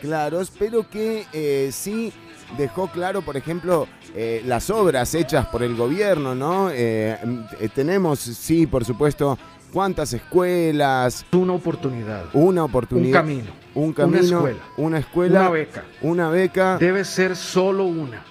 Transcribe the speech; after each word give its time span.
claros, 0.00 0.52
pero 0.58 0.88
que 0.88 1.26
eh, 1.32 1.70
sí 1.72 2.12
dejó 2.56 2.88
claro, 2.88 3.22
por 3.22 3.36
ejemplo, 3.36 3.86
eh, 4.14 4.42
las 4.46 4.70
obras 4.70 5.14
hechas 5.14 5.46
por 5.46 5.62
el 5.62 5.76
gobierno, 5.76 6.34
¿no? 6.34 6.70
Eh, 6.70 7.18
eh, 7.60 7.68
tenemos, 7.74 8.18
sí, 8.20 8.66
por 8.66 8.84
supuesto, 8.84 9.38
cuántas 9.72 10.12
escuelas, 10.14 11.26
Una 11.32 11.52
oportunidad. 11.52 12.24
una 12.32 12.62
Un 12.64 12.70
oportunidad, 12.70 13.20
camino. 13.20 13.50
un 13.74 13.92
camino, 13.92 14.18
Una 14.18 14.26
escuela. 14.48 14.58
una 14.78 14.98
escuela, 14.98 15.40
Una 15.40 15.50
beca. 15.50 15.84
una 16.00 16.30
beca 16.30 16.78
Debe 16.78 17.04
ser 17.04 17.36
solo 17.36 17.84
una. 17.84 18.24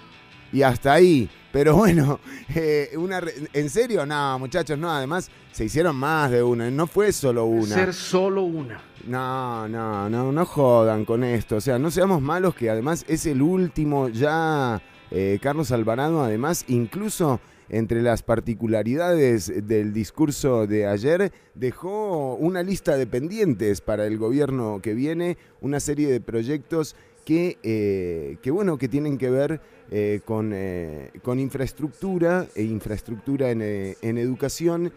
y 0.52 0.62
hasta 0.64 0.94
ahí. 0.94 1.30
Pero 1.58 1.76
bueno, 1.76 2.20
eh, 2.56 2.92
una 2.98 3.20
en 3.52 3.70
serio, 3.72 4.06
no, 4.06 4.38
muchachos, 4.38 4.78
no. 4.78 4.92
Además, 4.92 5.32
se 5.52 5.66
hicieron 5.66 5.96
más 5.96 6.30
de 6.30 6.44
una. 6.44 6.70
No 6.70 6.86
fue 6.86 7.12
solo 7.12 7.46
una. 7.46 7.74
Ser 7.74 7.96
solo 7.96 8.44
una. 8.44 8.80
No, 9.08 9.68
no, 9.68 10.08
no, 10.08 10.32
no 10.32 10.46
jodan 10.46 11.04
con 11.04 11.24
esto. 11.24 11.56
O 11.56 11.62
sea, 11.62 11.80
no 11.80 11.90
seamos 11.90 12.22
malos 12.22 12.54
que 12.54 12.70
además 12.70 13.04
es 13.08 13.26
el 13.26 13.42
último 13.42 14.08
ya. 14.10 14.80
eh, 15.10 15.40
Carlos 15.42 15.72
Alvarado, 15.72 16.24
además, 16.24 16.64
incluso 16.68 17.40
entre 17.70 18.04
las 18.04 18.22
particularidades 18.22 19.52
del 19.68 19.94
discurso 19.94 20.68
de 20.68 20.86
ayer, 20.86 21.32
dejó 21.56 22.36
una 22.36 22.62
lista 22.62 22.98
de 22.98 23.08
pendientes 23.08 23.82
para 23.82 24.06
el 24.06 24.20
gobierno 24.20 24.80
que 24.84 24.94
viene, 24.94 25.40
una 25.62 25.80
serie 25.80 26.08
de 26.08 26.22
proyectos 26.22 26.96
que, 27.26 27.58
eh, 27.64 28.38
que 28.44 28.52
bueno, 28.52 28.78
que 28.78 28.88
tienen 28.88 29.18
que 29.18 29.32
ver 29.32 29.60
eh, 29.90 30.20
con, 30.26 30.52
eh, 30.54 31.12
con 31.24 31.40
infraestructura 31.40 32.46
e 32.54 32.64
infraestructura 32.64 33.52
en, 33.52 33.62
eh, 33.62 33.96
en 34.02 34.18
educación 34.18 34.92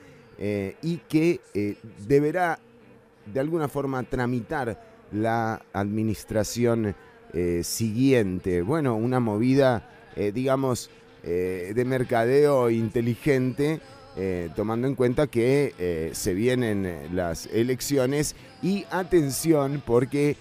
y 0.82 0.96
que 1.06 1.38
deberá 2.08 2.58
de 3.26 3.40
alguna 3.40 3.68
forma 3.68 4.02
tramitar 4.04 5.06
la 5.12 5.60
administración 5.74 6.95
siguiente. 7.60 8.62
Bueno, 8.62 8.96
una 8.96 9.20
movida, 9.20 9.86
digamos, 10.32 10.88
de 11.22 11.84
mercadeo 11.84 12.70
inteligente, 12.70 13.80
tomando 14.56 14.88
en 14.88 14.95
cuenta 14.95 15.26
que 15.26 16.10
se 16.15 16.32
vienen 16.32 17.10
las 17.15 17.45
elecciones 17.45 18.34
y 18.62 18.87
atención 18.90 19.82
porque 19.84 20.38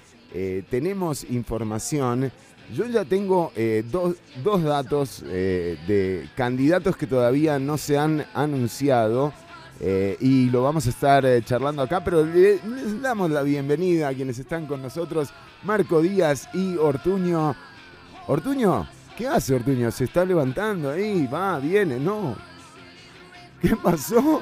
tenemos 0.70 1.26
información. 1.30 2.32
Yo 2.76 2.86
ya 2.86 3.04
tengo 3.06 3.52
eh, 3.56 3.84
dos, 3.92 4.16
dos 4.44 4.62
datos 4.64 5.24
eh, 5.26 5.78
de 5.88 6.30
candidatos 6.36 6.96
que 6.96 7.08
todavía 7.08 7.58
no 7.60 7.78
se 7.78 7.98
han 7.98 8.26
anunciado. 8.34 9.34
Eh, 9.82 10.18
y 10.20 10.50
lo 10.50 10.62
vamos 10.64 10.86
a 10.88 10.90
estar 10.90 11.26
charlando 11.46 11.82
acá, 11.82 12.04
pero 12.04 12.26
le- 12.26 12.60
les 12.64 13.02
damos 13.02 13.32
la 13.32 13.42
bienvenida 13.44 14.10
a 14.10 14.14
quienes 14.14 14.38
están 14.38 14.66
con 14.66 14.82
nosotros, 14.82 15.30
Marco 15.64 16.02
Díaz 16.02 16.50
y 16.54 16.76
Ortuño. 16.76 17.56
Ortuño, 18.28 18.88
¿qué 19.18 19.28
hace 19.28 19.56
Ortuño? 19.56 19.90
Se 19.92 20.04
está 20.04 20.26
levantando 20.26 20.92
ahí, 20.92 21.26
va, 21.28 21.60
viene, 21.60 21.98
no. 21.98 22.36
¿Qué 23.62 23.74
pasó? 23.78 24.42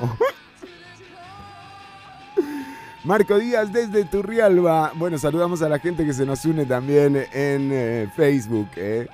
Marco 3.07 3.39
Díaz 3.39 3.71
desde 3.71 4.03
Turrialba. 4.03 4.91
Bueno, 4.95 5.17
saludamos 5.17 5.61
a 5.61 5.69
la 5.69 5.79
gente 5.79 6.05
que 6.05 6.11
se 6.11 6.25
nos 6.25 6.43
une 6.43 6.65
también 6.65 7.15
en 7.31 7.69
eh, 7.71 8.09
Facebook. 8.13 8.67
eh. 8.75 9.07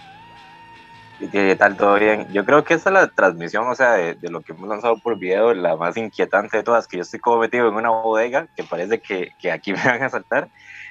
¿Y 1.19 1.27
¿Qué 1.27 1.55
tal? 1.55 1.77
¿Todo 1.77 1.99
bien? 1.99 2.25
Yo 2.33 2.43
creo 2.43 2.63
que 2.63 2.73
esta 2.73 2.89
es 2.89 2.93
la 2.95 3.07
transmisión, 3.07 3.67
o 3.67 3.75
sea, 3.75 3.93
de, 3.93 4.15
de 4.15 4.31
lo 4.31 4.41
que 4.41 4.53
hemos 4.53 4.67
lanzado 4.67 4.97
por 4.97 5.19
video, 5.19 5.53
la 5.53 5.75
más 5.75 5.95
inquietante 5.95 6.57
de 6.57 6.63
todas, 6.63 6.87
que 6.87 6.97
yo 6.97 7.03
estoy 7.03 7.19
como 7.19 7.37
metido 7.37 7.69
en 7.69 7.75
una 7.75 7.89
bodega, 7.89 8.47
que 8.57 8.63
parece 8.63 8.99
que, 8.99 9.29
que 9.39 9.51
aquí 9.51 9.73
me 9.73 9.83
van 9.83 10.01
a 10.01 10.09
saltar, 10.09 10.49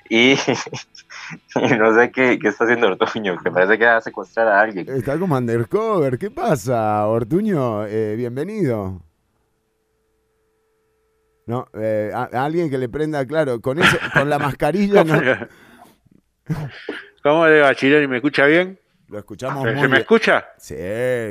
y, 0.08 0.34
y 1.56 1.74
no 1.76 1.92
sé 1.96 2.12
qué, 2.12 2.38
qué 2.38 2.48
está 2.48 2.62
haciendo 2.64 2.86
Ortuño, 2.86 3.36
que 3.42 3.50
parece 3.50 3.78
que 3.78 3.84
va 3.84 3.96
a 3.96 4.00
secuestrar 4.00 4.46
a 4.46 4.60
alguien. 4.60 4.88
Está 4.88 5.18
como 5.18 5.36
undercover. 5.36 6.18
¿Qué 6.18 6.30
pasa, 6.30 7.04
Ortuño? 7.08 7.84
Eh, 7.84 8.14
bienvenido. 8.16 9.02
No, 11.52 11.68
eh, 11.74 12.10
a, 12.14 12.30
a 12.32 12.44
alguien 12.46 12.70
que 12.70 12.78
le 12.78 12.88
prenda, 12.88 13.26
claro, 13.26 13.60
con 13.60 13.78
eso, 13.78 13.98
con 14.14 14.30
la 14.30 14.38
mascarilla 14.46 15.04
no, 15.04 15.20
¿Cómo 17.22 17.46
le 17.46 17.60
va, 17.60 17.74
Chironi? 17.74 18.06
¿Me 18.06 18.16
escucha 18.16 18.46
bien? 18.46 18.80
lo 19.08 19.18
escuchamos 19.18 19.62
¿Se 19.64 19.72
muy 19.72 19.80
se 19.82 19.82
me 19.82 19.88
bien. 19.88 20.00
escucha? 20.00 20.46
Sí, 20.56 20.74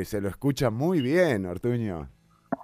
se 0.06 0.22
lo 0.22 0.30
escucha 0.30 0.70
muy 0.70 1.02
bien, 1.02 1.48
Ortuño. 1.48 2.08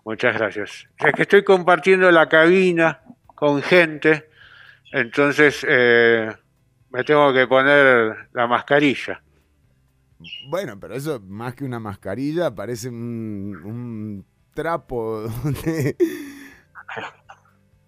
Muchas 0.06 0.36
gracias. 0.38 0.88
Es 1.00 1.14
que 1.14 1.24
estoy 1.24 1.44
compartiendo 1.44 2.12
la 2.12 2.30
cabina 2.30 3.02
con 3.26 3.64
gente, 3.64 4.30
entonces 4.92 5.66
eh, 5.68 6.30
me 6.92 7.04
tengo 7.04 7.34
que 7.34 7.48
poner 7.48 8.30
la 8.34 8.46
mascarilla. 8.46 9.24
Bueno, 10.52 10.80
pero 10.80 10.94
eso 10.94 11.20
más 11.26 11.56
que 11.56 11.66
una 11.66 11.80
mascarilla 11.80 12.54
parece 12.54 12.90
un, 12.90 13.60
un 13.66 14.26
trapo 14.54 15.24
de... 15.66 15.96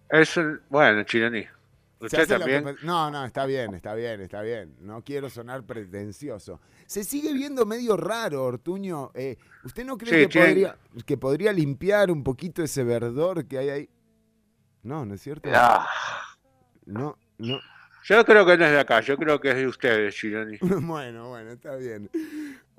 Es 0.09 0.35
un- 0.37 0.61
bueno, 0.69 1.03
Chironi. 1.03 1.45
Usted 2.01 2.19
que 2.19 2.25
también. 2.27 2.63
no, 2.83 3.11
no, 3.11 3.25
está 3.25 3.45
bien, 3.45 3.73
está 3.75 3.93
bien, 3.93 4.21
está 4.21 4.41
bien. 4.41 4.73
No 4.79 5.03
quiero 5.03 5.29
sonar 5.29 5.63
pretencioso. 5.63 6.61
Se 6.85 7.03
sigue 7.03 7.33
viendo 7.33 7.65
medio 7.65 7.97
raro, 7.97 8.45
Ortuño. 8.45 9.11
Eh, 9.13 9.37
¿Usted 9.65 9.85
no 9.85 9.97
cree 9.97 10.23
Sí, 10.23 10.29
que, 10.29 10.39
podría, 10.39 10.77
que 11.05 11.17
podría 11.17 11.51
limpiar 11.51 12.09
un 12.09 12.23
poquito 12.23 12.63
ese 12.63 12.85
verdor 12.85 13.45
que 13.45 13.57
hay 13.57 13.69
ahí? 13.69 13.89
No, 14.83 15.05
¿no 15.05 15.13
es 15.15 15.21
cierto? 15.21 15.49
Ah, 15.53 15.87
No, 16.85 17.17
no. 17.37 17.59
Yo 18.05 18.23
creo 18.23 18.45
que 18.45 18.57
no 18.57 18.65
es 18.65 18.71
de 18.71 18.79
acá, 18.79 19.01
yo 19.01 19.17
creo 19.17 19.41
que 19.41 19.49
es 19.49 19.55
de 19.57 19.67
ustedes, 19.67 20.15
Chironi. 20.15 20.57
Bueno, 20.87 21.27
bueno, 21.29 21.51
está 21.51 21.75
bien. 21.75 22.09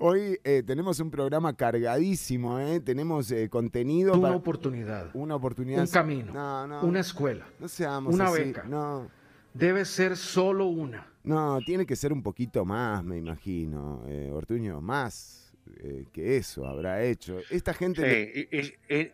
Hoy 0.03 0.39
eh, 0.43 0.63
tenemos 0.65 0.99
un 0.99 1.11
programa 1.11 1.55
cargadísimo, 1.55 2.57
¿eh? 2.59 2.79
Tenemos 2.79 3.29
eh, 3.31 3.47
contenido 3.49 4.13
Una 4.13 4.21
para 4.23 4.35
oportunidad. 4.35 5.11
una 5.13 5.35
oportunidad. 5.35 5.81
Un 5.81 5.87
camino. 5.87 6.33
No, 6.33 6.65
no. 6.67 6.81
Una 6.81 7.01
escuela. 7.01 7.45
No 7.59 7.67
seamos 7.67 8.15
una 8.15 8.25
así. 8.25 8.45
beca. 8.45 8.63
No. 8.63 9.07
Debe 9.53 9.85
ser 9.85 10.17
solo 10.17 10.65
una. 10.65 11.05
No, 11.23 11.59
tiene 11.63 11.85
que 11.85 11.95
ser 11.95 12.11
un 12.13 12.23
poquito 12.23 12.65
más, 12.65 13.03
me 13.03 13.17
imagino, 13.17 14.03
eh, 14.07 14.31
Ortuño, 14.33 14.81
más 14.81 15.53
eh, 15.77 16.07
que 16.11 16.37
eso 16.37 16.65
habrá 16.65 17.03
hecho. 17.03 17.37
Esta 17.51 17.75
gente... 17.75 18.01
le- 18.01 18.33
Sí, 18.33 18.47
y- 18.51 18.59
y- 18.59 18.73
y- 19.01 19.11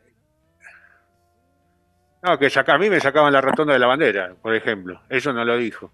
No, 2.24 2.40
que 2.40 2.50
saca, 2.50 2.76
a 2.76 2.78
mí 2.78 2.90
me 2.90 3.02
sacaban 3.02 3.34
la 3.34 3.42
rotonda 3.42 3.74
de 3.74 3.80
la 3.80 3.88
bandera, 3.88 4.36
por 4.42 4.56
ejemplo. 4.56 5.02
Eso 5.10 5.34
no 5.34 5.44
lo 5.44 5.58
dijo. 5.58 5.92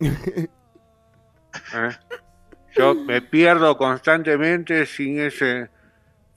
Yo 2.76 2.94
me 2.94 3.20
pierdo 3.22 3.76
constantemente 3.76 4.86
sin 4.86 5.20
ese 5.20 5.68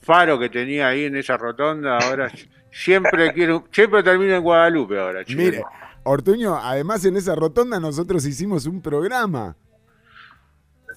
faro 0.01 0.39
que 0.39 0.49
tenía 0.49 0.87
ahí 0.87 1.05
en 1.05 1.15
esa 1.15 1.37
rotonda. 1.37 1.97
Ahora 1.99 2.31
siempre 2.71 3.33
quiero, 3.33 3.67
siempre 3.71 4.03
termino 4.03 4.35
en 4.35 4.41
Guadalupe 4.43 4.99
ahora. 4.99 5.23
chico. 5.23 5.41
Mire, 5.41 5.63
Ortuño, 6.03 6.57
además 6.57 7.05
en 7.05 7.15
esa 7.17 7.35
rotonda 7.35 7.79
nosotros 7.79 8.25
hicimos 8.25 8.65
un 8.65 8.81
programa. 8.81 9.55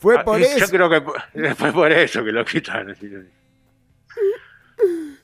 Fue 0.01 0.17
Ah, 0.19 0.25
por 0.25 0.41
eso. 0.41 0.59
Yo 0.59 0.69
creo 0.69 0.91
que 0.91 1.55
fue 1.55 1.73
por 1.73 1.93
eso 1.93 2.25
que 2.25 2.33
lo 2.33 2.45
quitaron. 2.45 2.97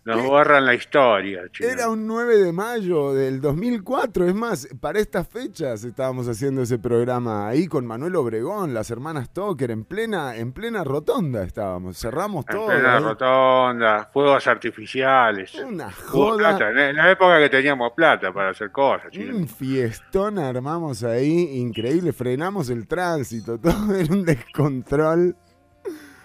Nos 0.05 0.21
borran 0.27 0.67
la 0.67 0.75
historia. 0.75 1.43
chico. 1.53 1.69
Era 1.69 1.89
un 1.89 2.09
9 2.09 2.37
de 2.39 2.53
mayo 2.53 3.15
del 3.15 3.41
2004. 3.41 4.27
Es 4.27 4.35
más, 4.35 4.69
para 4.81 4.99
estas 4.99 5.29
fechas 5.29 5.85
estábamos 5.85 6.27
haciendo 6.29 6.63
ese 6.63 6.79
programa 6.79 7.47
ahí 7.47 7.69
con 7.69 7.87
Manuel 7.87 8.17
Obregón, 8.17 8.75
las 8.75 8.91
hermanas 8.91 9.33
Toker, 9.33 9.71
en 9.71 9.85
plena, 9.85 10.35
en 10.37 10.53
plena 10.53 10.83
rotonda 10.83 11.45
estábamos. 11.45 11.99
Cerramos 12.01 12.45
En 12.49 12.57
todo. 12.57 12.67
plena 12.67 12.97
ahí. 12.97 13.03
rotonda, 13.05 14.11
fuegos 14.13 14.45
artificiales. 14.49 15.55
Una 15.55 15.93
joda. 15.93 16.57
plata, 16.57 16.89
En 16.91 16.97
la 16.97 17.11
época 17.13 17.39
que 17.39 17.49
teníamos 17.49 17.93
plata 17.93 18.33
para 18.33 18.51
hacer 18.51 18.73
cosas. 18.73 19.11
chico. 19.13 19.37
Un 19.37 19.47
fiestón 19.47 20.39
armamos 20.39 21.05
ahí, 21.05 21.59
increíble, 21.59 22.13
frenamos 22.13 22.71
el 22.71 22.89
tránsito, 22.89 23.57
todo 23.61 23.95
era 23.95 24.13
un 24.13 24.25
descontrol. 24.25 25.37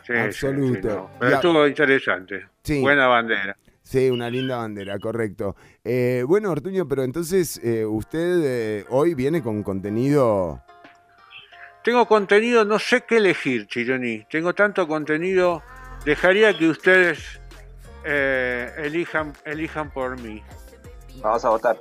Sí, 0.03 0.13
absoluto. 0.13 0.73
sí, 0.73 0.81
sí, 0.81 0.87
no. 0.95 1.09
Pero 1.19 1.29
Ya. 1.31 1.35
estuvo 1.35 1.67
interesante. 1.67 2.47
Buena 2.81 3.07
bandera. 3.07 3.55
Sí, 3.87 4.09
una 4.09 4.29
linda 4.29 4.57
bandera, 4.57 4.99
correcto. 4.99 5.55
Eh, 5.81 6.25
bueno, 6.27 6.51
Ortuño, 6.51 6.85
pero 6.89 7.03
entonces 7.05 7.57
eh, 7.63 7.85
usted 7.85 8.41
eh, 8.43 8.85
hoy 8.89 9.13
viene 9.13 9.41
con 9.41 9.63
contenido... 9.63 10.61
Tengo 11.85 12.05
contenido, 12.05 12.65
no 12.65 12.79
sé 12.79 13.05
qué 13.07 13.15
elegir, 13.15 13.65
Chironi. 13.67 14.25
Tengo 14.29 14.53
tanto 14.53 14.85
contenido. 14.89 15.63
Dejaría 16.03 16.57
que 16.57 16.67
ustedes 16.67 17.39
eh, 18.03 18.73
elijan, 18.77 19.31
elijan 19.45 19.89
por 19.89 20.19
mí. 20.19 20.43
vamos 21.21 21.45
a 21.45 21.49
votar. 21.49 21.79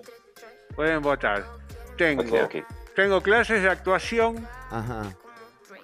Pueden 0.77 1.03
votar. 1.03 1.45
Tengo, 1.99 2.23
tengo 2.95 3.21
clases 3.21 3.65
de 3.65 3.69
actuación 3.69 4.47
Ajá. 4.71 5.13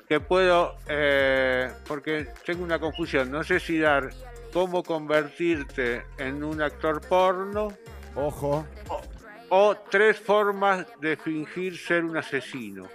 que 0.09 0.21
puedo, 0.21 0.77
eh, 0.87 1.69
porque 1.89 2.29
tengo 2.47 2.63
una 2.63 2.79
confusión, 2.79 3.29
no 3.29 3.43
sé 3.43 3.59
si 3.59 3.81
dar 3.81 4.11
cómo 4.53 4.83
convertirte 4.83 6.05
en 6.19 6.43
un 6.45 6.61
actor 6.63 7.01
porno 7.01 7.69
Ojo. 8.15 8.65
o 9.49 9.75
tres 9.91 10.19
formas 10.21 10.87
de 11.01 11.17
fingir 11.17 11.77
ser 11.79 12.05
un 12.05 12.17
asesino. 12.17 12.87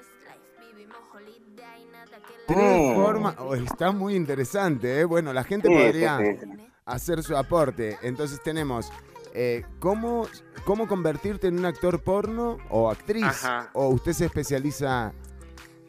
Tres 2.46 2.58
Mm. 2.92 2.96
formas. 2.96 3.36
oh, 3.40 3.56
está 3.56 3.92
muy 3.92 4.16
interesante, 4.16 5.02
¿eh? 5.02 5.04
Bueno, 5.06 5.34
la 5.34 5.44
gente 5.44 5.68
Sí, 5.68 5.74
podría 5.74 6.18
sí. 6.20 6.68
hacer 6.86 7.22
su 7.24 7.36
aporte. 7.36 7.98
Entonces 8.02 8.42
tenemos. 8.42 8.92
eh, 9.40 9.64
¿cómo, 9.80 10.28
¿Cómo 10.66 10.88
convertirte 10.88 11.48
en 11.48 11.60
un 11.60 11.66
actor 11.66 12.02
porno 12.02 12.58
o 12.70 12.90
actriz? 12.90 13.24
Ajá. 13.26 13.70
¿O 13.74 13.88
usted 13.90 14.14
se 14.14 14.26
especializa 14.26 15.14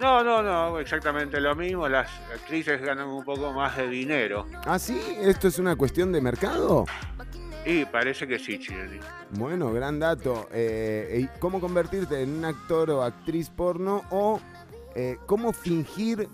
No, 0.00 0.22
no, 0.22 0.42
no, 0.42 0.78
exactamente 0.78 1.40
lo 1.40 1.54
mismo. 1.56 1.88
Las 1.88 2.08
actrices 2.32 2.80
ganan 2.80 3.08
un 3.08 3.24
poco 3.24 3.52
más 3.52 3.76
de 3.76 3.88
dinero. 3.88 4.46
¿Ah, 4.64 4.78
sí? 4.78 5.00
¿Esto 5.20 5.48
es 5.48 5.58
una 5.58 5.74
cuestión 5.76 6.12
de 6.12 6.20
mercado? 6.20 6.84
Y 7.66 7.84
parece 7.84 8.26
que 8.26 8.38
sí, 8.38 8.58
Chironi. 8.58 9.00
Bueno, 9.30 9.72
gran 9.72 9.98
dato. 9.98 10.48
Eh, 10.52 11.20
¿y 11.22 11.38
¿Cómo 11.40 11.60
convertirte 11.60 12.22
en 12.22 12.38
un 12.38 12.44
actor 12.44 12.90
o 12.90 13.02
actriz 13.02 13.50
porno? 13.50 14.04
¿O 14.10 14.40
eh, 14.94 15.18
cómo 15.26 15.52
fingir? 15.52 16.28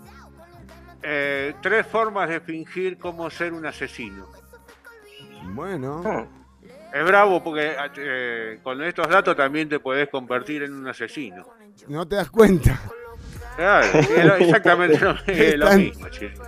Eh, 1.01 1.55
tres 1.61 1.85
formas 1.87 2.29
de 2.29 2.39
fingir 2.41 2.97
cómo 2.97 3.29
ser 3.29 3.53
un 3.53 3.65
asesino. 3.65 4.27
Bueno, 5.53 6.01
Hmm. 6.03 6.45
Es 6.93 7.03
bravo 7.05 7.43
porque 7.43 7.75
eh, 7.97 8.59
con 8.63 8.81
estos 8.81 9.09
datos 9.09 9.35
también 9.35 9.67
te 9.67 9.79
podés 9.81 10.07
convertir 10.07 10.63
en 10.63 10.73
un 10.73 10.87
asesino. 10.87 11.45
no 11.89 12.07
te 12.07 12.15
das 12.15 12.29
cuenta. 12.31 12.79
Claro, 13.55 13.87
exactamente 14.39 14.99
lo, 14.99 15.15
es 15.27 15.57
lo 15.57 15.71
mismo, 15.73 16.09
Chironi. 16.09 16.39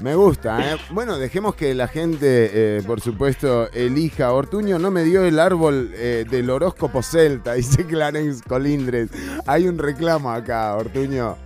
Me 0.00 0.16
gusta, 0.16 0.72
¿eh? 0.72 0.78
Bueno, 0.90 1.16
dejemos 1.16 1.54
que 1.54 1.74
la 1.74 1.86
gente, 1.86 2.50
eh, 2.78 2.82
por 2.84 3.00
supuesto, 3.00 3.70
elija. 3.72 4.32
Ortuño 4.32 4.78
no 4.78 4.90
me 4.90 5.04
dio 5.04 5.22
el 5.24 5.38
árbol 5.38 5.92
eh, 5.94 6.24
del 6.28 6.50
horóscopo 6.50 7.02
celta, 7.02 7.52
dice 7.54 7.86
Clarence 7.86 8.42
Colindres. 8.46 9.10
Hay 9.46 9.68
un 9.68 9.78
reclamo 9.78 10.32
acá, 10.32 10.74
Ortuño. 10.74 11.36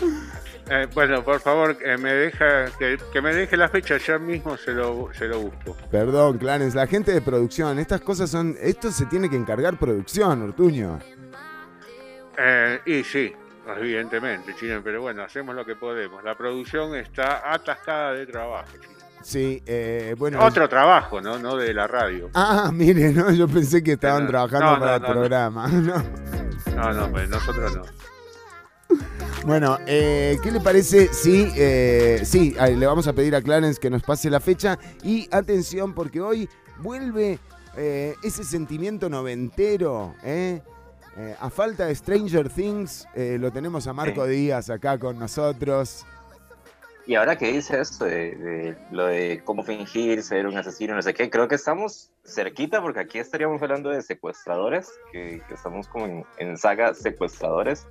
Eh, 0.69 0.89
bueno, 0.95 1.23
por 1.23 1.39
favor, 1.41 1.77
eh, 1.85 1.97
me 1.97 2.13
deja 2.13 2.67
que, 2.79 2.99
que 3.13 3.21
me 3.21 3.33
deje 3.33 3.57
la 3.57 3.69
fecha, 3.69 3.99
ya 3.99 4.19
mismo 4.19 4.57
se 4.57 4.73
lo, 4.73 5.11
se 5.13 5.27
lo 5.27 5.41
busco. 5.43 5.77
Perdón, 5.91 6.39
Clarence, 6.39 6.77
la 6.77 6.87
gente 6.87 7.13
de 7.13 7.21
producción, 7.21 7.79
estas 7.79 8.01
cosas 8.01 8.31
son... 8.31 8.57
Esto 8.61 8.91
se 8.91 9.07
tiene 9.07 9.29
que 9.29 9.37
encargar 9.37 9.79
producción, 9.79 10.43
Ortuño. 10.43 10.99
Eh, 12.37 12.81
y 12.85 13.05
sí, 13.05 13.33
evidentemente, 13.79 14.55
Chino, 14.55 14.81
pero 14.83 15.03
bueno, 15.03 15.23
hacemos 15.23 15.55
lo 15.55 15.65
que 15.65 15.77
podemos. 15.77 16.23
La 16.25 16.37
producción 16.37 16.95
está 16.95 17.53
atascada 17.53 18.13
de 18.13 18.27
trabajo, 18.27 18.69
Chino. 18.81 18.97
Sí, 19.23 19.61
eh, 19.67 20.15
bueno... 20.17 20.45
Otro 20.45 20.69
trabajo, 20.69 21.21
¿no? 21.21 21.39
No 21.39 21.57
de 21.57 21.75
la 21.75 21.87
radio. 21.87 22.31
Ah, 22.35 22.71
mire, 22.75 23.13
no, 23.13 23.31
yo 23.33 23.49
pensé 23.49 23.83
que 23.83 23.93
estaban 23.93 24.25
No, 24.25 24.31
trabajando 24.31 24.73
no, 24.73 24.79
para 24.79 24.97
el 24.97 25.03
no, 25.03 25.09
programa. 25.09 25.69
No. 25.73 26.03
No, 26.75 26.93
no, 26.93 27.11
pues 27.11 27.29
nosotros 27.29 27.77
no. 27.77 27.83
Bueno, 29.45 29.79
eh, 29.87 30.39
¿qué 30.43 30.51
le 30.51 30.61
parece 30.61 31.13
si 31.13 31.51
eh, 31.57 32.21
sí, 32.25 32.55
le 32.59 32.87
vamos 32.87 33.07
a 33.07 33.13
pedir 33.13 33.35
a 33.37 33.43
Clarence 33.43 33.81
que 33.81 33.91
nos 33.91 34.03
pase 34.03 34.29
la 34.29 34.41
fecha 34.41 34.79
y 35.03 35.29
atención 35.31 35.95
porque 35.95 36.21
hoy 36.21 36.49
vuelve 36.79 37.39
eh, 37.77 38.15
ese 38.23 38.43
sentimiento 38.45 39.09
noventero, 39.09 40.15
¿eh? 40.25 40.63
Eh, 41.19 41.35
a 41.41 41.49
falta 41.51 41.87
de 41.87 41.95
Stranger 41.95 42.49
Things, 42.51 43.07
eh, 43.15 43.39
lo 43.41 43.51
tenemos 43.51 43.87
a 43.87 43.93
Marco 43.93 44.25
Sí. 44.27 44.33
Díaz 44.33 44.69
acá 44.71 44.99
con 44.99 45.19
nosotros. 45.19 46.05
Y 47.07 47.15
ahora 47.15 47.39
que 47.39 47.53
dice 47.53 47.81
esto 47.81 48.05
de, 48.05 48.35
de 48.35 48.77
lo 48.91 49.07
de 49.07 49.41
cómo 49.45 49.63
fingir 49.63 50.23
ser 50.23 50.47
un 50.47 50.57
asesino, 50.59 50.95
no 50.95 51.03
sé 51.03 51.15
qué, 51.15 51.31
creo 51.31 51.47
que 51.47 51.55
estamos 51.55 52.11
cerquita 52.25 52.83
porque 52.83 52.99
aquí 53.01 53.19
estaríamos 53.19 53.63
hablando 53.63 53.91
de 53.91 54.03
secuestradores, 54.03 54.91
que, 55.13 55.41
que 55.47 55.55
estamos 55.55 55.87
como 55.89 56.07
en, 56.07 56.25
en 56.39 56.59
saga 56.59 56.93
secuestradores. 56.95 57.87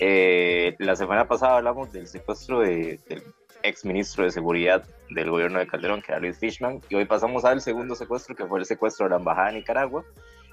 Eh, 0.00 0.74
la 0.78 0.96
semana 0.96 1.28
pasada 1.28 1.58
hablamos 1.58 1.92
del 1.92 2.06
secuestro 2.08 2.60
de- 2.60 2.98
del 3.08 3.22
ex 3.62 3.84
ministro 3.84 4.24
de 4.24 4.30
Seguridad 4.30 4.84
del 5.10 5.30
gobierno 5.30 5.58
de 5.58 5.66
Calderón, 5.66 6.00
que 6.02 6.12
era 6.12 6.20
Luis 6.20 6.38
Fishman, 6.38 6.80
y 6.88 6.94
hoy 6.94 7.04
pasamos 7.04 7.44
al 7.44 7.60
segundo 7.60 7.94
secuestro, 7.94 8.34
que 8.34 8.46
fue 8.46 8.58
el 8.58 8.66
secuestro 8.66 9.04
de 9.06 9.10
la 9.10 9.16
Embajada 9.16 9.48
de 9.48 9.54
Nicaragua 9.58 10.04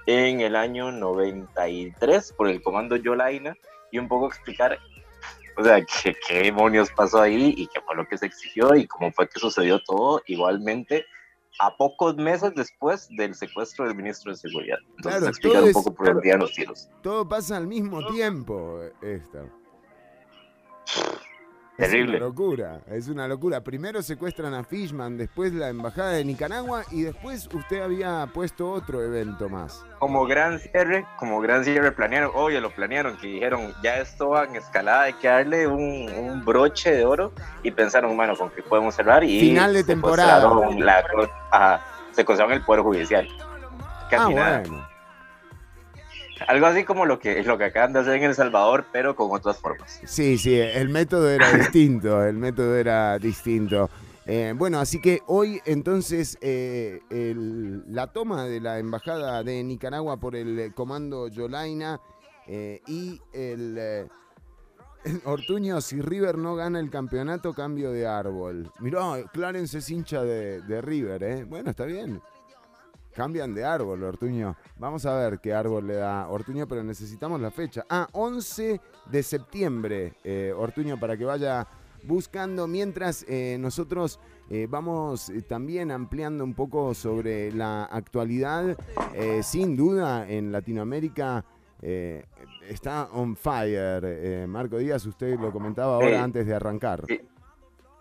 en 0.05 0.41
el 0.41 0.55
año 0.55 0.91
93 0.91 2.33
por 2.33 2.47
el 2.49 2.61
comando 2.61 2.95
Yolaina, 2.95 3.55
y 3.91 3.99
un 3.99 4.07
poco 4.07 4.27
explicar 4.27 4.77
o 5.55 5.63
sea, 5.63 5.79
¿qué, 5.85 6.15
qué 6.27 6.39
demonios 6.45 6.89
pasó 6.95 7.21
ahí 7.21 7.53
y 7.55 7.67
qué 7.67 7.79
fue 7.81 7.95
lo 7.95 8.07
que 8.07 8.17
se 8.17 8.25
exigió 8.25 8.73
y 8.75 8.87
cómo 8.87 9.11
fue 9.11 9.29
que 9.29 9.39
sucedió 9.39 9.79
todo 9.83 10.19
igualmente 10.25 11.05
a 11.59 11.77
pocos 11.77 12.15
meses 12.15 12.53
después 12.55 13.07
del 13.15 13.35
secuestro 13.35 13.85
del 13.85 13.95
ministro 13.95 14.31
de 14.31 14.37
Seguridad. 14.39 14.79
Entonces, 14.97 15.19
Claro, 15.19 15.27
explicar 15.27 15.57
todo 15.59 15.63
un 15.65 15.69
es- 15.69 15.73
poco 15.75 15.93
por 15.93 16.05
dónde 16.07 16.27
iban 16.27 16.39
los 16.39 16.53
tiros. 16.53 16.89
Todo 17.03 17.29
pasa 17.29 17.57
al 17.57 17.67
mismo 17.67 18.03
tiempo, 18.07 18.81
eh, 19.03 19.21
esto. 21.73 21.83
Es 21.83 21.89
Terrible. 21.89 22.17
una 22.17 22.25
locura, 22.27 22.79
es 22.87 23.07
una 23.07 23.27
locura. 23.27 23.61
Primero 23.61 24.01
secuestran 24.03 24.53
a 24.53 24.63
Fishman, 24.63 25.17
después 25.17 25.53
la 25.53 25.69
embajada 25.69 26.11
de 26.11 26.23
Nicaragua 26.23 26.83
y 26.91 27.01
después 27.01 27.49
usted 27.53 27.81
había 27.81 28.27
puesto 28.33 28.71
otro 28.71 29.01
evento 29.03 29.49
más. 29.49 29.83
Como 29.99 30.25
gran 30.25 30.59
cierre, 30.59 31.05
como 31.17 31.41
gran 31.41 31.63
cierre 31.63 31.91
planearon, 31.91 32.31
oye, 32.35 32.61
lo 32.61 32.69
planearon, 32.69 33.17
que 33.17 33.27
dijeron, 33.27 33.73
ya 33.83 33.97
esto 33.97 34.29
va 34.29 34.43
en 34.45 34.55
escalada, 34.55 35.03
hay 35.03 35.13
que 35.13 35.27
darle 35.27 35.67
un, 35.67 36.09
un 36.11 36.45
broche 36.45 36.91
de 36.91 37.05
oro 37.05 37.31
y 37.63 37.71
pensaron, 37.71 38.15
bueno, 38.15 38.35
con 38.35 38.49
qué 38.51 38.61
podemos 38.61 38.93
cerrar 38.95 39.23
y 39.23 39.39
Final 39.39 39.73
de 39.73 39.83
temporada. 39.83 40.47
ajá, 41.51 41.81
secuestraron 42.11 42.53
el 42.53 42.61
Poder 42.63 42.83
Judicial. 42.83 43.27
Casi 44.09 44.31
Ah, 44.31 44.35
nada. 44.35 44.59
bueno. 44.59 44.92
Algo 46.47 46.65
así 46.65 46.83
como 46.83 47.05
lo 47.05 47.19
que, 47.19 47.43
lo 47.43 47.57
que 47.57 47.65
acaban 47.65 47.93
de 47.93 47.99
hacer 47.99 48.15
en 48.15 48.23
El 48.23 48.35
Salvador, 48.35 48.85
pero 48.91 49.15
con 49.15 49.31
otras 49.31 49.57
formas. 49.59 49.99
Sí, 50.05 50.37
sí, 50.37 50.55
el 50.59 50.89
método 50.89 51.29
era 51.29 51.51
distinto, 51.57 52.23
el 52.23 52.35
método 52.37 52.75
era 52.75 53.17
distinto. 53.19 53.89
Eh, 54.25 54.53
bueno, 54.55 54.79
así 54.79 55.01
que 55.01 55.21
hoy 55.27 55.61
entonces 55.65 56.37
eh, 56.41 57.01
el- 57.09 57.83
la 57.93 58.07
toma 58.07 58.45
de 58.45 58.61
la 58.61 58.79
embajada 58.79 59.43
de 59.43 59.63
Nicaragua 59.63 60.17
por 60.17 60.35
el 60.35 60.73
comando 60.73 61.27
Yolaina 61.27 61.99
eh, 62.47 62.81
y 62.87 63.21
el 63.33 64.07
Ortuño, 65.25 65.81
si 65.81 66.01
River 66.01 66.37
no 66.37 66.55
gana 66.55 66.79
el 66.79 66.89
campeonato, 66.89 67.53
cambio 67.53 67.91
de 67.91 68.07
árbol. 68.07 68.71
Mirá, 68.79 69.21
Clarence 69.33 69.77
es 69.79 69.89
hincha 69.89 70.23
de, 70.23 70.61
de 70.61 70.81
River, 70.81 71.21
¿eh? 71.23 71.43
Bueno, 71.43 71.71
está 71.71 71.83
bien. 71.83 72.21
Cambian 73.13 73.53
de 73.53 73.63
árbol, 73.63 74.03
Ortuño. 74.03 74.55
Vamos 74.77 75.05
a 75.05 75.15
ver 75.17 75.39
qué 75.39 75.53
árbol 75.53 75.87
le 75.87 75.95
da 75.95 76.27
Ortuño, 76.27 76.67
pero 76.67 76.83
necesitamos 76.83 77.39
la 77.39 77.51
fecha. 77.51 77.85
Ah, 77.89 78.07
11 78.11 78.81
de 79.09 79.23
septiembre, 79.23 80.13
eh, 80.23 80.53
Ortuño, 80.55 80.99
para 80.99 81.15
que 81.15 81.25
vaya 81.25 81.67
buscando. 82.03 82.67
Mientras 82.67 83.23
eh, 83.29 83.57
nosotros 83.59 84.19
eh, 84.49 84.67
vamos 84.69 85.29
eh, 85.29 85.41
también 85.41 85.91
ampliando 85.91 86.43
un 86.43 86.53
poco 86.53 86.93
sobre 86.93 87.51
la 87.51 87.85
actualidad. 87.85 88.77
Eh, 89.13 89.41
sin 89.43 89.77
duda, 89.77 90.27
en 90.29 90.51
Latinoamérica 90.51 91.45
está 92.67 93.09
on 93.11 93.35
fire. 93.35 94.01
Eh, 94.05 94.45
Marco 94.47 94.77
Díaz, 94.77 95.05
usted 95.05 95.37
lo 95.39 95.51
comentaba 95.51 95.95
ahora 95.95 96.07
Sí. 96.09 96.15
antes 96.15 96.45
de 96.47 96.55
arrancar. 96.55 97.03
Sí. 97.07 97.21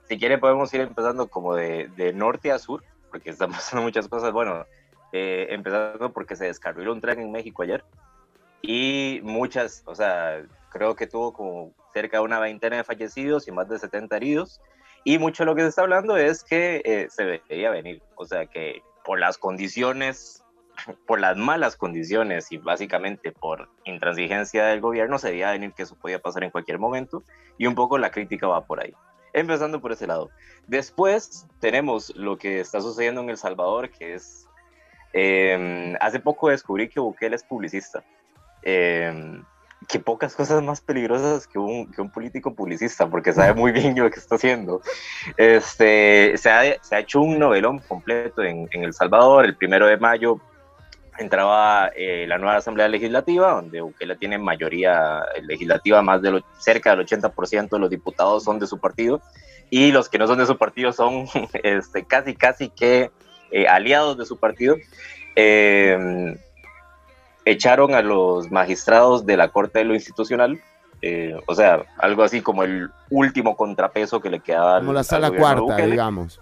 Si 0.09 0.19
quiere 0.19 0.38
podemos 0.38 0.73
ir 0.75 0.81
empezando 0.83 1.28
como 1.28 1.54
de, 1.54 1.88
de 1.97 2.12
norte 2.12 2.52
a 2.52 2.59
sur, 2.59 2.83
porque 3.11 3.31
están 3.31 3.50
pasando 3.50 3.83
muchas 3.83 4.09
cosas. 4.09 4.33
Bueno, 4.33 4.64
eh, 5.12 5.47
empezando 5.50 6.12
porque 6.12 6.37
se 6.37 6.47
descarriló 6.47 6.92
un 6.92 7.00
tren 7.00 7.21
en 7.21 7.31
México 7.31 7.62
ayer 7.62 7.85
y 8.62 9.21
muchas, 9.25 9.83
o 9.87 9.95
sea, 9.95 10.47
creo 10.71 10.95
que 10.95 11.09
tuvo 11.09 11.33
como 11.33 11.75
cerca 11.92 12.19
de 12.19 12.23
una 12.23 12.38
veintena 12.38 12.76
de 12.76 12.85
fallecidos 12.85 13.49
y 13.49 13.52
más 13.52 13.69
de 13.69 13.78
70 13.78 14.16
heridos. 14.16 14.61
Y 15.04 15.19
mucho 15.19 15.42
de 15.42 15.47
lo 15.47 15.57
que 15.57 15.62
se 15.62 15.69
está 15.69 15.83
hablando 15.83 16.16
es 16.16 16.45
que 16.45 16.81
eh, 16.85 17.09
se 17.11 17.42
veía 17.49 17.71
venir, 17.71 18.00
o 18.14 18.25
sea, 18.25 18.47
que 18.47 18.83
por 19.04 19.19
las 19.19 19.37
condiciones, 19.37 20.45
por 21.07 21.19
las 21.19 21.37
malas 21.37 21.76
condiciones 21.76 22.52
y 22.52 22.59
básicamente 22.59 23.33
por 23.33 23.69
intransigencia 23.85 24.66
del 24.66 24.81
gobierno, 24.81 25.19
se 25.19 25.33
veía 25.33 25.50
venir 25.50 25.73
que 25.73 25.83
eso 25.83 25.97
podía 25.97 26.23
pasar 26.23 26.45
en 26.45 26.50
cualquier 26.50 26.78
momento 26.78 27.25
y 27.59 27.66
un 27.66 27.75
poco 27.75 27.99
la 27.99 28.12
crítica 28.12 28.47
va 28.47 28.64
por 28.64 28.81
ahí. 28.81 28.95
Empezando 29.33 29.81
por 29.81 29.90
ese 29.90 30.07
lado. 30.07 30.31
Después 30.69 31.49
tenemos 31.59 32.14
lo 32.14 32.38
que 32.38 32.61
está 32.61 32.81
sucediendo 32.81 33.23
en 33.23 33.31
El 33.31 33.38
Salvador, 33.38 33.90
que 33.90 34.14
es... 34.14 34.41
eh, 35.12 35.97
hace 36.00 36.21
poco 36.21 36.50
descubrí 36.50 36.88
que 36.88 37.00
Bukele 37.00 37.37
es 37.37 37.45
publicista. 37.45 38.02
Eh, 38.62 39.42
que 39.88 39.99
pocas 39.99 40.35
cosas 40.35 40.62
más 40.62 40.81
peligrosas 40.81 41.47
que 41.47 41.59
un, 41.59 41.90
que 41.90 42.00
un 42.00 42.11
político 42.11 42.54
publicista, 42.54 43.09
porque 43.09 43.33
sabe 43.33 43.54
muy 43.54 43.73
bien 43.73 43.99
lo 43.99 44.11
que 44.11 44.19
está 44.19 44.37
haciendo. 44.37 44.81
Este, 45.37 46.37
se, 46.37 46.50
ha, 46.50 46.83
se 46.83 46.97
ha 46.97 47.00
hecho 47.00 47.21
un 47.21 47.38
novelón 47.38 47.81
completo 47.81 48.42
en, 48.42 48.69
en 48.73 48.85
El 48.85 48.95
Salvador. 48.95 49.45
El 49.45 49.57
primero 49.57 49.87
de 49.87 49.97
mayo 49.97 50.40
entraba 51.19 51.90
eh, 51.95 52.26
la 52.26 52.38
nueva 52.38 52.57
Asamblea 52.57 52.88
Legislativa, 52.88 53.52
donde 53.52 53.81
Bukele 53.81 54.16
tiene 54.16 54.38
mayoría 54.38 55.25
legislativa, 55.42 56.02
más 56.02 56.23
de 56.23 56.31
lo, 56.31 56.40
cerca 56.59 56.95
del 56.95 57.07
80% 57.07 57.71
de 57.71 57.78
los 57.78 57.90
diputados 57.90 58.45
son 58.45 58.59
de 58.59 58.66
su 58.66 58.78
partido, 58.78 59.21
y 59.71 59.92
los 59.92 60.09
que 60.09 60.19
no 60.19 60.26
son 60.26 60.38
de 60.38 60.47
su 60.47 60.57
partido 60.57 60.92
son 60.92 61.26
este, 61.62 62.04
casi, 62.04 62.35
casi 62.35 62.71
que 62.71 63.11
eh, 63.52 63.66
aliados 63.68 64.18
de 64.18 64.26
su 64.26 64.38
partido. 64.38 64.76
Eh, 65.37 66.37
echaron 67.44 67.94
a 67.94 68.02
los 68.02 68.50
magistrados 68.50 69.26
de 69.26 69.37
la 69.37 69.49
Corte 69.49 69.80
de 69.80 69.85
lo 69.85 69.94
Institucional 69.94 70.61
eh, 71.02 71.37
o 71.47 71.54
sea, 71.54 71.85
algo 71.99 72.23
así 72.23 72.40
como 72.40 72.62
el 72.62 72.88
último 73.11 73.56
contrapeso 73.56 74.21
que 74.21 74.30
le 74.30 74.38
quedaba. 74.38 74.78
Como 74.78 74.92
la 74.92 75.02
sala 75.02 75.32
cuarta, 75.32 75.76
digamos. 75.85 76.40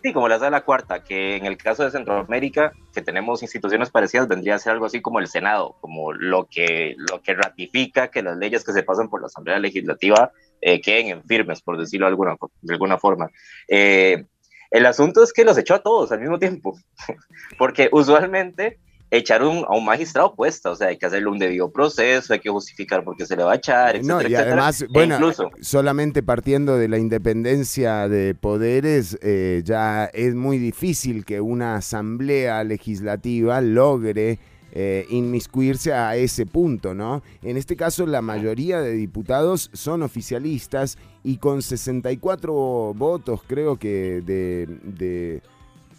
Sí, 0.00 0.12
como 0.12 0.28
la 0.28 0.38
sala 0.38 0.60
cuarta, 0.60 1.02
que 1.02 1.34
en 1.34 1.46
el 1.46 1.56
caso 1.56 1.82
de 1.82 1.90
Centroamérica, 1.90 2.72
que 2.94 3.02
tenemos 3.02 3.42
instituciones 3.42 3.90
parecidas, 3.90 4.28
vendría 4.28 4.54
a 4.54 4.58
ser 4.60 4.72
algo 4.72 4.86
así 4.86 5.00
como 5.00 5.18
el 5.18 5.26
Senado, 5.26 5.74
como 5.80 6.12
lo 6.12 6.44
que, 6.44 6.94
lo 6.96 7.20
que 7.20 7.34
ratifica 7.34 8.08
que 8.08 8.22
las 8.22 8.36
leyes 8.36 8.62
que 8.62 8.72
se 8.72 8.84
pasan 8.84 9.08
por 9.08 9.20
la 9.20 9.26
Asamblea 9.26 9.58
Legislativa 9.58 10.30
eh, 10.60 10.80
queden 10.80 11.08
en 11.08 11.24
firmes, 11.24 11.60
por 11.60 11.76
decirlo 11.76 12.06
de 12.06 12.10
alguna, 12.10 12.36
de 12.62 12.74
alguna 12.74 12.98
forma. 12.98 13.30
Eh, 13.66 14.26
el 14.70 14.86
asunto 14.86 15.22
es 15.22 15.32
que 15.32 15.44
los 15.44 15.58
echó 15.58 15.74
a 15.74 15.82
todos 15.82 16.12
al 16.12 16.20
mismo 16.20 16.38
tiempo, 16.38 16.76
porque 17.58 17.88
usualmente 17.92 18.78
echar 19.10 19.42
un, 19.42 19.64
a 19.68 19.76
un 19.76 19.84
magistrado 19.84 20.34
cuesta, 20.34 20.70
o 20.70 20.76
sea, 20.76 20.88
hay 20.88 20.98
que 20.98 21.06
hacerle 21.06 21.28
un 21.28 21.38
debido 21.38 21.70
proceso, 21.70 22.32
hay 22.32 22.40
que 22.40 22.50
justificar 22.50 23.04
por 23.04 23.16
qué 23.16 23.24
se 23.24 23.36
le 23.36 23.44
va 23.44 23.52
a 23.52 23.56
echar, 23.56 23.96
etcétera, 23.96 24.22
no, 24.22 24.28
y 24.28 24.34
además, 24.34 24.82
e 24.82 24.86
bueno, 24.88 25.32
solamente 25.60 26.22
partiendo 26.22 26.76
de 26.76 26.88
la 26.88 26.98
independencia 26.98 28.08
de 28.08 28.34
poderes, 28.34 29.18
eh, 29.22 29.62
ya 29.64 30.06
es 30.06 30.34
muy 30.34 30.58
difícil 30.58 31.24
que 31.24 31.40
una 31.40 31.76
asamblea 31.76 32.64
legislativa 32.64 33.60
logre 33.60 34.38
eh, 34.78 35.06
inmiscuirse 35.08 35.94
a 35.94 36.16
ese 36.16 36.44
punto, 36.44 36.92
¿no? 36.92 37.22
En 37.42 37.56
este 37.56 37.76
caso, 37.76 38.04
la 38.04 38.20
mayoría 38.20 38.80
de 38.80 38.92
diputados 38.92 39.70
son 39.72 40.02
oficialistas 40.02 40.98
y 41.24 41.38
con 41.38 41.62
64 41.62 42.92
votos, 42.94 43.40
creo 43.46 43.78
que 43.78 44.20
de 44.20 45.40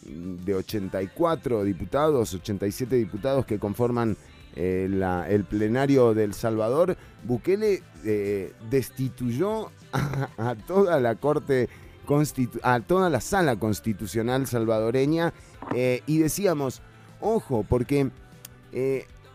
de 0.07 0.55
84 0.55 1.63
diputados, 1.63 2.33
87 2.33 2.95
diputados 2.95 3.45
que 3.45 3.59
conforman 3.59 4.17
eh, 4.55 4.89
el 5.29 5.43
plenario 5.43 6.13
del 6.13 6.33
Salvador, 6.33 6.97
Bukele 7.23 7.83
eh, 8.05 8.53
destituyó 8.69 9.71
a, 10.37 10.55
toda 10.55 10.99
la 10.99 11.15
Corte, 11.15 11.69
a 12.63 12.79
toda 12.79 13.09
la 13.09 13.21
sala 13.21 13.57
constitucional 13.57 14.47
salvadoreña 14.47 15.33
eh, 15.75 16.01
y 16.07 16.19
decíamos, 16.19 16.81
ojo, 17.19 17.65
porque 17.67 18.09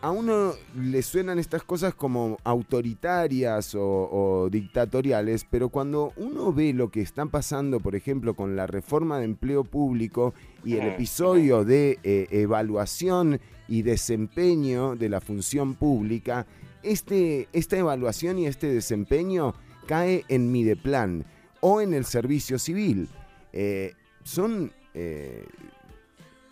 a 0.03 0.11
uno 0.11 0.53
le 0.75 1.01
suenan 1.01 1.39
estas 1.39 1.63
cosas 1.63 1.95
como 1.95 2.37
autoritarias 2.43 3.73
o, 3.73 4.49
dictatoriales, 4.51 5.45
pero 5.49 5.69
cuando 5.69 6.11
uno 6.17 6.51
ve 6.51 6.73
lo 6.73 6.91
que 6.91 6.99
está 6.99 7.25
pasando, 7.25 7.79
por 7.79 7.95
ejemplo, 7.95 8.33
con 8.33 8.57
la 8.57 8.67
reforma 8.67 9.17
de 9.19 9.23
empleo 9.23 9.63
público 9.63 10.33
y 10.65 10.75
el 10.75 10.89
episodio 10.89 11.63
de 11.63 11.99
eh, 12.03 12.27
evaluación 12.31 13.39
y 13.69 13.83
desempeño 13.83 14.97
de 14.97 15.07
la 15.07 15.21
función 15.21 15.73
pública, 15.73 16.45
este, 16.83 17.47
esta 17.53 17.77
evaluación 17.77 18.39
y 18.39 18.47
este 18.47 18.67
desempeño 18.67 19.53
cae 19.87 20.25
en 20.27 20.51
Mideplan 20.51 21.23
o 21.61 21.79
en 21.79 21.93
el 21.93 22.03
servicio 22.03 22.59
civil. 22.59 23.07
Eh, 23.53 23.93
son, 24.23 24.73
eh, 24.93 25.45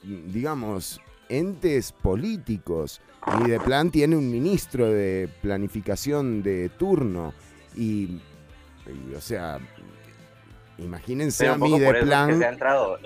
digamos, 0.03 1.01
entes 1.31 1.91
políticos 1.91 3.01
y 3.39 3.49
de 3.49 3.59
plan 3.59 3.89
tiene 3.91 4.15
un 4.15 4.29
ministro 4.29 4.89
de 4.89 5.29
planificación 5.41 6.43
de 6.43 6.69
turno. 6.69 7.33
Y, 7.75 8.21
o 9.15 9.21
sea, 9.21 9.59
imagínense 10.77 11.47
a 11.47 11.57
mí 11.57 11.79
de 11.79 11.93
plan. 11.93 12.37
se 12.37 12.45
ha 12.45 12.49
entrado 12.49 12.99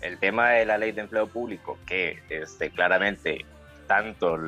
el, 0.00 0.18
tema 0.18 0.50
de 0.50 0.66
la 0.66 0.78
ley 0.78 0.92
de 0.92 1.02
empleo 1.02 1.26
público, 1.26 1.78
que 1.86 2.20
este, 2.30 2.70
claramente 2.70 3.44
tanto 3.86 4.38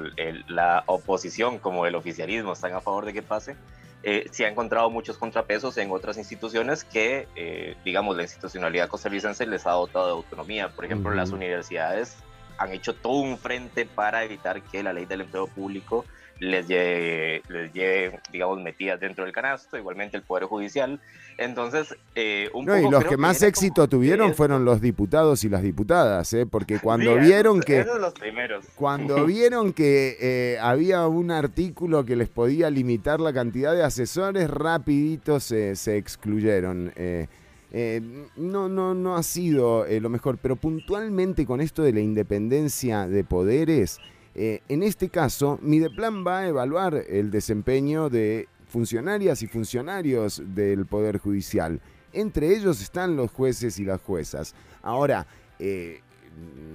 la 0.49 0.85
oposición 0.87 1.59
como 1.59 1.87
el 1.87 1.95
oficialismo 1.95 2.53
están 2.53 2.75
a 2.75 2.81
favor 2.81 3.07
de 3.07 3.13
que 3.13 3.23
pase. 3.23 3.57
Eh, 4.03 4.29
se 4.31 4.47
ha 4.47 4.49
encontrado 4.49 4.89
muchos 4.89 5.19
contrapesos 5.19 5.77
en 5.77 5.91
otras 5.91 6.17
instituciones 6.17 6.85
que, 6.85 7.29
eh, 7.37 7.77
digamos, 7.85 8.17
la 8.17 8.23
institucionalidad 8.23 8.89
costarricense 8.89 9.47
les 9.47 9.67
ha 9.67 9.73
dotado 9.73 10.07
de 10.07 10.13
autonomía. 10.13 10.71
Por 10.71 10.87
ejemplo, 10.87 11.13
las 11.13 11.31
universidades 11.33 12.17
han 12.61 12.73
hecho 12.73 12.95
todo 12.95 13.21
un 13.21 13.39
frente 13.39 13.87
para 13.87 14.23
evitar 14.23 14.63
que 14.63 14.83
la 14.83 14.93
ley 14.93 15.07
del 15.07 15.23
empleo 15.23 15.47
público 15.47 16.05
les 16.41 16.67
lleve, 16.69 17.43
les 17.49 17.73
lleve 17.73 18.19
digamos, 18.33 18.61
metidas 18.63 18.99
dentro 19.01 19.25
del 19.25 19.33
canasto, 19.33 19.77
igualmente 19.77 20.17
el 20.17 20.23
Poder 20.23 20.45
Judicial. 20.45 21.01
Entonces, 21.39 21.97
eh, 22.15 22.51
un 22.53 22.65
y 22.65 22.91
los 22.91 23.05
que 23.05 23.17
más 23.17 23.43
éxito 23.43 23.89
tuvieron 23.89 24.35
fueron 24.35 24.65
los 24.67 24.81
diputados 24.81 25.43
y 25.45 25.49
las 25.49 25.63
diputadas, 25.63 26.33
¿eh? 26.35 26.47
porque 26.47 26.79
cuando 26.79 27.17
vieron 27.17 27.61
que... 27.61 27.85
los 27.85 28.13
primeros. 28.15 28.67
Cuando 28.75 29.25
vieron 29.27 29.73
que 29.73 30.17
eh, 30.21 30.59
había 30.61 31.07
un 31.07 31.31
artículo 31.31 32.05
que 32.05 32.17
les 32.17 32.29
podía 32.29 32.69
limitar 32.69 33.21
la 33.21 33.33
cantidad 33.33 33.75
de 33.75 33.85
asesores, 33.85 34.51
rapidito 34.51 35.41
se, 35.41 35.77
se 35.77 35.97
excluyeron. 35.97 36.93
Eh, 36.97 37.27
eh, 37.73 38.01
no, 38.37 38.69
no, 38.69 38.95
no 38.95 39.17
ha 39.17 39.23
sido 39.23 39.87
eh, 39.87 40.01
lo 40.01 40.09
mejor, 40.09 40.39
pero 40.39 40.57
puntualmente 40.57 41.47
con 41.47 41.61
esto 41.61 41.83
de 41.83 41.93
la 41.93 42.01
independencia 42.01 43.07
de 43.07 43.23
poderes, 43.23 43.99
eh, 44.35 44.61
en 44.69 44.83
este 44.83 45.09
caso, 45.09 45.59
Mideplan 45.63 46.27
va 46.27 46.41
a 46.41 46.49
evaluar 46.49 47.05
el 47.09 47.31
desempeño 47.31 48.11
de 48.11 48.49
funcionarias 48.67 49.43
y 49.43 49.47
funcionarios 49.47 50.43
del 50.55 50.87
Poder 50.87 51.19
Judicial. 51.19 51.81
Entre 52.13 52.57
ellos 52.57 52.81
están 52.81 53.17
los 53.17 53.31
jueces 53.31 53.79
y 53.79 53.85
las 53.85 54.01
juezas. 54.01 54.55
Ahora, 54.83 55.27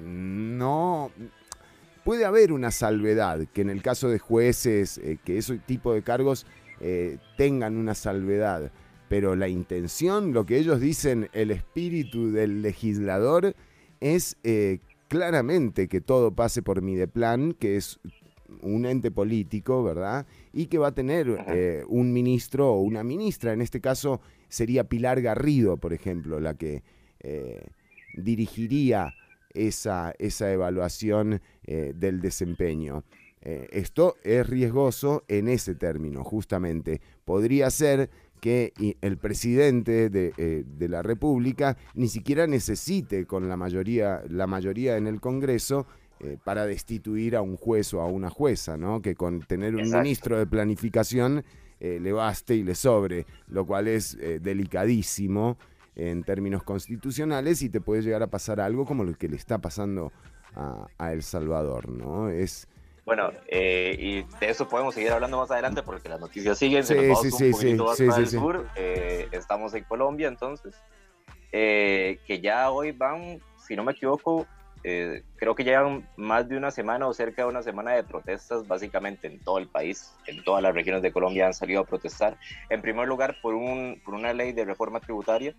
no 0.06 1.12
puede 2.04 2.26
haber 2.26 2.52
una 2.52 2.72
salvedad, 2.72 3.48
que 3.54 3.62
en 3.62 3.70
el 3.70 3.82
caso 3.82 4.10
de 4.10 4.20
jueces, 4.20 5.02
que 5.24 5.38
ese 5.38 5.58
tipo 5.58 5.94
de 5.94 6.04
cargos 6.04 6.46
tengan 7.38 7.78
una 7.78 7.96
salvedad 7.96 8.72
pero 9.16 9.38
la 9.38 9.48
intención, 9.48 10.34
lo 10.34 10.46
que 10.46 10.58
ellos 10.58 10.82
dicen, 10.82 11.30
el 11.32 11.50
espíritu 11.50 12.34
del 12.34 12.62
legislador, 12.62 13.56
es 14.02 14.36
eh, 14.44 14.80
claramente 15.08 15.88
que 15.88 16.02
todo 16.02 16.32
pase 16.32 16.62
por 16.62 16.82
Mideplan, 16.82 17.54
que 17.54 17.78
es 17.78 17.98
un 18.62 18.86
ente 18.86 19.12
político, 19.12 19.86
¿verdad? 19.86 20.26
Y 20.52 20.66
que 20.66 20.80
va 20.80 20.88
a 20.88 20.92
tener 20.94 21.46
eh, 21.48 21.86
un 21.88 22.12
ministro 22.12 22.74
o 22.74 22.82
una 22.82 23.06
ministra, 23.06 23.54
en 23.54 23.62
este 23.62 23.80
caso 23.80 24.20
sería 24.50 24.84
Pilar 24.84 25.22
Garrido, 25.22 25.78
por 25.78 25.94
ejemplo, 25.94 26.42
la 26.42 26.56
que 26.56 26.84
eh, 27.22 27.66
dirigiría 28.18 29.14
esa, 29.54 30.14
esa 30.20 30.52
evaluación 30.52 31.40
del 31.64 32.20
desempeño. 32.20 33.06
esto 33.40 34.18
es 34.24 34.46
riesgoso 34.46 35.24
en 35.30 35.48
ese 35.48 35.74
término, 35.74 36.26
justamente. 36.26 37.00
Podría 37.24 37.70
ser 37.70 38.10
que 38.46 38.74
el 39.02 39.18
presidente 39.18 40.08
eh, 40.14 40.64
de, 40.68 40.88
la 40.88 41.02
República 41.02 41.78
ni 41.96 42.08
siquiera 42.08 42.46
necesite 42.46 43.26
con 43.26 43.50
la 43.50 43.58
mayoría, 43.58 44.22
la 44.30 44.46
mayoría 44.46 44.98
en 44.98 45.08
el 45.08 45.20
Congreso 45.20 45.88
eh, 46.20 46.38
para 46.44 46.68
destituir 46.68 47.36
a 47.36 47.42
un 47.42 47.58
juez 47.58 47.92
o 47.96 48.02
a 48.02 48.06
una 48.06 48.30
jueza, 48.30 48.78
¿no? 48.78 49.02
Que 49.02 49.16
con 49.16 49.40
tener 49.40 49.74
un 49.76 49.90
ministro 49.90 50.38
de 50.38 50.46
planificación 50.46 51.44
eh, 51.80 51.98
le 52.00 52.12
baste 52.12 52.56
y 52.56 52.62
le 52.62 52.76
sobre, 52.76 53.26
lo 53.48 53.66
cual 53.66 53.88
es 53.88 54.16
delicadísimo 54.16 55.58
en 55.96 56.24
términos 56.24 56.62
constitucionales 56.62 57.64
y 57.64 57.70
te 57.70 57.82
puede 57.82 58.04
llegar 58.04 58.22
a 58.22 58.28
pasar 58.28 58.60
algo 58.60 58.86
como 58.86 59.04
lo 59.04 59.16
que 59.16 59.28
le 59.28 59.38
está 59.38 59.58
pasando 59.58 60.14
a, 60.54 60.86
a 61.00 61.14
El 61.14 61.24
Salvador, 61.24 61.90
¿no? 61.90 62.30
Es 62.30 62.68
bueno, 63.06 63.32
eh, 63.48 63.96
y 64.00 64.24
de 64.40 64.50
eso 64.50 64.68
podemos 64.68 64.96
seguir 64.96 65.12
hablando 65.12 65.38
más 65.38 65.52
adelante 65.52 65.84
porque 65.84 66.10
las 66.10 66.20
noticias 66.20 66.58
siguen. 66.58 66.84
Sí, 66.84 66.96
se 66.96 67.08
nos 67.08 67.22
sí, 67.22 67.32
sí, 67.32 67.44
un 67.46 67.52
poquito 67.52 68.26
sur. 68.26 68.68
Eh, 68.76 69.28
estamos 69.32 69.76
en 69.76 69.84
Colombia, 69.84 70.28
entonces, 70.28 70.74
eh, 71.52 72.18
que 72.26 72.42
ya 72.42 72.72
hoy 72.72 72.94
van, 72.94 73.40
si 73.58 73.76
no 73.76 73.84
me 73.84 73.92
equivoco, 73.92 74.48
creo 74.82 75.56
que 75.56 75.64
llevan 75.64 76.08
más 76.16 76.48
de 76.48 76.58
una 76.58 76.70
semana 76.70 77.08
o 77.08 77.14
cerca 77.14 77.42
de 77.42 77.48
una 77.48 77.64
semana 77.64 77.94
de 77.94 78.04
protestas, 78.04 78.68
básicamente 78.68 79.26
en 79.26 79.40
todo 79.40 79.58
el 79.58 79.68
país, 79.68 80.14
en 80.28 80.44
todas 80.44 80.62
las 80.62 80.76
regiones 80.76 81.02
de 81.02 81.12
Colombia 81.12 81.48
han 81.48 81.56
salido 81.56 81.82
a 81.82 81.86
protestar. 81.86 82.38
En 82.70 82.84
primer 82.84 83.08
lugar, 83.08 83.38
por, 83.42 83.56
un, 83.56 84.00
por 84.06 84.14
una 84.14 84.34
ley 84.34 84.52
de 84.52 84.64
reforma 84.64 85.00
tributaria, 85.00 85.56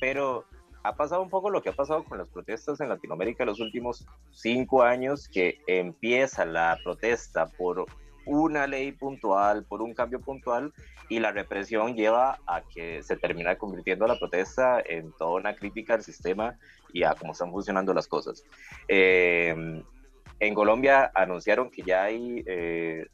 pero 0.00 0.44
ha 0.84 0.94
pasado 0.94 1.22
un 1.22 1.30
poco 1.30 1.50
lo 1.50 1.62
que 1.62 1.70
ha 1.70 1.74
pasado 1.74 2.04
con 2.04 2.18
las 2.18 2.28
protestas 2.28 2.80
en 2.80 2.88
Latinoamérica 2.88 3.44
en 3.44 3.48
los 3.48 3.60
últimos 3.60 4.06
cinco 4.30 4.82
años, 4.82 5.28
que 5.28 5.60
empieza 5.66 6.44
la 6.44 6.78
protesta 6.82 7.46
por 7.46 7.86
una 8.24 8.66
ley 8.66 8.92
puntual, 8.92 9.64
por 9.64 9.82
un 9.82 9.94
cambio 9.94 10.20
puntual, 10.20 10.72
y 11.08 11.18
la 11.18 11.32
represión 11.32 11.94
lleva 11.94 12.38
a 12.46 12.62
que 12.62 13.02
se 13.02 13.16
termina 13.16 13.56
convirtiendo 13.56 14.06
la 14.06 14.18
protesta 14.18 14.80
en 14.84 15.12
toda 15.12 15.40
una 15.40 15.54
crítica 15.54 15.94
al 15.94 16.02
sistema 16.02 16.58
y 16.92 17.04
a 17.04 17.14
cómo 17.14 17.32
están 17.32 17.50
funcionando 17.50 17.92
las 17.92 18.06
cosas. 18.06 18.44
Eh, 18.88 19.82
en 20.40 20.54
Colombia 20.54 21.12
anunciaron 21.14 21.70
que 21.70 21.82
ya 21.82 22.04
hay 22.04 22.42
eh, 22.46 23.06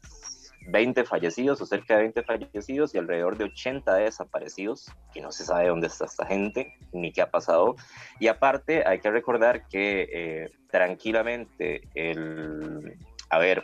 20 0.69 1.03
fallecidos 1.03 1.61
o 1.61 1.65
cerca 1.65 1.95
de 1.95 2.03
20 2.03 2.23
fallecidos 2.23 2.93
y 2.93 2.97
alrededor 2.97 3.37
de 3.37 3.45
80 3.45 3.93
desaparecidos, 3.95 4.91
que 5.13 5.21
no 5.21 5.31
se 5.31 5.45
sabe 5.45 5.67
dónde 5.67 5.87
está 5.87 6.05
esta 6.05 6.25
gente 6.25 6.73
ni 6.91 7.11
qué 7.11 7.21
ha 7.21 7.31
pasado. 7.31 7.75
Y 8.19 8.27
aparte 8.27 8.87
hay 8.87 8.99
que 8.99 9.11
recordar 9.11 9.67
que 9.67 10.07
eh, 10.11 10.51
tranquilamente 10.69 11.81
el, 11.93 12.97
a 13.29 13.39
ver, 13.39 13.63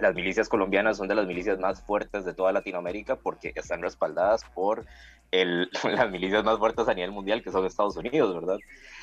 las 0.00 0.14
milicias 0.14 0.48
colombianas 0.48 0.96
son 0.96 1.08
de 1.08 1.14
las 1.14 1.26
milicias 1.26 1.58
más 1.58 1.80
fuertes 1.82 2.24
de 2.24 2.34
toda 2.34 2.52
Latinoamérica 2.52 3.16
porque 3.16 3.52
están 3.54 3.82
respaldadas 3.82 4.44
por 4.54 4.86
el, 5.30 5.70
las 5.84 6.10
milicias 6.10 6.44
más 6.44 6.58
fuertes 6.58 6.88
a 6.88 6.94
nivel 6.94 7.12
mundial, 7.12 7.42
que 7.42 7.50
son 7.50 7.64
Estados 7.64 7.96
Unidos, 7.96 8.34
¿verdad? 8.34 8.58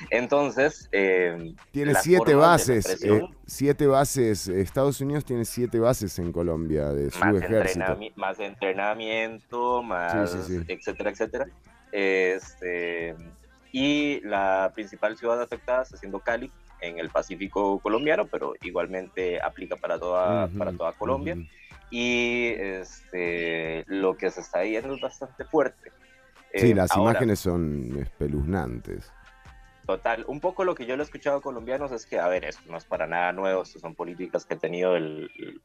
Entonces... 0.10 0.90
Eh, 0.92 1.54
tiene 1.72 1.96
siete 1.96 2.36
bases, 2.36 3.04
eh, 3.04 3.22
siete 3.46 3.88
bases, 3.88 4.48
Estados 4.48 5.02
Unidos 5.02 5.26
tiene 5.26 5.46
siete 5.46 5.80
bases 5.80 6.18
en 6.20 6.32
Colombia 6.32 6.90
de 6.90 7.12
su 7.12 7.20
más 7.20 7.36
ejército. 7.36 7.98
más 8.16 8.40
entrenamiento, 8.40 9.84
más 9.84 10.36
etcétera, 10.68 11.12
etcétera. 11.12 11.48
Este, 11.92 13.16
y 13.72 14.20
la 14.22 14.72
principal 14.76 15.18
ciudad 15.18 15.42
afectada 15.42 15.84
está 15.84 15.98
siendo 15.98 16.20
Cali, 16.20 16.52
en 16.82 17.00
el 17.00 17.10
Pacífico 17.10 17.80
colombiano, 17.80 18.28
pero 18.28 18.54
igualmente 18.62 19.42
aplica 19.42 19.76
para 19.76 20.00
toda, 20.00 20.48
para 20.50 20.72
toda 20.72 20.94
Colombia. 20.94 21.38
Y 21.90 22.50
este, 22.58 23.84
lo 23.88 24.18
que 24.18 24.30
se 24.30 24.42
está 24.42 24.62
viendo 24.62 24.96
es 24.96 25.02
bastante 25.02 25.46
fuerte. 25.46 25.92
Sí, 26.54 26.72
eh, 26.72 26.76
las 26.76 26.96
imágenes 26.96 27.40
son 27.40 27.98
espeluznantes. 28.00 29.12
Total, 29.86 30.26
un 30.28 30.42
poco 30.42 30.66
lo 30.66 30.76
que 30.76 30.86
yo 30.86 30.98
le 30.98 31.04
he 31.04 31.06
escuchado 31.06 31.38
a 31.38 31.42
colombianos 31.42 31.94
es 31.94 32.06
que, 32.06 32.20
a 32.20 32.28
ver, 32.28 32.44
esto 32.44 32.62
no 32.70 32.78
es 32.78 32.84
para 32.84 33.08
nada 33.08 33.32
nuevo, 33.32 33.62
esto 33.62 33.80
son 33.80 33.96
políticas 33.96 34.44
que 34.44 34.56
han 34.56 34.60
tenido 34.60 34.98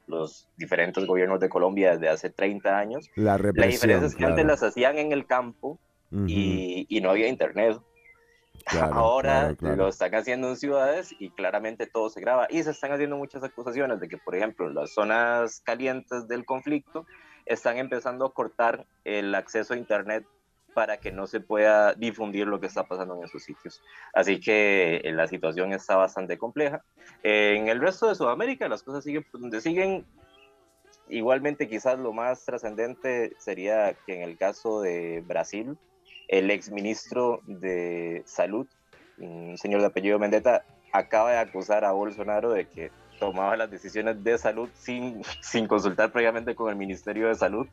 los 0.06 0.48
diferentes 0.56 1.04
gobiernos 1.06 1.40
de 1.40 1.48
Colombia 1.48 1.92
desde 1.92 2.08
hace 2.08 2.30
30 2.30 2.78
años. 2.78 3.10
La 3.16 3.36
represión. 3.36 3.60
La 3.60 3.66
diferencia 3.66 4.06
es 4.06 4.14
que 4.14 4.24
antes 4.24 4.46
las 4.46 4.62
hacían 4.62 4.96
en 4.98 5.10
el 5.10 5.26
campo 5.26 5.80
y, 6.26 6.86
y, 6.88 7.00
no 7.00 7.10
había 7.10 7.26
internet. 7.26 7.80
Ahora 8.80 9.54
lo 9.60 9.88
están 9.88 10.14
haciendo 10.14 10.48
en 10.48 10.56
ciudades 10.56 11.14
y 11.18 11.30
claramente 11.30 11.86
todo 11.86 12.08
se 12.10 12.20
graba. 12.20 12.46
Y 12.50 12.62
se 12.62 12.70
están 12.70 12.92
haciendo 12.92 13.16
muchas 13.16 13.42
acusaciones 13.42 14.00
de 14.00 14.08
que, 14.08 14.18
por 14.18 14.34
ejemplo, 14.34 14.68
las 14.70 14.94
zonas 14.94 15.60
calientes 15.60 16.28
del 16.28 16.44
conflicto 16.44 17.06
están 17.46 17.78
empezando 17.78 18.24
a 18.24 18.32
cortar 18.32 18.86
el 19.04 19.34
acceso 19.34 19.74
a 19.74 19.76
Internet 19.76 20.24
para 20.74 20.98
que 20.98 21.12
no 21.12 21.26
se 21.26 21.40
pueda 21.40 21.94
difundir 21.94 22.46
lo 22.46 22.60
que 22.60 22.66
está 22.66 22.84
pasando 22.84 23.16
en 23.16 23.24
esos 23.24 23.42
sitios. 23.42 23.82
Así 24.14 24.40
que 24.40 25.02
eh, 25.04 25.12
la 25.12 25.26
situación 25.26 25.72
está 25.72 25.96
bastante 25.96 26.38
compleja. 26.38 26.82
en 27.22 27.68
el 27.68 27.80
resto 27.80 28.08
de 28.08 28.14
Sudamérica 28.14 28.68
las 28.68 28.82
cosas 28.82 29.04
siguen 29.04 29.26
donde 29.32 29.60
siguen. 29.60 30.06
Igualmente 31.08 31.68
quizás 31.68 31.98
lo 31.98 32.12
más 32.12 32.44
trascendente 32.44 33.34
sería 33.38 33.94
que 34.06 34.14
en 34.14 34.22
el 34.22 34.38
caso 34.38 34.80
de 34.80 35.22
Brasil, 35.26 35.76
el 36.32 36.50
exministro 36.50 37.42
de 37.46 38.22
Salud, 38.24 38.66
un 39.18 39.58
señor 39.58 39.82
de 39.82 39.88
apellido 39.88 40.18
Mendetta, 40.18 40.64
acaba 40.90 41.30
de 41.30 41.36
acusar 41.36 41.84
a 41.84 41.92
Bolsonaro 41.92 42.52
de 42.52 42.66
que 42.66 42.90
tomaba 43.20 43.54
las 43.54 43.70
decisiones 43.70 44.24
de 44.24 44.38
salud 44.38 44.70
sin, 44.72 45.22
sin 45.42 45.68
consultar 45.68 46.10
previamente 46.10 46.54
con 46.54 46.70
el 46.70 46.76
Ministerio 46.76 47.28
de 47.28 47.34
Salud. 47.34 47.66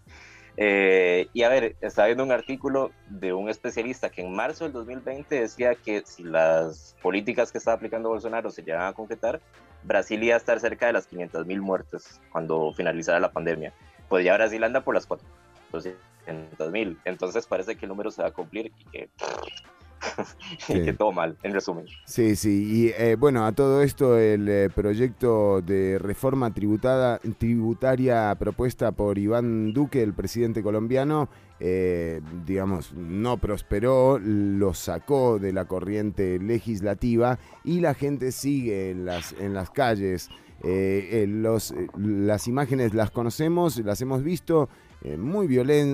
Eh, 0.57 1.29
y 1.31 1.43
a 1.43 1.49
ver, 1.49 1.77
estaba 1.79 2.07
viendo 2.07 2.25
un 2.25 2.33
artículo 2.33 2.91
de 3.07 3.31
un 3.31 3.47
especialista 3.47 4.09
que 4.09 4.23
en 4.23 4.35
marzo 4.35 4.65
del 4.65 4.73
2020 4.73 5.39
decía 5.39 5.75
que 5.75 6.03
si 6.05 6.23
las 6.23 6.97
políticas 7.01 7.53
que 7.53 7.59
estaba 7.59 7.77
aplicando 7.77 8.09
Bolsonaro 8.09 8.49
se 8.49 8.63
llegan 8.63 8.87
a 8.87 8.93
concretar, 8.93 9.39
Brasil 9.83 10.21
iba 10.21 10.33
a 10.33 10.37
estar 10.37 10.59
cerca 10.59 10.87
de 10.87 10.93
las 10.93 11.07
500 11.07 11.45
mil 11.45 11.61
muertes 11.61 12.19
cuando 12.29 12.73
finalizara 12.73 13.21
la 13.21 13.31
pandemia. 13.31 13.73
Pues 14.09 14.25
ya 14.25 14.33
Brasil 14.33 14.61
anda 14.65 14.81
por 14.81 14.95
las 14.95 15.07
400 15.69 16.71
mil. 16.71 16.99
Entonces 17.05 17.45
parece 17.47 17.75
que 17.75 17.85
el 17.85 17.89
número 17.89 18.11
se 18.11 18.21
va 18.21 18.29
a 18.29 18.31
cumplir 18.31 18.71
y 18.77 18.85
que 18.85 19.09
que 20.67 20.93
todo 20.93 21.11
mal, 21.11 21.37
en 21.43 21.53
resumen. 21.53 21.85
Sí, 22.05 22.35
sí. 22.35 22.63
Y 22.65 22.87
eh, 23.01 23.15
bueno, 23.15 23.45
a 23.45 23.51
todo 23.51 23.81
esto, 23.81 24.17
el 24.17 24.47
eh, 24.47 24.69
proyecto 24.73 25.61
de 25.61 25.97
reforma 25.99 26.53
tributada, 26.53 27.19
tributaria 27.37 28.35
propuesta 28.39 28.91
por 28.91 29.17
Iván 29.17 29.73
Duque, 29.73 30.01
el 30.01 30.13
presidente 30.13 30.63
colombiano, 30.63 31.29
eh, 31.59 32.21
digamos, 32.45 32.93
no 32.93 33.37
prosperó, 33.37 34.19
lo 34.19 34.73
sacó 34.73 35.39
de 35.39 35.53
la 35.53 35.65
corriente 35.65 36.39
legislativa 36.39 37.37
y 37.63 37.81
la 37.81 37.93
gente 37.93 38.31
sigue 38.31 38.91
en 38.91 39.05
las, 39.05 39.33
en 39.33 39.53
las 39.53 39.69
calles. 39.69 40.29
los, 40.61 41.73
las 41.97 42.47
imágenes 42.47 42.93
las 42.93 43.11
conocemos, 43.11 43.77
las 43.77 44.01
hemos 44.01 44.23
visto 44.23 44.69
eh, 45.01 45.15
muy, 45.15 45.47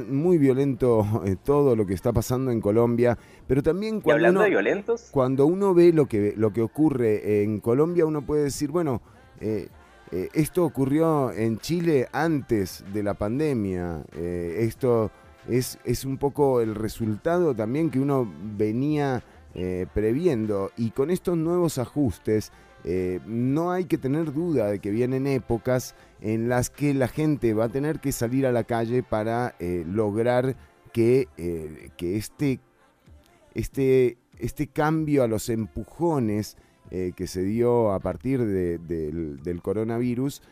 muy 0.10 0.38
violento 0.40 1.06
eh, 1.26 1.36
todo 1.44 1.76
lo 1.76 1.86
que 1.86 1.94
está 1.94 2.12
pasando 2.12 2.50
en 2.50 2.60
Colombia, 2.60 3.16
pero 3.46 3.62
también 3.62 4.02
cuando 4.02 4.30
uno, 4.30 4.46
violentos? 4.46 5.10
cuando 5.12 5.46
uno 5.46 5.76
ve 5.76 5.94
lo 5.94 6.08
que, 6.08 6.34
lo 6.36 6.52
que 6.52 6.62
ocurre 6.62 7.44
en 7.44 7.60
Colombia, 7.60 8.08
uno 8.08 8.26
puede 8.26 8.46
decir, 8.46 8.72
bueno, 8.72 9.04
eh, 9.42 9.68
esto 10.34 10.66
ocurrió 10.66 11.32
en 11.32 11.60
Chile 11.60 12.08
antes 12.14 12.84
de 12.94 13.04
la 13.04 13.14
pandemia, 13.14 14.04
esto 14.14 15.12
es, 15.48 15.78
es 15.84 16.06
un 16.06 16.18
poco 16.18 16.62
el 16.62 16.74
resultado 16.74 17.54
también 17.54 17.90
que 17.90 18.00
uno 18.00 18.32
venía 18.58 19.24
previendo 19.94 20.72
y 20.78 20.92
con 20.92 21.12
estos 21.12 21.38
nuevos 21.38 21.80
ajustes, 21.80 22.52
eh, 22.88 23.20
no 23.26 23.72
hay 23.72 23.86
que 23.86 23.98
tener 23.98 24.32
duda 24.32 24.68
de 24.68 24.78
que 24.78 24.92
vienen 24.92 25.26
épocas 25.26 25.96
en 26.22 26.50
las 26.50 26.70
que 26.70 26.94
la 26.94 27.08
gente 27.08 27.56
va 27.56 27.66
a 27.66 27.70
tener 27.70 28.00
que 28.00 28.12
salir 28.12 28.46
a 28.46 28.52
la 28.52 28.64
calle 28.64 29.02
para 29.02 29.56
eh, 29.60 29.84
lograr 29.88 30.56
que, 30.94 31.28
eh, 31.38 31.90
que 31.98 32.16
este, 32.16 32.60
este, 33.56 34.18
este, 34.38 34.68
cambio 34.68 35.24
a 35.24 35.28
los 35.28 35.50
empujones 35.50 36.58
que 37.16 37.26
se 37.26 37.42
dio 37.42 37.92
a 37.92 38.00
partir 38.00 38.46
del, 38.46 39.60
coronavirus 39.64 40.44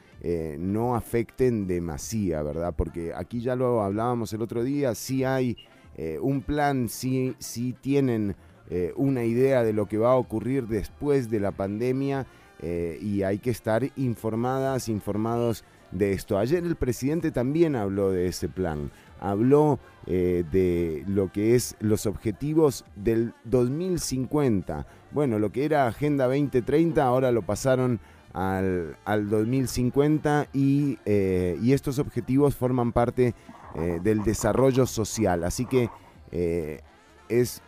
no 0.58 0.96
afecten 0.96 1.68
demasiado, 1.68 2.46
¿verdad? 2.46 2.74
Porque 2.76 3.14
aquí 3.16 3.40
ya 3.40 3.56
lo 3.56 3.84
hablábamos 3.84 4.34
el 4.34 4.42
otro 4.42 4.64
día, 4.64 4.96
si 4.96 5.24
hay 5.24 5.56
un 6.20 6.42
plan, 6.42 6.90
si 6.90 7.36
tienen 7.82 8.36
eh, 8.70 8.94
una 8.96 9.26
idea 9.26 9.62
de 9.64 9.74
lo 9.74 9.88
que 9.88 9.98
va 9.98 10.14
a 10.14 10.16
ocurrir 10.16 10.68
después 10.68 11.30
de 11.30 11.42
la 11.42 11.52
pandemia 11.52 12.26
eh, 12.62 12.98
y 13.02 13.24
hay 13.24 13.40
que 13.40 13.50
estar 13.50 13.84
informadas, 13.98 14.88
informados 14.88 15.66
de 15.92 16.14
esto. 16.14 16.38
Ayer 16.38 16.64
el 16.64 16.78
presidente 16.78 17.32
también 17.32 17.76
habló 17.76 18.12
de 18.12 18.28
ese 18.28 18.48
plan, 18.48 18.90
habló 19.20 19.80
eh, 20.08 20.46
de 20.50 21.04
lo 21.08 21.30
que 21.30 21.56
es 21.56 21.76
los 21.82 22.06
objetivos 22.06 22.86
del 22.96 23.34
2050. 23.44 24.88
Bueno, 25.12 25.40
lo 25.40 25.52
que 25.52 25.66
era 25.66 25.86
Agenda 25.86 26.26
2030 26.28 27.04
ahora 27.04 27.34
lo 27.34 27.42
pasaron 27.42 28.00
al, 28.32 28.96
2050 29.06 30.48
y, 30.54 30.98
y, 31.06 31.74
estos 31.74 32.00
objetivos 32.00 32.56
forman 32.56 32.92
parte 32.92 33.36
del 34.02 34.24
desarrollo 34.24 34.88
social. 34.88 35.44
Así 35.44 35.66
que 35.66 35.90
es 37.30 37.62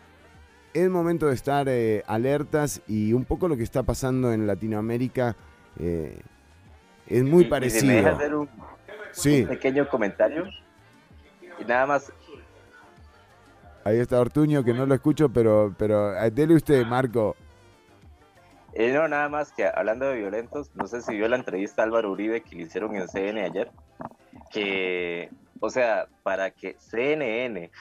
es 0.75 0.89
momento 0.89 1.27
de 1.27 1.33
estar 1.33 1.69
eh, 1.69 2.03
alertas 2.05 2.81
y 2.85 3.13
un 3.13 3.23
poco 3.23 3.47
lo 3.47 3.55
que 3.55 3.63
está 3.63 3.83
pasando 3.83 4.33
en 4.33 4.45
Latinoamérica 4.45 5.33
eh, 5.79 6.19
es 7.07 7.23
muy 7.23 7.45
parecido. 7.45 7.93
me 7.93 8.09
hacer 8.09 8.35
un, 8.35 8.49
pequeño 9.47 9.88
comentario 9.88 10.43
y 11.57 11.63
nada 11.63 11.85
más. 11.85 12.11
Ahí 13.85 13.99
está 13.99 14.19
Ortuño, 14.19 14.65
que 14.65 14.73
no 14.73 14.85
lo 14.85 14.93
escucho, 14.93 15.29
pero, 15.29 15.73
pero 15.77 16.13
eh, 16.17 16.29
dele 16.29 16.55
usted, 16.55 16.85
Marco. 16.85 17.38
no, 18.77 19.07
nada 19.07 19.29
más 19.29 19.53
que 19.53 19.65
hablando 19.65 20.09
de 20.09 20.17
violentos, 20.17 20.71
no 20.75 20.88
sé 20.88 21.01
si 21.01 21.15
vio 21.15 21.29
la 21.29 21.38
entrevista 21.38 21.83
a 21.83 21.85
Álvaro 21.85 22.11
Uribe 22.11 22.41
que 22.41 22.57
le 22.57 22.63
hicieron 22.63 22.93
en 22.97 23.07
CNN 23.07 23.45
ayer, 23.45 23.71
que, 24.51 25.29
o 25.61 25.69
sea, 25.69 26.09
para 26.21 26.51
que 26.51 26.75
CNN 26.79 27.71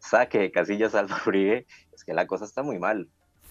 saque 0.00 0.38
de 0.40 0.50
casillas 0.50 0.96
a 0.96 1.00
Álvaro 1.00 1.22
Uribe, 1.28 1.66
que 2.08 2.14
la 2.14 2.26
cosa 2.26 2.46
está 2.46 2.62
muy 2.62 2.78
mal. 2.78 3.06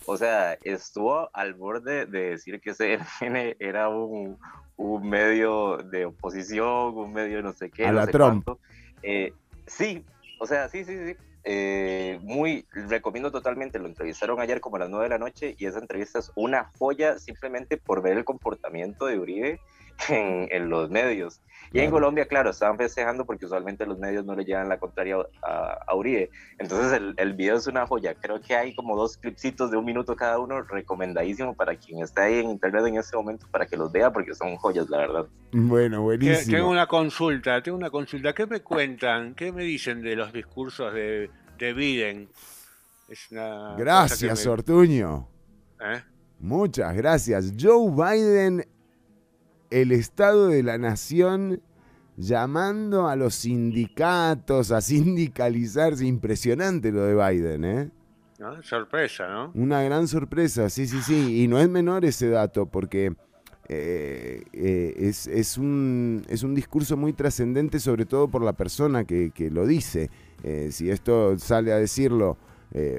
O 0.08 0.18
sea, 0.18 0.58
estuvo 0.64 1.30
al 1.32 1.54
borde 1.54 2.08
de 2.08 2.32
decir 2.32 2.60
que 2.60 2.74
CNN 2.74 3.56
era 3.60 3.88
un, 3.90 4.40
un 4.78 5.08
medio 5.08 5.78
de 5.78 6.06
oposición, 6.06 6.98
un 6.98 7.14
medio 7.14 7.44
no 7.44 7.54
sé 7.54 7.70
qué. 7.70 7.86
A 7.86 7.92
no 7.92 8.00
la 8.00 8.06
sé 8.08 8.12
Trump. 8.14 8.50
Eh, 9.04 9.32
sí, 9.68 10.04
o 10.40 10.48
sea, 10.48 10.70
sí, 10.70 10.84
sí, 10.86 10.98
sí. 11.06 11.16
Eh, 11.44 12.20
muy, 12.24 12.66
recomiendo 12.90 13.32
totalmente, 13.32 13.78
lo 13.78 13.86
entrevistaron 13.86 14.40
ayer 14.40 14.60
como 14.60 14.78
a 14.78 14.80
las 14.80 14.90
9 14.90 15.06
de 15.06 15.10
la 15.10 15.20
noche 15.20 15.56
y 15.60 15.68
esa 15.68 15.78
entrevista 15.78 16.18
es 16.18 16.32
una 16.34 16.72
joya 16.80 17.20
simplemente 17.20 17.78
por 17.78 18.02
ver 18.02 18.18
el 18.18 18.26
comportamiento 18.26 19.06
de 19.06 19.20
Uribe 19.20 19.60
en, 20.10 20.48
en 20.52 20.70
los 20.70 20.90
medios. 20.90 21.42
Y 21.74 21.80
en 21.80 21.92
Colombia, 21.92 22.26
claro, 22.26 22.52
estaban 22.52 22.78
festejando 22.78 23.26
porque 23.26 23.46
usualmente 23.46 23.86
los 23.86 24.00
medios 24.00 24.26
no 24.26 24.36
le 24.36 24.46
llevan 24.46 24.70
la 24.70 24.80
contraria 24.80 25.18
a, 25.44 25.96
Uribe. 25.96 26.30
Entonces 26.60 26.94
el, 26.94 27.14
el, 27.18 27.34
video 27.34 27.58
es 27.58 27.68
una 27.68 27.86
joya. 27.86 28.16
Creo 28.16 28.40
que 28.42 28.56
hay 28.56 28.74
como 28.74 28.96
dos 28.96 29.18
clipsitos 29.18 29.72
de 29.72 29.78
un 29.78 29.86
minuto 29.86 30.16
cada 30.16 30.40
uno, 30.40 30.62
recomendadísimo 30.62 31.56
para 31.56 31.76
quien 31.76 32.02
está 32.02 32.24
ahí 32.24 32.40
en 32.40 32.50
internet 32.52 32.86
en 32.88 32.98
este 32.98 33.18
momento 33.18 33.48
para 33.52 33.66
que 33.66 33.76
los 33.76 33.92
vea 33.92 34.12
porque 34.12 34.34
son 34.34 34.56
joyas, 34.56 34.90
la 34.90 34.98
verdad. 34.98 35.26
Bueno, 35.52 36.04
buenísimo. 36.04 36.58
Tengo 36.58 36.70
una 36.70 36.88
consulta, 36.88 37.62
tengo 37.62 37.78
una 37.78 37.90
consulta. 37.90 38.34
¿Qué 38.34 38.46
me 38.46 38.62
cuentan? 38.62 39.36
¿Qué 39.36 39.52
me 39.52 39.64
dicen 39.64 40.02
de 40.02 40.16
los 40.16 40.32
discursos 40.32 40.94
de, 40.94 41.30
de 41.58 41.74
Biden? 41.74 42.30
Es 43.10 43.32
una 43.32 43.76
gracias, 43.78 44.46
Ortuño. 44.46 45.28
¿Eh? 45.82 46.02
Muchas 46.40 46.96
gracias. 46.96 47.54
Joe 47.60 47.92
Biden 47.92 48.66
el 49.70 49.92
Estado 49.92 50.48
de 50.48 50.64
la 50.64 50.78
Nación 50.78 51.62
llamando 52.18 53.08
a 53.08 53.16
los 53.16 53.36
sindicatos 53.36 54.72
a 54.72 54.82
sindicalizarse. 54.82 56.06
Impresionante 56.06 56.92
lo 56.92 57.04
de 57.04 57.16
Biden, 57.16 57.66
¿eh? 57.66 57.92
¿no? 58.40 58.62
Sorpresa, 58.64 59.28
¿no? 59.28 59.52
Una 59.56 59.82
gran 59.84 60.08
sorpresa, 60.08 60.70
sí, 60.70 60.88
sí, 60.88 61.02
sí. 61.02 61.44
Y 61.44 61.48
no 61.48 61.60
es 61.60 61.70
menor 61.70 62.06
ese 62.06 62.30
dato, 62.30 62.66
porque 62.66 63.16
eh, 63.70 64.44
eh, 64.54 64.94
es, 64.98 65.28
es, 65.28 65.58
un, 65.58 66.24
es 66.30 66.44
un 66.44 66.56
discurso 66.56 66.98
muy 66.98 67.14
trascendente, 67.14 67.80
sobre 67.80 68.06
todo 68.06 68.28
por 68.28 68.44
la 68.44 68.54
persona 68.54 69.06
que, 69.06 69.32
que 69.32 69.50
lo 69.50 69.66
dice. 69.66 70.10
Eh, 70.44 70.70
si 70.72 70.90
esto 70.90 71.38
sale 71.40 71.74
a 71.74 71.78
decirlo 71.78 72.38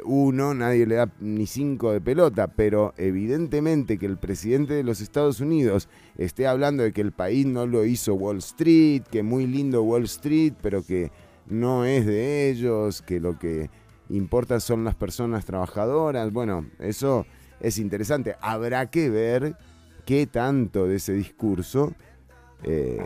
uno, 0.04 0.54
nadie 0.54 0.86
le 0.86 0.96
da 0.96 1.12
ni 1.20 1.46
cinco 1.46 1.92
de 1.92 2.00
pelota, 2.00 2.48
pero 2.48 2.94
evidentemente 2.96 3.98
que 3.98 4.06
el 4.06 4.16
presidente 4.16 4.74
de 4.74 4.82
los 4.82 5.00
Estados 5.00 5.40
Unidos 5.40 5.88
esté 6.16 6.46
hablando 6.46 6.82
de 6.82 6.92
que 6.92 7.00
el 7.00 7.12
país 7.12 7.46
no 7.46 7.66
lo 7.66 7.84
hizo 7.84 8.14
Wall 8.14 8.38
Street, 8.38 9.02
que 9.10 9.22
muy 9.22 9.46
lindo 9.46 9.82
Wall 9.82 10.04
Street, 10.04 10.54
pero 10.60 10.82
que 10.82 11.12
no 11.46 11.84
es 11.84 12.06
de 12.06 12.50
ellos, 12.50 13.02
que 13.02 13.20
lo 13.20 13.38
que 13.38 13.70
importa 14.08 14.60
son 14.60 14.84
las 14.84 14.94
personas 14.94 15.44
trabajadoras. 15.44 16.32
Bueno, 16.32 16.66
eso 16.78 17.26
es 17.60 17.78
interesante. 17.78 18.36
Habrá 18.40 18.90
que 18.90 19.10
ver 19.10 19.56
qué 20.04 20.26
tanto 20.26 20.86
de 20.86 20.96
ese 20.96 21.12
discurso 21.12 21.92
eh, 22.64 22.98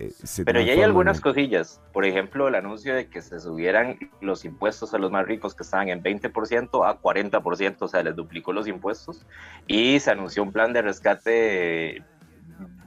eh, 0.00 0.10
se 0.10 0.44
Pero 0.44 0.60
ya 0.60 0.72
hay 0.72 0.82
algunas 0.82 1.20
cosillas. 1.20 1.80
Por 1.92 2.06
ejemplo, 2.06 2.48
el 2.48 2.54
anuncio 2.54 2.94
de 2.94 3.08
que 3.08 3.20
se 3.20 3.38
subieran 3.38 3.98
los 4.20 4.46
impuestos 4.46 4.94
a 4.94 4.98
los 4.98 5.10
más 5.10 5.26
ricos 5.26 5.54
que 5.54 5.62
estaban 5.62 5.90
en 5.90 6.02
20% 6.02 6.88
a 6.88 7.00
40%, 7.00 7.76
o 7.80 7.88
sea, 7.88 8.02
les 8.02 8.16
duplicó 8.16 8.52
los 8.52 8.66
impuestos. 8.66 9.26
Y 9.66 10.00
se 10.00 10.10
anunció 10.10 10.42
un 10.42 10.52
plan 10.52 10.72
de 10.72 10.82
rescate 10.82 12.02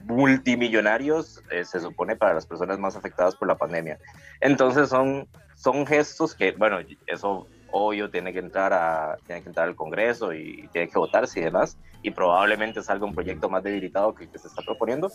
multimillonarios, 0.06 1.44
eh, 1.52 1.64
se 1.64 1.80
supone, 1.80 2.16
para 2.16 2.34
las 2.34 2.48
personas 2.48 2.80
más 2.80 2.96
afectadas 2.96 3.36
por 3.36 3.48
la 3.48 3.56
pandemia. 3.56 4.00
Entonces 4.42 4.90
son, 4.90 5.28
son 5.56 5.86
gestos 5.86 6.34
que, 6.34 6.52
bueno, 6.54 6.80
eso 7.06 7.48
obvio 7.72 8.10
tiene 8.10 8.34
que 8.34 8.40
entrar 8.40 8.72
a 8.72 9.18
tiene 9.26 9.42
que 9.42 9.50
entrar 9.50 9.68
al 9.68 9.76
Congreso 9.76 10.32
y 10.32 10.70
tiene 10.72 10.88
que 10.90 11.00
votarse 11.00 11.40
y 11.40 11.44
demás 11.44 11.78
y 12.04 12.12
probablemente 12.12 12.84
salga 12.84 13.06
un 13.06 13.16
proyecto 13.16 13.50
más 13.50 13.64
debilitado 13.64 14.14
que 14.14 14.26
el 14.26 14.30
que 14.30 14.38
se 14.38 14.48
está 14.48 14.62
proponiendo 14.62 15.10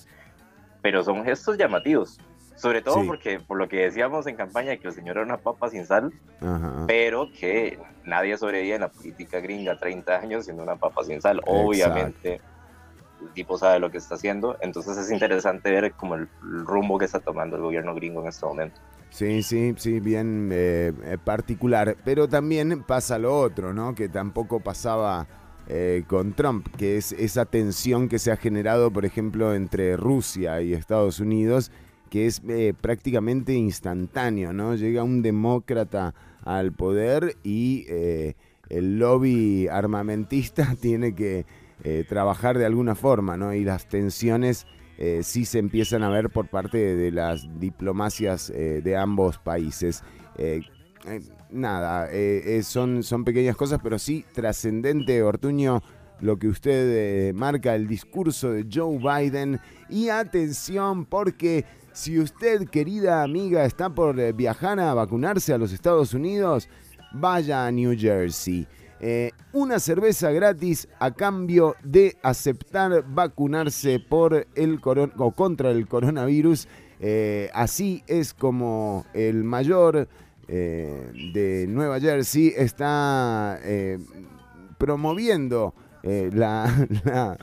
pero 0.82 1.02
son 1.02 1.24
gestos 1.24 1.56
llamativos 1.58 2.18
sobre 2.56 2.82
todo 2.82 3.02
Sí. 3.02 3.06
porque 3.06 3.38
por 3.38 3.56
lo 3.56 3.68
que 3.68 3.76
decíamos 3.84 4.26
en 4.26 4.34
campaña 4.34 4.76
que 4.78 4.88
el 4.88 4.92
señor 4.94 5.16
era 5.18 5.24
una 5.26 5.36
papa 5.36 5.68
sin 5.70 5.86
sal 5.86 6.12
Ajá. 6.40 6.84
pero 6.88 7.28
que 7.38 7.78
nadie 8.04 8.36
sobrevive 8.36 8.74
en 8.74 8.80
la 8.80 8.88
política 8.88 9.38
gringa 9.40 9.78
30 9.78 10.16
años 10.16 10.44
siendo 10.44 10.62
una 10.64 10.76
papa 10.76 11.04
sin 11.04 11.20
sal 11.22 11.40
obviamente 11.46 12.40
el 13.20 13.28
tipo 13.32 13.58
sabe 13.58 13.78
lo 13.80 13.90
que 13.90 13.98
está 13.98 14.16
haciendo 14.16 14.56
entonces 14.60 14.96
es 14.98 15.10
interesante 15.10 15.70
ver 15.70 15.92
como 15.92 16.14
el, 16.16 16.22
el 16.42 16.64
rumbo 16.66 16.98
que 16.98 17.04
está 17.04 17.20
tomando 17.20 17.56
el 17.56 17.62
gobierno 17.62 17.94
gringo 17.94 18.22
en 18.22 18.28
este 18.28 18.44
momento 18.46 18.80
Sí, 19.10 19.42
sí, 19.42 19.72
sí, 19.78 20.00
bien 20.00 20.50
eh, 20.52 20.92
eh, 21.02 21.16
particular. 21.16 21.96
Pero 22.04 22.28
también 22.28 22.82
pasa 22.82 23.18
lo 23.18 23.40
otro, 23.40 23.72
¿no? 23.72 23.94
Que 23.94 24.10
tampoco 24.10 24.60
pasaba 24.60 25.26
eh, 25.68 26.04
con 26.06 26.32
Trump, 26.32 26.66
que 26.76 26.96
es 26.96 27.12
esa 27.12 27.44
tensión 27.44 28.08
que 28.08 28.18
se 28.18 28.32
ha 28.32 28.36
generado, 28.36 28.90
por 28.90 29.04
ejemplo, 29.04 29.54
entre 29.54 29.96
Rusia 29.96 30.60
y 30.62 30.72
Estados 30.72 31.20
Unidos, 31.20 31.70
que 32.08 32.26
es 32.26 32.42
eh, 32.48 32.72
prácticamente 32.80 33.52
instantáneo, 33.54 34.52
¿no? 34.52 34.74
Llega 34.74 35.02
un 35.02 35.22
demócrata 35.22 36.14
al 36.44 36.72
poder 36.72 37.36
y 37.42 37.84
eh, 37.88 38.34
el 38.70 38.98
lobby 38.98 39.68
armamentista 39.68 40.74
tiene 40.80 41.14
que 41.14 41.44
eh, 41.84 42.04
trabajar 42.08 42.58
de 42.58 42.66
alguna 42.66 42.94
forma, 42.94 43.36
¿no? 43.36 43.52
Y 43.52 43.64
las 43.64 43.88
tensiones 43.88 44.66
eh, 44.96 45.20
sí 45.22 45.44
se 45.44 45.58
empiezan 45.58 46.02
a 46.02 46.08
ver 46.08 46.30
por 46.30 46.48
parte 46.48 46.96
de, 46.96 47.10
las 47.12 47.46
diplomacias 47.60 48.50
de 48.50 48.96
ambos 48.96 49.38
países. 49.38 50.02
Nada, 51.50 52.10
eh, 52.12 52.58
eh, 52.58 52.62
son, 52.62 53.02
son 53.02 53.24
pequeñas 53.24 53.56
cosas, 53.56 53.80
pero 53.82 53.98
sí 53.98 54.24
trascendente, 54.34 55.22
Ortuño, 55.22 55.82
lo 56.20 56.38
que 56.38 56.48
usted 56.48 57.28
eh, 57.28 57.32
marca, 57.32 57.74
el 57.74 57.88
discurso 57.88 58.52
de 58.52 58.66
Joe 58.70 58.98
Biden. 58.98 59.58
Y 59.88 60.10
atención, 60.10 61.06
porque 61.06 61.64
si 61.92 62.18
usted, 62.18 62.68
querida 62.68 63.22
amiga, 63.22 63.64
está 63.64 63.88
por 63.88 64.34
viajar 64.34 64.78
a 64.78 64.92
vacunarse 64.92 65.54
a 65.54 65.58
los 65.58 65.72
Estados 65.72 66.12
Unidos, 66.12 66.68
vaya 67.12 67.66
a 67.66 67.72
New 67.72 67.96
Jersey. 67.98 68.66
Una 69.52 69.78
cerveza 69.78 70.32
gratis 70.32 70.88
a 70.98 71.12
cambio 71.12 71.76
de 71.82 72.16
aceptar 72.22 73.04
vacunarse 73.08 74.00
por 74.00 74.46
el 74.54 74.80
o 74.84 75.30
contra 75.30 75.70
el 75.70 75.86
coronavirus. 75.86 76.68
Así 77.54 78.02
es 78.08 78.34
como 78.34 79.06
el 79.14 79.44
mayor 79.44 80.08
eh, 80.48 81.12
de 81.34 81.66
Nueva 81.68 82.00
Jersey 82.00 82.54
está 82.56 83.58
eh, 83.62 83.98
promoviendo 84.78 85.74
eh, 86.02 86.30
la, 86.32 86.88
la 87.04 87.36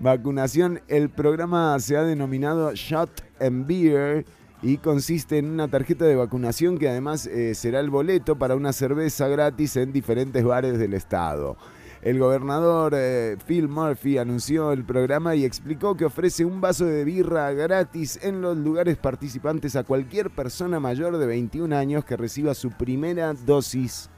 vacunación. 0.00 0.80
El 0.88 1.10
programa 1.10 1.78
se 1.80 1.98
ha 1.98 2.02
denominado 2.02 2.72
Shot 2.74 3.10
and 3.40 3.66
Beer 3.66 4.24
y 4.62 4.78
consiste 4.78 5.36
en 5.36 5.50
una 5.50 5.68
tarjeta 5.68 6.06
de 6.06 6.16
vacunación 6.16 6.78
que 6.78 6.88
además 6.88 7.28
será 7.52 7.78
el 7.78 7.90
boleto 7.90 8.36
para 8.36 8.56
una 8.56 8.72
cerveza 8.72 9.28
gratis 9.28 9.76
en 9.76 9.92
diferentes 9.92 10.42
bares 10.42 10.78
del 10.78 10.94
estado. 10.94 11.58
El 12.02 12.18
gobernador 12.18 12.92
eh, 12.94 13.36
Phil 13.46 13.68
Murphy 13.68 14.18
anunció 14.18 14.72
el 14.72 14.84
programa 14.84 15.34
y 15.34 15.44
explicó 15.44 15.96
que 15.96 16.04
ofrece 16.04 16.44
un 16.44 16.60
vaso 16.60 16.84
de 16.84 17.04
birra 17.04 17.52
gratis 17.52 18.18
en 18.22 18.40
los 18.42 18.56
lugares 18.56 18.96
participantes 18.96 19.74
a 19.76 19.82
cualquier 19.84 20.30
persona 20.30 20.78
mayor 20.78 21.16
de 21.18 21.26
21 21.26 21.74
años 21.76 22.04
que 22.04 22.16
reciba 22.16 22.54
su 22.54 22.70
primera 22.70 23.32
dosis, 23.32 24.08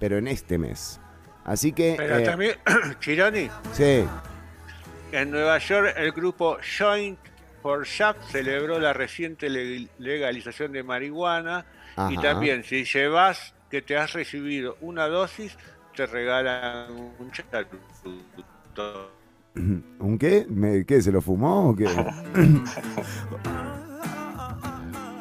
pero 0.00 0.16
en 0.16 0.28
este 0.28 0.56
mes. 0.58 1.00
Así 1.44 1.72
que, 1.72 1.94
Pero 1.98 2.18
eh, 2.18 2.22
también, 2.22 2.54
Chironi, 3.00 3.50
sí, 3.72 4.04
en 5.12 5.30
Nueva 5.30 5.58
York 5.58 5.94
el 5.96 6.12
grupo 6.12 6.56
Joint 6.78 7.18
for 7.62 7.84
Shop 7.84 8.16
celebró 8.30 8.78
la 8.78 8.92
reciente 8.94 9.50
le- 9.50 9.88
legalización 9.98 10.72
de 10.72 10.82
marihuana 10.82 11.66
y 12.10 12.16
también 12.16 12.64
si 12.64 12.84
llevas 12.84 13.54
que 13.70 13.82
te 13.82 13.96
has 13.96 14.12
recibido 14.12 14.76
una 14.80 15.06
dosis, 15.08 15.56
te 15.94 16.06
regalan 16.06 16.90
un 17.18 17.30
charuto. 17.30 19.10
¿un 20.00 20.18
qué? 20.18 20.46
¿Me- 20.48 20.84
¿Qué? 20.84 21.00
¿Se 21.00 21.12
lo 21.12 21.20
fumó 21.20 21.70
o 21.70 21.76
qué? 21.76 21.86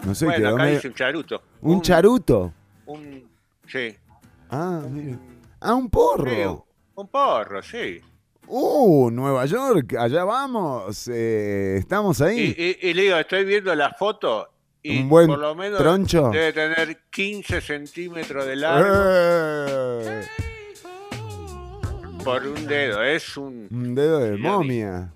No 0.06 0.14
sé, 0.14 0.26
bueno, 0.26 0.38
quedó 0.44 0.56
acá 0.56 0.66
dice 0.66 0.88
un 0.90 0.94
charuto. 0.96 1.42
¿Un 1.62 1.82
charuto? 1.82 2.54
Un, 2.88 3.24
sí. 3.68 3.96
Ah, 4.50 4.82
mira. 4.90 5.18
Ah, 5.62 5.76
un 5.76 5.90
porro. 5.90 6.30
Sí, 6.30 6.44
un 6.96 7.08
porro, 7.08 7.62
sí. 7.64 8.02
Uh, 8.48 9.10
Nueva 9.10 9.46
York, 9.46 9.96
allá 9.98 10.26
vamos. 10.26 11.08
eh, 11.08 11.78
estamos 11.80 12.20
Y, 12.20 12.24
ahí. 12.24 12.56
y- 12.82 12.90
y 12.90 12.94
le 12.94 13.02
digo, 13.04 13.16
estoy 13.18 13.46
viendo 13.46 13.74
la 13.74 13.92
foto 13.94 14.50
y 14.82 15.00
Un 15.04 15.08
buen 15.10 15.28
por 15.28 15.40
lo 15.40 15.56
menos 15.56 15.80
troncho. 15.80 16.30
debe 16.32 16.52
tener 16.52 17.04
15 17.10 17.62
centímetros 17.62 18.46
de 18.46 18.56
largo 18.58 18.90
Eh, 18.92 20.26
por 22.24 22.46
un 22.48 22.66
dedo. 22.68 23.04
Es 23.04 23.38
un 23.38 23.68
un 23.72 23.96
dedo 23.96 24.20
de 24.20 24.38
momia. 24.38 25.12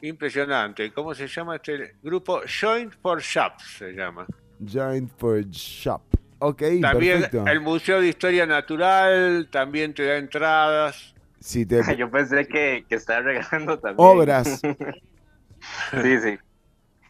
impresionante. 0.00 0.92
¿Cómo 0.92 1.14
se 1.14 1.26
llama 1.26 1.56
este 1.56 1.96
grupo? 2.02 2.42
Joint 2.46 2.92
for 3.02 3.20
Shops 3.20 3.64
se 3.78 3.92
llama. 3.92 4.26
Giant 4.64 5.10
for 5.18 5.42
Shop. 5.50 6.02
Ok, 6.38 6.62
También 6.80 7.20
perfecto. 7.22 7.46
el 7.46 7.60
Museo 7.60 8.00
de 8.00 8.08
Historia 8.08 8.46
Natural 8.46 9.48
también 9.50 9.94
te 9.94 10.04
da 10.04 10.16
entradas. 10.16 11.14
Si 11.40 11.66
te... 11.66 11.80
yo 11.96 12.10
pensé 12.10 12.46
que, 12.46 12.84
que 12.88 12.94
estaba 12.96 13.20
regalando 13.20 13.78
también 13.78 13.96
Obras. 14.08 14.60
sí 16.02 16.20
sí 16.20 16.38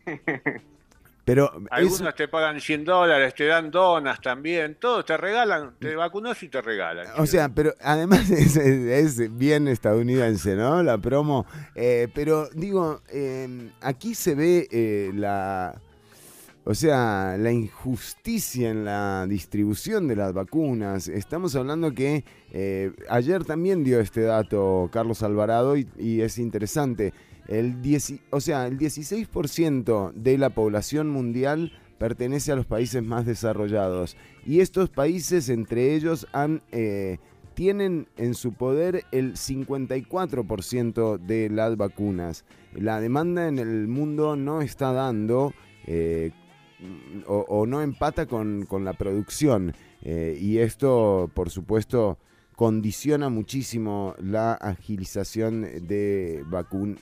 Pero 1.27 1.51
Algunos 1.71 2.01
eso- 2.03 2.15
te 2.15 2.29
pagan 2.29 2.61
100 2.61 2.85
dólares, 2.85 3.35
te 3.35 3.47
dan 3.47 3.71
donas 3.73 4.21
también. 4.21 4.77
Todos 4.81 5.05
te 5.05 5.17
regalan, 5.17 5.75
te 5.79 5.97
vacunas 5.97 6.41
y 6.45 6.49
te 6.49 6.63
regalan. 6.63 7.09
O 7.19 7.27
sea, 7.27 7.49
pero 7.49 7.75
además 7.83 8.31
es, 8.31 8.57
es- 8.57 9.19
es 9.19 9.37
bien 9.37 9.67
estadounidense, 9.67 10.55
¿no? 10.55 10.83
La 10.85 10.99
promo. 10.99 11.45
Eh, 11.75 12.07
pero 12.15 12.49
digo, 12.55 13.03
eh, 13.13 13.71
aquí 13.81 14.15
se 14.15 14.37
ve 14.37 14.69
eh, 14.71 15.11
la. 15.15 15.75
O 16.69 16.75
sea, 16.75 17.37
la 17.39 17.53
injusticia 17.53 18.71
en 18.71 18.85
la 18.85 19.25
distribución 19.29 20.09
de 20.09 20.17
las 20.17 20.33
vacunas. 20.33 21.07
Estamos 21.07 21.55
hablando 21.55 21.93
que 21.93 22.25
eh, 22.53 22.93
ayer 23.09 23.45
también 23.45 23.85
dio 23.85 24.01
este 24.01 24.23
dato 24.23 24.89
Carlos 24.93 25.23
Alvarado 25.23 25.77
y, 25.77 25.89
y 25.97 26.23
es 26.23 26.39
interesante. 26.39 27.13
El 27.49 27.81
10, 27.83 28.15
o 28.31 28.41
sea, 28.41 28.67
el 28.67 28.79
16% 28.79 30.13
de 30.13 30.39
la 30.39 30.51
población 30.51 31.09
mundial 31.11 31.73
pertenece 31.99 32.53
a 32.53 32.57
los 32.57 32.67
países 32.67 33.03
más 33.03 33.27
desarrollados. 33.27 34.17
Y 34.45 34.61
estos 34.61 34.91
países, 34.91 35.49
entre 35.49 35.95
ellos, 35.95 36.27
han 36.33 36.63
eh, 36.73 37.19
tienen 37.57 38.07
en 38.19 38.35
su 38.35 38.53
poder 38.53 39.05
el 39.13 39.33
54% 39.33 41.19
de 41.19 41.49
las 41.49 41.77
vacunas. 41.79 42.45
La 42.75 43.01
demanda 43.01 43.49
en 43.49 43.59
el 43.59 43.89
mundo 43.89 44.37
no 44.37 44.61
está 44.61 44.93
dando 44.93 45.55
eh, 45.87 46.33
o, 47.27 47.47
o 47.49 47.65
no 47.65 47.81
empata 47.81 48.27
con, 48.27 48.67
con 48.67 48.85
la 48.85 48.93
producción. 48.93 49.75
Eh, 50.03 50.37
y 50.39 50.59
esto, 50.59 51.31
por 51.33 51.49
supuesto, 51.49 52.19
condiciona 52.57 53.29
muchísimo 53.29 54.15
la 54.19 54.55
agilización 54.55 55.63
de, 55.63 56.43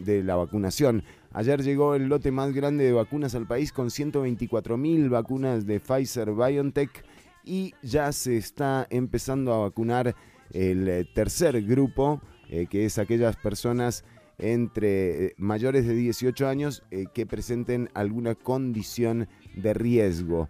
de 0.01 0.23
la 0.25 0.35
vacunación. 0.35 1.05
Ayer 1.33 1.63
llegó 1.63 1.95
el 1.95 2.09
lote 2.09 2.33
más 2.33 2.53
grande 2.53 2.85
de 2.85 2.93
vacunas 2.93 3.37
al 3.37 3.47
país 3.47 3.73
con 3.73 3.91
124 3.91 4.77
mil 4.77 5.09
vacunas 5.09 5.65
de 5.65 5.79
Pfizer 5.79 6.33
BioNTech 6.33 7.05
y 7.45 7.73
ya 7.83 8.11
se 8.11 8.37
está 8.37 8.87
empezando 8.91 9.53
a 9.55 9.59
vacunar 9.59 10.17
el 10.51 11.09
tercer 11.15 11.63
grupo, 11.63 12.21
eh, 12.51 12.67
que 12.69 12.85
es 12.85 12.99
aquellas 12.99 13.37
personas 13.37 14.05
entre 14.39 15.27
eh, 15.27 15.35
mayores 15.37 15.87
de 15.87 15.95
18 15.95 16.49
años 16.49 16.83
eh, 16.91 17.05
que 17.15 17.27
presenten 17.27 17.91
alguna 17.95 18.35
condición 18.35 19.29
de 19.55 19.73
riesgo. 19.73 20.49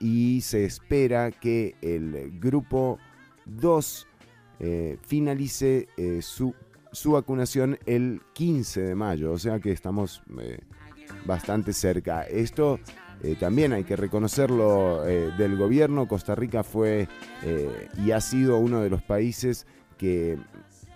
Y 0.00 0.42
se 0.42 0.66
espera 0.66 1.30
que 1.30 1.76
el 1.80 2.38
grupo 2.38 2.98
2 3.48 4.06
eh, 4.60 4.98
finalice 5.06 5.88
eh, 5.96 6.20
su, 6.20 6.52
su 6.90 7.12
vacunación 7.12 7.78
el 7.86 8.20
15 8.32 8.80
de 8.80 8.94
mayo, 8.96 9.32
o 9.32 9.38
sea 9.38 9.60
que 9.60 9.70
estamos 9.70 10.22
eh, 10.40 10.58
bastante 11.24 11.72
cerca. 11.72 12.22
Esto 12.22 12.80
también 13.40 13.72
hay 13.72 13.82
que 13.82 13.96
reconocerlo 13.96 15.02
del 15.02 15.56
gobierno. 15.56 16.06
Costa 16.06 16.36
Rica 16.36 16.62
fue 16.62 17.08
y 18.04 18.12
ha 18.12 18.20
sido 18.20 18.58
uno 18.58 18.80
de 18.80 18.90
los 18.90 19.02
países 19.02 19.66
que 19.96 20.38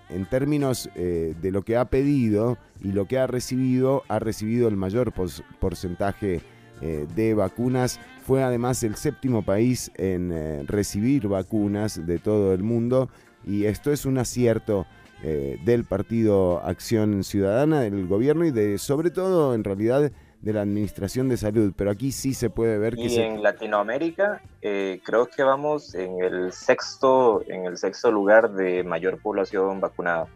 en 0.09 0.27
términos 0.27 0.88
de 0.95 1.51
lo 1.51 1.62
que 1.62 1.77
ha 1.77 1.87
pedido 1.87 2.59
y 2.81 2.93
lo 2.93 3.09
que 3.09 3.19
ha 3.19 3.27
recibido, 3.27 4.05
ha 4.07 4.21
recibido 4.21 4.69
el 4.69 4.77
mayor 4.77 5.12
porcentaje 5.59 6.43
de 6.81 7.35
vacunas. 7.35 7.99
Fue 8.33 8.42
además 8.42 8.83
el 8.83 8.95
séptimo 8.97 9.42
país 9.42 9.92
en 9.95 10.33
eh, 10.33 10.62
recibir 10.66 11.29
vacunas 11.29 12.07
de 12.07 12.18
todo 12.18 12.55
el 12.55 12.62
mundo 12.62 13.11
y 13.45 13.66
esto 13.66 13.92
es 13.92 14.07
un 14.07 14.16
acierto 14.16 14.87
eh, 15.23 15.59
del 15.66 15.85
Partido 15.85 16.64
Acción 16.64 17.25
Ciudadana, 17.25 17.83
del 17.83 18.07
gobierno 18.07 18.47
y 18.47 18.51
de 18.51 18.79
sobre 18.79 19.11
todo 19.11 19.55
en 19.55 19.64
realidad 19.64 20.11
de 20.40 20.53
la 20.55 20.62
Administración 20.62 21.29
de 21.29 21.37
Salud. 21.37 21.75
Pero 21.77 21.90
aquí 21.90 22.11
sí 22.11 22.33
se 22.33 22.49
puede 22.49 22.79
ver 22.79 22.95
que 22.95 23.03
Y 23.03 23.11
se... 23.11 23.27
en 23.27 23.42
Latinoamérica 23.42 24.40
eh, 24.62 25.03
creo 25.05 25.27
que 25.27 25.42
vamos 25.42 25.95
en 25.95 26.23
el 26.25 26.55
sexto, 26.55 27.42
en 27.49 27.66
el 27.66 27.77
sexto 27.77 28.11
lugar 28.11 28.53
de 28.53 28.83
mayor 28.83 29.18
población 29.18 29.79
vacunada. 29.79 30.27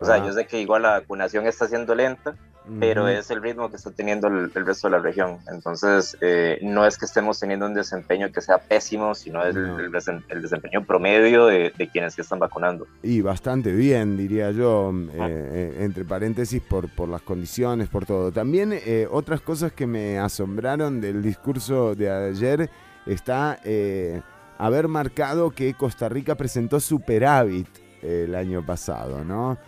O 0.00 0.04
sea, 0.04 0.16
Ah. 0.16 0.26
yo 0.26 0.32
sé 0.32 0.44
que 0.48 0.60
igual 0.60 0.82
la 0.82 0.98
vacunación 0.98 1.46
está 1.46 1.68
siendo 1.68 1.94
lenta, 1.94 2.34
pero 2.80 3.08
es 3.08 3.30
el 3.30 3.42
ritmo 3.42 3.68
que 3.70 3.76
está 3.76 3.90
teniendo 3.90 4.28
el, 4.28 4.50
el 4.54 4.66
resto 4.66 4.88
de 4.88 4.92
la 4.92 4.98
región. 4.98 5.38
Entonces, 5.52 6.16
eh, 6.20 6.58
no 6.62 6.86
es 6.86 6.96
que 6.96 7.04
estemos 7.04 7.38
teniendo 7.38 7.66
un 7.66 7.74
desempeño 7.74 8.32
que 8.32 8.40
sea 8.40 8.58
pésimo, 8.58 9.14
sino 9.14 9.44
es 9.44 9.54
el- 9.54 9.62
No. 9.66 9.78
el, 9.78 9.92
el 10.28 10.42
desempeño 10.42 10.84
promedio 10.84 11.46
de, 11.46 11.72
de 11.76 11.88
quienes 11.88 12.16
que 12.16 12.22
están 12.22 12.38
vacunando. 12.38 12.86
Y 13.02 13.20
bastante 13.20 13.72
bien, 13.72 14.16
diría 14.16 14.50
yo, 14.50 14.92
eh, 15.12 15.18
eh, 15.18 15.76
entre 15.80 16.04
paréntesis, 16.04 16.62
por, 16.62 16.88
por 16.88 17.08
las 17.08 17.22
condiciones, 17.22 17.88
por 17.88 18.06
todo. 18.06 18.32
También 18.32 18.72
eh, 18.72 19.06
otras 19.10 19.40
cosas 19.42 19.72
que 19.72 19.86
me 19.86 20.18
asombraron 20.18 21.00
del 21.00 21.22
discurso 21.22 21.94
de 21.94 22.10
ayer 22.10 22.70
está 23.06 23.58
eh, 23.64 24.22
haber 24.56 24.88
marcado 24.88 25.50
que 25.50 25.74
Costa 25.74 26.08
Rica 26.08 26.34
presentó 26.34 26.80
superávit 26.80 27.68
el 28.02 28.34
año 28.34 28.64
pasado, 28.64 29.22
¿no? 29.24 29.58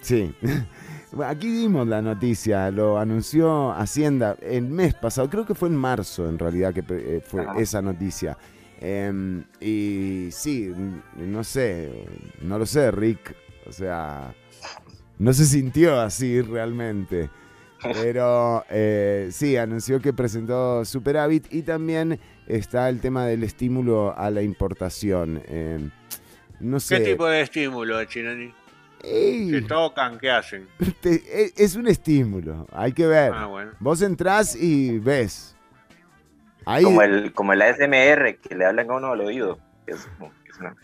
Sí. 0.00 0.34
Aquí 1.24 1.48
dimos 1.48 1.86
la 1.86 2.02
noticia, 2.02 2.70
lo 2.70 2.98
anunció 2.98 3.72
Hacienda 3.72 4.36
el 4.42 4.64
mes 4.68 4.94
pasado, 4.94 5.30
creo 5.30 5.46
que 5.46 5.54
fue 5.54 5.68
en 5.68 5.76
marzo 5.76 6.28
en 6.28 6.38
realidad 6.38 6.74
que 6.74 6.84
eh, 6.88 7.22
fue 7.24 7.42
Ajá. 7.42 7.60
esa 7.60 7.80
noticia. 7.80 8.36
Em, 8.80 9.44
y 9.60 10.28
sí, 10.32 10.70
no 11.16 11.44
sé, 11.44 12.06
no 12.42 12.58
lo 12.58 12.66
sé, 12.66 12.90
Rick. 12.90 13.34
O 13.66 13.72
sea, 13.72 14.34
no 15.18 15.32
se 15.32 15.46
sintió 15.46 16.00
así 16.00 16.40
realmente. 16.42 17.30
Pero 17.82 18.64
eh, 18.70 19.28
sí, 19.32 19.56
anunció 19.56 20.00
que 20.00 20.12
presentó 20.12 20.84
superávit 20.84 21.52
y 21.52 21.62
también 21.62 22.18
está 22.46 22.88
el 22.88 23.00
tema 23.00 23.26
del 23.26 23.44
estímulo 23.44 24.16
a 24.16 24.30
la 24.30 24.42
importación. 24.42 25.42
Em, 25.46 25.90
no 26.60 26.80
sé. 26.80 26.98
¿Qué 26.98 27.12
tipo 27.12 27.26
de 27.26 27.42
estímulo, 27.42 28.04
Chinoni? 28.04 28.52
Ey, 29.06 29.50
¿Se 29.50 29.62
tocan? 29.62 30.18
¿Qué 30.18 30.30
hacen? 30.30 30.66
te- 31.00 31.22
e- 31.44 31.52
es 31.56 31.76
un 31.76 31.86
estímulo, 31.86 32.66
hay 32.72 32.92
que 32.92 33.06
ver. 33.06 33.32
Ah, 33.34 33.46
bueno. 33.46 33.72
Vos 33.80 34.02
entrás 34.02 34.56
y 34.56 34.98
ves. 34.98 35.54
Ahí 36.64 36.82
Como 36.84 37.02
el, 37.02 37.32
como 37.32 37.52
el 37.52 37.62
ASMR 37.62 38.38
que 38.38 38.54
le 38.56 38.64
hablan 38.64 38.90
a 38.90 38.94
uno 38.94 39.12
al 39.12 39.20
oído. 39.20 39.58
Es, 39.86 40.08
como- 40.18 40.32
es 40.48 40.58
una- 40.58 40.74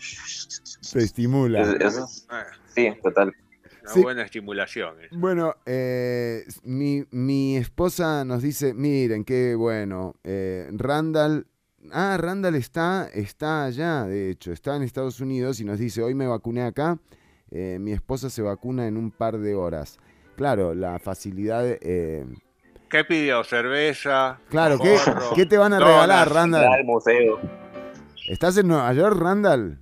te 0.93 0.99
estimula. 1.03 1.61
es- 1.61 1.81
eso 1.81 2.05
es- 2.05 2.25
Ah, 2.29 2.45
sí, 2.73 2.89
total. 3.03 3.33
Una 3.81 3.91
Sí. 3.93 4.01
buena 4.01 4.21
estimulación. 4.23 4.95
eso. 5.01 5.13
Bueno, 5.17 5.55
eh, 5.65 6.45
mi, 6.63 7.03
mi 7.11 7.57
esposa 7.57 8.23
nos 8.23 8.41
dice, 8.41 8.73
miren, 8.73 9.25
qué 9.25 9.55
bueno, 9.55 10.15
eh, 10.23 10.69
Randall, 10.71 11.47
ah, 11.91 12.15
Randall 12.17 12.55
está, 12.55 13.09
está 13.13 13.65
allá, 13.65 14.05
de 14.05 14.29
hecho, 14.29 14.53
está 14.53 14.77
en 14.77 14.83
Estados 14.83 15.19
Unidos 15.19 15.59
y 15.59 15.65
nos 15.65 15.79
dice, 15.79 16.01
hoy 16.01 16.15
me 16.15 16.27
vacuné 16.27 16.63
acá, 16.63 16.97
eh, 17.53 17.77
mi 17.79 17.91
esposa 17.91 18.29
se 18.29 18.41
vacuna 18.41 18.87
en 18.87 18.97
un 18.97 19.11
par 19.11 19.37
de 19.37 19.53
horas. 19.53 19.99
Claro, 20.35 20.73
la 20.73 20.97
facilidad, 20.97 21.63
eh, 21.65 22.25
¿Qué 22.89 23.03
pidió? 23.03 23.43
¿Cerveza? 23.43 24.39
claro, 24.49 24.77
¿qué, 24.79 24.97
qué 25.35 25.45
te 25.45 25.57
van 25.57 25.73
a 25.73 25.79
regalar, 25.79 26.31
Randall? 26.31 26.65
al 26.65 26.83
museo. 26.83 27.39
¿Estás 28.27 28.57
en 28.57 28.67
Nueva 28.67 28.91
York, 28.93 29.17
Randall? 29.19 29.79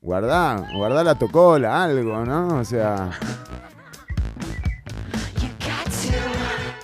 Guardá, 0.00 0.66
guardá 0.76 1.02
la 1.02 1.18
tocola, 1.18 1.82
algo, 1.84 2.24
¿no? 2.24 2.58
O 2.58 2.64
sea... 2.64 3.10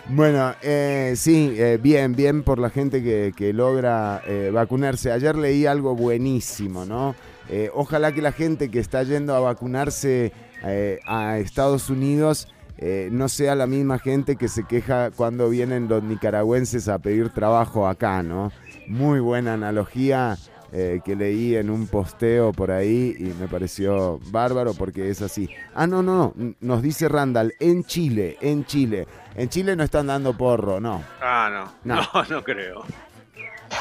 Bueno, 0.09 0.55
eh, 0.63 1.15
sí, 1.17 1.55
eh, 1.57 1.79
bien, 1.83 2.15
bien 2.15 2.43
por 2.45 2.59
la 2.59 2.71
gente 2.71 3.03
que, 3.03 3.33
que 3.37 3.53
logra 3.53 4.23
eh, 4.27 4.51
vacunarse. 4.53 5.11
Ayer 5.11 5.35
leí 5.35 5.67
algo 5.67 5.97
buenísimo, 5.97 6.85
¿no? 6.85 7.17
Eh, 7.49 7.71
ojalá 7.75 8.13
que 8.13 8.23
la 8.23 8.33
gente 8.33 8.71
que 8.71 8.79
está 8.79 9.03
yendo 9.03 9.35
a 9.35 9.41
vacunarse 9.41 10.33
eh, 10.65 11.01
a 11.07 11.39
Estados 11.39 11.91
Unidos 11.91 12.49
eh, 12.79 13.09
no 13.13 13.29
sea 13.29 13.55
la 13.55 13.67
misma 13.67 13.99
gente 13.99 14.37
que 14.37 14.49
se 14.49 14.65
queja 14.65 15.11
cuando 15.11 15.49
vienen 15.49 15.89
los 15.89 16.03
nicaragüenses 16.03 16.89
a 16.89 16.99
pedir 16.99 17.31
trabajo 17.31 17.87
acá, 17.87 18.23
¿no? 18.23 18.51
Muy 18.89 19.21
buena 19.21 19.55
analogía 19.55 20.37
eh, 20.73 21.01
que 21.05 21.15
leí 21.15 21.55
en 21.55 21.71
un 21.71 21.87
posteo 21.87 22.53
por 22.53 22.73
ahí 22.73 23.15
y 23.17 23.25
me 23.41 23.47
pareció 23.47 24.19
bárbaro 24.33 24.75
porque 24.75 25.09
es 25.09 25.23
así. 25.23 25.49
Ah, 25.73 25.87
no, 25.87 26.03
no, 26.03 26.33
no, 26.35 26.55
nos 26.61 26.83
dice 26.83 27.09
Randall, 27.09 27.55
en 27.61 27.85
Chile, 27.85 28.37
en 28.41 28.65
Chile. 28.65 29.07
En 29.37 29.49
Chile 29.49 29.77
no 29.77 29.85
están 29.85 30.09
dando 30.09 30.37
porro, 30.37 30.81
no. 30.81 31.01
Ah, 31.23 31.49
no. 31.85 31.95
No. 31.95 32.03
No, 32.13 32.25
no, 32.25 32.43
creo. 32.43 32.85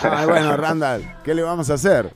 Ay, 0.02 0.28
bueno, 0.28 0.56
Randall, 0.56 1.02
¿qué 1.24 1.34
le 1.34 1.42
vamos 1.42 1.70
a 1.72 1.74
hacer? 1.74 2.12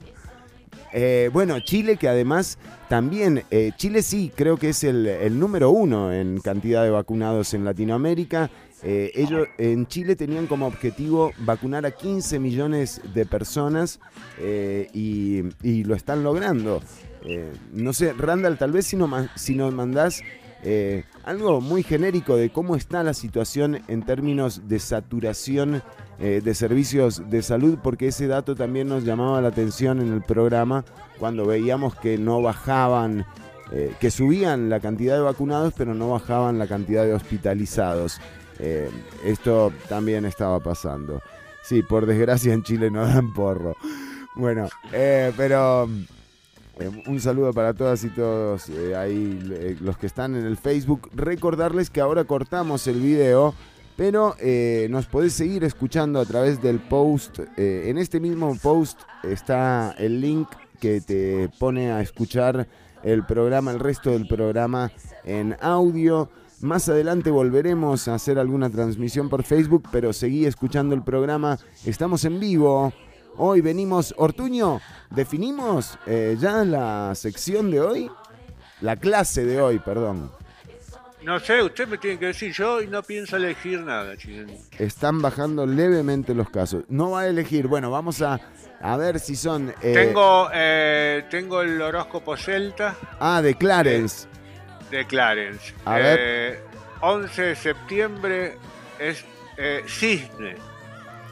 Eh, 0.93 1.30
bueno, 1.34 1.60
Chile 1.60 1.97
que 1.97 2.08
además 2.08 2.58
también, 2.88 3.43
eh, 3.52 3.71
Chile 3.76 4.02
sí, 4.02 4.32
creo 4.34 4.58
que 4.58 4.69
es 4.69 4.84
el, 4.84 5.38
número 5.39 5.71
uno 5.71 6.13
en 6.13 6.39
cantidad 6.39 6.84
de 6.84 6.89
vacunados 6.89 7.54
en 7.54 7.65
Latinoamérica. 7.65 8.50
Eh, 8.84 9.12
ellos 9.15 9.47
en 9.58 9.88
Chile 9.88 10.15
tenían 10.15 10.47
como 10.47 10.67
objetivo 10.67 11.32
vacunar 11.39 11.86
a 11.86 11.91
15 11.91 12.39
millones 12.39 13.02
de 13.13 13.26
personas 13.26 14.00
y, 14.93 15.43
lo 15.84 15.95
están 15.95 16.23
logrando. 16.23 16.82
No 17.73 17.91
sé, 17.91 18.13
Randall, 18.13 18.58
tal 18.58 18.71
vez 18.71 18.86
si, 18.86 18.95
no, 18.95 19.10
si 19.36 19.56
nos 19.56 19.73
mandás 19.73 20.21
algo 21.23 21.60
muy 21.60 21.84
genérico 21.84 22.38
de 22.38 22.50
cómo 22.50 22.76
está 22.76 23.04
la 23.04 23.13
situación 23.13 23.82
en 23.88 24.04
términos 24.04 24.67
de 24.67 24.80
saturación 24.80 25.82
eh, 26.19 26.41
de 26.43 26.56
servicios 26.56 27.30
de 27.30 27.43
salud, 27.43 27.77
porque 27.84 28.08
ese 28.08 28.25
dato 28.25 28.56
también 28.56 28.88
nos 28.88 29.03
llamaba 29.03 29.39
la 29.39 29.49
atención 29.49 30.01
en 30.01 30.12
el 30.12 30.23
programa 30.23 30.84
cuando 31.19 31.45
veíamos 31.45 31.93
que 31.95 32.17
no 32.17 32.41
bajaban, 32.41 33.23
eh, 33.71 33.93
que 33.99 34.10
subían 34.10 34.67
la 34.67 34.80
cantidad 34.80 35.15
de 35.15 35.21
vacunados, 35.21 35.75
pero 35.77 35.93
no 35.93 36.10
bajaban 36.10 36.58
la 36.58 36.65
cantidad 36.65 37.06
de 37.06 37.13
hospitalizados. 37.13 38.19
Eh, 38.58 38.89
esto 39.23 39.71
también 39.89 40.25
estaba 40.25 40.60
pasando. 40.60 41.21
Sí, 41.63 41.84
por 41.84 42.08
desgracia 42.08 42.51
en 42.51 42.63
Chile 42.63 42.89
no 42.89 43.06
dan 43.06 43.32
porro. 43.34 43.75
Bueno, 44.36 44.69
pero 44.91 45.88
un 47.08 47.19
saludo 47.19 47.53
para 47.53 47.75
todas 47.75 48.03
y 48.03 48.10
todos 48.10 48.69
ahí 48.95 49.77
los 49.82 49.97
que 49.97 50.08
están 50.08 50.36
en 50.36 50.45
el 50.45 50.58
Facebook. 50.58 51.10
Recordarles 51.13 51.91
que 51.91 52.01
ahora 52.01 52.23
cortamos 52.23 52.88
el 52.88 53.01
video, 53.01 53.53
pero 53.97 54.36
eh, 54.39 54.88
nos 54.91 55.07
podés 55.07 55.33
seguir 55.33 55.63
escuchando 55.63 56.19
a 56.19 56.25
través 56.25 56.62
del 56.62 56.79
post. 56.79 57.39
Eh, 57.57 57.86
en 57.88 57.97
este 57.97 58.19
mismo 58.19 58.55
post 58.62 59.01
está 59.23 59.95
el 59.97 60.21
link 60.21 60.47
que 60.79 61.01
te 61.01 61.49
pone 61.60 61.91
a 61.91 61.99
escuchar 62.01 62.67
el 63.03 63.25
programa, 63.25 63.71
el 63.71 63.79
resto 63.79 64.12
del 64.12 64.27
programa 64.27 64.91
en 65.25 65.57
audio. 65.60 66.29
Más 66.62 66.88
adelante 66.89 67.31
volveremos 67.31 68.07
a 68.07 68.15
hacer 68.15 68.38
alguna 68.38 68.69
transmisión 68.69 69.29
por 69.29 69.43
Facebook, 69.43 69.89
pero 69.91 70.13
seguí 70.13 70.45
escuchando 70.45 70.93
el 70.93 71.03
programa. 71.03 71.57
Estamos 71.83 72.23
en 72.23 72.39
vivo. 72.39 72.93
Hoy 73.36 73.62
venimos, 73.62 74.13
Ortuño, 74.17 74.79
definimos 75.10 75.97
eh, 76.05 76.38
ya 76.39 76.63
la 76.65 77.13
sección 77.15 77.69
de 77.69 77.81
hoy, 77.81 78.12
la 78.81 78.95
clase 78.95 79.43
de 79.45 79.60
hoy, 79.60 79.79
perdón. 79.79 80.31
No 81.27 81.41
sé, 81.41 81.61
usted 81.61 81.89
me 81.89 81.97
tiene 81.97 82.17
que 82.17 82.27
decir 82.27 82.53
yo 82.53 82.81
y 82.81 82.87
no 82.87 83.03
pienso 83.03 83.35
elegir 83.35 83.81
nada, 83.81 84.15
chileno. 84.15 84.53
Están 84.79 85.21
bajando 85.21 85.65
levemente 85.65 86.33
los 86.33 86.49
casos. 86.49 86.85
No 86.87 87.11
va 87.11 87.21
a 87.23 87.27
elegir. 87.27 87.67
Bueno, 87.67 87.91
vamos 87.91 88.21
a, 88.21 88.39
a 88.79 88.95
ver 88.95 89.19
si 89.19 89.35
son. 89.35 89.73
eh, 89.81 89.91
Tengo, 89.93 90.49
eh, 90.53 91.25
tengo 91.29 91.61
el 91.63 91.81
horóscopo 91.81 92.37
celta 92.37 92.95
Ah, 93.19 93.41
de 93.41 93.55
Clarence. 93.55 94.25
de 94.89 95.05
Clarence. 95.05 95.73
A 95.83 95.95
ver. 95.95 96.17
Eh, 96.21 96.59
11 97.01 97.41
de 97.41 97.55
septiembre 97.57 98.57
es 98.97 99.25
eh, 99.57 99.83
cisne. 99.85 100.55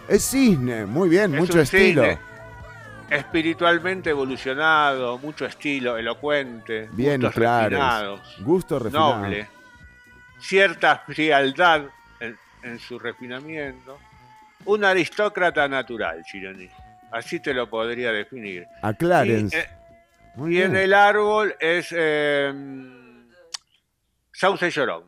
Es 0.10 0.26
cisne, 0.30 0.86
muy 0.86 1.08
bien, 1.08 1.34
Es 1.36 1.40
mucho 1.40 1.62
estilo. 1.62 2.02
cisne. 2.04 2.20
Espiritualmente 3.10 4.10
evolucionado, 4.10 5.18
mucho 5.20 5.46
estilo, 5.46 5.96
elocuente, 5.98 6.90
Bien, 6.92 7.22
gustos 7.22 7.36
refinados, 7.36 8.20
Gusto 8.42 8.78
refinado. 8.80 9.20
noble, 9.20 9.48
cierta 10.46 11.00
frialdad 11.08 11.84
en, 12.20 12.38
en 12.64 12.80
su 12.80 13.00
refinamiento, 13.00 13.98
un 14.66 14.84
aristócrata 14.86 15.68
natural, 15.68 16.24
Chironi. 16.24 16.70
Así 17.12 17.40
te 17.40 17.54
lo 17.54 17.70
podría 17.70 18.12
definir. 18.12 18.66
A 18.82 18.94
Clarence. 18.94 19.58
Y, 19.58 19.60
eh, 19.60 19.68
muy 20.36 20.58
y 20.58 20.62
en 20.62 20.76
el 20.76 20.94
árbol 20.94 21.56
es 21.60 21.88
eh, 21.96 22.54
sauce 24.34 24.70
llorón. 24.70 25.04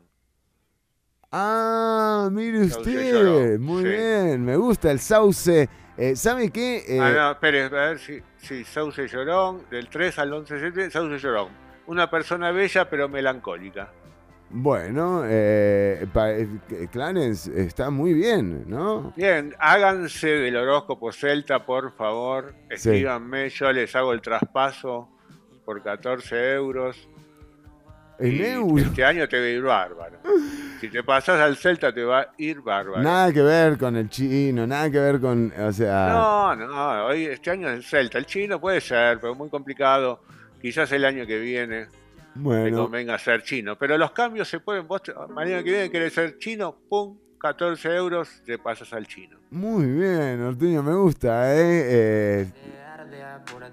Ah, 1.31 2.29
mire 2.31 2.61
usted. 2.61 3.59
Muy 3.59 3.83
sí. 3.83 3.89
bien, 3.89 4.45
me 4.45 4.55
gusta 4.55 4.89
el 4.91 4.99
sauce. 4.99 5.67
Eh, 5.97 6.15
¿Sabe 6.15 6.51
qué? 6.51 6.83
Eh, 6.87 6.99
Ah, 7.01 7.09
no, 7.11 7.31
espere, 7.31 7.63
a 7.63 7.69
ver 7.69 7.99
si, 7.99 8.21
si 8.37 8.63
Sauce 8.63 9.07
Llorón, 9.07 9.65
del 9.69 9.89
3 9.89 10.19
al 10.19 10.31
11 10.31 10.53
de 10.53 10.59
septiembre, 10.59 10.91
Sauce 10.91 11.17
Llorón. 11.17 11.49
Una 11.87 12.09
persona 12.09 12.51
bella 12.51 12.87
pero 12.89 13.09
melancólica. 13.09 13.91
Bueno, 14.49 15.23
eh, 15.25 16.07
pa- 16.13 16.31
eh, 16.31 16.47
Clarence 16.91 17.51
está 17.61 17.89
muy 17.89 18.13
bien, 18.13 18.63
¿no? 18.67 19.11
Bien, 19.15 19.53
háganse 19.59 20.27
del 20.29 20.55
horóscopo 20.55 21.11
celta, 21.11 21.65
por 21.65 21.91
favor. 21.95 22.53
Escríbanme, 22.69 23.49
yo 23.49 23.71
les 23.73 23.93
hago 23.95 24.13
el 24.13 24.21
traspaso 24.21 25.09
por 25.65 25.83
14 25.83 26.53
euros. 26.53 27.09
En 28.19 28.35
Y 28.35 28.41
euro. 28.41 28.83
Este 28.83 29.03
año 29.05 29.27
te 29.27 29.37
va 29.37 29.45
a 29.45 29.49
ir 29.49 29.61
bárbaro. 29.61 30.17
Si 30.79 30.89
te 30.89 31.01
pasas 31.03 31.39
al 31.39 31.57
celta 31.57 31.91
te 31.91 32.03
va 32.03 32.19
a 32.19 32.27
ir 32.37 32.61
bárbaro. 32.61 33.01
Nada 33.01 33.33
que 33.33 33.41
ver 33.41 33.79
con 33.79 33.95
el 33.95 34.09
chino, 34.09 34.67
nada 34.67 34.91
que 34.91 34.99
ver 34.99 35.19
con, 35.19 35.51
o 35.59 35.71
sea, 35.73 36.09
No, 36.09 36.55
no, 36.55 37.05
hoy 37.07 37.25
este 37.25 37.49
año 37.49 37.67
es 37.69 37.77
el 37.77 37.83
celta. 37.83 38.19
El 38.19 38.27
chino 38.27 38.61
puede 38.61 38.79
ser, 38.79 39.19
pero 39.19 39.33
muy 39.33 39.49
complicado. 39.49 40.21
Quizás 40.61 40.91
el 40.91 41.03
año 41.03 41.25
que 41.25 41.39
viene 41.39 41.87
bueno, 42.37 42.83
convenga 42.83 43.17
ser 43.17 43.43
chino. 43.43 43.77
Pero 43.77 43.97
los 43.97 44.11
cambios 44.11 44.47
se 44.47 44.59
pueden. 44.59 44.87
Vos, 44.87 45.01
mañana 45.29 45.63
que 45.63 45.71
viene 45.71 45.91
querés 45.91 46.13
ser 46.13 46.37
chino, 46.37 46.75
pum, 46.89 47.17
14 47.39 47.95
euros, 47.95 48.41
te 48.45 48.57
pasas 48.57 48.91
al 48.93 49.05
chino. 49.07 49.37
muy 49.51 49.85
bien, 49.85 50.41
Ortuño, 50.41 50.81
me 50.83 50.95
gusta, 50.95 51.55
¿eh? 51.55 51.61
Eh, 51.61 52.51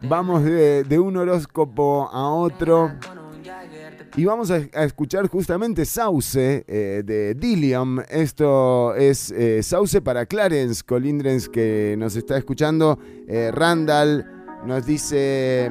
vamos 0.03 0.45
de, 0.45 0.85
de 0.85 0.99
un 0.99 1.17
horóscopo 1.17 2.09
a 2.13 2.29
otro. 2.29 2.93
Y 4.17 4.25
vamos 4.25 4.51
a, 4.53 4.61
a 4.75 4.85
escuchar 4.85 5.27
justamente 5.27 5.85
Sauce 5.85 6.65
eh, 6.69 7.03
de 7.05 7.35
Dillium. 7.35 7.99
Esto 8.09 8.95
es 8.95 9.33
eh, 9.33 9.61
Sauce 9.63 10.01
para 10.03 10.25
Clarence 10.27 10.85
Colindrens 10.85 11.49
que 11.49 11.97
nos 11.99 12.15
está 12.15 12.37
escuchando. 12.37 12.99
Randall 13.53 14.25
nos 14.67 14.87
dice... 14.87 15.71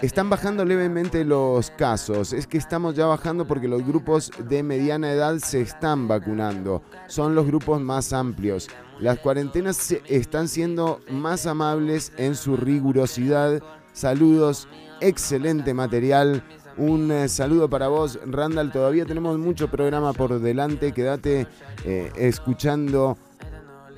están 0.00 0.30
bajando 0.30 0.64
levemente 0.64 1.24
los 1.24 1.70
casos. 1.70 2.32
Es 2.32 2.46
que 2.46 2.58
estamos 2.58 2.94
ya 2.94 3.06
bajando 3.06 3.46
porque 3.46 3.68
los 3.68 3.86
grupos 3.86 4.30
de 4.48 4.62
mediana 4.62 5.12
edad 5.12 5.38
se 5.38 5.60
están 5.60 6.08
vacunando. 6.08 6.82
Son 7.06 7.34
los 7.34 7.46
grupos 7.46 7.80
más 7.80 8.12
amplios. 8.12 8.68
Las 8.98 9.18
cuarentenas 9.18 9.94
están 10.06 10.48
siendo 10.48 11.00
más 11.10 11.46
amables 11.46 12.12
en 12.16 12.34
su 12.34 12.56
rigurosidad. 12.56 13.62
Saludos, 13.92 14.68
excelente 15.00 15.74
material. 15.74 16.42
Un 16.76 17.10
eh, 17.12 17.28
saludo 17.28 17.68
para 17.68 17.88
vos, 17.88 18.18
Randall. 18.24 18.72
Todavía 18.72 19.04
tenemos 19.04 19.38
mucho 19.38 19.68
programa 19.68 20.12
por 20.12 20.40
delante. 20.40 20.92
Quédate 20.92 21.46
eh, 21.84 22.10
escuchando. 22.16 23.18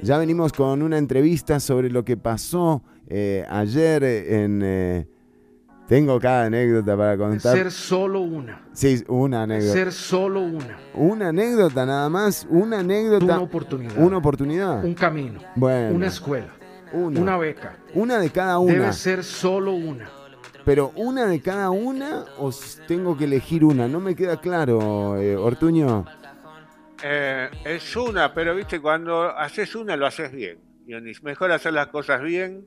Ya 0.03 0.19
venimos 0.19 0.53
con 0.53 0.83
una 0.83 0.99
entrevista 0.99 1.61
sobre 1.61 1.89
lo 1.89 2.05
que 2.05 2.17
pasó 2.17 2.83
eh, 3.07 3.47
ayer 3.49 4.03
en... 4.05 5.14
tengo 5.89 6.19
cada 6.19 6.47
anécdota 6.47 6.97
para 6.97 7.17
contar. 7.17 7.57
Ser 7.57 7.71
solo 7.71 8.21
una. 8.21 8.63
Sí, 8.73 9.05
una 9.09 9.43
anécdota. 9.43 9.73
Ser 9.73 9.93
solo 9.93 10.41
una. 10.41 10.79
Una 10.95 11.29
anécdota 11.29 11.85
nada 11.85 12.09
más. 12.09 12.47
Una 12.49 12.81
anécdota. 12.81 13.25
Una 13.25 13.41
oportunidad. 13.41 13.99
Una 13.99 14.17
oportunidad. 14.17 14.85
Un 14.85 14.95
camino. 14.95 15.41
Bueno. 15.57 15.95
Una 15.95 16.07
escuela. 16.07 16.49
Una. 16.93 17.21
Una 17.21 17.37
beca. 17.37 17.77
Una 17.95 18.19
de 18.19 18.31
cada 18.31 18.59
una. 18.59 18.73
Debe 18.73 18.93
ser 18.93 19.25
solo 19.25 19.73
una. 19.73 20.09
Pero 20.65 20.93
una 20.97 21.27
de 21.27 21.41
cada 21.43 21.69
una 21.71 22.25
o 22.39 22.51
tengo 22.89 23.17
que 23.17 23.25
elegir 23.25 23.65
una. 23.65 23.87
No 23.87 24.01
me 24.01 24.17
queda 24.17 24.41
claro, 24.41 25.19
eh, 25.19 25.37
Ortuño. 25.37 26.07
Eh, 27.03 27.51
es 27.67 27.95
una, 27.97 28.33
pero 28.33 28.55
viste, 28.55 28.81
cuando 28.81 29.25
haces 29.25 29.75
una 29.75 29.95
lo 29.95 30.07
haces 30.07 30.33
bien. 30.33 30.59
Dionis. 30.87 31.23
Mejor 31.23 31.53
hacer 31.53 31.75
las 31.75 31.89
cosas 31.89 32.23
bien 32.23 32.67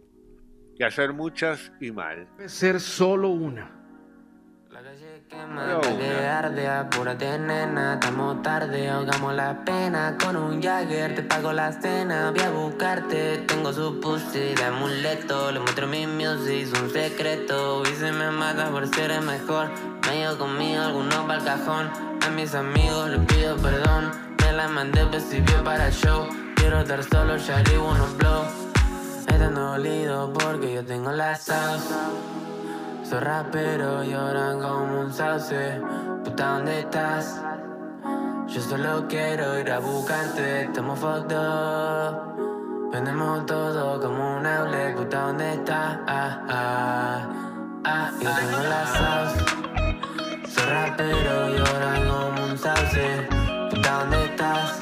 que 0.78 0.86
hacer 0.86 1.14
muchas 1.14 1.72
y 1.82 1.92
mal. 1.92 2.28
Debe 2.38 2.50
ser 2.50 2.80
solo 2.80 3.30
una. 3.30 3.72
La 4.70 4.84
calle 4.84 5.24
quema, 5.28 5.82
que 5.82 6.28
arde, 6.28 6.68
apúrate 6.68 7.40
nena, 7.40 7.96
estamos 7.96 8.44
tarde, 8.44 8.88
ahogamos 8.90 9.34
la 9.34 9.66
pena. 9.66 10.16
Con 10.24 10.36
un 10.36 10.62
Jagger 10.62 11.16
te 11.16 11.24
pago 11.24 11.52
la 11.52 11.72
cena, 11.72 12.30
voy 12.30 12.42
a 12.42 12.52
buscarte. 12.52 13.40
Tengo 13.48 13.74
su 13.74 14.00
pussy 14.00 14.54
de 14.54 14.64
amuleto, 14.64 15.52
le 15.52 15.60
muestro 15.60 15.88
mi 15.88 16.06
music, 16.06 16.68
un 16.80 16.92
secreto. 16.92 17.82
Y 17.84 17.96
se 17.96 18.12
me 18.12 18.30
mata 18.30 18.70
por 18.70 18.88
ser 18.94 19.10
el 19.10 19.22
mejor, 19.24 19.70
me 20.06 20.18
llevo 20.18 20.38
conmigo 20.38 20.82
algunos 20.82 21.26
pa'l 21.26 21.44
cajón. 21.44 21.90
A 22.24 22.30
mis 22.30 22.54
amigos 22.54 23.10
les 23.10 23.26
pido 23.26 23.58
perdón, 23.58 24.12
me 24.44 24.52
la 24.52 24.68
mandé 24.68 25.04
principio 25.08 25.64
para 25.64 25.88
el 25.88 25.94
show. 25.94 26.28
Quiero 26.56 26.82
estar 26.82 27.04
solo, 27.04 27.38
ya 27.38 27.64
unos 27.80 28.16
blow 28.18 28.67
Están 29.28 29.56
dolido 29.56 30.34
porque 30.34 30.74
yo 30.74 30.86
tengo 30.86 31.12
la 31.12 31.36
sauce 31.36 31.94
soy 33.10 33.20
rapero, 33.20 34.04
lloran 34.04 34.60
como 34.60 35.00
un 35.00 35.14
sauce. 35.14 35.80
Puta, 36.26 36.56
¿dónde 36.56 36.80
estás? 36.82 37.42
Yo 38.48 38.62
solo 38.62 39.06
quiero 39.08 39.58
ir 39.60 39.72
a 39.72 39.80
buscarte, 39.80 40.64
estamos 40.64 41.00
fucked 41.00 41.34
up. 41.34 42.92
Vendemos 42.92 43.46
todo 43.46 44.02
como 44.02 44.40
un 44.40 44.46
outlet, 44.46 44.94
puta, 44.98 45.22
¿dónde 45.22 45.54
estás? 45.54 46.00
Ah, 46.06 46.44
ah, 46.50 47.30
ah, 47.86 48.12
yo 48.20 48.30
tengo 48.30 48.64
la 48.64 48.86
sauce. 48.88 49.46
Soy 50.52 50.66
rapero, 50.66 51.50
lloran 51.56 52.10
como 52.10 52.44
un 52.44 52.58
sauce. 52.58 53.26
Puta, 53.70 54.00
¿dónde 54.00 54.26
estás? 54.26 54.82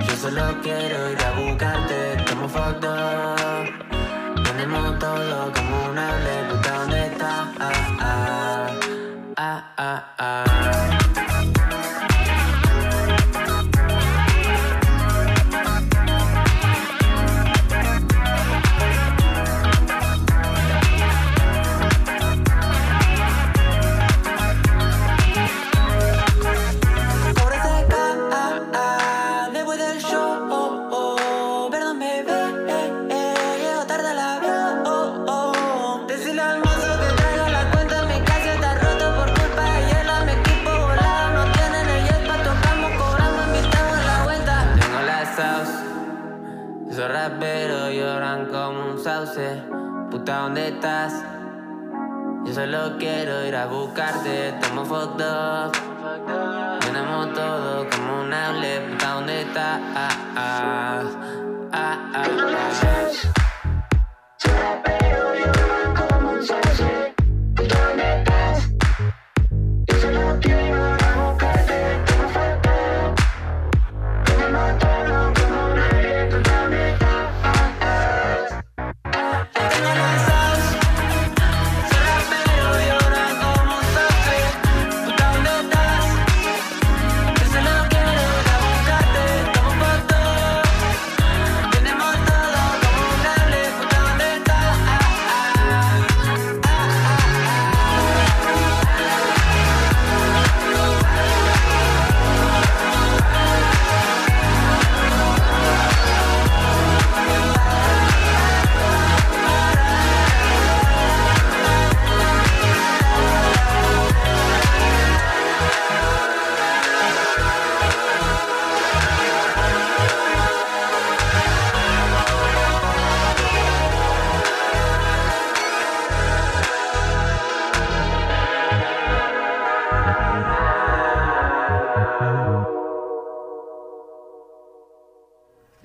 Yo 0.00 0.16
solo 0.16 0.42
quiero 0.62 1.10
ir 1.12 1.22
a 1.22 1.30
buscarte, 1.38 2.13
fucked 2.48 2.84
up. 2.84 3.66
Tenemos 4.44 4.98
todo 4.98 5.52
como 5.52 5.90
un 5.90 5.98
hable, 5.98 6.44
puta, 6.50 6.78
¿dónde 6.78 7.06
está? 7.06 7.52
Ah, 7.58 7.96
ah, 8.00 8.70
ah, 9.36 9.74
ah, 9.76 10.14
ah. 10.18 11.03
Puta, 50.10 50.38
¿dónde 50.38 50.68
estás? 50.68 51.12
Yo 52.46 52.54
solo 52.54 52.96
quiero 52.98 53.44
ir 53.44 53.54
a 53.54 53.66
buscarte, 53.66 54.54
tomo 54.62 54.82
fotos. 54.84 55.72
Tenemos 56.80 57.34
todo 57.34 57.86
como 57.90 58.22
un 58.22 58.32
hable, 58.32 58.80
puta, 58.80 59.10
¿dónde 59.12 59.42
estás? 59.42 59.80
Ah, 59.94 60.08
ah, 60.36 61.02
ah, 61.72 62.10
ah, 62.14 62.24
ah. 62.82 63.33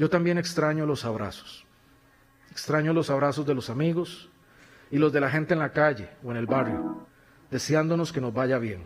También 0.10 0.38
extraño 0.38 0.86
los 0.86 1.05
abrazos. 1.05 1.66
Extraño 2.51 2.93
los 2.93 3.10
abrazos 3.10 3.45
de 3.45 3.53
los 3.53 3.70
amigos 3.70 4.30
y 4.91 4.97
los 4.97 5.14
de 5.14 5.22
la 5.22 5.30
gente 5.30 5.53
en 5.53 5.60
la 5.60 5.72
calle 5.72 6.10
o 6.24 6.32
en 6.32 6.38
el 6.38 6.45
barrio, 6.45 7.07
deseándonos 7.51 8.12
que 8.12 8.22
nos 8.22 8.34
vaya 8.34 8.57
bien. 8.57 8.84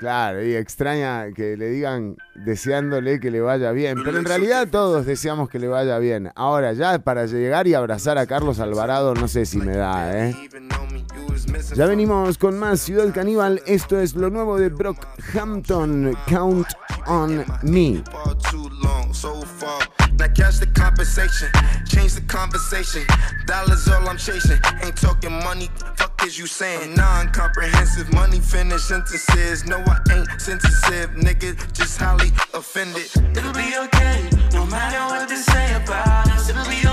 Claro, 0.00 0.44
y 0.44 0.54
extraña 0.54 1.32
que 1.32 1.56
le 1.56 1.70
digan 1.70 2.16
deseándole 2.44 3.20
que 3.20 3.30
le 3.30 3.40
vaya 3.40 3.72
bien, 3.72 4.02
pero 4.04 4.18
en 4.18 4.24
realidad 4.24 4.68
todos 4.70 5.06
deseamos 5.06 5.48
que 5.48 5.58
le 5.58 5.68
vaya 5.68 5.98
bien. 5.98 6.32
Ahora, 6.34 6.72
ya 6.72 6.98
para 6.98 7.26
llegar 7.26 7.66
y 7.66 7.74
abrazar 7.74 8.18
a 8.18 8.26
Carlos 8.26 8.60
Alvarado, 8.60 9.14
no 9.14 9.28
sé 9.28 9.46
si 9.46 9.58
me 9.58 9.76
da, 9.76 10.28
¿eh? 10.28 10.34
Ya 11.74 11.86
venimos 11.86 12.38
con 12.38 12.58
más 12.58 12.80
Ciudad 12.80 13.12
Caníbal. 13.12 13.62
Esto 13.66 13.98
es 14.00 14.14
lo 14.14 14.30
nuevo 14.30 14.58
de 14.58 14.68
Brockhampton. 14.68 16.16
Count 16.26 16.68
on 17.06 17.44
me. 17.62 18.02
Now 20.18 20.28
catch 20.28 20.58
the 20.60 20.66
compensation, 20.66 21.48
change 21.86 22.14
the 22.14 22.22
conversation. 22.22 23.04
Dollars 23.44 23.86
all 23.88 24.08
I'm 24.08 24.16
chasing, 24.16 24.58
ain't 24.82 24.96
talking 24.96 25.32
money. 25.44 25.68
Fuck 25.96 26.22
is 26.24 26.38
you 26.38 26.46
saying? 26.46 26.94
Non-comprehensive 26.94 28.10
money 28.14 28.40
finish 28.40 28.82
sentences. 28.82 29.66
No, 29.66 29.76
I 29.76 30.00
ain't 30.10 30.40
sensitive, 30.40 31.10
nigga. 31.10 31.54
Just 31.74 31.98
highly 31.98 32.25
offended. 32.54 33.10
It'll 33.36 33.52
be 33.52 33.76
okay, 33.76 34.28
no 34.52 34.66
matter 34.66 35.00
what 35.12 35.28
they 35.28 35.36
say 35.36 35.74
about 35.74 36.28
us. 36.28 36.48
It'll 36.48 36.64
be 36.68 36.85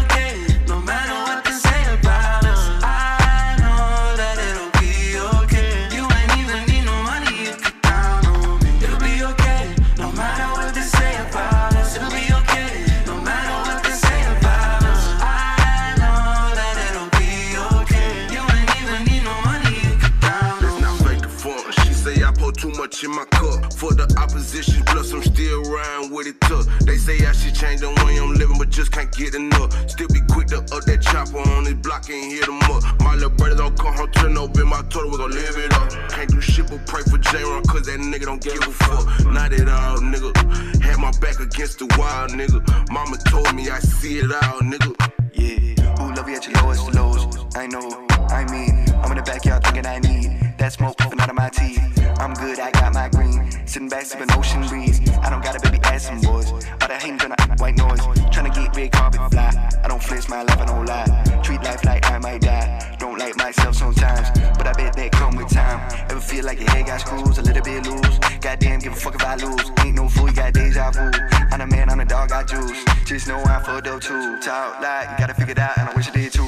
For 24.33 24.39
opposition, 24.39 24.83
plus 24.85 25.13
I'm 25.13 25.21
still 25.21 25.61
around 25.61 26.11
with 26.11 26.25
it 26.25 26.41
tough. 26.41 26.65
They 26.85 26.97
say 26.97 27.23
I 27.25 27.31
should 27.33 27.53
change 27.53 27.81
the 27.81 27.89
way 28.03 28.17
I'm 28.17 28.33
living, 28.33 28.57
but 28.57 28.69
just 28.69 28.91
can't 28.91 29.11
get 29.15 29.35
enough. 29.35 29.71
Still 29.87 30.07
be 30.07 30.21
quick 30.31 30.47
to 30.47 30.57
up 30.57 30.83
that 30.89 31.01
chopper 31.01 31.37
on 31.37 31.65
this 31.65 31.75
block 31.75 32.09
and 32.09 32.31
hit 32.31 32.45
them 32.47 32.57
up. 32.63 32.81
My 33.01 33.13
little 33.13 33.29
brother 33.29 33.55
don't 33.55 33.77
come 33.77 33.93
home, 33.93 34.11
turn 34.11 34.35
up 34.37 34.57
in 34.57 34.67
my 34.67 34.81
total, 34.89 35.11
we 35.11 35.17
gon' 35.17 35.31
live 35.31 35.57
it 35.57 35.73
up. 35.73 36.09
Can't 36.09 36.29
do 36.31 36.41
shit 36.41 36.67
but 36.67 36.85
pray 36.87 37.03
for 37.03 37.19
J-Ron, 37.19 37.63
cause 37.65 37.85
that 37.85 37.99
nigga 37.99 38.25
don't 38.25 38.41
give 38.41 38.57
a 38.57 38.71
fuck. 38.71 39.05
Not 39.27 39.53
at 39.53 39.69
all, 39.69 39.97
nigga. 39.99 40.81
Had 40.81 40.97
my 40.97 41.11
back 41.21 41.39
against 41.39 41.77
the 41.77 41.85
wall, 41.97 42.27
nigga. 42.29 42.57
Mama 42.89 43.17
told 43.29 43.53
me 43.53 43.69
I 43.69 43.79
see 43.79 44.17
it 44.17 44.31
all, 44.33 44.61
nigga. 44.61 44.97
Yeah, 45.33 45.93
who 45.97 46.13
love 46.15 46.27
you 46.27 46.35
at 46.35 46.47
your 46.47 46.57
lowest 46.63 46.93
lows? 46.95 47.37
I 47.55 47.67
know, 47.67 47.85
I 48.29 48.49
mean, 48.49 48.85
I'm 48.97 49.11
in 49.11 49.17
the 49.17 49.23
backyard 49.23 49.63
thinking 49.63 49.85
I 49.85 49.99
need 49.99 50.42
that 50.63 50.71
smoke 50.71 50.95
puffing 50.95 51.19
out 51.19 51.29
of 51.29 51.35
my 51.35 51.49
teeth. 51.49 51.81
I'm 52.19 52.33
good, 52.35 52.57
I 52.57 52.71
got 52.71 52.93
my 52.93 53.09
green. 53.09 53.51
Sitting 53.67 53.89
back, 53.89 54.05
sipping 54.05 54.31
ocean 54.31 54.65
breeze. 54.69 54.97
I 55.19 55.29
don't 55.29 55.43
got 55.43 55.57
a 55.57 55.59
baby 55.59 55.77
ass 55.83 56.07
some 56.07 56.21
boys. 56.21 56.49
All 56.51 56.87
the 56.87 56.95
hating 56.95 57.17
tryna 57.17 57.59
white 57.59 57.75
noise. 57.75 57.99
Tryna 58.31 58.55
get 58.55 58.73
red 58.73 58.91
carpet 58.93 59.19
fly. 59.29 59.51
I 59.83 59.87
don't 59.89 60.01
flinch 60.01 60.29
my 60.29 60.41
life, 60.41 60.57
I 60.57 60.65
don't 60.65 60.85
lie. 60.85 61.41
Treat 61.43 61.61
life 61.63 61.83
like 61.83 62.09
I 62.09 62.17
might 62.19 62.41
die. 62.41 62.95
Don't 62.97 63.19
like 63.19 63.35
myself 63.35 63.75
sometimes, 63.75 64.29
but 64.57 64.65
I 64.65 64.71
bet 64.71 64.95
that 64.95 65.11
come 65.11 65.35
with 65.35 65.49
time. 65.49 65.79
Ever 66.09 66.21
feel 66.21 66.45
like 66.45 66.61
your 66.61 66.69
head 66.71 66.85
got 66.85 67.01
screws, 67.01 67.37
a 67.39 67.41
little 67.41 67.61
bit 67.61 67.85
loose? 67.85 68.19
Goddamn, 68.39 68.79
give 68.79 68.93
a 68.93 68.95
fuck 68.95 69.15
if 69.15 69.23
I 69.25 69.35
lose. 69.35 69.69
Ain't 69.83 69.95
no 69.95 70.07
fool, 70.07 70.29
you 70.29 70.35
got 70.35 70.53
deja 70.53 70.91
vu. 70.91 71.11
I'm 71.51 71.59
the 71.59 71.67
man, 71.67 71.89
I'm 71.89 71.97
the 71.97 72.05
dog, 72.05 72.31
I 72.31 72.43
juice. 72.43 72.85
Just 73.03 73.27
know 73.27 73.37
I'm 73.37 73.61
fucked 73.65 73.87
up 73.87 74.01
too. 74.01 74.39
Talk 74.39 74.81
like 74.81 75.09
you 75.11 75.17
gotta 75.17 75.33
figure 75.33 75.51
it 75.51 75.59
out, 75.59 75.77
and 75.77 75.89
I 75.89 75.93
wish 75.93 76.07
I 76.07 76.11
did 76.11 76.31
too. 76.31 76.42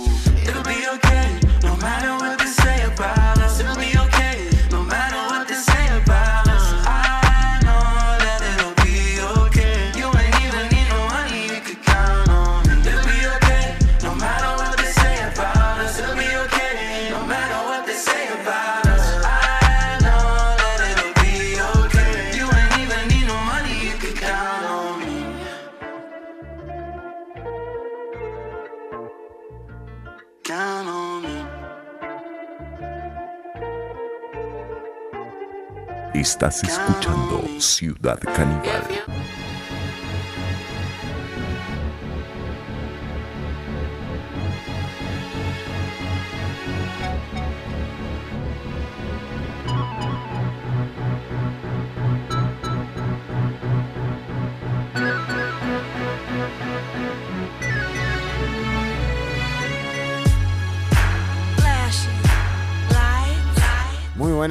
Estás 36.47 36.63
escuchando 36.63 37.43
Ciudad 37.59 38.19
Caníbal. 38.19 39.44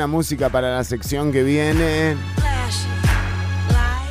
Buena 0.04 0.18
música 0.18 0.50
para 0.50 0.76
la 0.76 0.84
sección 0.84 1.32
que 1.32 1.42
viene. 1.42 2.16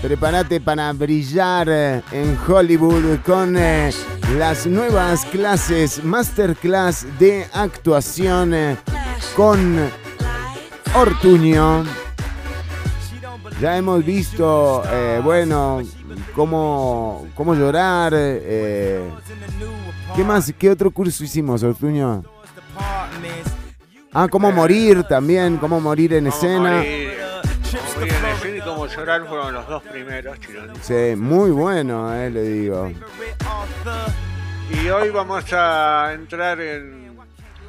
Prepárate 0.02 0.60
para 0.60 0.92
brillar 0.92 1.70
en 1.70 2.38
Hollywood 2.48 3.20
con 3.24 3.56
eh, 3.56 3.92
las 4.38 4.66
nuevas 4.66 5.24
clases 5.26 6.04
Masterclass 6.04 7.06
de 7.20 7.46
actuación 7.54 8.54
eh, 8.56 8.78
con 9.36 9.80
Ortuño. 10.96 11.84
Ya 13.62 13.78
hemos 13.78 14.04
visto, 14.04 14.84
eh, 14.92 15.22
bueno, 15.24 15.82
cómo, 16.36 17.28
cómo 17.36 17.54
llorar. 17.54 18.14
eh, 18.16 19.10
¿Qué 20.16 20.24
más? 20.24 20.52
¿Qué 20.58 20.72
otro 20.72 20.90
curso 20.92 21.24
hicimos, 21.24 21.62
Ortuño? 21.62 22.24
Ah, 24.14 24.28
cómo 24.30 24.52
morir 24.52 25.04
también, 25.04 25.58
cómo 25.58 25.80
morir 25.82 26.14
en 26.14 26.26
Cómo 26.26 26.36
escena. 26.36 26.78
morir, 26.78 27.14
cómo 27.20 27.98
morir 27.98 28.14
en 28.14 28.26
escena 28.26 28.58
y 28.58 28.62
cómo 28.62 28.88
llorar 28.88 29.28
fueron 29.28 29.54
los 29.54 29.68
dos 29.68 29.84
primeros, 29.84 30.40
Chironi. 30.40 30.80
Sí, 30.82 31.16
muy 31.18 31.50
bueno, 31.52 32.14
eh, 32.14 32.30
le 32.30 32.42
digo. 32.44 32.92
Y 34.72 34.88
hoy 34.90 35.10
vamos 35.10 35.46
a 35.54 36.12
entrar 36.14 36.60
en, 36.62 37.18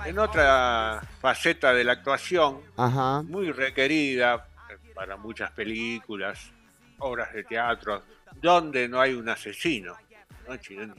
en 0.05 0.19
otra 0.19 1.03
faceta 1.21 1.73
de 1.73 1.85
la 1.85 1.93
actuación, 1.93 2.59
Ajá. 2.77 3.23
muy 3.23 3.51
requerida 3.51 4.47
para 4.95 5.17
muchas 5.17 5.51
películas, 5.53 6.51
obras 6.99 7.33
de 7.33 7.45
teatro, 7.45 8.03
donde 8.41 8.87
no 8.89 9.01
hay 9.01 9.15
un 9.15 9.29
asesino, 9.29 9.95
¿no, 10.47 10.57
Chironi? 10.59 10.93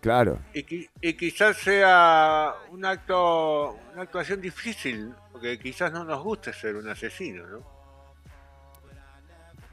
Claro. 0.00 0.38
Y, 0.54 0.62
qui- 0.64 0.88
y 1.00 1.14
quizás 1.14 1.56
sea 1.56 2.54
un 2.70 2.84
acto, 2.84 3.72
una 3.92 4.02
actuación 4.02 4.40
difícil, 4.40 5.12
porque 5.32 5.58
quizás 5.58 5.92
no 5.92 6.04
nos 6.04 6.22
guste 6.22 6.52
ser 6.52 6.76
un 6.76 6.88
asesino, 6.88 7.46
¿no? 7.46 7.62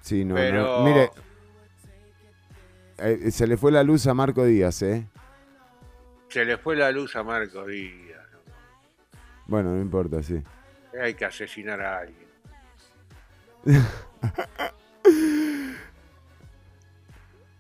Sí, 0.02 0.24
no, 0.26 0.36
no. 0.36 0.42
Pero- 0.42 0.84
Mire, 0.84 1.12
eh, 2.98 3.32
se 3.32 3.46
le 3.48 3.58
fue 3.58 3.72
la 3.72 3.84
luz 3.84 4.08
a 4.08 4.14
Marco 4.14 4.46
Díaz, 4.46 4.82
¿eh? 4.82 5.08
Se 6.30 6.44
le 6.46 6.58
fue 6.58 6.76
la 6.76 6.92
luz 6.92 7.16
a 7.16 7.24
Marco 7.24 7.66
Díaz, 7.66 8.22
¿no? 8.32 8.40
Bueno, 9.48 9.72
no 9.72 9.82
importa, 9.82 10.22
sí. 10.24 10.42
hay 11.02 11.14
que 11.14 11.26
asesinar 11.26 11.82
a 11.82 12.00
alguien. 12.00 12.26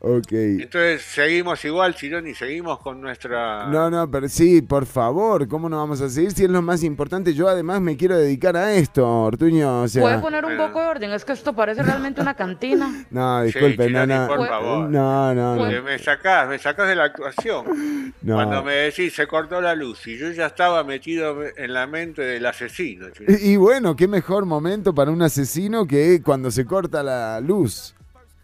Ok. 0.08 0.32
Entonces 0.32 1.02
seguimos 1.02 1.66
igual, 1.66 1.96
Chironi, 1.96 2.36
seguimos 2.36 2.78
con 2.78 3.02
nuestra... 3.02 3.66
No, 3.68 3.90
no, 3.90 4.10
pero 4.12 4.30
sí, 4.30 4.62
por 4.62 4.86
favor, 4.86 5.48
¿cómo 5.48 5.68
no 5.68 5.78
vamos 5.78 6.00
a 6.00 6.10
seguir 6.10 6.32
si 6.32 6.44
es 6.44 6.50
lo 6.52 6.62
más 6.62 6.84
importante? 6.84 7.34
Yo 7.34 7.48
además 7.48 7.82
me 7.82 7.98
quiero 7.98 8.16
dedicar 8.16 8.56
a 8.56 8.72
esto, 8.76 9.04
Ortuño, 9.24 9.82
o 9.82 9.88
sea... 9.88 10.04
¿Puede 10.04 10.20
poner 10.20 10.46
un 10.46 10.58
poco 10.58 10.80
de 10.80 10.86
orden? 10.86 11.12
Es 11.12 11.26
que 11.26 11.34
esto 11.34 11.54
parece 11.54 11.82
realmente 11.82 12.22
una 12.22 12.36
cantina. 12.36 13.06
No, 13.16 13.42
disculpe, 13.44 13.88
Sí, 13.88 13.94
no, 13.94 14.04
Chironi, 14.04 14.14
no, 14.14 14.28
por 14.28 14.48
favor. 14.48 14.90
no, 14.90 15.34
no, 15.34 15.58
Porque 15.58 15.78
no, 15.78 15.84
me 15.84 15.98
sacás, 15.98 16.50
me 16.50 16.60
sacás 16.60 16.88
de 16.88 16.96
la 16.96 17.06
actuación. 17.06 18.14
no. 18.22 18.36
Cuando 18.36 18.64
me 18.64 18.74
decís 18.74 19.14
se 19.14 19.26
cortó 19.26 19.60
la 19.62 19.74
luz 19.74 20.06
y 20.08 20.18
yo 20.18 20.30
ya 20.32 20.48
estaba 20.48 20.84
metido 20.84 21.38
en 21.56 21.74
la 21.74 21.88
mente 21.88 22.22
del 22.22 22.46
asesino. 22.46 23.10
Chironi. 23.10 23.38
Y 23.42 23.56
y 23.56 23.58
bueno, 23.58 23.96
qué 23.96 24.06
mejor 24.10 24.46
momento 24.46 24.94
para 24.94 25.12
un 25.12 25.22
asesino 25.22 25.88
que 25.88 26.22
cuando 26.22 26.52
se 26.52 26.66
corta 26.66 27.02
la 27.02 27.40
luz. 27.40 27.95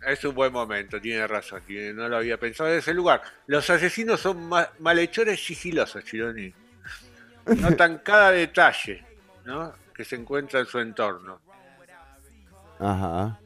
Es 0.06 0.24
un 0.26 0.34
buen 0.34 0.52
momento, 0.52 1.00
tiene 1.00 1.28
razón, 1.28 1.62
tiene- 1.66 1.94
no 1.94 2.10
lo 2.10 2.18
había 2.18 2.38
pensado 2.38 2.72
en 2.72 2.80
ese 2.80 2.94
lugar. 2.94 3.22
Los 3.48 3.70
asesinos 3.70 4.20
son 4.20 4.48
ma- 4.50 4.70
malhechores 4.80 5.44
sigilosos, 5.44 6.04
Chironi. 6.04 6.52
Notan 7.58 8.00
cada 8.00 8.32
detalle 8.32 9.04
¿no? 9.46 9.74
que 9.94 10.04
se 10.06 10.16
encuentra 10.16 10.60
en 10.60 10.66
su 10.66 10.80
entorno. 10.80 11.40
Ajá, 12.80 13.38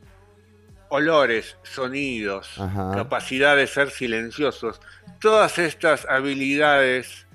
Olores, 0.89 1.58
sonidos, 1.64 2.58
Ajá. 2.60 2.91
capacidad 2.95 3.56
de 3.58 3.68
ser 3.68 3.89
silenciosos. 3.89 4.80
Todas 5.20 5.58
estas 5.58 6.06
habilidades 6.06 7.26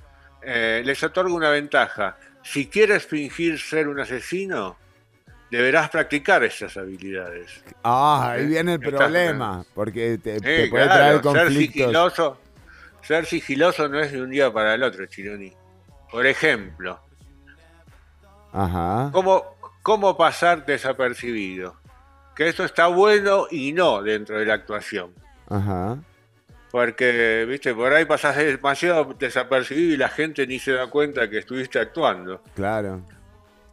eh, 0.43 0.83
les 0.85 1.03
otorga 1.03 1.35
una 1.35 1.51
ventaja. 1.51 2.17
Si 2.43 2.69
quieres 2.69 3.07
fingir 3.07 3.59
ser 3.59 3.89
un 3.89 4.01
asesino, 4.01 4.79
deberás 5.51 5.91
practicar 5.91 6.43
esas 6.45 6.77
habilidades. 6.77 7.63
Ah, 7.83 8.31
ahí 8.33 8.47
viene 8.47 8.75
el 8.75 8.81
problema, 8.81 9.65
porque 9.75 10.19
te, 10.19 10.41
puede 10.41 10.71
claro, 10.71 10.93
traer 10.95 11.13
ser 11.15 11.23
conflictos. 11.23 11.75
sigiloso, 11.83 12.39
ser 13.03 13.27
sigiloso 13.27 13.89
no 13.89 14.01
es 14.01 14.13
de 14.13 14.23
un 14.23 14.31
día 14.31 14.53
para 14.53 14.75
el 14.75 14.83
otro, 14.83 15.05
Chironi. 15.07 15.53
Por 16.11 16.27
ejemplo, 16.27 17.01
Ajá, 18.53 19.11
¿cómo, 19.13 19.57
cómo 19.83 20.17
pasar 20.17 20.65
desapercibido? 20.67 21.77
Que 22.35 22.49
eso 22.49 22.65
está 22.65 22.87
bueno 22.87 23.47
y 23.51 23.73
no 23.73 24.03
dentro 24.03 24.39
de 24.39 24.47
la 24.47 24.55
actuación. 24.55 25.13
ajá. 25.49 25.99
Porque, 26.71 27.47
viste, 27.49 27.75
por 27.75 27.93
ahí 27.93 28.05
pasás 28.05 28.37
demasiado 28.37 29.13
desapercibido 29.19 29.93
y 29.95 29.97
la 29.97 30.09
gente 30.09 30.47
ni 30.47 30.61
se 30.61 30.71
da 30.71 30.87
cuenta 30.87 31.29
que 31.29 31.39
estuviste 31.39 31.81
actuando. 31.81 32.45
Claro. 32.55 33.03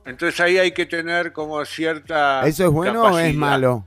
Entonces 0.08 0.40
ahí 0.40 0.58
hay 0.58 0.72
que 0.72 0.86
tener 0.86 1.34
como 1.34 1.64
cierta. 1.66 2.48
¿Eso 2.48 2.64
es 2.66 2.72
bueno 2.72 3.04
o 3.04 3.20
es 3.20 3.36
malo? 3.36 3.86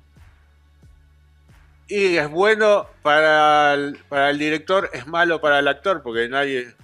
Y 1.88 2.18
es 2.18 2.30
bueno 2.30 2.86
para 3.02 3.74
el, 3.74 3.98
para 4.08 4.30
el 4.30 4.38
director, 4.38 4.90
es 4.92 5.06
malo 5.06 5.40
para 5.40 5.58
el 5.58 5.66
actor, 5.66 6.02
porque 6.02 6.28
nadie. 6.28 6.74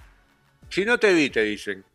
Si 0.69 0.83
no 0.83 0.97
te 0.97 1.13
vi, 1.13 1.29
te 1.29 1.43
dicen. 1.43 1.85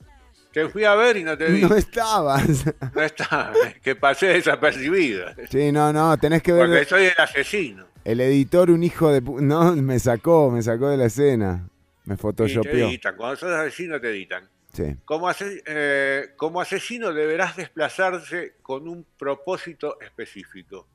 Te 0.52 0.68
fui 0.68 0.84
a 0.84 0.94
ver 0.94 1.16
y 1.16 1.24
no 1.24 1.36
te 1.36 1.46
vi. 1.46 1.62
No 1.68 1.74
estabas. 1.74 2.64
No 2.94 3.02
está, 3.02 3.52
que 3.82 3.96
pasé 3.96 4.26
desapercibido. 4.28 5.26
Sí, 5.50 5.72
no, 5.72 5.92
no, 5.92 6.16
tenés 6.18 6.42
que 6.42 6.52
ver. 6.52 6.68
Porque 6.68 6.84
soy 6.84 7.04
el 7.06 7.14
asesino. 7.18 7.86
El 8.04 8.20
editor, 8.20 8.70
un 8.70 8.82
hijo 8.82 9.10
de... 9.10 9.20
No, 9.20 9.74
me 9.76 9.98
sacó, 9.98 10.50
me 10.50 10.62
sacó 10.62 10.88
de 10.90 10.96
la 10.96 11.06
escena. 11.06 11.68
Me 12.04 12.14
Y 12.14 12.16
te 12.16 12.22
photoshopeó. 12.22 12.88
editan. 12.88 13.16
Cuando 13.16 13.36
sos 13.36 13.50
asesino, 13.50 14.00
te 14.00 14.10
editan. 14.10 14.48
Sí. 14.72 14.96
Como, 15.04 15.28
ase- 15.28 15.62
eh, 15.66 16.32
como 16.36 16.60
asesino 16.60 17.12
deberás 17.12 17.56
desplazarse 17.56 18.54
con 18.62 18.88
un 18.88 19.04
propósito 19.18 20.00
específico. 20.00 20.86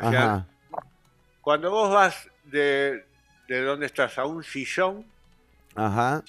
O 0.00 0.10
sea, 0.10 0.46
cuando 1.40 1.70
vos 1.70 1.92
vas 1.92 2.30
de, 2.44 3.04
de 3.48 3.62
donde 3.62 3.86
estás 3.86 4.16
a 4.18 4.24
un 4.24 4.42
sillón, 4.42 5.04
Ajá. 5.74 6.22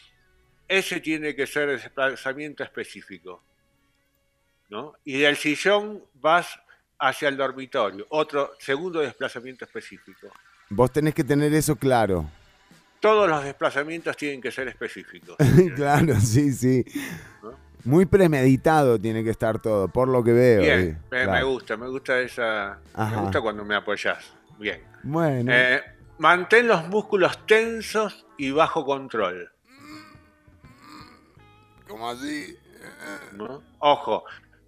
ese 0.68 1.00
tiene 1.00 1.36
que 1.36 1.48
ser 1.48 1.70
el 1.70 1.80
desplazamiento 1.80 2.64
específico. 2.64 3.42
¿no? 4.70 4.94
Y 5.04 5.20
del 5.20 5.36
sillón 5.38 6.04
vas 6.16 6.60
hacia 7.00 7.30
el 7.30 7.38
dormitorio, 7.38 8.06
otro 8.10 8.52
segundo 8.60 9.00
desplazamiento 9.00 9.66
específico. 9.66 10.28
Vos 10.70 10.92
tenés 10.92 11.14
que 11.16 11.24
tener 11.24 11.54
eso 11.54 11.76
claro. 11.76 12.30
Todos 13.00 13.30
los 13.30 13.44
desplazamientos 13.44 14.18
tienen 14.18 14.42
que 14.42 14.52
ser 14.52 14.68
específicos. 14.68 15.36
claro, 15.76 16.16
sí, 16.20 16.52
sí. 16.52 16.84
¿No? 17.42 17.54
Muy 17.86 18.06
premeditado 18.06 19.00
tiene 19.00 19.24
que 19.24 19.30
estar 19.30 19.60
todo, 19.62 19.88
por 19.88 20.10
lo 20.10 20.24
que 20.24 20.34
veo. 20.34 20.62
Bien, 20.62 21.00
sí, 21.10 21.16
me, 21.28 21.44
gusta, 21.44 21.78
me 21.78 21.88
gusta 21.88 22.20
esa. 22.20 22.80
Ajá. 22.94 23.16
Me 23.16 23.22
gusta 23.22 23.42
cuando 23.42 23.64
me 23.64 23.76
apoyás. 23.76 24.34
Bien. 24.60 24.82
Bueno. 25.04 25.52
Eh, 25.54 25.82
mantén 26.18 26.68
los 26.68 26.88
músculos 26.90 27.46
tensos 27.46 28.26
y 28.38 28.52
bajo 28.52 28.86
control. 28.86 29.50
¿Cómo 31.88 32.10
así? 32.10 32.58
¿no? 33.36 33.64
Ojo, 33.80 34.24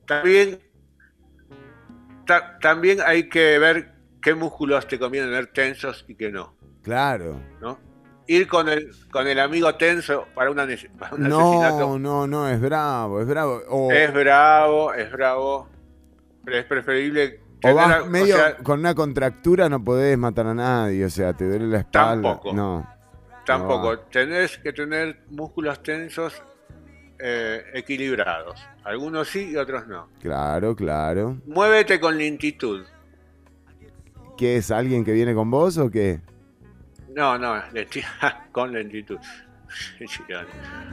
también, 0.07 0.59
ta- 2.25 2.57
también 2.59 2.99
hay 3.05 3.29
que 3.29 3.59
ver 3.59 3.93
qué 4.21 4.33
músculos 4.33 4.87
te 4.87 4.97
conviene 4.97 5.27
tener 5.27 5.47
tensos 5.47 6.05
y 6.07 6.15
qué 6.15 6.31
no. 6.31 6.55
Claro. 6.81 7.39
¿no? 7.59 7.77
Ir 8.33 8.47
con 8.47 8.69
el, 8.69 8.91
con 9.11 9.27
el 9.27 9.39
amigo 9.39 9.75
tenso 9.75 10.25
para, 10.33 10.49
una, 10.51 10.65
nece- 10.65 10.89
para 10.97 11.15
un 11.15 11.25
asesinato 11.25 11.79
No, 11.79 11.99
no, 11.99 12.27
no, 12.27 12.47
es 12.47 12.61
bravo, 12.61 13.19
es 13.21 13.27
bravo. 13.27 13.61
O, 13.69 13.91
es 13.91 14.13
bravo, 14.13 14.93
es 14.93 15.11
bravo. 15.11 15.67
Pero 16.45 16.57
es 16.57 16.65
preferible 16.65 17.39
o 17.63 17.73
vas 17.75 17.95
a- 17.97 18.03
o 18.03 18.05
medio 18.07 18.35
sea, 18.37 18.57
con 18.57 18.79
una 18.79 18.95
contractura, 18.95 19.67
no 19.69 19.83
podés 19.83 20.17
matar 20.17 20.47
a 20.47 20.53
nadie, 20.53 21.03
o 21.05 21.09
sea, 21.09 21.33
te 21.33 21.47
duele 21.47 21.67
la 21.67 21.79
espalda. 21.79 22.29
Tampoco. 22.29 22.53
No. 22.53 22.87
Tampoco, 23.45 23.93
No. 23.95 23.99
tenés 23.99 24.57
que 24.59 24.71
tener 24.71 25.23
músculos 25.29 25.81
tensos 25.83 26.41
eh, 27.19 27.63
equilibrados. 27.73 28.59
Algunos 28.83 29.27
sí 29.27 29.51
y 29.51 29.55
otros 29.57 29.87
no. 29.87 30.07
Claro, 30.21 30.75
claro. 30.75 31.37
Muévete 31.45 31.99
con 31.99 32.17
lentitud. 32.17 32.83
¿Qué 34.37 34.57
es 34.57 34.71
alguien 34.71 35.03
que 35.05 35.11
viene 35.11 35.35
con 35.35 35.51
vos 35.51 35.77
o 35.77 35.91
qué? 35.91 36.21
No, 37.15 37.37
no, 37.37 37.61
con 38.51 38.71
lentitud. 38.73 39.17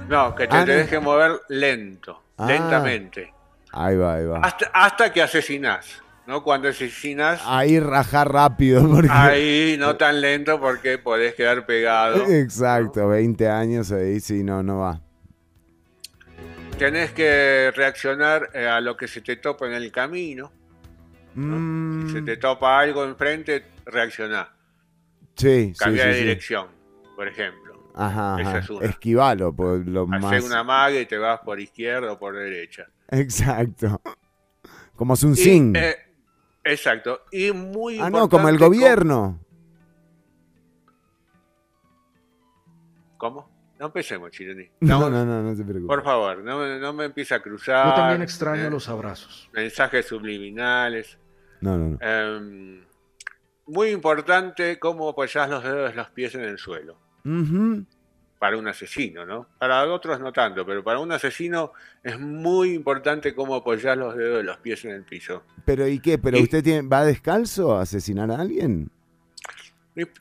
No, 0.09 0.35
que 0.35 0.47
te, 0.47 0.57
Ah, 0.57 0.61
no. 0.61 0.67
tenés 0.67 0.89
que 0.89 0.99
mover 1.01 1.41
lento, 1.49 2.23
Ah. 2.37 2.47
lentamente. 2.47 3.33
Ahí 3.73 3.97
va, 3.97 4.15
ahí 4.15 4.25
va. 4.27 4.39
Hasta, 4.39 4.67
hasta 4.73 5.13
que 5.13 5.23
asesinás. 5.23 6.03
¿no? 6.27 6.43
Cuando 6.43 6.69
asesinás, 6.69 7.41
Ahí 7.47 7.81
rajar 7.81 8.31
rápido. 8.31 8.83
Porque... 8.91 9.09
ahí 9.11 9.77
no 9.79 9.97
tan 9.97 10.21
lento 10.21 10.61
porque 10.61 10.99
podés 10.99 11.35
quedar 11.35 11.65
pegado. 11.65 12.23
Exacto, 12.27 13.09
20 13.09 13.49
años 13.49 13.91
ahí, 13.93 14.21
sí, 14.21 14.45
no, 14.45 14.63
no 14.63 14.81
va. 14.81 15.01
Tenés 16.79 17.13
que 17.13 17.73
reaccionar 17.75 18.51
eh, 18.53 18.67
a 18.69 18.79
lo 18.83 18.95
que 18.97 19.09
se 19.09 19.23
te 19.23 19.37
topa 19.37 19.67
en 19.67 19.73
el 19.73 19.91
camino. 19.91 20.53
Mm, 21.35 22.07
Si 22.09 22.13
se 22.13 22.23
te 22.23 22.37
topa 22.37 22.79
algo 22.79 23.05
enfrente, 23.05 23.65
reaccioná. 23.87 24.51
Sí, 25.39 25.73
sí, 25.75 25.79
Cambia 25.79 26.03
sí, 26.05 26.09
de 26.09 26.15
sí. 26.15 26.21
dirección, 26.21 26.69
por 27.17 27.27
ejemplo. 27.29 27.91
Ajá, 27.95 28.41
Esa 28.41 28.59
es 28.59 28.71
una. 28.71 28.87
Esquivalo, 28.87 29.53
por 29.55 29.85
lo 29.87 30.03
Hacé 30.13 30.21
más. 30.21 30.45
una 30.45 30.63
maga 30.63 31.01
y 31.01 31.07
te 31.07 31.19
vas 31.19 31.41
por 31.41 31.59
izquierda 31.59 32.13
o 32.13 32.19
por 32.19 32.37
derecha. 32.37 32.87
Exacto. 33.09 34.01
Como 34.95 35.17
Sun 35.17 35.33
Y, 35.33 35.37
Sing. 35.37 35.77
eh, 35.77 35.97
Exacto. 36.65 37.23
Y 37.33 37.51
muy 37.53 37.99
Ah, 37.99 38.11
no, 38.11 38.29
como 38.29 38.49
el 38.49 38.59
gobierno. 38.59 39.41
¿Cómo? 43.17 43.49
No 43.79 43.87
empecemos, 43.87 44.31
Chironi. 44.33 44.69
No, 44.81 45.09
no, 45.09 45.25
no, 45.25 45.43
no 45.43 45.55
se 45.55 45.63
preocupe. 45.65 45.87
Por 45.87 46.03
favor, 46.05 46.39
no, 46.39 46.59
me- 46.59 46.79
no 46.79 46.93
me 46.93 47.05
empiece 47.07 47.35
a 47.35 47.41
cruzar. 47.41 47.87
Yo 47.89 47.95
también 47.95 48.23
extraño 48.23 48.65
eh, 48.67 48.71
los 48.71 48.89
abrazos. 48.89 49.49
Mensajes 49.53 50.07
subliminales. 50.07 51.19
No, 51.61 51.77
no, 51.77 51.89
no. 51.91 51.99
Em, 52.01 52.85
muy 53.69 53.91
importante 53.91 54.79
cómo 54.79 55.09
apoyás 55.11 55.49
los 55.49 55.63
dedos 55.63 55.91
de 55.91 55.97
los 55.97 56.09
pies 56.11 56.35
en 56.35 56.43
el 56.43 56.59
suelo. 56.59 56.97
Para 58.39 58.57
un 58.57 58.69
asesino, 58.69 59.27
¿no? 59.27 59.47
Para 59.59 59.85
otros 59.93 60.21
no 60.21 60.33
tanto, 60.33 60.65
pero 60.65 60.83
para 60.85 61.01
un 61.01 61.11
asesino 61.13 61.73
es 62.05 62.19
muy 62.21 62.73
importante 62.75 63.35
cómo 63.35 63.55
apoyás 63.57 63.97
los 63.99 64.17
dedos 64.17 64.39
de 64.39 64.43
los 64.45 64.57
pies 64.59 64.85
en 64.85 64.93
el 64.93 65.03
piso. 65.05 65.43
Pero 65.65 65.87
¿y 65.89 65.99
qué? 65.99 66.19
¿Pero 66.19 66.39
Y- 66.39 66.43
usted 66.45 66.63
tiene, 66.63 66.89
va 66.89 67.05
descalzo 67.05 67.77
a 67.77 67.83
asesinar 67.83 68.31
a 68.31 68.37
alguien? 68.41 68.91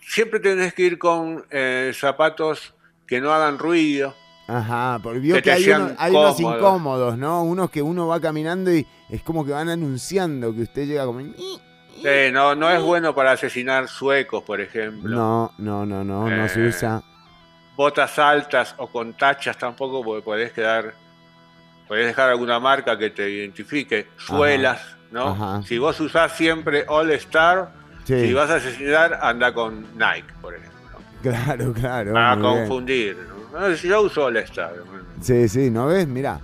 Siempre 0.02 0.39
tenés 0.39 0.74
que 0.74 0.82
ir 0.84 0.98
con 0.98 1.45
eh, 1.52 1.91
zapatos 1.93 2.74
que 3.06 3.22
no 3.22 3.32
hagan 3.32 3.60
ruido. 3.60 4.16
Ajá, 4.48 5.00
porque 5.04 5.20
vio 5.20 5.41
Que 5.41 5.52
hay, 5.52 5.62
hacían 5.62 5.82
uno- 5.84 5.95
hay 6.00 6.12
unos 6.16 6.36
cómodos. 6.36 6.58
incómodos, 6.60 7.18
¿no? 7.18 7.43
Unos 7.43 7.70
que 7.70 7.82
uno 7.84 8.08
va 8.08 8.20
caminando 8.20 8.74
y 8.74 8.88
es 9.10 9.22
como 9.22 9.45
que 9.45 9.52
van 9.52 9.70
anunciando 9.70 10.54
que 10.56 10.62
usted 10.64 10.88
llega 10.88 11.06
como... 11.06 11.20
Sí, 12.02 12.32
no, 12.32 12.56
no 12.56 12.70
es 12.70 12.82
bueno 12.82 13.14
para 13.16 13.32
asesinar 13.32 13.88
suecos, 13.88 14.43
por 14.43 14.62
ejemplo. 14.62 15.10
No, 15.16 15.52
no, 15.58 15.86
no, 15.86 16.04
no, 16.04 16.30
no 16.30 16.48
se 16.50 16.64
Eh, 16.66 16.68
usa. 16.70 17.02
Botas 17.76 18.18
altas 18.20 18.74
o 18.78 18.88
con 18.88 19.14
tachas 19.14 19.58
tampoco, 19.58 20.04
porque 20.04 20.24
podés 20.24 20.52
quedar, 20.52 20.93
podés 21.88 22.08
dejar 22.08 22.30
alguna 22.30 22.60
marca 22.60 22.98
que 22.98 23.10
te 23.12 23.30
identifique. 23.30 24.08
Suelas, 24.18 24.82
¿no? 25.12 25.30
ajá. 25.30 25.62
Si 25.64 25.78
vos 25.78 26.00
usás 26.00 26.32
siempre 26.34 26.86
All 26.88 27.12
Star, 27.12 27.72
Sí. 28.04 28.28
si 28.28 28.34
vas 28.34 28.50
a 28.50 28.56
asesinar, 28.56 29.20
anda 29.22 29.54
con 29.54 29.82
Nike, 29.98 30.34
por 30.41 30.56
ejemplo. 30.56 30.78
Claro, 31.22 31.74
claro. 31.74 32.14
Para 32.14 32.39
confundir. 32.39 33.18
¿no? 33.52 33.60
No, 33.70 33.76
si 33.76 33.88
Yo 33.89 34.02
uso 34.02 34.26
All 34.26 34.38
Star. 34.38 34.74
Sí, 35.22 35.48
sí, 35.50 35.70
¿no 35.70 35.88
ves? 35.88 36.08
Mirá. 36.08 36.39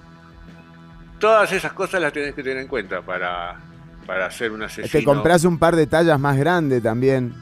Todas 1.20 1.52
esas 1.54 1.72
cosas 1.74 2.02
las 2.02 2.12
tenés 2.12 2.36
que 2.36 2.44
tener 2.44 2.58
en 2.58 2.68
cuenta 2.68 3.02
para, 3.02 3.56
para 4.04 4.26
hacer 4.28 4.52
un 4.52 4.64
asesino. 4.64 4.88
Te 4.92 5.04
compras 5.04 5.44
un 5.46 5.58
par 5.58 5.76
de 5.76 5.88
tallas 5.88 6.20
más 6.20 6.38
grandes 6.38 6.82
también. 6.84 7.34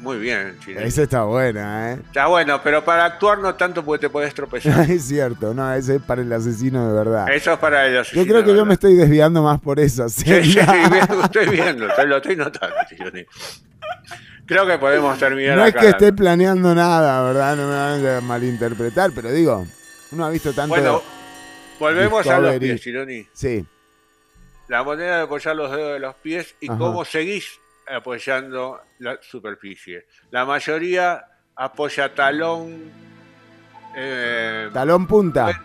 Muy 0.00 0.18
bien, 0.18 0.58
Chile. 0.62 0.86
Esa 0.86 1.04
está 1.04 1.22
buena, 1.22 1.92
¿eh? 1.92 1.98
Está 2.06 2.26
bueno, 2.26 2.60
pero 2.62 2.84
para 2.84 3.06
actuar 3.06 3.38
no 3.38 3.54
tanto 3.54 3.82
porque 3.82 4.02
te 4.02 4.10
podés 4.10 4.34
tropezar. 4.34 4.90
es 4.90 5.04
cierto, 5.04 5.54
no, 5.54 5.72
ese 5.72 5.96
es 5.96 6.02
para 6.02 6.20
el 6.20 6.30
asesino 6.30 6.88
de 6.88 6.94
verdad. 6.94 7.32
Eso 7.32 7.54
es 7.54 7.58
para 7.58 7.86
el 7.86 7.94
Yo 7.94 8.00
asesino. 8.00 8.26
creo 8.26 8.44
que 8.44 8.54
yo 8.54 8.66
me 8.66 8.74
estoy 8.74 8.94
desviando 8.96 9.42
más 9.42 9.60
por 9.60 9.80
eso. 9.80 10.06
Sí, 10.08 10.24
sí, 10.24 10.52
¿sí? 10.52 10.58
estoy 11.22 11.48
viendo, 11.48 11.86
lo 11.86 12.16
estoy 12.16 12.36
notando, 12.36 12.76
Chironi. 12.88 13.24
Creo 14.46 14.66
que 14.66 14.76
podemos 14.78 15.18
terminar 15.18 15.56
No 15.56 15.64
es 15.64 15.74
que 15.74 15.88
esté 15.88 16.12
planeando 16.12 16.74
nada, 16.74 17.22
¿verdad? 17.24 17.56
No 17.56 17.66
me 17.66 17.74
van 17.74 18.16
a 18.16 18.20
malinterpretar, 18.20 19.10
pero 19.14 19.32
digo, 19.32 19.66
uno 20.12 20.26
ha 20.26 20.30
visto 20.30 20.52
tanto. 20.52 20.74
Bueno, 20.74 21.02
volvemos 21.78 22.26
a 22.26 22.40
los 22.40 22.50
Discovery. 22.52 22.66
pies, 22.68 22.80
Chironi. 22.82 23.28
Sí, 23.32 23.64
La 24.68 24.82
manera 24.82 25.16
de 25.18 25.22
apoyar 25.24 25.54
los 25.56 25.70
dedos 25.70 25.92
de 25.94 25.98
los 26.00 26.14
pies 26.16 26.54
y 26.60 26.68
Ajá. 26.68 26.78
cómo 26.78 27.04
seguís 27.04 27.58
apoyando 27.86 28.80
la 28.98 29.18
superficie. 29.22 30.06
La 30.30 30.44
mayoría 30.46 31.22
apoya 31.56 32.14
talón, 32.14 32.90
eh, 33.94 34.70
talón 34.72 35.06
punta. 35.06 35.60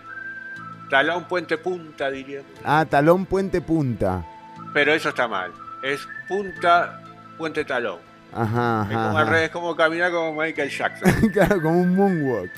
talón 0.89 1.25
puente 1.27 1.57
punta, 1.57 2.09
diríamos. 2.11 2.51
Ah, 2.63 2.85
talón 2.89 3.25
puente 3.25 3.61
punta. 3.61 4.25
Pero 4.73 4.93
eso 4.93 5.09
está 5.09 5.27
mal. 5.27 5.51
Es 5.81 6.05
punta 6.27 7.01
puente 7.37 7.63
talón. 7.63 7.99
Ajá, 8.33 8.83
Es 8.89 8.95
como 8.95 9.09
ajá. 9.09 9.19
al 9.21 9.27
revés, 9.27 9.49
como 9.49 9.75
caminar 9.75 10.11
como 10.11 10.39
Michael 10.39 10.69
Jackson. 10.69 11.09
ajá. 11.09 11.21
claro, 11.33 11.61
como 11.61 11.79
un 11.81 11.95
moonwalk. 11.95 12.51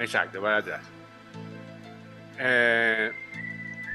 Exacto, 0.00 0.42
para 0.42 0.56
atrás. 0.58 0.80
Eh, 2.38 3.10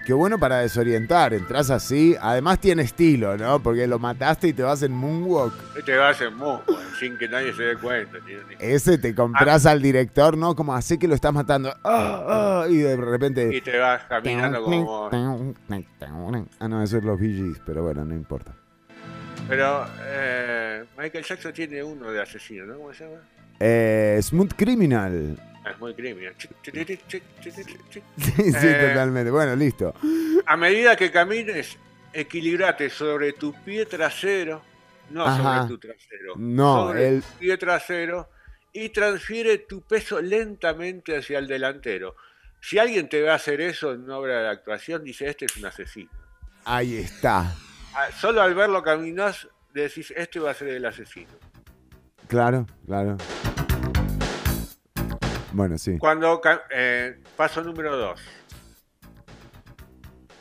Qué 0.05 0.11
bueno 0.11 0.37
para 0.37 0.57
desorientar, 0.59 1.33
entras 1.33 1.69
así. 1.69 2.13
Además 2.19 2.59
tiene 2.59 2.83
estilo, 2.83 3.37
¿no? 3.37 3.63
Porque 3.63 3.87
lo 3.87 3.99
mataste 3.99 4.49
y 4.49 4.53
te 4.53 4.61
vas 4.61 4.83
en 4.83 4.91
moonwalk. 4.91 5.53
te 5.85 5.95
vas 5.95 6.19
en 6.19 6.35
musgo, 6.35 6.63
sin 6.99 7.17
que 7.17 7.29
nadie 7.29 7.53
se 7.53 7.63
dé 7.63 7.77
cuenta. 7.77 8.17
Chironi. 8.25 8.55
Ese 8.59 8.97
te 8.97 9.09
Ah. 9.09 9.15
compras 9.15 9.65
al 9.65 9.81
director, 9.81 10.37
¿no? 10.37 10.55
Como 10.57 10.75
así 10.75 10.97
que 10.97 11.07
lo 11.07 11.15
estás 11.15 11.31
matando. 11.33 11.73
Ah, 11.85 12.63
ah, 12.63 12.65
y 12.69 12.77
de 12.79 12.97
repente. 12.97 13.55
Y 13.55 13.61
te 13.61 13.77
vas 13.77 14.03
caminando 14.03 14.61
como... 14.63 15.09
Ah, 15.09 16.67
no, 16.67 16.83
eso 16.83 16.97
es 16.97 17.03
los 17.05 17.17
VGs, 17.17 17.61
pero 17.65 17.83
bueno, 17.83 18.03
no 18.03 18.13
importa. 18.13 18.53
Pero 19.47 19.85
eh, 20.05 20.83
Michael 20.97 21.23
Jackson 21.23 21.53
tiene 21.53 21.81
uno 21.81 22.11
de 22.11 22.21
asesino, 22.21 22.65
¿no? 22.65 22.75
¿Cómo 22.77 22.93
se 22.93 23.05
llama? 23.05 23.21
Eh, 23.59 24.19
Smooth 24.21 24.51
Criminal. 24.57 25.37
Es 25.69 25.79
muy 25.79 25.93
criminal. 25.93 26.35
Sí, 26.73 27.21
sí, 28.17 28.67
Eh, 28.67 28.87
totalmente. 28.89 29.31
Bueno, 29.31 29.55
listo. 29.55 29.93
A 30.45 30.57
medida 30.57 30.95
que 30.95 31.11
camines, 31.11 31.77
equilibrate 32.11 32.89
sobre 32.89 33.33
tu 33.33 33.53
pie 33.63 33.85
trasero, 33.85 34.61
no 35.09 35.25
Ajá. 35.25 35.61
sobre 35.61 35.67
tu 35.67 35.77
trasero, 35.87 36.33
No, 36.37 36.87
sobre 36.87 37.07
el- 37.09 37.21
tu 37.23 37.37
pie 37.39 37.57
trasero 37.57 38.29
y 38.73 38.89
transfiere 38.89 39.59
tu 39.59 39.81
peso 39.81 40.21
lentamente 40.21 41.17
hacia 41.17 41.39
el 41.39 41.47
delantero. 41.47 42.15
Si 42.59 42.77
alguien 42.79 43.07
te 43.09 43.21
va 43.21 43.33
a 43.33 43.35
hacer 43.35 43.61
eso 43.61 43.93
en 43.93 44.03
una 44.03 44.17
obra 44.17 44.41
de 44.41 44.49
actuación, 44.49 45.03
dice, 45.03 45.27
este 45.29 45.45
es 45.45 45.55
un 45.57 45.65
asesino. 45.65 46.09
Ahí 46.65 46.97
está. 46.97 47.53
Ah, 47.93 48.07
Solo 48.17 48.41
al 48.41 48.55
verlo 48.55 48.81
caminás, 48.81 49.47
decís, 49.73 50.11
este 50.15 50.39
va 50.39 50.51
a 50.51 50.53
ser 50.53 50.69
el 50.69 50.85
asesino. 50.85 51.31
Claro, 52.27 52.65
claro. 52.85 53.17
Bueno, 55.53 55.77
sí. 55.77 55.97
Cuando 55.99 56.41
eh, 56.71 57.19
paso 57.37 57.61
número 57.63 57.95
dos. 57.95 58.19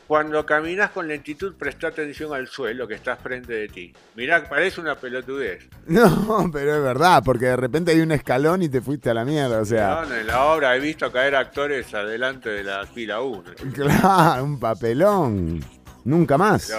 Cuando 0.06 0.44
caminas 0.44 0.90
con 0.90 1.08
lentitud, 1.08 1.54
presta 1.56 1.88
atención 1.88 2.34
al 2.34 2.46
suelo 2.46 2.86
que 2.86 2.94
está 2.94 3.16
frente 3.16 3.52
de 3.54 3.68
ti. 3.68 3.94
Mirá, 4.14 4.46
parece 4.46 4.80
una 4.80 4.96
pelotudez. 4.96 5.68
No, 5.86 6.50
pero 6.52 6.76
es 6.76 6.82
verdad, 6.82 7.22
porque 7.24 7.46
de 7.46 7.56
repente 7.56 7.92
hay 7.92 8.00
un 8.00 8.12
escalón 8.12 8.62
y 8.62 8.68
te 8.68 8.80
fuiste 8.80 9.10
a 9.10 9.14
la 9.14 9.24
mierda, 9.24 9.60
o 9.60 9.64
sea. 9.64 10.04
¿no? 10.06 10.14
En 10.14 10.26
la 10.26 10.44
obra 10.44 10.76
he 10.76 10.80
visto 10.80 11.10
caer 11.10 11.34
actores 11.34 11.92
adelante 11.94 12.50
de 12.50 12.62
la 12.62 12.86
fila 12.86 13.20
1. 13.20 13.42
Claro, 13.74 14.44
un 14.44 14.60
papelón. 14.60 15.60
Nunca 16.04 16.36
más. 16.36 16.72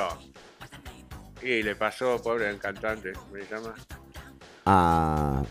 Y 1.42 1.64
le 1.64 1.76
pasó, 1.76 2.22
pobre 2.22 2.50
el 2.50 2.58
cantante, 2.58 3.14
¿cómo 3.14 3.36
se 3.36 3.54
llama? 3.54 3.74
Ah, 4.66 5.44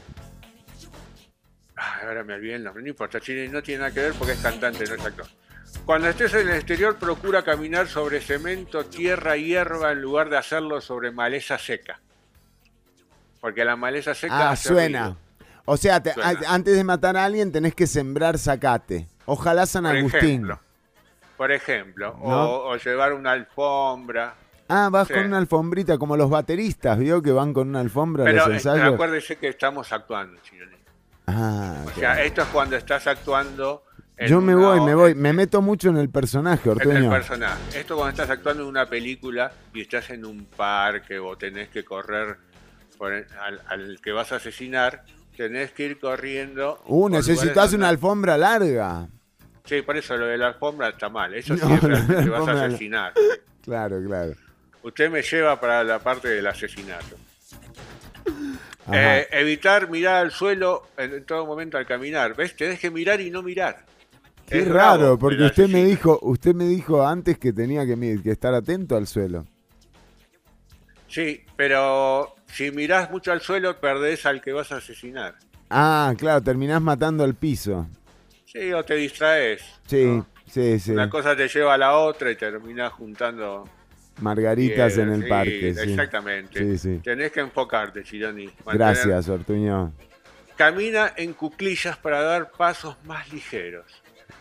Ah, 1.85 2.01
ahora 2.07 2.23
me 2.23 2.35
olvidé 2.35 2.55
el 2.55 2.63
nombre, 2.65 2.81
no 2.83 2.89
importa, 2.91 3.19
Chile 3.21 3.49
no 3.49 3.61
tiene 3.61 3.81
nada 3.81 3.93
que 3.93 4.01
ver 4.01 4.13
porque 4.13 4.35
es 4.35 4.39
cantante, 4.41 4.85
no 4.87 4.95
es 4.95 5.05
actor. 5.05 5.27
Cuando 5.85 6.09
estés 6.09 6.33
en 6.35 6.49
el 6.49 6.55
exterior, 6.55 6.97
procura 6.97 7.43
caminar 7.43 7.89
sobre 7.89 8.21
cemento, 8.21 8.85
tierra, 8.85 9.37
hierba, 9.37 9.91
en 9.91 10.01
lugar 10.01 10.29
de 10.31 10.37
hacerlo 10.37 10.81
sobre 10.81 11.11
maleza 11.11 11.59
seca. 11.59 11.99
Porque 13.41 13.65
la 13.65 13.75
maleza 13.75 14.15
seca 14.15 14.51
ah 14.51 14.57
suena. 14.57 15.01
ruido. 15.07 15.17
O 15.65 15.77
sea, 15.77 16.01
te- 16.03 16.13
Suena. 16.13 16.29
a- 16.49 16.55
antes 16.55 16.77
de 16.77 16.85
matar 16.85 17.17
a 17.17 17.25
alguien 17.25 17.51
tenés 17.51 17.75
que 17.75 17.87
sembrar 17.89 18.39
zacate. 18.39 19.09
Ojalá 19.25 19.67
San 19.67 19.85
Por 19.85 19.97
Agustín. 19.97 20.21
ejemplo. 20.21 20.61
Por 21.37 21.51
ejemplo, 21.51 22.17
o- 22.21 22.31
¿No? 22.31 22.51
o, 22.67 22.77
llevar 22.77 23.13
una 23.13 23.33
alfombra. 23.33 24.35
Ah, 24.69 24.89
vas 24.93 25.09
Sí. 25.09 25.15
con 25.15 25.25
una 25.25 25.39
alfombrita 25.39 25.99
como 25.99 26.17
los 26.17 26.31
bateristas, 26.31 26.97
¿vio? 26.99 27.21
Que 27.23 27.33
van 27.33 27.53
con 27.53 27.69
una 27.69 27.81
alfombra 27.81 28.25
Pero 28.25 28.39
los 28.39 28.49
eh, 28.49 28.53
ensayos. 28.55 28.95
acuérdese 28.95 29.37
que 29.37 29.49
estamos 29.49 29.91
actuando, 29.93 30.41
Chironi. 30.43 30.72
Ah, 31.27 31.85
O 31.87 31.91
sea, 31.99 32.23
esto 32.23 32.43
es 32.43 32.49
cuando 32.49 32.77
estás 32.77 33.07
actuando. 33.07 33.85
en 34.17 34.29
Yo 34.29 34.41
me 34.41 34.55
voy, 34.55 34.81
me 34.81 34.95
voy. 34.95 35.15
Me 35.15 35.33
meto 35.33 35.63
mucho 35.63 35.89
en 35.89 35.97
el 35.97 36.09
personaje, 36.11 36.71
En 36.71 36.91
el 36.97 37.09
personaje. 37.09 37.79
Esto 37.79 37.97
cuando 37.97 38.11
estás 38.11 38.31
actuando 38.31 38.63
en 38.65 38.69
una 38.69 38.87
película 38.87 39.53
y 39.73 39.83
estás 39.83 40.11
en 40.11 40.25
un 40.25 40.45
parque 40.47 41.19
o 41.19 41.37
tenés 41.37 41.69
que 41.69 41.85
correr 41.85 42.37
por 42.99 43.13
el- 43.13 43.27
al, 43.41 43.61
al 43.69 44.01
que 44.03 44.13
vas 44.13 44.33
a 44.33 44.37
asesinar, 44.37 45.05
tenés 45.37 45.73
que 45.73 45.85
ir 45.87 45.99
corriendo. 46.01 46.83
Uh, 46.87 47.09
necesitas 47.09 47.73
una 47.73 47.89
alfombra 47.89 48.37
larga. 48.37 49.07
Sí, 49.65 49.81
por 49.83 49.97
eso 49.97 50.17
lo 50.17 50.27
de 50.27 50.37
la 50.39 50.49
alfombra 50.49 50.89
está 50.89 51.09
mal. 51.09 51.33
Eso 51.35 51.55
No, 51.57 51.67
siempre 51.67 51.97
al 51.97 52.07
que 52.25 52.31
vas 52.31 52.49
a 52.49 52.55
no. 52.55 52.61
asesinar. 52.63 53.13
Claro, 53.63 54.03
claro. 54.05 54.33
Usted 54.83 55.09
me 55.09 55.23
lleva 55.23 55.61
para 55.61 55.85
la 55.85 56.01
parte 56.01 56.27
del 56.27 56.45
asesinato. 56.49 57.15
Eh, 58.91 59.29
evitar 59.31 59.89
mirar 59.89 60.17
al 60.17 60.33
suelo 60.33 60.89
en, 60.97 61.25
todo 61.25 61.47
momento 61.47 61.79
al 61.79 61.87
caminar. 61.87 62.35
¿Ves? 62.35 62.57
Tenés 62.57 62.81
que 62.81 62.91
mirar 62.91 63.21
y 63.21 63.31
no 63.31 63.43
mirar. 63.43 63.85
Qué 64.47 64.61
Es 64.61 64.69
raro, 64.69 64.99
bravo 64.99 65.19
porque 65.19 65.45
usted 65.45 65.69
me 65.69 65.85
dijo, 65.85 66.19
usted 66.23 66.55
me 66.55 66.65
dijo 66.65 67.07
antes 67.07 67.39
que 67.39 67.53
tenía 67.53 67.87
que, 67.87 68.21
estar 68.31 68.55
atento 68.55 68.97
al 68.97 69.07
suelo. 69.07 69.47
Sí, 71.07 71.45
pero 71.57 72.35
si 72.47 72.71
mirás 72.71 73.11
mucho 73.11 73.33
al 73.33 73.41
suelo, 73.41 73.79
perdés 73.79 74.27
al 74.27 74.41
que 74.41 74.53
vas 74.53 74.73
a 74.73 74.77
asesinar. 74.77 75.37
Ah, 75.71 76.13
claro, 76.19 76.43
terminás 76.43 76.83
matando 76.83 77.23
al 77.23 77.35
piso. 77.35 77.87
Sí, 78.45 78.73
o 78.73 78.85
te 78.85 78.95
distraes. 78.95 79.63
Sí, 79.87 80.05
¿no? 80.05 80.27
sí, 80.51 80.79
sí. 80.79 80.91
Una 80.91 81.09
cosa 81.09 81.37
te 81.37 81.49
lleva 81.49 81.75
a 81.75 81.79
la 81.79 81.97
otra 81.97 82.31
y 82.31 82.37
terminás 82.37 82.93
juntando 82.93 83.65
Margaritas 84.23 84.97
en 84.99 85.11
el 85.13 85.23
sí, 85.25 85.29
parque. 85.29 85.69
Exactamente. 85.71 86.79
Sí. 86.79 87.01
Tenés 87.03 87.33
que 87.33 87.41
enfocarte, 87.41 88.03
Chironi. 88.03 88.47
Mantener- 88.65 88.75
Gracias, 88.79 89.29
Ortuño. 89.29 89.93
Camina 90.57 91.13
en 91.17 91.33
cuclillas 91.33 91.97
para 91.97 92.23
dar 92.23 92.51
pasos 92.51 92.97
más 93.05 93.33
ligeros. 93.33 93.87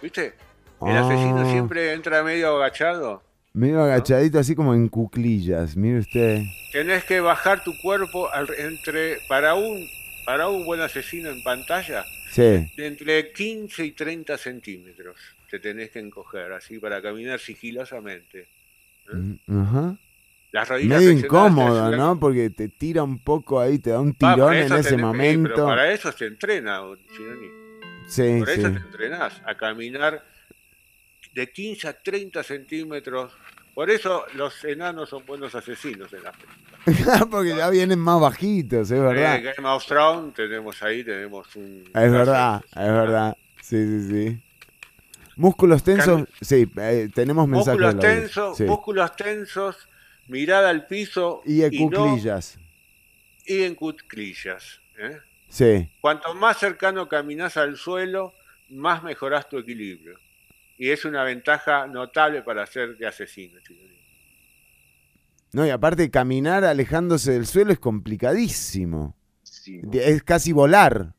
¿Viste? 0.01 0.33
El 0.81 0.97
Ah. 0.97 1.05
asesino 1.05 1.49
siempre 1.51 1.93
entra 1.93 2.23
medio 2.23 2.55
agachado. 2.57 3.23
Medio 3.53 3.81
agachadito, 3.83 4.39
así 4.39 4.55
como 4.55 4.73
en 4.73 4.87
cuclillas. 4.87 5.75
Mire 5.75 5.99
usted. 5.99 6.41
Tenés 6.71 7.03
que 7.03 7.19
bajar 7.19 7.63
tu 7.63 7.73
cuerpo 7.81 8.31
al- 8.31 8.53
entre 8.57 9.17
para 9.27 9.55
un 9.55 9.85
para 10.25 10.47
un 10.49 10.63
buen 10.65 10.79
asesino 10.79 11.31
en 11.31 11.41
pantalla 11.43 12.03
Sí. 12.31 12.41
de 12.77 12.85
entre 12.87 13.31
15 13.31 13.83
y 13.83 13.91
30 13.91 14.37
centímetros. 14.37 15.17
Te 15.49 15.59
tenés 15.59 15.89
que 15.89 15.99
encoger 15.99 16.53
así 16.53 16.77
para 16.77 17.01
caminar 17.01 17.39
sigilosamente. 17.39 18.47
Ajá. 19.47 19.97
Las 20.51 20.67
rodillas 20.67 20.99
Medio 20.99 21.11
incómodo, 21.11 21.95
¿no? 21.95 22.19
Porque 22.19 22.49
te 22.49 22.67
tira 22.67 23.03
un 23.03 23.19
poco 23.19 23.59
ahí, 23.59 23.79
te 23.79 23.91
da 23.91 23.99
un 23.99 24.13
tirón 24.13 24.53
en 24.53 24.73
ese 24.73 24.97
momento. 24.97 25.49
pero 25.55 25.65
para 25.65 25.91
eso 25.91 26.11
se 26.11 26.25
entrena, 26.25 26.81
Chironi. 27.15 27.47
Sí, 28.07 28.39
Por 28.39 28.49
eso 28.49 28.67
sí. 28.67 28.73
te 28.73 28.79
entrenás 28.79 29.41
a 29.45 29.55
caminar 29.55 30.25
de 31.33 31.51
15 31.51 31.87
a 31.87 31.93
30 31.93 32.43
centímetros. 32.43 33.31
Por 33.73 33.89
eso 33.89 34.25
los 34.35 34.63
enanos 34.65 35.07
son 35.09 35.25
buenos 35.25 35.55
asesinos 35.55 36.11
en 36.11 36.23
la 36.23 36.33
Porque 37.31 37.55
ya 37.55 37.69
vienen 37.69 37.99
más 37.99 38.19
bajitos, 38.19 38.91
es 38.91 38.99
verdad. 38.99 39.37
Eh, 39.37 39.53
Game 39.55 39.69
of 39.69 39.85
Thrones 39.85 40.33
tenemos 40.33 40.83
ahí, 40.83 41.05
tenemos 41.05 41.55
un... 41.55 41.83
Es 41.93 42.11
verdad, 42.11 42.61
es 42.71 42.75
verdad. 42.75 43.37
Sí, 43.61 43.77
sí, 43.85 44.09
sí. 44.09 44.39
Músculos 45.37 45.83
tensos, 45.83 46.27
sí, 46.41 46.69
eh, 46.77 47.09
tenemos 47.13 47.47
mensajes. 47.47 47.79
Músculos 47.79 47.99
tensos, 47.99 48.57
sí. 48.57 48.63
músculos 48.65 49.15
tensos, 49.15 49.77
mirada 50.27 50.69
al 50.69 50.85
piso 50.87 51.41
Y 51.45 51.63
en 51.63 51.89
no- 51.89 52.05
cuclillas. 52.05 52.57
y 53.45 53.63
en 53.63 53.75
cuclillas. 53.75 54.79
¿eh? 54.99 55.17
Sí. 55.49 55.91
Cuanto 56.01 56.33
más 56.35 56.57
cercano 56.57 57.07
caminas 57.09 57.57
al 57.57 57.75
suelo, 57.77 58.33
más 58.69 59.03
mejorás 59.03 59.49
tu 59.49 59.57
equilibrio. 59.57 60.17
Y 60.77 60.89
es 60.89 61.05
una 61.05 61.23
ventaja 61.23 61.87
notable 61.87 62.41
para 62.41 62.65
ser 62.65 62.97
de 62.97 63.05
asesino. 63.07 63.59
No, 65.53 65.65
y 65.65 65.69
aparte 65.69 66.09
caminar 66.09 66.63
alejándose 66.63 67.33
del 67.33 67.45
suelo 67.45 67.73
es 67.73 67.79
complicadísimo. 67.79 69.15
Sí. 69.43 69.81
Es 69.93 70.23
casi 70.23 70.53
volar. 70.53 71.13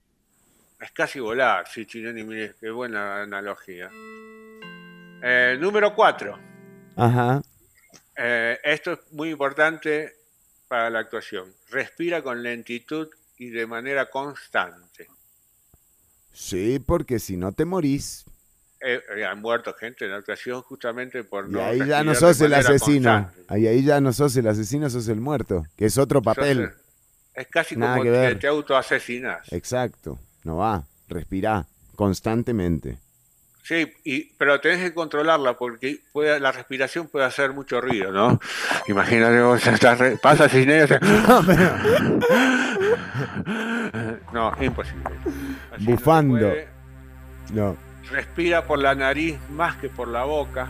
Es 0.82 0.90
casi 0.90 1.20
volar, 1.20 1.64
sí, 1.68 1.86
Chironi, 1.86 2.24
mire, 2.24 2.56
qué 2.60 2.68
buena 2.68 3.22
analogía. 3.22 3.88
Eh, 5.22 5.56
número 5.60 5.94
4. 5.94 6.36
Ajá. 6.96 7.40
esto 8.16 8.92
es 8.92 8.98
muy 9.12 9.30
importante 9.30 10.12
para 10.66 10.90
la 10.90 10.98
actuación. 10.98 11.54
Respira 11.70 12.20
con 12.20 12.42
lentitud 12.42 13.08
y 13.38 13.50
de 13.50 13.64
manera 13.64 14.10
constante. 14.10 15.06
Sí, 16.32 16.80
porque 16.84 17.20
si 17.20 17.36
no 17.36 17.52
te 17.52 17.64
morís. 17.64 18.24
Eh, 18.80 19.00
eh, 19.16 19.24
han 19.24 19.40
muerto 19.40 19.74
gente 19.74 20.06
en 20.06 20.10
la 20.10 20.16
actuación 20.16 20.62
justamente 20.62 21.22
por 21.22 21.46
Y 21.48 21.52
no 21.52 21.62
ahí 21.62 21.86
ya 21.86 22.02
no 22.02 22.16
sos 22.16 22.40
el 22.40 22.54
asesino. 22.54 23.30
Ahí, 23.46 23.68
ahí 23.68 23.84
ya 23.84 24.00
no 24.00 24.12
sos 24.12 24.36
el 24.36 24.48
asesino, 24.48 24.90
sos 24.90 25.06
el 25.06 25.20
muerto. 25.20 25.64
Que 25.76 25.84
es 25.84 25.96
otro 25.96 26.20
papel. 26.20 26.72
Sos 26.72 26.80
Es 27.34 27.46
casi 27.46 27.76
Nada 27.76 27.98
como 27.98 28.10
que 28.10 28.28
que 28.30 28.34
te 28.34 28.48
autoasesinas. 28.48 29.52
Exacto. 29.52 30.18
No 30.45 30.57
va. 30.57 30.82
Respirá 31.09 31.66
constantemente. 31.97 32.99
Sí, 33.64 33.93
y, 34.03 34.24
pero 34.38 34.61
tenés 34.61 34.80
que 34.80 34.93
controlarla 34.95 35.57
porque 35.57 36.01
puede, 36.12 36.40
la 36.40 36.51
respiración 36.51 37.07
puede 37.07 37.26
hacer 37.26 37.53
mucho 37.53 37.80
ruido, 37.80 38.11
¿no? 38.11 38.40
Imagínate 38.88 39.40
vos 39.40 39.64
estás 39.64 39.99
re- 39.99 40.16
pasas 40.16 40.51
sin 40.51 40.68
ellos. 40.68 40.99
No, 44.32 44.53
es 44.57 44.62
imposible. 44.66 45.05
Así 45.72 45.84
no 45.84 45.90
Bufando. 45.93 46.38
puede. 46.38 46.68
No. 47.53 47.76
Respira 48.11 48.64
por 48.66 48.78
la 48.78 48.95
nariz 48.95 49.36
más 49.51 49.76
que 49.76 49.88
por 49.88 50.09
la 50.09 50.24
boca, 50.24 50.68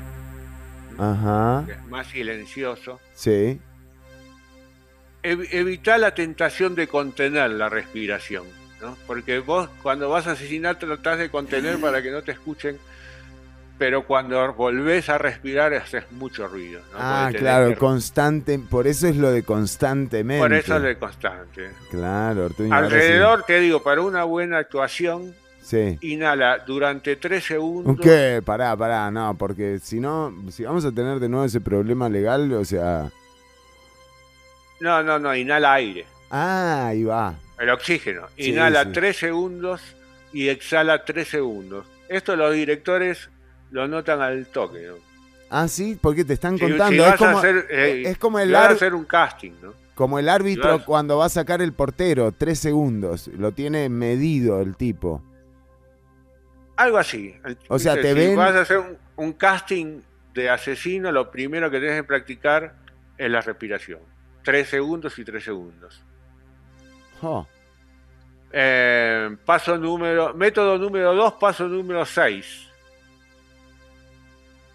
Ajá. 0.99 1.65
que 1.67 1.73
es 1.73 1.87
más 1.87 2.07
silencioso. 2.09 3.01
Sí. 3.15 3.59
Ev- 5.23 5.49
evita 5.51 5.97
la 5.99 6.15
tentación 6.15 6.75
de 6.75 6.89
contener 6.89 7.51
la 7.53 7.69
respiración, 7.69 8.45
¿no? 8.83 8.97
Porque 9.07 9.39
vos 9.39 9.69
cuando 9.83 10.11
vas 10.11 10.27
a 10.27 10.33
asesinar 10.33 10.79
tratás 10.79 11.19
de 11.19 11.31
contener 11.31 11.79
para 11.81 12.03
que 12.03 12.11
no 12.11 12.21
te 12.23 12.33
escuchen, 12.33 12.79
pero 13.79 14.05
cuando 14.05 14.53
volvés 14.55 15.09
a 15.09 15.19
respirar 15.19 15.73
haces 15.75 16.05
mucho 16.13 16.47
ruido. 16.49 16.81
¿no? 16.93 16.99
Ah, 16.99 17.31
claro, 17.37 17.71
que- 17.71 17.77
constante. 17.77 18.59
Por 18.59 18.87
eso 18.87 19.09
es 19.09 19.17
lo 19.17 19.31
de 19.33 19.43
constantemente. 19.45 20.43
Por 20.43 20.53
eso 20.53 20.77
es 20.77 20.83
de 20.83 20.97
constante. 20.99 21.71
Claro, 21.91 22.47
Ortuño, 22.47 22.75
ahora 22.75 22.89
sí. 22.89 22.95
Alrededor, 22.95 23.45
te 23.45 23.61
digo, 23.61 23.83
para 23.83 24.01
una 24.03 24.25
buena 24.25 24.59
actuación, 24.59 25.35
Sí. 25.63 25.97
inhala 26.01 26.59
durante 26.67 27.15
tres 27.17 27.45
segundos. 27.45 27.97
¿Qué? 28.03 28.43
Pará, 28.45 28.77
pará, 28.77 29.11
no, 29.13 29.35
porque 29.39 29.79
si 29.81 30.01
no, 30.01 30.35
si 30.51 30.65
vamos 30.65 30.85
a 30.85 30.93
tener 30.93 31.19
de 31.21 31.29
nuevo 31.29 31.45
ese 31.45 31.61
problema 31.61 32.09
legal, 32.09 32.53
o 32.53 32.65
sea. 32.65 33.11
No, 34.81 35.03
no, 35.03 35.19
no, 35.19 35.35
inhala 35.35 35.75
aire, 35.75 36.05
Ah, 36.31 36.87
ahí 36.89 37.05
va. 37.05 37.35
El 37.63 37.71
oxígeno. 37.71 38.27
Sí, 38.37 38.51
Inhala 38.51 38.85
sí. 38.85 38.91
tres 38.93 39.17
segundos 39.17 39.81
y 40.33 40.49
exhala 40.49 41.05
tres 41.05 41.29
segundos. 41.29 41.87
Esto 42.09 42.37
los 42.37 42.53
directores 42.55 43.31
lo 43.71 43.87
notan 43.89 44.21
al 44.21 44.47
toque. 44.47 44.87
¿no? 44.87 44.95
Ah, 45.51 45.69
sí, 45.69 45.99
porque 46.01 46.25
te 46.25 46.33
están 46.35 46.57
Si- 46.59 46.65
contando. 46.65 47.03
si 47.05 47.09
es, 47.09 47.15
a 47.15 47.17
como, 47.17 47.39
hacer, 47.39 47.67
eh, 47.71 48.03
es 48.07 48.19
como 48.19 48.39
el, 48.39 48.53
vas 48.53 48.63
a 48.63 48.65
ar- 48.67 48.73
hacer 48.73 48.95
un 48.95 49.05
casting, 49.05 49.53
¿no? 49.63 49.75
como 49.95 50.19
el 50.19 50.29
árbitro 50.29 50.79
vas- 50.79 50.85
cuando 50.87 51.19
va 51.19 51.27
a 51.27 51.29
sacar 51.29 51.61
el 51.63 51.73
portero, 51.75 52.33
tres 52.33 52.59
segundos. 52.59 53.29
Lo 53.29 53.53
tiene 53.53 53.89
medido 53.89 54.61
el 54.61 54.75
tipo. 54.77 55.23
Algo 56.77 56.99
así. 56.99 57.35
El- 57.45 57.59
O 57.69 57.79
sea, 57.79 57.95
¿viste? 57.95 58.15
te 58.15 58.21
si 58.21 58.27
ven- 58.29 58.37
vas 58.37 58.55
a 58.55 58.61
hacer 58.63 58.79
un, 58.79 58.97
un 59.17 59.33
casting 59.35 60.01
de 60.35 60.49
asesino, 60.51 61.13
lo 61.13 61.31
primero 61.31 61.71
que 61.71 61.79
tienes 61.79 61.97
que 62.01 62.05
practicar 62.05 62.75
es 63.19 63.31
la 63.31 63.41
respiración. 63.43 64.01
Tres 64.43 64.69
segundos 64.69 65.19
y 65.19 65.25
tres 65.25 65.45
segundos. 65.45 66.03
Eh, 68.53 69.37
paso 69.47 69.79
número, 69.79 70.35
método 70.35 70.77
número 70.79 71.15
dos, 71.15 71.35
paso 71.35 71.67
número 71.69 72.05
seis. 72.05 72.67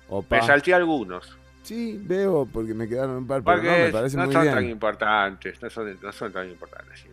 opa. 0.10 0.38
Me 0.38 0.41
salté 0.45 0.74
algunos. 0.74 1.38
Sí, 1.64 2.00
veo, 2.02 2.48
porque 2.52 2.74
me 2.74 2.88
quedaron 2.88 3.18
un 3.18 3.28
par, 3.28 3.43
pero 3.43 3.58
Porque 3.58 3.70
no, 3.70 3.78
me 3.86 3.91
parece 3.91 4.16
no 4.18 4.24
muy 4.26 4.34
son 4.34 4.41
bien. 4.43 4.56
tan 4.56 4.66
importantes. 4.70 5.62
No 5.62 5.70
son, 5.70 6.00
no 6.02 6.12
son 6.14 6.32
tan 6.32 6.50
importantes. 6.50 7.00
¿sí? 7.02 7.10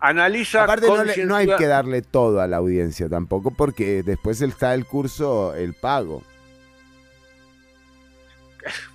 Analiza 0.00 0.64
Aparte 0.64 0.88
no, 0.88 1.04
le- 1.04 1.24
no 1.24 1.36
hay 1.36 1.46
que 1.56 1.66
darle 1.66 2.02
todo 2.02 2.40
a 2.40 2.46
la 2.48 2.56
audiencia 2.56 3.08
tampoco, 3.08 3.52
porque 3.52 4.02
después 4.02 4.40
está 4.42 4.74
el 4.74 4.86
curso, 4.86 5.54
el 5.54 5.74
pago. 5.74 6.22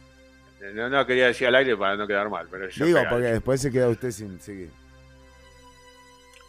No, 0.73 0.89
no 0.89 1.05
quería 1.05 1.27
decir 1.27 1.45
al 1.47 1.53
aire 1.55 1.77
para 1.77 1.95
no 1.95 2.07
quedar 2.07 2.27
mal, 2.27 2.47
pero 2.49 2.67
ya 2.67 2.85
Digo, 2.85 2.99
porque 3.07 3.27
después 3.27 3.61
se 3.61 3.71
queda 3.71 3.87
usted 3.87 4.09
sin 4.09 4.41
seguir. 4.41 4.71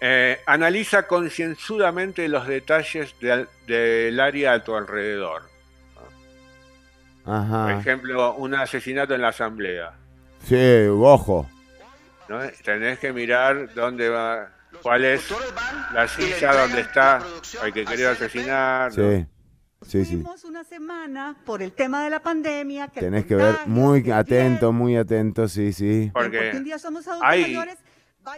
Eh, 0.01 0.41
analiza 0.47 1.07
concienzudamente 1.07 2.29
los 2.29 2.47
detalles 2.47 3.15
del, 3.21 3.49
del 3.67 4.21
área 4.21 4.53
a 4.55 4.63
tu 4.65 4.75
alrededor. 4.77 5.43
Por 7.25 7.35
Ajá. 7.35 7.79
ejemplo, 7.81 8.35
un 8.35 8.55
asesinato 8.55 9.15
en 9.15 9.23
la 9.23 9.29
asamblea. 9.29 9.93
Sí, 10.45 10.87
ojo. 10.91 11.49
¿no? 12.29 12.39
Tenés 12.63 12.99
que 12.99 13.13
mirar 13.13 13.73
dónde 13.75 14.09
va, 14.09 14.49
cuál 14.83 15.05
es 15.05 15.23
la 15.93 16.07
silla 16.09 16.53
donde 16.55 16.83
está 16.83 17.23
el 17.65 17.73
que 17.73 17.85
quería 17.85 18.11
asesinar. 18.11 18.93
Sí, 18.93 19.27
sí, 19.83 20.05
sí. 20.05 20.25
Una 20.45 20.63
semana 20.65 21.37
por 21.45 21.63
el 21.63 21.73
tema 21.73 22.05
de 22.05 22.11
la 22.11 22.21
pandemia. 22.21 22.89
Que 22.89 23.01
Tenés 23.01 23.27
que 23.27 23.35
ver 23.35 23.57
muy 23.67 24.09
atento, 24.11 24.73
muy 24.73 24.97
atento, 24.97 25.49
sí, 25.49 25.73
sí. 25.73 26.11
Porque 26.13 26.39
Porque 26.39 26.57
un 26.59 26.65
día 26.65 26.79
somos 26.79 27.07
adultos 27.09 27.29
hay- 27.29 27.43
mayores. 27.43 27.79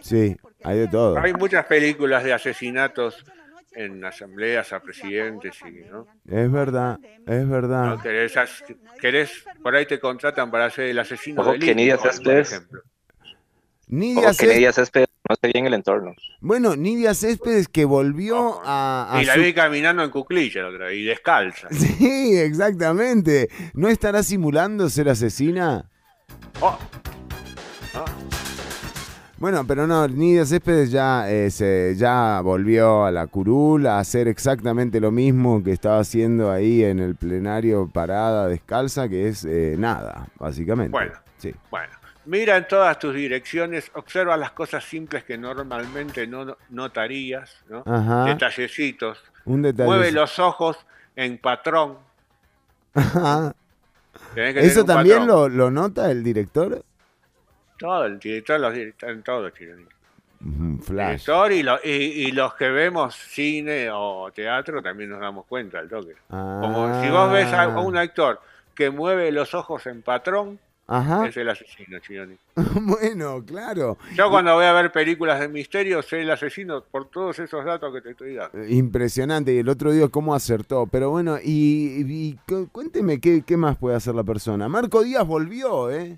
Sí, 0.01 0.35
hay 0.63 0.79
de 0.79 0.87
todo. 0.87 1.17
hay 1.19 1.33
muchas 1.33 1.65
películas 1.65 2.23
de 2.23 2.33
asesinatos 2.33 3.23
en 3.71 4.03
asambleas 4.03 4.73
a 4.73 4.79
presidentes 4.81 5.55
y 5.61 5.89
¿no? 5.89 6.07
Es 6.27 6.51
verdad, 6.51 6.97
es 7.27 7.47
verdad. 7.49 7.85
¿No? 7.95 8.01
Querés, 8.01 8.35
querés- 9.01 9.43
por 9.61 9.75
ahí 9.75 9.85
te 9.85 9.99
contratan 9.99 10.49
para 10.51 10.69
ser 10.69 10.85
el 10.85 10.99
asesino 10.99 11.41
Ojo 11.41 11.51
del 11.51 11.61
que 11.61 11.75
Nidia 11.75 11.97
Céspedes-. 11.97 12.61
Nidia 13.87 14.29
Céspedes, 14.33 14.55
Nidia 14.55 14.73
Céspedes 14.73 15.07
conoce 15.27 15.47
bien 15.53 15.65
el 15.65 15.73
entorno. 15.73 16.13
bueno, 16.41 16.75
Nidia 16.75 17.13
Céspedes 17.13 17.67
que 17.67 17.85
volvió 17.85 18.59
a, 18.63 19.15
a 19.17 19.21
Y 19.21 19.25
la 19.25 19.33
su- 19.35 19.41
vi 19.41 19.53
caminando 19.53 20.03
en 20.03 20.09
cuclilla 20.11 20.63
la 20.63 20.67
otra 20.69 20.91
y 20.93 21.03
descalza. 21.05 21.67
Sí, 21.71 22.37
exactamente. 22.37 23.49
¿No 23.73 23.87
estará 23.87 24.21
simulando 24.23 24.89
ser 24.89 25.09
asesina? 25.09 25.89
Oh, 26.61 26.77
Bueno, 29.39 29.65
pero 29.65 29.87
no, 29.87 30.05
Nidia 30.07 30.45
Céspedes 30.45 30.91
ya, 30.91 31.29
eh, 31.31 31.49
se- 31.49 31.95
ya 31.95 32.41
volvió 32.41 33.05
a 33.05 33.11
la 33.11 33.25
curul 33.27 33.87
a 33.87 33.99
hacer 33.99 34.27
exactamente 34.27 34.99
lo 34.99 35.11
mismo 35.11 35.63
que 35.63 35.71
estaba 35.71 35.99
haciendo 35.99 36.51
ahí 36.51 36.83
en 36.83 36.99
el 36.99 37.15
plenario 37.15 37.87
parada 37.87 38.47
descalza, 38.49 39.07
que 39.07 39.29
es 39.29 39.45
eh, 39.45 39.75
nada, 39.77 40.27
básicamente. 40.37 40.91
Bueno, 40.91 41.13
Sí. 41.37 41.55
Bueno, 41.71 41.93
mira 42.25 42.57
en 42.57 42.67
todas 42.67 42.99
tus 42.99 43.15
direcciones, 43.15 43.89
observa 43.95 44.35
las 44.35 44.51
cosas 44.51 44.83
simples 44.83 45.23
que 45.23 45.37
normalmente 45.37 46.27
no 46.27 46.57
notarías, 46.69 47.55
¿no? 47.69 47.81
Ajá. 47.85 48.25
Detallecitos. 48.25 49.19
Un 49.45 49.61
detalle. 49.61 49.87
Mueve 49.87 50.11
los 50.11 50.37
ojos 50.39 50.77
en 51.15 51.37
patrón. 51.37 51.97
Ajá. 52.93 53.55
¿Eso 54.35 54.83
también 54.83 55.25
lo, 55.27 55.47
lo 55.47 55.71
nota 55.71 56.11
el 56.11 56.23
director? 56.25 56.83
Todo, 57.79 58.05
el 58.05 58.19
director, 58.19 58.59
los 58.59 58.73
directores, 58.73 59.15
en 59.15 59.23
todo, 59.23 59.49
Chironi. 59.49 59.85
Ujú, 60.41 60.81
Flash. 60.83 61.09
Director 61.25 61.51
y, 61.51 61.63
lo- 61.63 61.79
y, 61.83 61.89
y 61.89 62.31
los 62.31 62.53
que 62.53 62.69
vemos 62.69 63.15
cine 63.15 63.89
o 63.91 64.29
teatro 64.33 64.81
también 64.81 65.09
nos 65.09 65.19
damos 65.19 65.45
cuenta 65.47 65.79
al 65.79 65.89
toque. 65.89 66.13
Como 66.29 67.01
si 67.01 67.09
vos 67.09 67.31
ves 67.31 67.51
a, 67.53 67.63
a 67.63 67.79
un 67.79 67.97
actor 67.97 68.39
que 68.75 68.89
mueve 68.89 69.31
los 69.31 69.53
ojos 69.53 69.85
en 69.87 70.01
patrón, 70.01 70.57
Ajá. 70.87 71.27
es 71.27 71.35
el 71.37 71.49
asesino, 71.49 71.99
Chironi. 71.99 72.35
bueno, 72.55 73.43
claro. 73.45 73.97
Yo 74.15 74.29
cuando 74.29 74.55
voy 74.55 74.65
a 74.65 74.71
ver 74.73 74.91
películas 74.93 75.39
de 75.41 75.49
misterio 75.49 76.01
soy 76.01 76.21
el 76.21 76.31
asesino 76.31 76.81
por 76.89 77.09
todos 77.09 77.37
esos 77.39 77.63
datos 77.65 77.93
que 77.93 78.01
te 78.01 78.11
estoy 78.11 78.35
dando. 78.35 78.65
Impresionante. 78.65 79.53
Y 79.53 79.57
el 79.59 79.67
otro 79.69 79.91
día 79.91 80.07
cómo 80.07 80.33
acertó. 80.33 80.87
Pero 80.87 81.09
bueno, 81.11 81.37
y, 81.43 82.03
y 82.07 82.39
cu- 82.47 82.69
cuénteme 82.71 83.19
qué, 83.19 83.43
qué 83.45 83.57
más 83.57 83.77
puede 83.77 83.97
hacer 83.97 84.15
la 84.15 84.23
persona. 84.23 84.67
Marco 84.69 85.03
Díaz 85.03 85.27
volvió, 85.27 85.91
¿eh? 85.91 86.17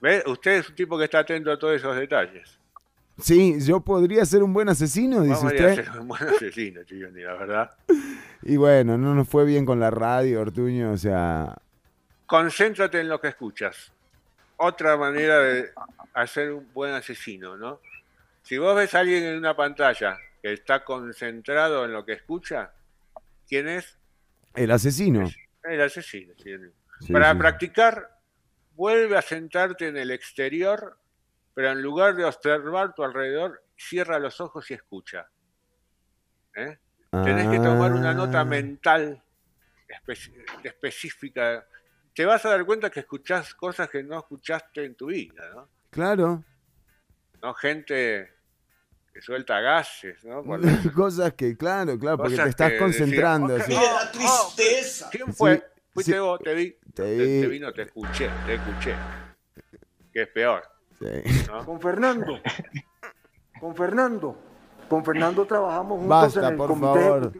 ¿Ve? 0.00 0.22
Usted 0.26 0.52
es 0.58 0.68
un 0.68 0.74
tipo 0.74 0.98
que 0.98 1.04
está 1.04 1.20
atento 1.20 1.50
a 1.52 1.58
todos 1.58 1.76
esos 1.76 1.94
detalles. 1.96 2.58
Sí, 3.18 3.56
yo 3.60 3.80
podría 3.80 4.24
ser 4.24 4.42
un 4.42 4.52
buen 4.52 4.68
asesino, 4.70 5.20
dice 5.22 5.34
Vamos 5.34 5.52
usted. 5.52 5.74
ser 5.84 6.00
un 6.00 6.08
buen 6.08 6.22
asesino, 6.22 6.82
Chironi, 6.84 7.20
la 7.20 7.34
verdad. 7.34 7.70
Y 8.42 8.56
bueno, 8.56 8.96
no 8.96 9.14
nos 9.14 9.28
fue 9.28 9.44
bien 9.44 9.66
con 9.66 9.78
la 9.78 9.90
radio, 9.90 10.40
Ortuño, 10.40 10.92
o 10.92 10.96
sea... 10.96 11.54
Concéntrate 12.24 13.00
en 13.00 13.08
lo 13.08 13.20
que 13.20 13.28
escuchas. 13.28 13.92
Otra 14.56 14.96
manera 14.96 15.38
de 15.40 15.70
hacer 16.14 16.52
un 16.52 16.72
buen 16.72 16.92
asesino, 16.94 17.56
¿no? 17.58 17.80
Si 18.42 18.56
vos 18.56 18.74
ves 18.74 18.94
a 18.94 19.00
alguien 19.00 19.24
en 19.24 19.36
una 19.36 19.54
pantalla 19.54 20.16
que 20.40 20.54
está 20.54 20.82
concentrado 20.84 21.84
en 21.84 21.92
lo 21.92 22.06
que 22.06 22.12
escucha, 22.14 22.72
¿quién 23.46 23.68
es? 23.68 23.98
El 24.54 24.70
asesino. 24.70 25.28
El 25.64 25.80
asesino. 25.82 26.32
Sí, 26.42 27.12
Para 27.12 27.32
sí. 27.32 27.38
practicar, 27.38 28.18
vuelve 28.80 29.14
a 29.18 29.20
sentarte 29.20 29.88
en 29.88 29.98
el 29.98 30.10
exterior, 30.10 30.98
pero 31.52 31.70
en 31.70 31.82
lugar 31.82 32.16
de 32.16 32.24
observar 32.24 32.94
tu 32.94 33.04
alrededor, 33.04 33.62
cierra 33.76 34.18
los 34.18 34.40
ojos 34.40 34.70
y 34.70 34.74
escucha. 34.74 35.28
¿Eh? 36.56 36.78
Tenés 37.10 37.48
que 37.50 37.58
tomar 37.58 37.92
una 37.92 38.14
nota 38.14 38.40
Ah. 38.40 38.44
mental 38.46 39.22
espe- 39.86 40.32
específica. 40.64 41.66
Te 42.14 42.24
vas 42.24 42.42
a 42.46 42.50
dar 42.50 42.64
cuenta 42.64 42.88
que 42.88 43.00
escuchás 43.00 43.54
cosas 43.54 43.90
que 43.90 44.02
no 44.02 44.18
escuchaste 44.18 44.82
en 44.86 44.94
tu 44.94 45.06
vida, 45.08 45.42
¿no? 45.54 45.68
Claro. 45.90 46.42
¿No? 47.42 47.52
Gente 47.52 48.32
que 49.12 49.20
suelta 49.20 49.60
gases, 49.60 50.24
¿no? 50.24 50.42
Por 50.44 50.92
Cosas 50.94 51.34
que, 51.34 51.54
claro, 51.54 51.98
claro, 51.98 52.16
porque 52.16 52.36
te 52.36 52.48
estás 52.48 52.70
que 52.72 52.78
concentrando. 52.78 53.56
"Oh, 53.56 54.10
tristeza! 54.10 55.10
¿Quién 55.10 55.34
fue? 55.34 55.69
Fuiste 55.92 56.12
sí. 56.12 56.18
vos, 56.18 56.38
te 56.42 56.54
vi. 56.54 56.70
Te 56.94 57.02
Te, 57.02 57.16
vi. 57.16 57.40
te 57.40 57.46
vi, 57.48 57.60
no 57.60 57.72
te 57.72 57.82
escuché, 57.82 58.28
te 58.46 58.54
escuché. 58.54 58.94
Que 60.12 60.22
es 60.22 60.28
peor. 60.28 60.62
Sí. 60.98 61.06
¿no? 61.48 61.64
Con 61.64 61.80
Fernando. 61.80 62.40
Con 63.60 63.74
Fernando. 63.74 64.36
Con 64.88 65.04
Fernando 65.04 65.44
trabajamos 65.46 66.00
juntos 66.00 66.02
en 66.02 66.08
Basta, 66.08 66.48
el 66.48 66.56
por 66.56 66.68
comité. 66.68 66.86
favor. 66.86 67.32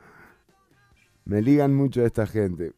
Me 1.25 1.43
ligan 1.43 1.75
mucho 1.75 2.03
a 2.03 2.07
esta 2.07 2.27
gente. 2.27 2.73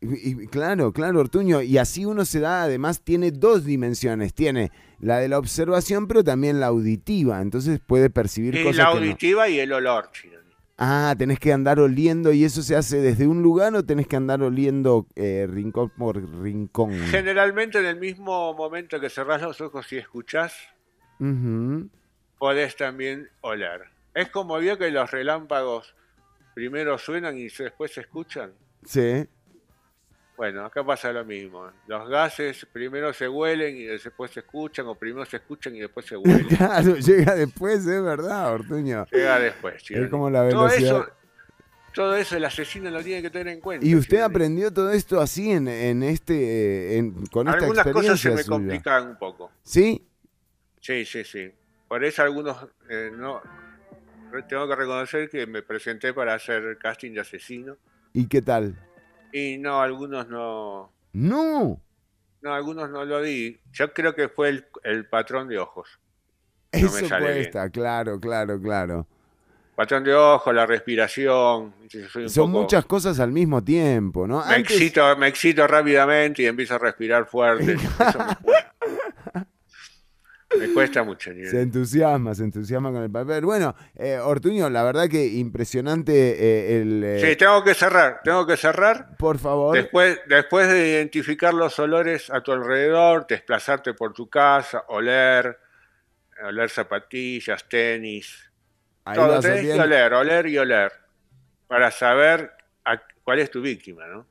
Y, 0.00 0.42
y 0.42 0.46
claro, 0.48 0.92
claro, 0.92 1.20
Ortuño. 1.20 1.62
Y 1.62 1.78
así 1.78 2.04
uno 2.04 2.24
se 2.26 2.40
da, 2.40 2.62
además 2.64 3.00
tiene 3.02 3.30
dos 3.30 3.64
dimensiones. 3.64 4.34
Tiene 4.34 4.70
la 5.00 5.18
de 5.18 5.28
la 5.28 5.38
observación, 5.38 6.06
pero 6.06 6.22
también 6.22 6.60
la 6.60 6.66
auditiva. 6.66 7.40
Entonces 7.40 7.80
puede 7.80 8.10
percibir 8.10 8.54
Y 8.56 8.62
cosas 8.64 8.76
la 8.76 8.84
que 8.92 8.94
no. 8.94 9.00
auditiva 9.00 9.48
y 9.48 9.58
el 9.60 9.72
olor, 9.72 10.10
Chironi. 10.12 10.43
Ah, 10.76 11.14
tenés 11.16 11.38
que 11.38 11.52
andar 11.52 11.78
oliendo 11.78 12.32
y 12.32 12.44
eso 12.44 12.60
se 12.62 12.74
hace 12.74 12.96
desde 13.00 13.28
un 13.28 13.42
lugar 13.42 13.74
o 13.76 13.84
tenés 13.84 14.08
que 14.08 14.16
andar 14.16 14.42
oliendo 14.42 15.06
eh, 15.14 15.46
rincón 15.48 15.90
por 15.90 16.16
rincón. 16.42 16.90
Generalmente 17.10 17.78
en 17.78 17.86
el 17.86 17.96
mismo 18.00 18.54
momento 18.54 18.98
que 18.98 19.08
cerrás 19.08 19.40
los 19.42 19.60
ojos 19.60 19.92
y 19.92 19.98
escuchás, 19.98 20.56
Ujú. 21.20 21.88
podés 22.38 22.74
también 22.76 23.28
oler. 23.40 23.82
Es 24.14 24.30
como 24.30 24.58
vio 24.58 24.76
que 24.76 24.90
los 24.90 25.08
relámpagos 25.10 25.94
primero 26.54 26.98
suenan 26.98 27.38
y 27.38 27.48
después 27.48 27.92
se 27.92 28.00
escuchan. 28.00 28.52
Sí. 28.84 29.26
Bueno, 30.36 30.64
acá 30.64 30.82
pasa 30.84 31.12
lo 31.12 31.24
mismo. 31.24 31.70
Los 31.86 32.08
gases 32.08 32.66
primero 32.72 33.12
se 33.12 33.28
huelen 33.28 33.76
y 33.76 33.84
después 33.84 34.32
se 34.32 34.40
escuchan, 34.40 34.86
o 34.86 34.94
primero 34.96 35.24
se 35.24 35.36
escuchan 35.36 35.76
y 35.76 35.80
después 35.80 36.06
se 36.06 36.16
huelen. 36.16 36.46
Claro, 36.48 36.96
llega 36.96 37.34
después, 37.36 37.86
es 37.86 38.02
verdad, 38.02 38.52
Ortuño. 38.52 39.06
Llega 39.12 39.38
después, 39.38 39.82
Chironi. 39.82 40.06
Es 40.06 40.10
como 40.10 40.28
la 40.30 40.48
todo 40.48 40.64
velocidad. 40.64 40.96
eso, 40.98 41.06
todo 41.94 42.16
eso 42.16 42.36
el 42.36 42.44
asesino 42.44 42.90
lo 42.90 43.00
tiene 43.02 43.22
que 43.22 43.30
tener 43.30 43.48
en 43.54 43.60
cuenta. 43.60 43.86
¿Y 43.86 43.94
usted 43.94 44.20
aprendió 44.22 44.72
todo 44.72 44.90
esto 44.90 45.20
así 45.20 45.52
en, 45.52 45.68
en 45.68 46.02
este, 46.02 46.34
eh, 46.34 46.96
en- 46.98 47.26
con 47.26 47.46
esta 47.46 47.60
Algunas 47.60 47.84
cosas 47.86 48.20
se 48.20 48.28
experiencia 48.28 48.30
me 48.32 48.42
suya? 48.42 48.56
complican 48.56 49.06
un 49.10 49.18
poco. 49.18 49.52
¿Sí? 49.62 50.04
Sí, 50.80 51.04
sí, 51.04 51.22
sí. 51.22 51.52
Por 51.86 52.02
eso 52.04 52.22
algunos 52.22 52.56
eh, 52.90 53.10
no 53.14 53.40
tengo 54.48 54.66
que 54.66 54.74
reconocer 54.74 55.30
que 55.30 55.46
me 55.46 55.62
presenté 55.62 56.12
para 56.12 56.34
hacer 56.34 56.76
casting 56.78 57.12
de 57.12 57.20
asesino 57.20 57.76
¿Y 58.12 58.26
qué 58.26 58.42
tal? 58.42 58.74
Y 59.36 59.58
no, 59.58 59.80
algunos 59.82 60.28
no, 60.28 60.92
No, 61.12 61.80
no, 62.40 62.54
algunos 62.54 62.88
no 62.90 63.04
lo 63.04 63.20
di. 63.20 63.58
Yo 63.72 63.92
creo 63.92 64.14
que 64.14 64.28
fue 64.28 64.48
el, 64.50 64.66
el 64.84 65.06
patrón 65.06 65.48
de 65.48 65.58
ojos. 65.58 65.98
No 66.72 66.78
eso 66.78 67.08
sale 67.08 67.24
bien. 67.26 67.36
cuesta, 67.38 67.68
claro, 67.70 68.20
claro, 68.20 68.60
claro. 68.60 69.06
Patrón 69.76 70.04
de 70.04 70.14
ojos, 70.14 70.54
la 70.54 70.66
respiración. 70.66 71.74
Son 72.28 72.52
poco- 72.52 72.62
muchas 72.62 72.84
cosas 72.84 73.18
al 73.18 73.32
mismo 73.32 73.62
tiempo, 73.62 74.26
¿no? 74.26 74.38
Me 74.46 74.54
Antes- 74.56 74.70
excito, 74.76 75.16
me 75.16 75.26
excito 75.28 75.66
rápidamente 75.66 76.42
y 76.42 76.46
empiezo 76.46 76.74
a 76.74 76.78
respirar 76.78 77.26
fuerte. 77.26 77.72
Eso 77.98 78.18
me 78.18 78.36
cuesta. 78.36 78.73
Me 80.58 80.72
cuesta 80.72 81.02
mucho. 81.02 81.30
Nivel. 81.32 81.50
Se 81.50 81.60
entusiasma, 81.60 82.34
se 82.34 82.44
entusiasma 82.44 82.92
con 82.92 83.02
el 83.02 83.10
papel. 83.10 83.44
Bueno, 83.44 83.74
eh, 83.96 84.18
Ortuño, 84.18 84.70
la 84.70 84.82
verdad 84.82 85.08
que 85.08 85.26
impresionante 85.26 86.12
eh, 86.12 86.80
el... 86.80 87.02
eh, 87.04 87.20
Sí, 87.20 87.36
tengo 87.36 87.62
que 87.64 87.74
cerrar, 87.74 88.20
tengo 88.22 88.46
que 88.46 88.56
cerrar. 88.56 89.16
Por 89.16 89.38
favor. 89.38 89.76
Después, 89.76 90.20
después 90.28 90.68
de 90.68 90.88
identificar 90.90 91.52
los 91.54 91.78
olores 91.78 92.30
a 92.30 92.40
tu 92.42 92.52
alrededor, 92.52 93.26
desplazarte 93.26 93.94
por 93.94 94.12
tu 94.12 94.28
casa, 94.28 94.84
oler, 94.88 95.58
oler 96.44 96.70
zapatillas, 96.70 97.68
tenis, 97.68 98.50
Ahí 99.04 99.16
todo 99.16 99.40
tenés 99.40 99.60
que 99.66 99.80
oler, 99.80 100.12
oler 100.14 100.46
y 100.46 100.58
oler, 100.58 100.92
para 101.66 101.90
saber 101.90 102.52
a- 102.84 103.02
cuál 103.22 103.38
es 103.40 103.50
tu 103.50 103.60
víctima, 103.60 104.06
¿no? 104.06 104.26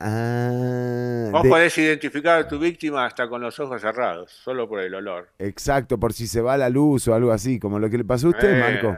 Ah, 0.00 1.28
Vos 1.32 1.42
de- 1.42 1.48
podés 1.48 1.76
identificar 1.78 2.38
a 2.40 2.48
tu 2.48 2.58
víctima 2.58 3.04
hasta 3.04 3.28
con 3.28 3.40
los 3.40 3.58
ojos 3.58 3.80
cerrados, 3.80 4.30
solo 4.32 4.68
por 4.68 4.80
el 4.80 4.94
olor. 4.94 5.28
Exacto, 5.38 5.98
por 5.98 6.12
si 6.12 6.26
se 6.26 6.40
va 6.40 6.56
la 6.56 6.68
luz 6.68 7.08
o 7.08 7.14
algo 7.14 7.32
así, 7.32 7.58
como 7.58 7.78
lo 7.78 7.90
que 7.90 7.98
le 7.98 8.04
pasó 8.04 8.28
a 8.28 8.30
usted, 8.30 8.56
Eh, 8.56 8.60
Marco. 8.60 8.96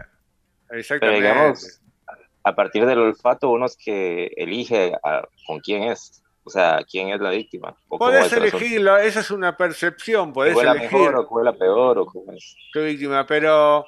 Pero 0.68 0.80
Exactamente. 0.80 1.22
digamos, 1.22 1.80
a 2.44 2.54
partir 2.54 2.86
del 2.86 2.98
olfato 2.98 3.50
uno 3.50 3.66
es 3.66 3.76
que 3.76 4.30
elige 4.36 4.92
a- 5.02 5.26
con 5.46 5.60
quién 5.60 5.84
es, 5.84 6.22
o 6.44 6.50
sea, 6.50 6.84
quién 6.88 7.08
es 7.08 7.20
la 7.20 7.30
víctima. 7.30 7.74
O 7.88 7.98
Podés 7.98 8.32
elegirlo, 8.32 8.96
esa 8.98 9.20
es 9.20 9.30
una 9.30 9.56
percepción, 9.56 10.32
podés 10.32 10.56
elegir 10.56 10.82
mejor 10.92 11.16
o 11.16 11.28
que 11.28 11.34
huela 11.34 11.52
peor 11.54 11.98
o 11.98 12.06
cómo 12.06 12.32
es. 12.32 12.56
tu 12.72 12.82
víctima, 12.82 13.26
pero 13.26 13.84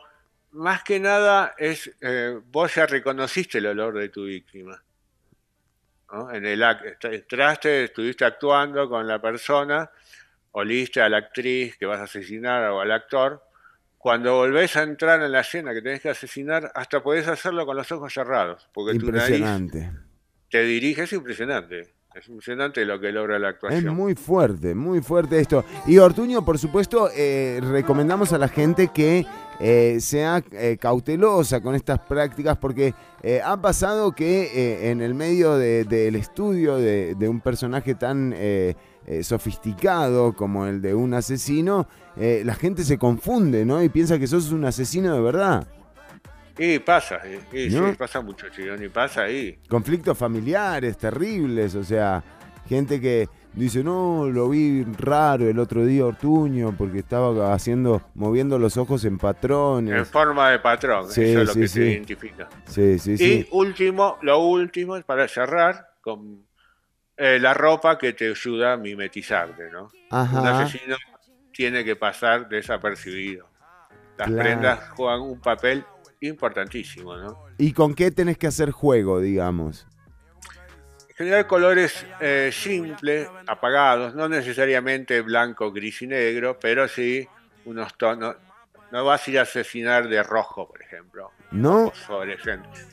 más 0.52 0.82
que 0.82 0.98
nada 0.98 1.54
es, 1.58 1.90
eh, 2.00 2.38
vos 2.50 2.74
ya 2.74 2.86
reconociste 2.86 3.58
el 3.58 3.66
olor 3.66 3.98
de 3.98 4.08
tu 4.08 4.24
víctima. 4.24 4.82
¿No? 6.12 6.30
En 6.30 6.44
el 6.46 6.62
entraste, 7.02 7.84
estuviste 7.84 8.24
actuando 8.24 8.88
con 8.88 9.06
la 9.08 9.20
persona, 9.20 9.90
oliste 10.52 11.00
a 11.00 11.08
la 11.08 11.18
actriz 11.18 11.76
que 11.78 11.86
vas 11.86 12.00
a 12.00 12.04
asesinar 12.04 12.70
o 12.70 12.80
al 12.80 12.92
actor. 12.92 13.42
Cuando 13.98 14.34
volvés 14.34 14.76
a 14.76 14.82
entrar 14.82 15.22
en 15.22 15.30
la 15.32 15.40
escena 15.40 15.72
que 15.72 15.80
tenés 15.80 16.00
que 16.02 16.10
asesinar, 16.10 16.70
hasta 16.74 17.02
podés 17.02 17.28
hacerlo 17.28 17.64
con 17.64 17.76
los 17.76 17.90
ojos 17.92 18.12
cerrados, 18.12 18.68
porque 18.74 18.98
tu 18.98 19.06
nariz 19.12 19.38
Impresionante. 19.38 19.90
te 20.50 20.62
dirige, 20.64 21.02
es 21.04 21.12
impresionante. 21.12 21.94
Es 22.14 22.28
impresionante 22.28 22.84
lo 22.84 23.00
que 23.00 23.10
logra 23.10 23.38
la 23.38 23.48
Es 23.50 23.54
actuación. 23.54 23.94
muy 23.94 24.14
fuerte, 24.14 24.74
muy 24.74 25.00
fuerte 25.00 25.38
esto. 25.40 25.64
Y 25.86 25.96
Ortuño, 25.98 26.44
por 26.44 26.58
supuesto, 26.58 27.08
eh, 27.16 27.58
recomendamos 27.62 28.34
a 28.34 28.38
la 28.38 28.48
gente 28.48 28.88
que 28.92 29.24
eh, 29.62 29.98
sea 30.00 30.42
eh, 30.50 30.76
cautelosa 30.80 31.60
con 31.60 31.74
estas 31.76 32.00
prácticas 32.00 32.58
porque 32.58 32.94
eh, 33.22 33.40
ha 33.44 33.56
pasado 33.62 34.12
que 34.12 34.90
en 34.90 35.00
el 35.00 35.14
medio 35.14 35.56
de- 35.56 35.84
del 35.84 36.16
estudio 36.16 36.76
de, 36.76 37.14
de 37.14 37.28
un 37.28 37.40
personaje 37.40 37.94
tan 37.94 38.34
sofisticado 39.22 40.32
como 40.34 40.66
el 40.66 40.80
de 40.80 40.94
un 40.94 41.14
asesino, 41.14 41.86
la 42.16 42.54
gente 42.54 42.84
se 42.84 42.98
confunde, 42.98 43.64
¿no? 43.64 43.82
Y 43.82 43.88
piensa 43.88 44.18
que 44.18 44.26
sos 44.26 44.52
un 44.52 44.64
asesino 44.64 45.14
de 45.14 45.20
verdad. 45.20 45.66
Y 46.58 46.78
pasa, 46.78 47.18
y, 47.52 47.68
¿No? 47.70 47.88
sí, 47.90 47.96
pasa 47.96 48.20
mucho, 48.20 48.46
Chirón, 48.50 48.84
y 48.84 48.88
pasa 48.88 49.22
ahí. 49.22 49.58
conflictos 49.68 50.16
familiares 50.18 50.98
terribles, 50.98 51.74
o 51.74 51.82
sea, 51.82 52.22
gente 52.68 53.00
que 53.00 53.26
dice, 53.54 53.84
no, 53.84 54.28
lo 54.28 54.48
vi 54.48 54.84
raro 54.84 55.48
el 55.48 55.58
otro 55.58 55.84
día 55.84 56.06
Ortuño 56.06 56.74
porque 56.76 56.98
estaba 57.00 57.52
haciendo, 57.54 58.02
moviendo 58.14 58.58
los 58.58 58.76
ojos 58.76 59.04
en 59.04 59.14
En 59.14 59.18
patrones. 59.18 60.08
forma 60.08 60.50
de 60.50 60.58
patrón, 60.58 61.10
Sí, 61.10 61.22
eso 61.22 61.40
es 61.42 61.46
lo 61.48 61.52
sí, 61.54 61.60
que 61.60 61.68
sí. 61.68 61.80
te 61.80 61.90
identifica. 61.92 62.48
Y 63.18 63.46
último, 63.52 64.18
lo 64.22 64.38
último, 64.38 65.00
para 65.02 65.28
cerrar, 65.28 65.86
con 66.00 66.46
eh, 67.16 67.38
la 67.40 67.54
ropa 67.54 67.98
que 67.98 68.12
te 68.14 68.30
ayuda 68.30 68.72
a 68.72 68.76
mimetizarte, 68.76 69.70
¿no? 69.70 69.90
Un 70.10 70.46
asesino 70.46 70.96
tiene 71.52 71.84
que 71.84 71.96
pasar 71.96 72.48
desapercibido. 72.48 73.48
Las 74.18 74.28
Claro. 74.28 74.42
prendas 74.42 74.88
juegan 74.90 75.20
un 75.20 75.40
papel 75.40 75.84
importantísimo, 76.20 77.16
¿no? 77.16 77.44
¿Y 77.58 77.72
con 77.72 77.94
qué 77.94 78.10
tenés 78.10 78.38
que 78.38 78.46
hacer 78.46 78.70
juego, 78.70 79.20
digamos? 79.20 79.86
En 81.12 81.16
general 81.16 81.46
colores 81.46 82.06
eh, 82.20 82.50
simples, 82.52 83.28
apagados, 83.46 84.14
no 84.14 84.30
necesariamente 84.30 85.20
blanco, 85.20 85.70
gris 85.70 86.00
y 86.00 86.06
negro, 86.06 86.58
pero 86.58 86.88
sí 86.88 87.28
unos 87.66 87.94
tonos. 87.98 88.36
No 88.90 89.04
vas 89.04 89.26
a 89.26 89.30
ir 89.30 89.38
a 89.38 89.42
asesinar 89.42 90.08
de 90.08 90.22
rojo, 90.22 90.66
por 90.68 90.82
ejemplo, 90.82 91.32
¿No? 91.50 91.92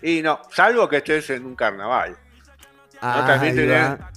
Y 0.01 0.21
no, 0.21 0.41
salvo 0.51 0.87
que 0.89 0.97
estés 0.97 1.29
en 1.29 1.45
un 1.45 1.55
carnaval. 1.55 2.17
Ah, 3.01 3.23
también 3.25 3.57
ahí 3.57 3.65
tenés- 3.65 3.99
va. 3.99 4.11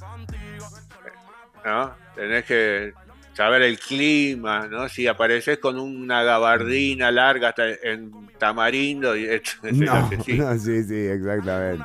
¿no? 1.65 1.95
Tenés 2.17 2.45
que 2.45 2.93
saber 3.35 3.63
el 3.63 3.79
clima, 3.79 4.67
¿no? 4.69 4.89
Si 4.89 5.07
apareces 5.07 5.59
con 5.59 5.79
una 5.79 6.23
gabardina 6.23 7.11
larga 7.11 7.51
hasta 7.51 7.69
en 7.69 8.29
tamarindo, 8.39 9.17
y 9.17 9.27
No, 9.73 10.11
no, 10.11 10.59
sí, 10.59 10.85
sí, 10.85 11.07
exactamente. 11.07 11.85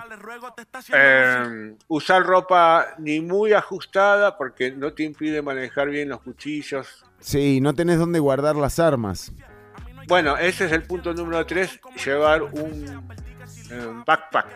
Eh, 0.94 1.76
usar 1.88 2.24
ropa 2.24 2.96
ni 2.98 3.22
muy 3.22 3.54
ajustada 3.54 4.38
porque 4.38 4.72
no 4.72 4.94
te 4.94 5.04
impide 5.04 5.42
manejar 5.42 5.90
bien 5.90 6.10
los 6.10 6.22
cuchillos. 6.22 7.06
Sí, 7.20 7.62
no 7.62 7.74
tenés 7.74 8.00
dónde 8.00 8.20
guardar 8.20 8.56
las 8.56 8.80
armas. 8.80 9.32
Bueno, 10.08 10.38
ese 10.38 10.66
es 10.66 10.72
el 10.72 10.84
punto 10.84 11.14
número 11.14 11.46
3, 11.46 11.80
llevar 12.06 12.44
un 12.44 13.04
eh, 13.72 14.04
backpack. 14.06 14.48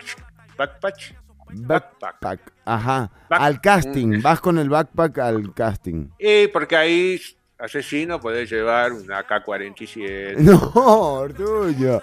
Backpack. 0.56 1.21
Backpack. 1.54 2.52
Ajá. 2.64 3.10
Back- 3.28 3.40
Al 3.42 3.60
casting. 3.60 4.20
Vas 4.22 4.40
con 4.40 4.58
el 4.58 4.68
backpack 4.68 5.18
al 5.18 5.54
casting. 5.54 6.08
Y 6.18 6.48
porque 6.48 6.76
ahí, 6.76 7.20
asesino, 7.58 8.20
podés 8.20 8.50
llevar 8.50 8.92
una 8.92 9.18
AK-47. 9.26 10.36
No, 10.38 10.58
Ortuño. 10.74 12.00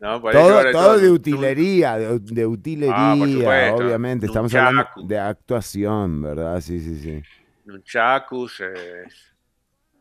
¿no? 0.00 0.20
Todo, 0.20 0.30
llevar 0.60 0.72
todo 0.72 0.98
de 0.98 1.10
utilería, 1.10 1.96
de, 1.98 2.18
de 2.20 2.42
Ah, 2.42 2.46
utilería, 2.48 3.26
supuesto. 3.38 3.74
obviamente. 3.76 4.26
Estamos 4.26 4.54
hablando 4.54 4.86
de 5.04 5.18
actuación, 5.18 6.22
¿verdad? 6.22 6.60
Sí, 6.60 6.80
sí, 6.80 6.98
sí. 7.00 7.22
nunchakus, 7.64 8.60
eh, 8.60 9.04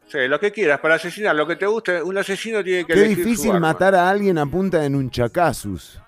sí, 0.07 0.27
lo 0.27 0.39
que 0.39 0.51
quieras 0.51 0.79
para 0.79 0.95
asesinar, 0.95 1.35
lo 1.35 1.47
que 1.47 1.55
te 1.55 1.65
guste. 1.65 2.01
Un 2.03 2.17
asesino 2.17 2.63
tiene 2.63 2.85
que 2.85 2.93
Qué 2.93 2.99
elegir 3.05 3.23
su 3.23 3.29
difícil 3.29 3.51
arma. 3.51 3.73
matar 3.73 3.95
a 3.95 4.09
alguien 4.09 4.37
a 4.37 4.45
punta 4.45 4.79
de 4.79 4.87
un 4.89 5.09
chacasus. 5.09 5.99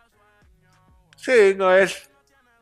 Sí, 1.28 1.56
no 1.58 1.74
es, 1.74 2.10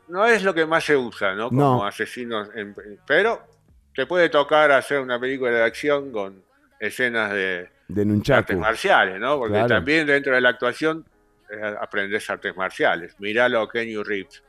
no 0.08 0.26
es 0.26 0.42
lo 0.42 0.52
que 0.52 0.66
más 0.66 0.82
se 0.82 0.96
usa, 0.96 1.34
¿no? 1.36 1.50
Como 1.50 1.60
No. 1.60 1.86
asesinos, 1.86 2.48
en- 2.56 2.74
pero 3.06 3.46
te 3.94 4.06
puede 4.06 4.28
tocar 4.28 4.72
hacer 4.72 4.98
una 4.98 5.20
película 5.20 5.52
de 5.52 5.62
acción 5.62 6.10
con 6.10 6.42
escenas 6.80 7.30
de 7.32 7.68
De 7.86 8.22
artes 8.34 8.56
marciales, 8.58 9.20
¿no? 9.20 9.38
Porque 9.38 9.52
Claro. 9.54 9.68
también 9.68 10.04
dentro 10.04 10.34
de 10.34 10.40
la 10.40 10.48
actuación 10.48 11.04
eh, 11.48 11.76
aprendes 11.80 12.28
artes 12.28 12.56
marciales. 12.56 13.14
Miralo 13.20 13.60
a 13.60 13.70
Kenny 13.70 13.96
Reeves. 14.02 14.42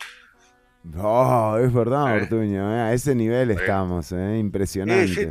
Oh, 0.98 1.56
es 1.62 1.72
verdad, 1.72 2.18
Eh. 2.18 2.22
Ortuño. 2.24 2.76
eh, 2.76 2.80
A 2.82 2.94
ese 2.94 3.14
nivel 3.14 3.52
estamos, 3.52 4.12
¿eh? 4.14 4.38
Impresionante. 4.40 5.08
Sí, 5.08 5.14
sí. 5.26 5.30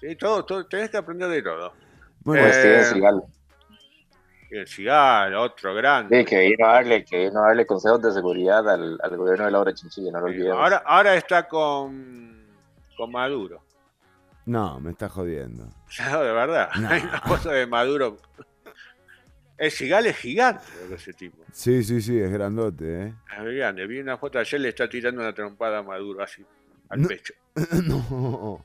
Sí, 0.00 0.14
todo, 0.14 0.44
todo, 0.44 0.64
tenés 0.66 0.90
que 0.90 0.96
aprender 0.98 1.28
de 1.28 1.42
todo. 1.42 1.72
Bueno, 2.20 2.46
Eh, 2.46 2.84
El 4.60 4.68
Cigal, 4.68 5.34
otro 5.34 5.74
grande. 5.74 6.18
Sí, 6.20 6.24
que 6.24 6.40
vino 6.40 6.66
a 6.66 6.72
darle, 6.74 7.04
que 7.04 7.28
vino 7.28 7.42
a 7.42 7.48
darle 7.48 7.66
consejos 7.66 8.00
de 8.02 8.12
seguridad 8.12 8.68
al, 8.68 8.98
al 9.02 9.16
gobierno 9.16 9.44
de 9.46 9.50
Laura 9.50 9.74
Chinchilla, 9.74 10.10
no 10.12 10.20
lo 10.20 10.26
olvidemos. 10.26 10.58
Ahora, 10.58 10.82
ahora 10.84 11.14
está 11.16 11.46
con, 11.48 12.46
con 12.96 13.10
Maduro. 13.12 13.62
no, 14.46 14.78
me 14.80 14.90
está 14.92 15.08
jodiendo. 15.08 15.68
No, 16.10 16.22
de 16.22 16.32
verdad. 16.32 16.70
No. 16.80 16.88
Hay 16.88 17.02
una 17.02 17.20
cosa 17.20 17.52
de 17.52 17.66
Maduro. 17.66 18.18
El 19.58 19.70
Cigal 19.70 20.04
es 20.06 20.16
gigante, 20.18 20.62
ese 20.92 21.14
tipo. 21.14 21.38
Sí, 21.50 21.82
sí, 21.82 22.02
sí, 22.02 22.18
es 22.20 22.30
grandote, 22.30 23.02
¿eh? 23.04 23.14
Es 23.38 23.54
grande. 23.54 23.86
Vi 23.86 23.98
una 24.00 24.18
foto 24.18 24.38
ayer, 24.38 24.60
le 24.60 24.68
está 24.68 24.86
tirando 24.88 25.22
una 25.22 25.32
trompada 25.32 25.78
a 25.78 25.82
Maduro 25.82 26.22
así, 26.22 26.44
al 26.90 27.00
No. 27.00 27.08
pecho. 27.08 27.32
no. 27.86 28.64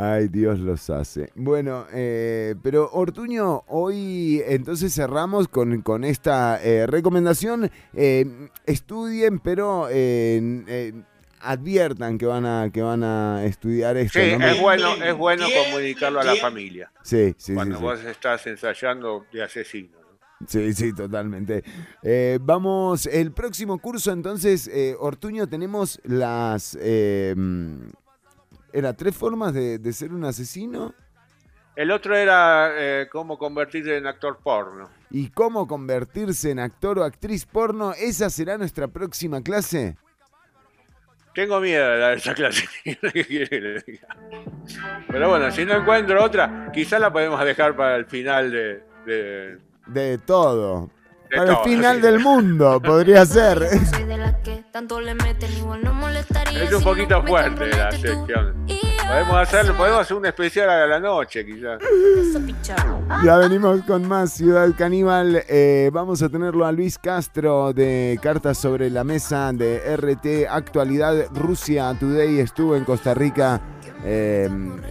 Ay, 0.00 0.28
Dios 0.28 0.58
los 0.60 0.88
hace. 0.88 1.30
Bueno, 1.34 1.84
eh, 1.92 2.54
pero 2.62 2.88
Ortuño, 2.90 3.64
hoy 3.66 4.42
entonces 4.46 4.94
cerramos 4.94 5.46
con, 5.48 5.82
con 5.82 6.04
esta 6.04 6.58
eh, 6.62 6.86
recomendación. 6.86 7.70
Eh, 7.92 8.48
estudien, 8.64 9.40
pero 9.40 9.88
eh, 9.90 10.64
eh, 10.68 10.92
adviertan 11.42 12.16
que 12.16 12.24
van 12.24 12.46
a 12.46 12.70
que 12.72 12.80
van 12.80 13.04
a 13.04 13.44
estudiar 13.44 13.98
esto. 13.98 14.18
Sí, 14.18 14.38
¿no? 14.38 14.46
es 14.46 14.58
bueno, 14.58 14.94
es 15.04 15.14
bueno 15.14 15.44
comunicarlo 15.66 16.20
a 16.20 16.24
la 16.24 16.36
familia. 16.36 16.90
Sí, 17.02 17.28
sí, 17.30 17.34
sí, 17.36 17.54
Cuando 17.54 17.76
sí. 17.76 17.82
vos 17.82 18.02
estás 18.02 18.46
ensayando 18.46 19.26
de 19.30 19.42
asesino. 19.42 19.98
¿no? 20.00 20.46
Sí, 20.46 20.72
sí, 20.72 20.94
totalmente. 20.94 21.62
Eh, 22.02 22.38
vamos, 22.40 23.04
el 23.04 23.32
próximo 23.32 23.78
curso, 23.78 24.12
entonces, 24.12 24.66
eh, 24.68 24.96
Ortuño, 24.98 25.46
tenemos 25.46 26.00
las... 26.04 26.78
eh, 26.80 27.34
¿Era 28.72 28.92
tres 28.92 29.16
formas 29.16 29.52
de, 29.54 29.78
de 29.78 29.92
ser 29.92 30.12
un 30.12 30.24
asesino? 30.24 30.94
El 31.76 31.90
otro 31.92 32.16
era 32.16 32.70
eh, 32.76 33.08
cómo 33.10 33.38
convertirte 33.38 33.96
en 33.96 34.06
actor 34.06 34.38
porno. 34.42 34.88
¿Y 35.10 35.30
cómo 35.30 35.66
convertirse 35.66 36.50
en 36.50 36.58
actor 36.58 36.98
o 36.98 37.04
actriz 37.04 37.46
porno? 37.46 37.92
¿Esa 37.92 38.28
será 38.30 38.58
nuestra 38.58 38.88
próxima 38.88 39.40
clase? 39.42 39.96
Tengo 41.34 41.60
miedo 41.60 41.88
de 41.88 41.98
dar 41.98 42.16
esa 42.16 42.34
clase. 42.34 42.64
Pero 45.08 45.28
bueno, 45.28 45.50
si 45.50 45.64
no 45.64 45.74
encuentro 45.76 46.22
otra, 46.24 46.70
quizás 46.72 47.00
la 47.00 47.12
podemos 47.12 47.42
dejar 47.44 47.76
para 47.76 47.96
el 47.96 48.06
final 48.06 48.50
de. 48.50 48.82
de- 49.06 49.58
De 49.86 50.18
todo. 50.18 50.90
De 51.30 51.36
Para 51.36 51.52
todo, 51.52 51.64
el 51.64 51.70
final 51.70 51.96
sí. 51.96 52.02
del 52.02 52.18
mundo, 52.18 52.82
podría 52.82 53.24
ser. 53.24 53.68
Soy 53.86 54.02
de 54.02 54.16
las 54.16 54.34
que 54.40 54.64
tanto 54.72 55.00
le 55.00 55.14
meten, 55.14 55.52
igual 55.58 55.80
no 55.84 55.94
molestaría. 55.94 56.64
Es 56.64 56.72
un 56.72 56.82
poquito 56.82 57.22
fuerte 57.24 57.68
la 57.68 57.92
sección. 57.92 58.66
Podemos 59.10 59.36
hacer, 59.38 59.76
podemos 59.76 60.00
hacer 60.02 60.16
un 60.16 60.24
especial 60.26 60.70
a 60.70 60.86
la 60.86 61.00
noche, 61.00 61.44
quizás. 61.44 61.80
Ya 63.24 63.38
venimos 63.38 63.82
con 63.82 64.06
más 64.06 64.32
Ciudad 64.34 64.72
Caníbal. 64.78 65.42
Eh, 65.48 65.90
vamos 65.92 66.22
a 66.22 66.28
tenerlo 66.28 66.64
a 66.64 66.70
Luis 66.70 66.96
Castro 66.96 67.72
de 67.72 68.20
Cartas 68.22 68.58
sobre 68.58 68.88
la 68.88 69.02
Mesa 69.02 69.50
de 69.52 69.96
RT 69.96 70.48
Actualidad 70.48 71.26
Rusia 71.34 71.92
Today. 71.98 72.38
Estuvo 72.38 72.76
en 72.76 72.84
Costa 72.84 73.12
Rica 73.12 73.60
eh, 74.04 74.48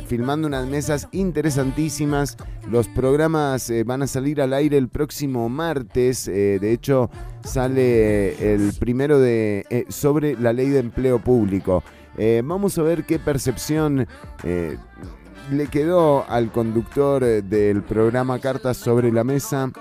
filmando 0.07 0.49
unas 0.49 0.67
mesas 0.67 1.07
interesantísimas. 1.13 2.35
Los 2.69 2.87
programas 2.89 3.69
eh, 3.69 3.83
van 3.83 4.03
a 4.03 4.07
salir 4.07 4.41
al 4.41 4.53
aire 4.53 4.77
el 4.77 4.89
próximo 4.89 5.47
martes. 5.47 6.27
Eh, 6.27 6.59
de 6.59 6.73
hecho, 6.73 7.09
sale 7.43 8.53
el 8.53 8.73
primero 8.79 9.19
de 9.19 9.65
eh, 9.69 9.85
sobre 9.87 10.35
la 10.35 10.53
ley 10.53 10.69
de 10.69 10.79
empleo 10.79 11.19
público. 11.19 11.83
Eh, 12.21 12.41
vamos 12.43 12.77
a 12.77 12.81
ver 12.81 13.05
qué 13.05 13.17
percepción 13.17 14.05
eh, 14.43 14.77
le 15.51 15.67
quedó 15.67 16.29
al 16.29 16.51
conductor 16.51 17.23
eh, 17.23 17.41
del 17.41 17.81
programa 17.81 18.39
Cartas 18.39 18.75
sobre 18.75 19.09
la 19.09 19.23
Mesa. 19.23 19.71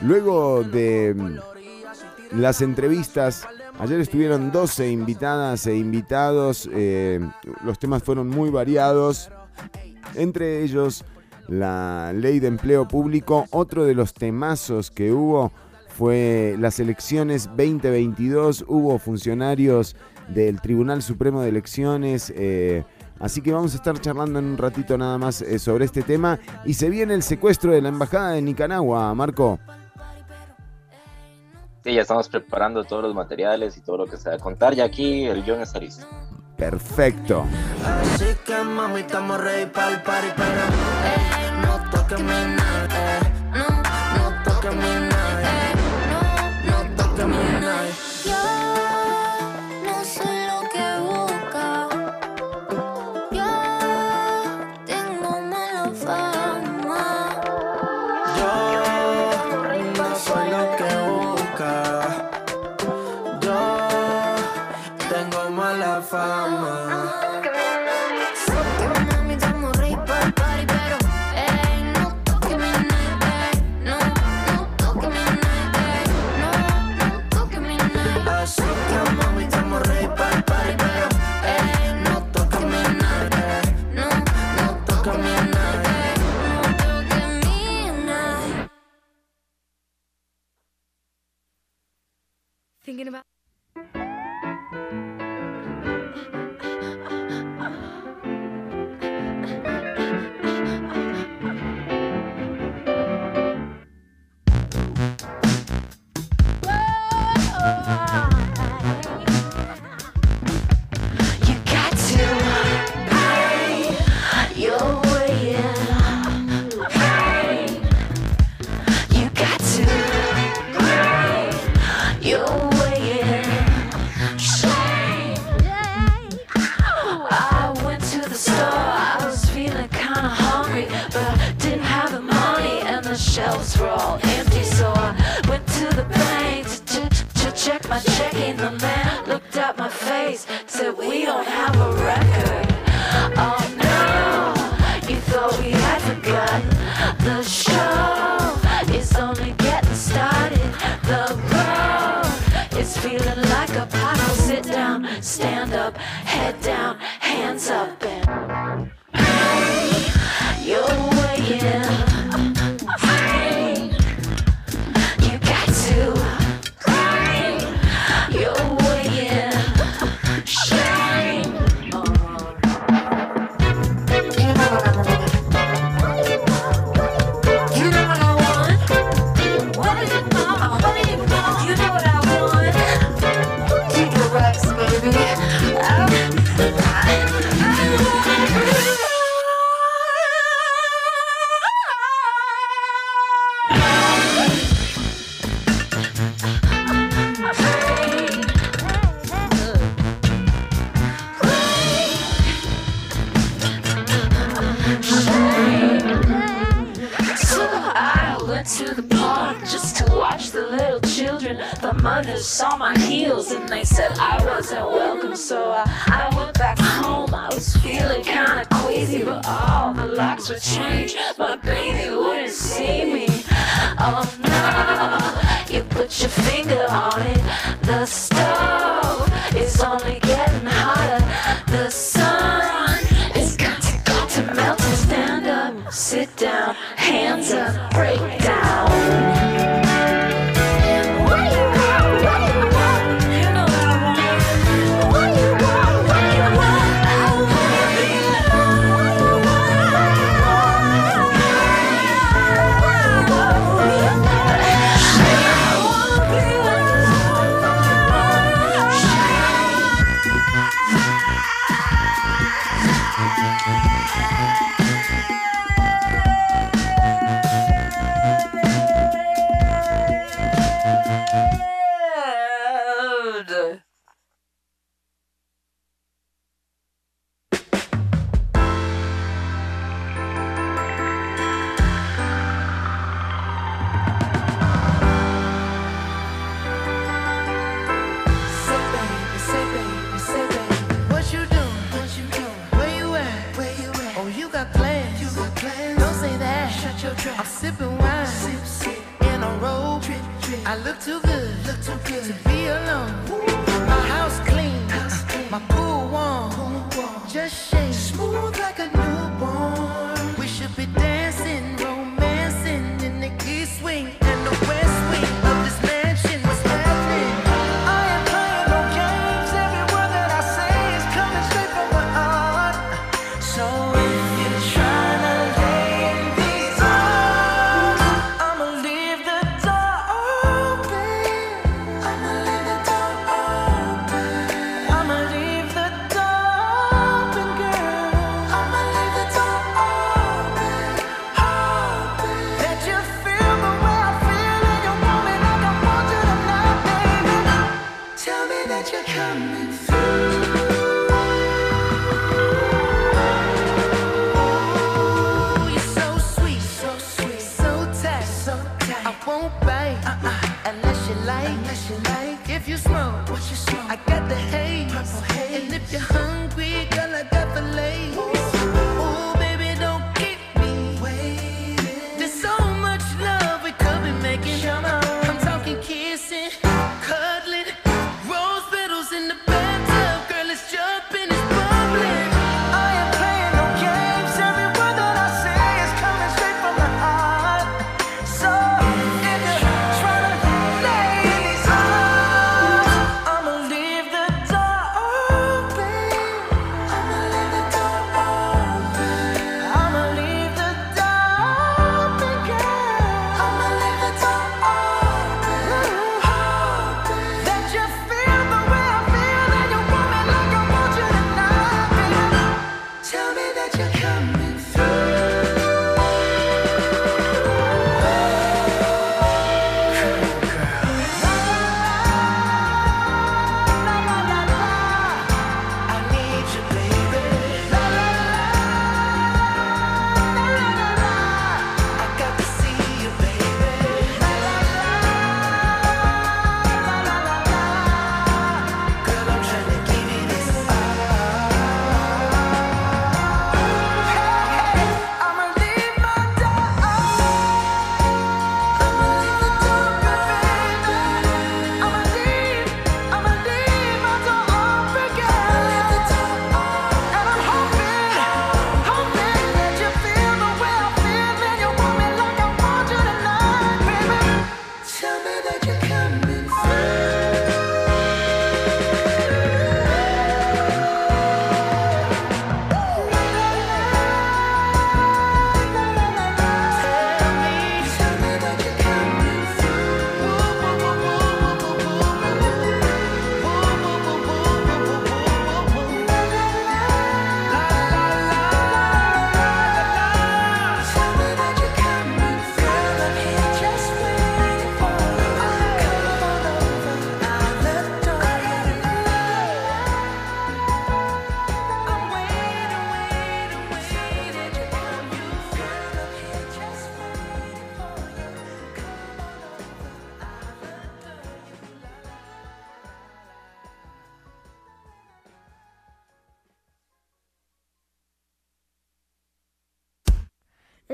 Luego 0.00 0.64
de 0.64 1.14
mm, 1.14 2.40
las 2.40 2.62
entrevistas, 2.62 3.46
ayer 3.78 4.00
estuvieron 4.00 4.50
12 4.52 4.90
invitadas 4.90 5.66
e 5.66 5.76
invitados. 5.76 6.66
los 7.62 7.78
temas 7.78 8.02
fueron 8.02 8.28
muy 8.28 8.48
variados. 8.48 9.30
Entre 10.14 10.62
ellos, 10.62 11.04
la 11.46 12.14
ley 12.14 12.40
de 12.40 12.48
empleo 12.48 12.88
público. 12.88 13.44
Otro 13.50 13.84
de 13.84 13.94
los 13.94 14.14
temazos 14.14 14.90
que 14.90 15.12
hubo 15.12 15.52
fue 15.88 16.56
las 16.58 16.80
elecciones 16.80 17.48
2022. 17.48 18.64
Hubo 18.66 18.98
funcionarios 18.98 19.94
del 20.28 20.60
Tribunal 20.60 21.02
Supremo 21.02 21.42
de 21.42 21.48
Elecciones. 21.48 22.32
eh, 22.34 22.84
así 23.20 23.40
que 23.40 23.52
vamos 23.52 23.72
a 23.74 23.76
estar 23.76 23.98
charlando 24.00 24.38
en 24.38 24.46
un 24.46 24.58
ratito 24.58 24.98
nada 24.98 25.18
más 25.18 25.42
eh, 25.42 25.58
sobre 25.58 25.84
este 25.84 26.02
tema. 26.02 26.38
Y 26.64 26.74
se 26.74 26.90
viene 26.90 27.14
el 27.14 27.22
secuestro 27.22 27.72
de 27.72 27.82
la 27.82 27.88
Embajada 27.88 28.32
de 28.32 28.42
Nicaragua, 28.42 29.14
Marco. 29.14 29.58
Sí, 31.84 31.94
ya 31.94 32.02
estamos 32.02 32.28
preparando 32.28 32.84
todos 32.84 33.02
los 33.02 33.14
materiales 33.14 33.76
y 33.76 33.80
todo 33.80 33.98
lo 33.98 34.06
que 34.06 34.16
se 34.16 34.28
va 34.28 34.36
a 34.36 34.38
contar. 34.38 34.74
Ya 34.74 34.84
aquí 34.84 35.24
el 35.24 35.42
guion 35.42 35.60
está 35.60 35.80
listo. 35.80 36.06
Perfecto. 36.56 37.44
Así 37.84 38.26
que 38.46 38.62
mami, 38.62 39.00
estamos 39.00 39.40
ready 39.40 39.66
para 39.66 39.88
el 39.88 40.02
party, 40.02 40.28
pero 40.36 40.50
eh, 40.52 41.50
no 41.60 41.90
toques 41.90 42.20
mi 42.20 42.30
eh, 42.30 43.20
no, 43.52 43.66
no 44.30 44.42
toques 44.44 44.74
mi 44.76 45.01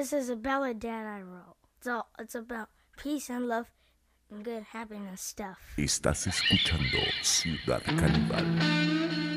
This 0.08 0.22
is 0.22 0.30
a 0.30 0.36
ballad 0.36 0.80
that 0.80 1.04
I 1.04 1.20
wrote. 1.20 1.56
It's 1.76 1.86
all 1.86 2.08
it's 2.18 2.34
about 2.34 2.70
peace 2.96 3.28
and 3.28 3.46
love 3.46 3.66
and 4.30 4.42
good 4.42 4.62
happiness 4.72 5.20
stuff. 5.20 5.58
Estás 5.76 6.26
escuchando 6.26 6.96
Ciudad 7.22 7.82
Caníbal. 7.82 9.27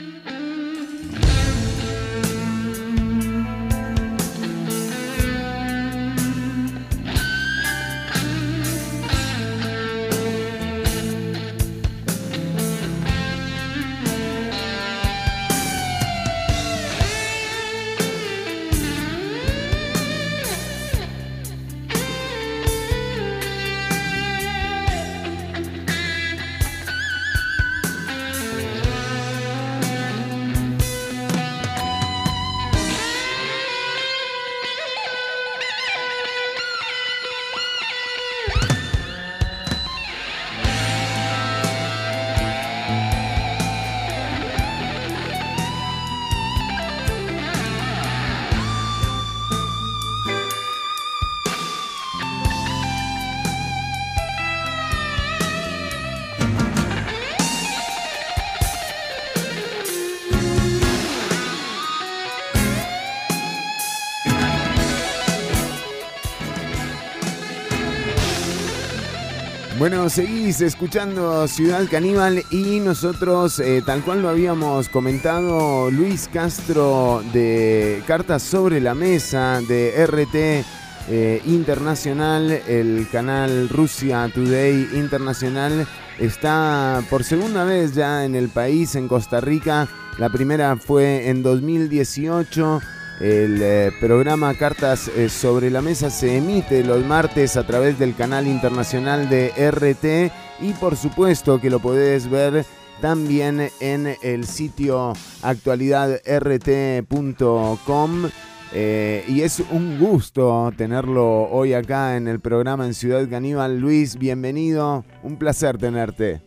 Bueno, 69.82 70.12
seguís 70.12 70.62
escuchando 70.62 71.48
Ciudad 71.48 71.88
Caníbal 71.90 72.44
y 72.52 72.80
nosotros, 72.80 73.58
eh, 73.58 73.82
tal 73.84 74.04
cual 74.04 74.22
lo 74.22 74.30
habíamos 74.30 74.90
comentado, 74.90 75.90
Luis 75.90 76.30
Castro 76.32 77.24
de 77.34 78.04
Cartas 78.06 78.44
sobre 78.44 78.80
la 78.80 78.94
Mesa 78.94 79.60
de 79.68 80.06
RT 80.06 80.64
eh, 81.10 81.42
Internacional, 81.48 82.52
el 82.68 83.08
canal 83.12 83.70
Rusia 83.70 84.30
Today 84.32 84.88
Internacional, 84.94 85.88
está 86.20 87.04
por 87.10 87.24
segunda 87.24 87.64
vez 87.64 87.96
ya 87.96 88.24
en 88.24 88.36
el 88.36 88.50
país, 88.50 88.94
en 88.94 89.08
Costa 89.08 89.42
Rica. 89.42 89.88
La 90.20 90.30
primera 90.30 90.78
fue 90.78 91.28
en 91.28 91.42
2018. 91.42 92.82
El 93.22 93.62
eh, 93.62 93.92
programa 94.00 94.56
Cartas 94.56 95.08
eh, 95.10 95.30
sobre 95.30 95.70
la 95.70 95.84
Mesa 95.84 96.10
se 96.10 96.38
emite 96.38 96.84
los 96.84 97.06
martes 97.06 97.56
a 97.56 97.68
través 97.68 98.00
del 98.00 98.16
canal 98.16 98.48
internacional 98.48 99.30
de 99.30 99.52
RT 99.70 100.32
y 100.60 100.74
por 100.74 100.96
supuesto 100.96 101.62
que 101.62 101.70
lo 101.70 101.80
podés 101.80 102.32
ver 102.32 102.66
también 103.00 103.70
en 103.80 104.16
el 104.24 104.46
sitio 104.46 105.14
actualidadrt.com. 105.44 108.30
Eh, 108.74 109.24
y 109.28 109.42
es 109.42 109.60
un 109.70 110.00
gusto 110.00 110.74
tenerlo 110.76 111.48
hoy 111.52 111.76
acá 111.76 112.18
en 112.18 112.28
el 112.28 112.40
programa 112.40 112.88
en 112.88 112.96
Ciudad 112.96 113.30
Caníbal. 113.30 113.80
Luis, 113.80 114.18
bienvenido. 114.18 115.06
Un 115.22 115.38
placer 115.38 115.78
tenerte. 115.78 116.42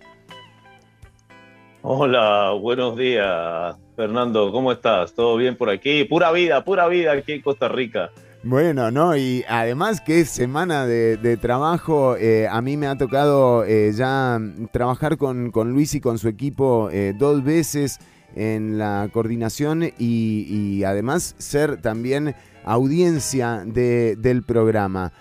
Hola, 1.83 2.51
buenos 2.61 2.97
días, 2.97 3.77
Fernando. 3.95 4.51
¿Cómo 4.53 4.73
estás? 4.73 5.15
¿Todo 5.15 5.37
bien 5.37 5.57
por 5.57 5.71
aquí? 5.71 6.05
Pura 6.05 6.33
vida, 6.33 6.65
pura 6.65 6.89
vida 6.89 7.13
aquí 7.13 7.33
en 7.33 7.43
Costa 7.43 7.69
Rica. 7.69 8.11
Bueno, 8.43 8.91
¿no? 8.91 9.17
Y 9.17 9.43
además 9.49 10.03
que 10.03 10.21
es 10.21 10.29
semana 10.29 10.85
de, 10.87 11.39
trabajo, 11.41 12.15
eh, 12.17 12.47
a 12.47 12.61
mí 12.61 12.77
me 12.77 12.87
ha 12.87 12.99
tocado 12.99 13.65
eh, 13.65 13.91
ya 13.95 14.39
trabajar 14.71 15.17
con, 15.17 15.51
Luis 15.73 15.95
y 15.95 16.01
con 16.03 16.19
su 16.19 16.29
equipo 16.29 16.91
eh, 16.93 17.15
dos 17.19 17.43
veces 17.43 18.01
en 18.37 18.77
la 18.77 19.09
coordinación 19.13 19.91
y, 19.99 20.83
además 20.85 21.35
ser 21.39 21.81
también 21.81 22.35
audiencia 22.65 23.63
de, 23.65 24.17
del 24.17 24.43
programa. 24.43 25.13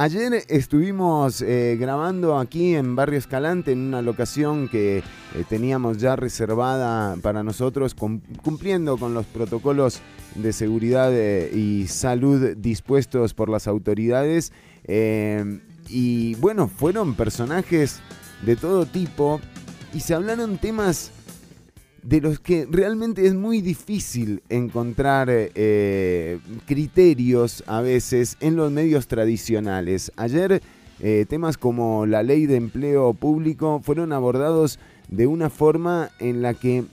Ayer 0.00 0.44
estuvimos 0.46 1.42
eh, 1.42 1.76
grabando 1.76 2.38
aquí 2.38 2.76
en 2.76 2.94
Barrio 2.94 3.18
Escalante 3.18 3.72
en 3.72 3.80
una 3.80 4.00
locación 4.00 4.68
que 4.68 4.98
eh, 4.98 5.02
teníamos 5.48 5.98
ya 5.98 6.14
reservada 6.14 7.16
para 7.16 7.42
nosotros, 7.42 7.96
cumpliendo 7.96 8.96
con 8.96 9.12
los 9.12 9.26
protocolos 9.26 10.00
de 10.36 10.52
seguridad 10.52 11.10
eh, 11.12 11.50
y 11.52 11.88
salud 11.88 12.56
dispuestos 12.56 13.34
por 13.34 13.48
las 13.48 13.66
autoridades. 13.66 14.52
y 14.86 16.34
bueno, 16.36 16.68
fueron 16.68 17.14
personajes 17.14 17.98
de 18.46 18.54
todo 18.54 18.86
tipo 18.86 19.40
y 19.92 19.98
se 19.98 20.14
hablaron 20.14 20.58
temas 20.58 21.10
de 22.02 22.20
los 22.20 22.38
que 22.40 22.66
realmente 22.70 23.26
es 23.26 23.34
muy 23.34 23.60
difícil 23.60 24.42
encontrar 24.48 25.28
eh, 25.30 26.38
criterios 26.66 27.64
a 27.66 27.80
veces 27.80 28.36
en 28.40 28.56
los 28.56 28.70
medios 28.70 29.08
tradicionales. 29.08 30.12
Ayer 30.16 30.62
eh, 31.00 31.26
temas 31.28 31.56
como 31.56 32.06
la 32.06 32.22
ley 32.22 32.46
de 32.46 32.56
empleo 32.56 33.14
público 33.14 33.80
fueron 33.82 34.12
abordados 34.12 34.78
de 35.08 35.26
una 35.26 35.50
forma 35.50 36.10
en 36.18 36.42
la 36.42 36.54
que 36.54 36.84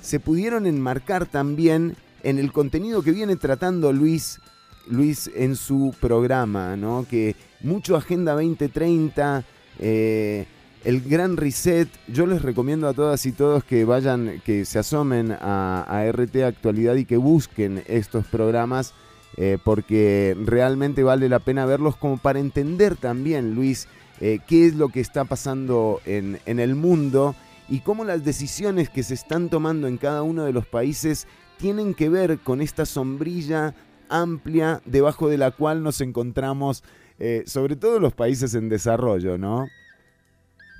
se 0.00 0.20
pudieron 0.20 0.66
enmarcar 0.66 1.26
también 1.26 1.96
en 2.22 2.38
el 2.38 2.52
contenido 2.52 3.02
que 3.02 3.12
viene 3.12 3.36
tratando 3.36 3.92
Luis, 3.92 4.40
Luis 4.88 5.30
en 5.34 5.56
su 5.56 5.94
programa, 6.00 6.76
¿no? 6.76 7.06
que 7.08 7.36
mucho 7.60 7.96
Agenda 7.96 8.32
2030, 8.32 9.44
eh, 9.78 10.46
el 10.86 11.00
gran 11.00 11.36
reset, 11.36 11.88
yo 12.06 12.26
les 12.26 12.42
recomiendo 12.42 12.86
a 12.86 12.94
todas 12.94 13.26
y 13.26 13.32
todos 13.32 13.64
que 13.64 13.84
vayan, 13.84 14.40
que 14.44 14.64
se 14.64 14.78
asomen 14.78 15.32
a, 15.32 16.04
RT 16.12 16.44
Actualidad 16.44 16.94
y 16.94 17.04
que 17.04 17.16
busquen 17.16 17.82
estos 17.88 18.24
programas, 18.26 18.94
eh, 19.36 19.58
porque 19.64 20.36
realmente 20.44 21.02
vale 21.02 21.28
la 21.28 21.40
pena 21.40 21.66
verlos 21.66 21.96
como 21.96 22.18
para 22.18 22.38
entender 22.38 22.94
también, 22.94 23.56
Luis, 23.56 23.88
eh, 24.20 24.38
qué 24.46 24.66
es 24.66 24.76
lo 24.76 24.90
que 24.90 25.00
está 25.00 25.24
pasando 25.24 26.00
en, 26.06 26.38
en 26.46 26.60
el 26.60 26.76
mundo 26.76 27.34
y 27.68 27.80
cómo 27.80 28.04
las 28.04 28.24
decisiones 28.24 28.88
que 28.88 29.02
se 29.02 29.14
están 29.14 29.48
tomando 29.50 29.88
en 29.88 29.98
cada 29.98 30.22
uno 30.22 30.44
de 30.44 30.52
los 30.52 30.66
países 30.66 31.26
tienen 31.58 31.94
que 31.94 32.08
ver 32.08 32.38
con 32.38 32.60
esta 32.60 32.86
sombrilla 32.86 33.74
amplia 34.08 34.80
debajo 34.84 35.28
de 35.28 35.38
la 35.38 35.50
cual 35.50 35.82
nos 35.82 36.00
encontramos, 36.00 36.84
eh, 37.18 37.42
sobre 37.44 37.74
todo 37.74 37.98
los 37.98 38.12
países 38.12 38.54
en 38.54 38.68
desarrollo, 38.68 39.36
¿no? 39.36 39.66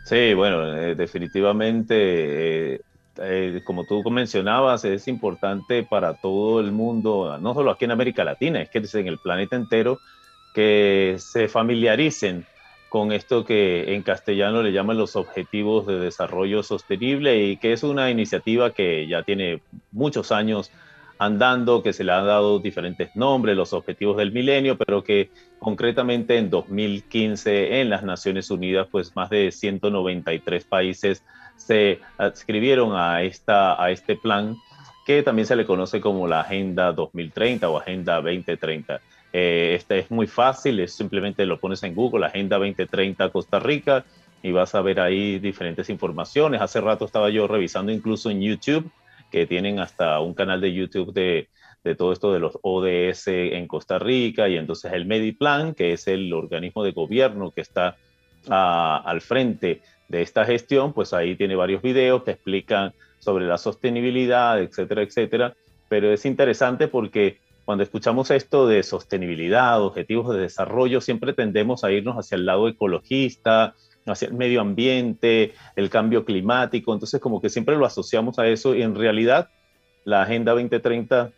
Sí, 0.06 0.34
bueno, 0.34 0.72
eh, 0.76 0.94
definitivamente, 0.94 2.74
eh, 2.74 2.80
eh, 3.18 3.60
como 3.64 3.82
tú 3.82 4.08
mencionabas, 4.08 4.84
es 4.84 5.08
importante 5.08 5.82
para 5.82 6.14
todo 6.14 6.60
el 6.60 6.70
mundo, 6.70 7.36
no 7.40 7.54
solo 7.54 7.72
aquí 7.72 7.86
en 7.86 7.90
América 7.90 8.22
Latina, 8.22 8.62
es 8.62 8.70
que 8.70 8.78
es 8.78 8.94
en 8.94 9.08
el 9.08 9.18
planeta 9.18 9.56
entero, 9.56 9.98
que 10.54 11.16
se 11.18 11.48
familiaricen 11.48 12.46
con 12.88 13.10
esto 13.10 13.44
que 13.44 13.94
en 13.94 14.04
castellano 14.04 14.62
le 14.62 14.70
llaman 14.70 14.96
los 14.96 15.16
Objetivos 15.16 15.88
de 15.88 15.98
Desarrollo 15.98 16.62
Sostenible 16.62 17.42
y 17.42 17.56
que 17.56 17.72
es 17.72 17.82
una 17.82 18.08
iniciativa 18.08 18.70
que 18.70 19.08
ya 19.08 19.24
tiene 19.24 19.60
muchos 19.90 20.30
años 20.30 20.70
andando, 21.18 21.82
que 21.82 21.92
se 21.92 22.04
le 22.04 22.12
han 22.12 22.26
dado 22.26 22.58
diferentes 22.58 23.14
nombres, 23.14 23.56
los 23.56 23.72
objetivos 23.72 24.16
del 24.16 24.32
milenio, 24.32 24.76
pero 24.76 25.02
que 25.02 25.30
concretamente 25.58 26.36
en 26.36 26.50
2015 26.50 27.80
en 27.80 27.90
las 27.90 28.02
Naciones 28.02 28.50
Unidas, 28.50 28.88
pues 28.90 29.14
más 29.16 29.30
de 29.30 29.50
193 29.50 30.64
países 30.64 31.24
se 31.56 32.00
adscribieron 32.18 32.94
a, 32.94 33.22
esta, 33.22 33.82
a 33.82 33.90
este 33.90 34.16
plan 34.16 34.56
que 35.06 35.22
también 35.22 35.46
se 35.46 35.56
le 35.56 35.64
conoce 35.64 36.00
como 36.00 36.26
la 36.26 36.40
Agenda 36.40 36.92
2030 36.92 37.68
o 37.68 37.78
Agenda 37.78 38.16
2030. 38.16 39.00
Eh, 39.32 39.74
este 39.74 40.00
es 40.00 40.10
muy 40.10 40.26
fácil, 40.26 40.80
es 40.80 40.92
simplemente 40.94 41.46
lo 41.46 41.60
pones 41.60 41.82
en 41.84 41.94
Google, 41.94 42.26
Agenda 42.26 42.58
2030 42.58 43.30
Costa 43.30 43.58
Rica, 43.58 44.04
y 44.42 44.52
vas 44.52 44.74
a 44.74 44.82
ver 44.82 45.00
ahí 45.00 45.38
diferentes 45.38 45.88
informaciones. 45.90 46.60
Hace 46.60 46.80
rato 46.80 47.04
estaba 47.04 47.30
yo 47.30 47.46
revisando 47.46 47.92
incluso 47.92 48.30
en 48.30 48.42
YouTube 48.42 48.90
que 49.30 49.46
tienen 49.46 49.78
hasta 49.78 50.20
un 50.20 50.34
canal 50.34 50.60
de 50.60 50.72
YouTube 50.72 51.12
de, 51.12 51.48
de 51.84 51.94
todo 51.94 52.12
esto 52.12 52.32
de 52.32 52.40
los 52.40 52.58
ODS 52.62 53.28
en 53.28 53.66
Costa 53.68 53.98
Rica 53.98 54.48
y 54.48 54.56
entonces 54.56 54.92
el 54.92 55.06
Mediplan, 55.06 55.74
que 55.74 55.92
es 55.92 56.08
el 56.08 56.32
organismo 56.32 56.82
de 56.82 56.92
gobierno 56.92 57.52
que 57.52 57.60
está 57.60 57.96
uh, 58.48 59.06
al 59.06 59.20
frente 59.20 59.82
de 60.08 60.22
esta 60.22 60.44
gestión, 60.44 60.92
pues 60.92 61.12
ahí 61.12 61.36
tiene 61.36 61.54
varios 61.54 61.82
videos 61.82 62.22
que 62.24 62.32
explican 62.32 62.92
sobre 63.18 63.46
la 63.46 63.58
sostenibilidad, 63.58 64.60
etcétera, 64.60 65.02
etcétera. 65.02 65.54
Pero 65.88 66.12
es 66.12 66.24
interesante 66.24 66.88
porque 66.88 67.38
cuando 67.64 67.82
escuchamos 67.82 68.30
esto 68.30 68.66
de 68.68 68.82
sostenibilidad, 68.82 69.82
objetivos 69.82 70.34
de 70.34 70.42
desarrollo, 70.42 71.00
siempre 71.00 71.32
tendemos 71.32 71.84
a 71.84 71.90
irnos 71.90 72.16
hacia 72.16 72.36
el 72.36 72.46
lado 72.46 72.68
ecologista, 72.68 73.74
hacia 74.06 74.28
el 74.28 74.34
medio 74.34 74.60
ambiente, 74.60 75.54
el 75.74 75.90
cambio 75.90 76.24
climático, 76.24 76.92
entonces 76.92 77.20
como 77.20 77.40
que 77.40 77.48
siempre 77.48 77.76
lo 77.76 77.86
asociamos 77.86 78.38
a 78.38 78.46
eso. 78.46 78.74
Y 78.74 78.82
en 78.82 78.94
realidad 78.94 79.50
la 80.04 80.22
Agenda 80.22 80.52
2030 80.52 81.32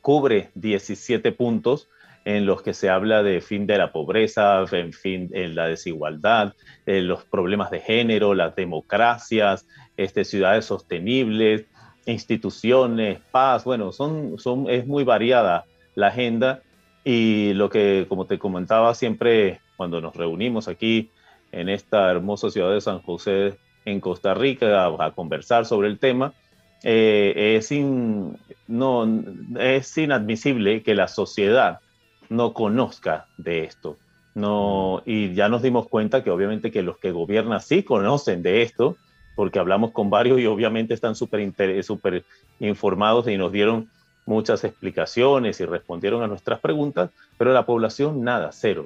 cubre 0.00 0.50
17 0.54 1.32
puntos 1.32 1.88
en 2.24 2.44
los 2.44 2.62
que 2.62 2.74
se 2.74 2.90
habla 2.90 3.22
de 3.22 3.40
fin 3.40 3.66
de 3.66 3.78
la 3.78 3.92
pobreza, 3.92 4.64
en 4.72 4.92
fin, 4.92 5.30
en 5.32 5.54
la 5.54 5.66
desigualdad, 5.66 6.54
en 6.84 7.08
los 7.08 7.24
problemas 7.24 7.70
de 7.70 7.80
género, 7.80 8.34
las 8.34 8.54
democracias, 8.54 9.66
este, 9.96 10.24
ciudades 10.24 10.66
sostenibles, 10.66 11.64
instituciones, 12.04 13.20
paz, 13.30 13.64
bueno, 13.64 13.92
son, 13.92 14.38
son, 14.38 14.68
es 14.68 14.86
muy 14.86 15.04
variada 15.04 15.64
la 15.94 16.08
agenda. 16.08 16.62
Y 17.04 17.54
lo 17.54 17.70
que, 17.70 18.04
como 18.08 18.26
te 18.26 18.38
comentaba 18.38 18.94
siempre 18.94 19.60
cuando 19.76 20.00
nos 20.00 20.14
reunimos 20.14 20.68
aquí 20.68 21.10
en 21.52 21.68
esta 21.68 22.10
hermosa 22.10 22.50
ciudad 22.50 22.72
de 22.72 22.80
San 22.80 23.00
José, 23.00 23.58
en 23.84 24.00
Costa 24.00 24.34
Rica, 24.34 24.86
a, 24.86 25.10
conversar 25.12 25.64
sobre 25.64 25.88
el 25.88 25.98
tema, 25.98 26.32
eh, 26.84 27.56
es, 27.56 27.70
no, 28.66 29.24
es 29.58 29.98
inadmisible 29.98 30.82
que 30.82 30.94
la 30.94 31.08
sociedad 31.08 31.80
no 32.28 32.52
conozca 32.52 33.26
de 33.36 33.64
esto. 33.64 33.96
No, 34.34 35.02
y 35.04 35.34
ya 35.34 35.48
nos 35.48 35.62
dimos 35.62 35.88
cuenta 35.88 36.22
que 36.22 36.30
obviamente 36.30 36.70
que 36.70 36.82
los 36.82 36.98
que 36.98 37.10
gobiernan 37.10 37.60
sí 37.60 37.82
conocen 37.82 38.42
de 38.42 38.62
esto, 38.62 38.96
porque 39.34 39.58
hablamos 39.58 39.90
con 39.92 40.10
varios 40.10 40.38
y 40.38 40.46
obviamente 40.46 40.94
están 40.94 41.16
súper 41.16 41.40
informados 42.60 43.26
y 43.28 43.36
nos 43.36 43.50
dieron 43.50 43.90
muchas 44.26 44.62
explicaciones 44.62 45.58
y 45.60 45.64
respondieron 45.64 46.22
a 46.22 46.28
nuestras 46.28 46.60
preguntas, 46.60 47.10
pero 47.36 47.52
la 47.52 47.66
población 47.66 48.22
nada, 48.22 48.50
cero. 48.52 48.84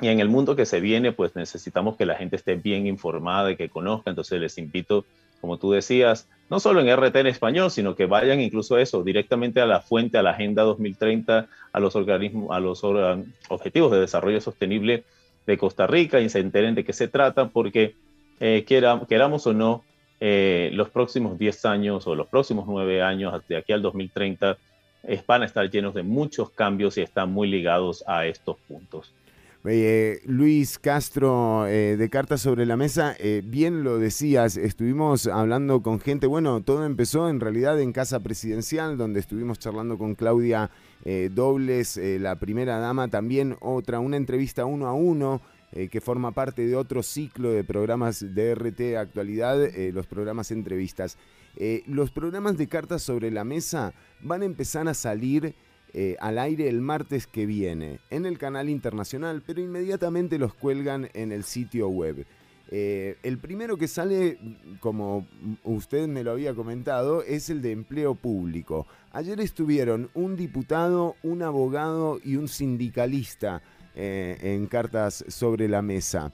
Y 0.00 0.08
en 0.08 0.20
el 0.20 0.28
mundo 0.28 0.56
que 0.56 0.66
se 0.66 0.80
viene, 0.80 1.12
pues 1.12 1.34
necesitamos 1.34 1.96
que 1.96 2.06
la 2.06 2.16
gente 2.16 2.36
esté 2.36 2.56
bien 2.56 2.86
informada 2.86 3.50
y 3.50 3.56
que 3.56 3.68
conozca. 3.68 4.10
Entonces 4.10 4.40
les 4.40 4.58
invito, 4.58 5.04
como 5.40 5.58
tú 5.58 5.72
decías, 5.72 6.28
no 6.50 6.60
solo 6.60 6.80
en 6.80 6.94
RT 6.94 7.16
en 7.16 7.26
español, 7.26 7.70
sino 7.70 7.96
que 7.96 8.06
vayan 8.06 8.40
incluso 8.40 8.78
eso, 8.78 9.02
directamente 9.02 9.60
a 9.60 9.66
la 9.66 9.80
fuente, 9.80 10.18
a 10.18 10.22
la 10.22 10.30
Agenda 10.30 10.62
2030, 10.62 11.48
a 11.72 11.80
los 11.80 11.96
organismos, 11.96 12.50
a 12.50 12.60
los 12.60 12.82
objetivos 13.48 13.92
de 13.92 14.00
desarrollo 14.00 14.40
sostenible 14.40 15.04
de 15.46 15.58
Costa 15.58 15.86
Rica 15.86 16.20
y 16.20 16.28
se 16.28 16.40
enteren 16.40 16.74
de 16.74 16.84
qué 16.84 16.92
se 16.92 17.08
trata, 17.08 17.48
porque 17.48 17.94
eh, 18.40 18.64
queramos 18.64 19.46
o 19.46 19.52
no, 19.52 19.84
eh, 20.20 20.70
los 20.74 20.90
próximos 20.90 21.38
10 21.38 21.64
años 21.64 22.06
o 22.06 22.14
los 22.14 22.28
próximos 22.28 22.66
9 22.68 23.02
años, 23.02 23.42
de 23.48 23.56
aquí 23.56 23.72
al 23.72 23.82
2030, 23.82 24.56
van 25.26 25.42
a 25.42 25.46
estar 25.46 25.68
llenos 25.68 25.94
de 25.94 26.02
muchos 26.02 26.50
cambios 26.50 26.96
y 26.96 27.00
están 27.00 27.32
muy 27.32 27.48
ligados 27.48 28.04
a 28.06 28.26
estos 28.26 28.56
puntos. 28.68 29.12
Eh, 29.64 30.20
Luis 30.24 30.76
Castro 30.80 31.68
eh, 31.68 31.96
de 31.96 32.10
Cartas 32.10 32.40
sobre 32.40 32.66
la 32.66 32.76
Mesa, 32.76 33.14
eh, 33.20 33.42
bien 33.44 33.84
lo 33.84 33.98
decías, 33.98 34.56
estuvimos 34.56 35.28
hablando 35.28 35.82
con 35.82 36.00
gente, 36.00 36.26
bueno, 36.26 36.62
todo 36.62 36.84
empezó 36.84 37.28
en 37.28 37.38
realidad 37.38 37.80
en 37.80 37.92
Casa 37.92 38.18
Presidencial, 38.24 38.98
donde 38.98 39.20
estuvimos 39.20 39.60
charlando 39.60 39.98
con 39.98 40.16
Claudia 40.16 40.70
Dobles, 41.32 41.96
la 42.20 42.36
primera 42.36 42.78
dama, 42.78 43.08
también 43.08 43.56
otra, 43.60 43.98
una 43.98 44.16
entrevista 44.16 44.64
uno 44.64 44.86
a 44.86 44.92
uno. 44.92 45.40
que 45.72 46.00
forma 46.00 46.32
parte 46.32 46.66
de 46.66 46.76
otro 46.76 47.02
ciclo 47.02 47.50
de 47.50 47.64
programas 47.64 48.20
de 48.34 48.54
RT 48.54 48.96
Actualidad, 48.98 49.58
los 49.92 50.06
programas 50.06 50.52
entrevistas. 50.52 51.18
los 51.86 52.12
programas 52.12 52.56
de 52.56 52.68
cartas 52.68 53.02
sobre 53.02 53.32
la 53.32 53.42
mesa 53.42 53.94
van 54.20 54.42
a 54.42 54.44
empezar 54.44 54.86
a 54.86 54.94
salir 54.94 55.56
eh, 55.94 56.16
al 56.20 56.38
aire 56.38 56.68
el 56.68 56.80
martes 56.80 57.26
que 57.26 57.44
viene 57.44 58.00
en 58.08 58.24
el 58.24 58.38
canal 58.38 58.70
internacional, 58.70 59.42
pero 59.46 59.60
inmediatamente 59.60 60.38
los 60.38 60.54
cuelgan 60.54 61.10
en 61.12 61.32
el 61.32 61.44
sitio 61.44 61.88
web. 61.88 62.24
Eh, 62.70 63.18
el 63.22 63.36
primero 63.36 63.76
que 63.76 63.88
sale, 63.88 64.38
como 64.80 65.26
usted 65.64 66.08
me 66.08 66.24
lo 66.24 66.30
había 66.30 66.54
comentado, 66.54 67.22
es 67.22 67.50
el 67.50 67.60
de 67.60 67.72
empleo 67.72 68.14
público. 68.14 68.86
Ayer 69.10 69.38
estuvieron 69.40 70.08
un 70.14 70.34
diputado, 70.34 71.16
un 71.22 71.42
abogado 71.42 72.18
y 72.24 72.36
un 72.36 72.48
sindicalista 72.48 73.60
eh, 73.94 74.38
en 74.40 74.66
cartas 74.68 75.22
sobre 75.28 75.68
la 75.68 75.82
mesa. 75.82 76.32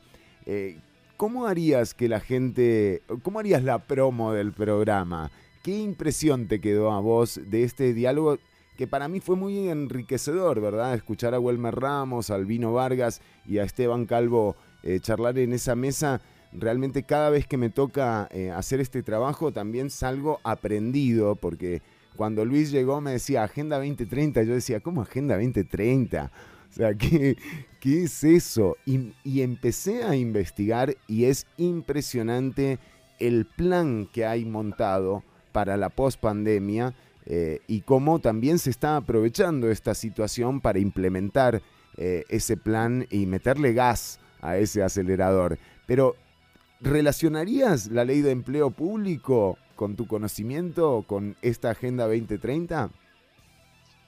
¿Cómo 1.17 1.47
harías 1.47 1.95
que 1.95 2.09
la 2.09 2.21
gente, 2.21 3.03
cómo 3.23 3.41
harías 3.41 3.65
la 3.65 3.81
promo 3.81 4.33
del 4.33 4.53
programa? 4.53 5.33
¿Qué 5.65 5.77
impresión 5.77 6.47
te 6.47 6.61
quedó 6.61 6.93
a 6.93 7.01
vos 7.01 7.41
de 7.45 7.65
este 7.65 7.93
diálogo 7.93 8.39
que 8.79 8.87
para 8.87 9.09
mí 9.09 9.19
fue 9.19 9.35
muy 9.35 9.69
enriquecedor, 9.69 10.61
¿verdad? 10.61 10.95
Escuchar 10.95 11.35
a 11.35 11.41
Welmer 11.41 11.75
Ramos, 11.75 12.31
a 12.31 12.37
Albino 12.37 12.73
Vargas 12.73 13.21
y 13.45 13.59
a 13.59 13.65
Esteban 13.65 14.07
Calvo 14.07 14.55
eh, 14.85 15.01
charlar 15.01 15.37
en 15.41 15.53
esa 15.53 15.75
mesa. 15.75 16.21
Realmente 16.53 17.03
cada 17.03 17.29
vez 17.29 17.45
que 17.49 17.57
me 17.57 17.71
toca 17.71 18.29
eh, 18.31 18.53
hacer 18.53 18.79
este 18.79 19.03
trabajo 19.03 19.53
también 19.53 19.91
salgo 19.91 20.39
aprendido, 20.45 21.35
porque 21.35 21.83
cuando 22.15 22.45
Luis 22.45 22.71
llegó 22.71 23.01
me 23.01 23.11
decía 23.11 23.43
Agenda 23.43 23.79
2030, 23.79 24.45
yo 24.45 24.55
decía, 24.55 24.79
¿cómo 24.79 25.03
Agenda 25.03 25.35
2030? 25.35 26.31
O 26.71 26.73
sea, 26.73 26.95
¿qué, 26.95 27.37
qué 27.81 28.05
es 28.05 28.23
eso? 28.23 28.77
Y, 28.87 29.13
y 29.25 29.41
empecé 29.41 30.05
a 30.05 30.15
investigar 30.15 30.97
y 31.09 31.25
es 31.25 31.49
impresionante 31.57 32.79
el 33.19 33.45
plan 33.45 34.09
que 34.13 34.25
hay 34.25 34.45
montado 34.45 35.25
para 35.51 35.77
la 35.77 35.89
pospandemia 35.89 36.95
eh, 37.31 37.61
y 37.69 37.83
cómo 37.83 38.21
también 38.21 38.59
se 38.59 38.71
está 38.71 38.97
aprovechando 38.97 39.71
esta 39.71 39.95
situación 39.95 40.63
para 40.63 40.79
implementar 40.79 41.61
eh, 41.99 42.25
ese 42.31 42.57
plan 42.57 43.07
y 43.11 43.27
meterle 43.27 43.75
gas 43.75 44.19
a 44.41 44.57
ese 44.57 44.83
acelerador. 44.83 45.59
Pero, 45.87 46.17
¿relacionarías 46.81 47.89
la 47.89 48.07
ley 48.07 48.23
de 48.23 48.31
empleo 48.31 48.71
público 48.71 49.59
con 49.77 49.95
tu 49.95 50.07
conocimiento 50.07 51.05
con 51.07 51.37
esta 51.43 51.69
Agenda 51.69 52.07
2030? 52.07 52.89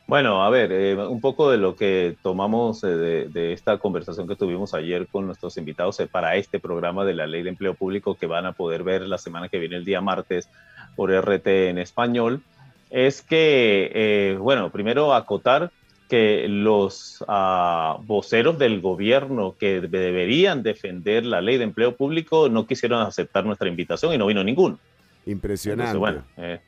Bueno, 0.07 0.43
a 0.43 0.49
ver, 0.49 0.73
eh, 0.73 0.97
un 0.97 1.21
poco 1.21 1.51
de 1.51 1.59
lo 1.59 1.77
que 1.77 2.17
tomamos 2.23 2.81
de, 2.81 3.29
de, 3.29 3.53
esta 3.53 3.77
conversación 3.77 4.27
que 4.29 4.35
tuvimos 4.35 4.73
ayer 4.73 5.09
con 5.09 5.27
nuestros 5.27 5.59
invitados 5.59 6.01
para 6.11 6.37
este 6.37 6.59
programa 6.59 7.05
de 7.05 7.13
la 7.13 7.27
Ley 7.27 7.43
de 7.43 7.51
Empleo 7.51 7.75
Público 7.75 8.15
que 8.15 8.27
van 8.27 8.47
a 8.47 8.55
poder 8.55 8.83
ver 8.83 9.03
la 9.03 9.19
semana 9.19 9.51
que 9.51 9.59
viene, 9.59 9.77
el 9.77 9.85
día 9.85 10.01
martes, 10.01 10.49
por 10.97 11.13
RT 11.13 11.47
en 11.69 11.77
español 11.77 12.43
es 12.91 13.23
que, 13.23 13.91
eh, 13.95 14.37
bueno, 14.39 14.71
primero 14.71 15.15
acotar 15.15 15.71
que 16.09 16.49
los 16.49 17.25
ah, 17.29 17.99
voceros 18.03 18.59
del 18.59 18.81
gobierno 18.81 19.55
que 19.59 19.81
deberían 19.81 20.65
defender 20.65 21.25
la 21.25 21.41
ley 21.41 21.57
de 21.57 21.65
empleo 21.65 21.97
público 21.97 22.49
no 22.49 22.67
quisieron 22.67 23.01
aceptar 23.03 23.47
nuestra 23.47 23.69
invitación 23.69 24.13
y 24.13 24.19
no 24.19 24.27
vino 24.27 24.43
ninguno. 24.43 24.79
Impresionante. 25.25 25.97
bueno, 25.97 26.25
eh, 26.37 26.61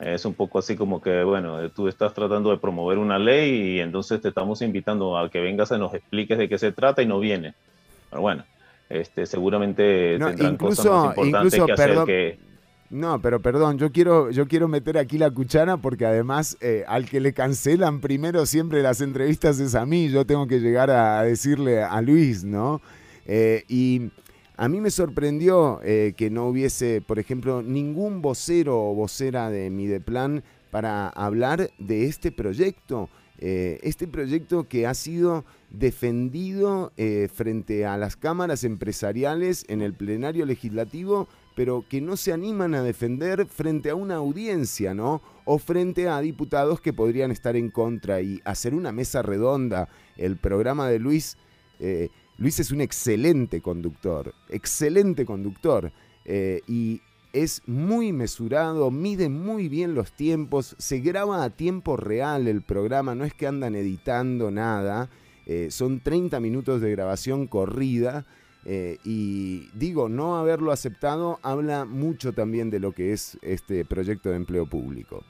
es 0.00 0.24
un 0.24 0.34
poco 0.34 0.58
así 0.58 0.74
como 0.74 1.00
que, 1.00 1.22
bueno, 1.22 1.70
tú 1.70 1.86
estás 1.86 2.12
tratando 2.12 2.50
de 2.50 2.58
promover 2.58 2.98
una 2.98 3.20
ley 3.20 3.76
y 3.76 3.80
entonces 3.80 4.20
te 4.20 4.28
estamos 4.28 4.62
invitando 4.62 5.16
a 5.16 5.30
que 5.30 5.40
vengas 5.40 5.70
y 5.70 5.78
nos 5.78 5.94
expliques 5.94 6.36
de 6.36 6.48
qué 6.48 6.58
se 6.58 6.72
trata 6.72 7.00
y 7.00 7.06
no 7.06 7.20
viene. 7.20 7.54
Pero 8.10 8.22
bueno, 8.22 8.44
este, 8.88 9.26
seguramente 9.26 10.18
tendrán 10.18 10.56
cosas 10.56 10.86
más 10.86 11.04
importantes 11.16 11.64
que 11.64 11.72
hacer 11.72 11.98
que 12.04 12.38
no, 12.90 13.20
pero 13.20 13.40
perdón, 13.40 13.76
yo 13.76 13.92
quiero, 13.92 14.30
yo 14.30 14.48
quiero 14.48 14.66
meter 14.66 14.96
aquí 14.96 15.18
la 15.18 15.30
cuchara 15.30 15.76
porque 15.76 16.06
además 16.06 16.56
eh, 16.62 16.84
al 16.88 17.06
que 17.06 17.20
le 17.20 17.34
cancelan 17.34 18.00
primero 18.00 18.46
siempre 18.46 18.82
las 18.82 19.02
entrevistas 19.02 19.60
es 19.60 19.74
a 19.74 19.84
mí, 19.84 20.08
yo 20.08 20.24
tengo 20.24 20.46
que 20.46 20.58
llegar 20.58 20.90
a, 20.90 21.22
decirle 21.22 21.82
a 21.82 22.00
Luis, 22.00 22.44
¿no? 22.44 22.80
Eh, 23.26 23.64
y 23.68 24.10
a 24.56 24.68
mí 24.68 24.80
me 24.80 24.90
sorprendió 24.90 25.80
eh, 25.84 26.14
que 26.16 26.30
no 26.30 26.48
hubiese, 26.48 27.02
por 27.02 27.18
ejemplo, 27.18 27.60
ningún 27.62 28.22
vocero 28.22 28.80
o 28.80 28.94
vocera 28.94 29.50
de 29.50 29.68
Mideplan 29.68 30.42
para 30.70 31.08
hablar 31.10 31.70
de 31.78 32.06
este 32.06 32.32
proyecto. 32.32 33.10
este 33.38 34.08
proyecto 34.08 34.66
que 34.66 34.86
ha 34.86 34.94
sido 34.94 35.44
defendido 35.70 36.92
frente 37.32 37.86
a 37.86 37.96
las 37.96 38.16
cámaras 38.16 38.64
empresariales 38.64 39.64
en 39.68 39.80
el 39.80 39.94
plenario 39.94 40.44
legislativo 40.44 41.28
pero 41.58 41.84
que 41.88 42.00
no 42.00 42.16
se 42.16 42.32
animan 42.32 42.76
a 42.76 42.84
defender 42.84 43.44
frente 43.46 43.90
a 43.90 43.96
una 43.96 44.14
audiencia, 44.14 44.94
¿no? 44.94 45.20
O 45.44 45.58
frente 45.58 46.06
a 46.06 46.20
diputados 46.20 46.80
que 46.80 46.92
podrían 46.92 47.32
estar 47.32 47.56
en 47.56 47.72
contra 47.72 48.20
y 48.20 48.40
hacer 48.44 48.76
una 48.76 48.92
mesa 48.92 49.22
redonda. 49.22 49.88
El 50.16 50.36
programa 50.36 50.88
de 50.88 51.00
Luis, 51.00 51.36
eh, 51.80 52.10
Luis 52.36 52.60
es 52.60 52.70
un 52.70 52.80
excelente 52.80 53.60
conductor, 53.60 54.34
excelente 54.48 55.26
conductor, 55.26 55.90
eh, 56.24 56.60
y 56.68 57.02
es 57.32 57.62
muy 57.66 58.12
mesurado, 58.12 58.92
mide 58.92 59.28
muy 59.28 59.68
bien 59.68 59.96
los 59.96 60.12
tiempos, 60.12 60.76
se 60.78 61.00
graba 61.00 61.42
a 61.42 61.50
tiempo 61.50 61.96
real 61.96 62.46
el 62.46 62.62
programa, 62.62 63.16
no 63.16 63.24
es 63.24 63.34
que 63.34 63.48
andan 63.48 63.74
editando 63.74 64.52
nada, 64.52 65.10
eh, 65.44 65.72
son 65.72 65.98
30 65.98 66.38
minutos 66.38 66.80
de 66.80 66.92
grabación 66.92 67.48
corrida 67.48 68.26
eh, 68.70 68.98
y 69.02 69.70
digo, 69.72 70.10
no 70.10 70.36
haberlo 70.36 70.72
aceptado 70.72 71.38
habla 71.42 71.86
mucho 71.86 72.34
también 72.34 72.68
de 72.68 72.80
lo 72.80 72.92
que 72.92 73.14
es 73.14 73.38
este 73.40 73.86
proyecto 73.86 74.28
de 74.28 74.36
empleo 74.36 74.66
público. 74.66 75.24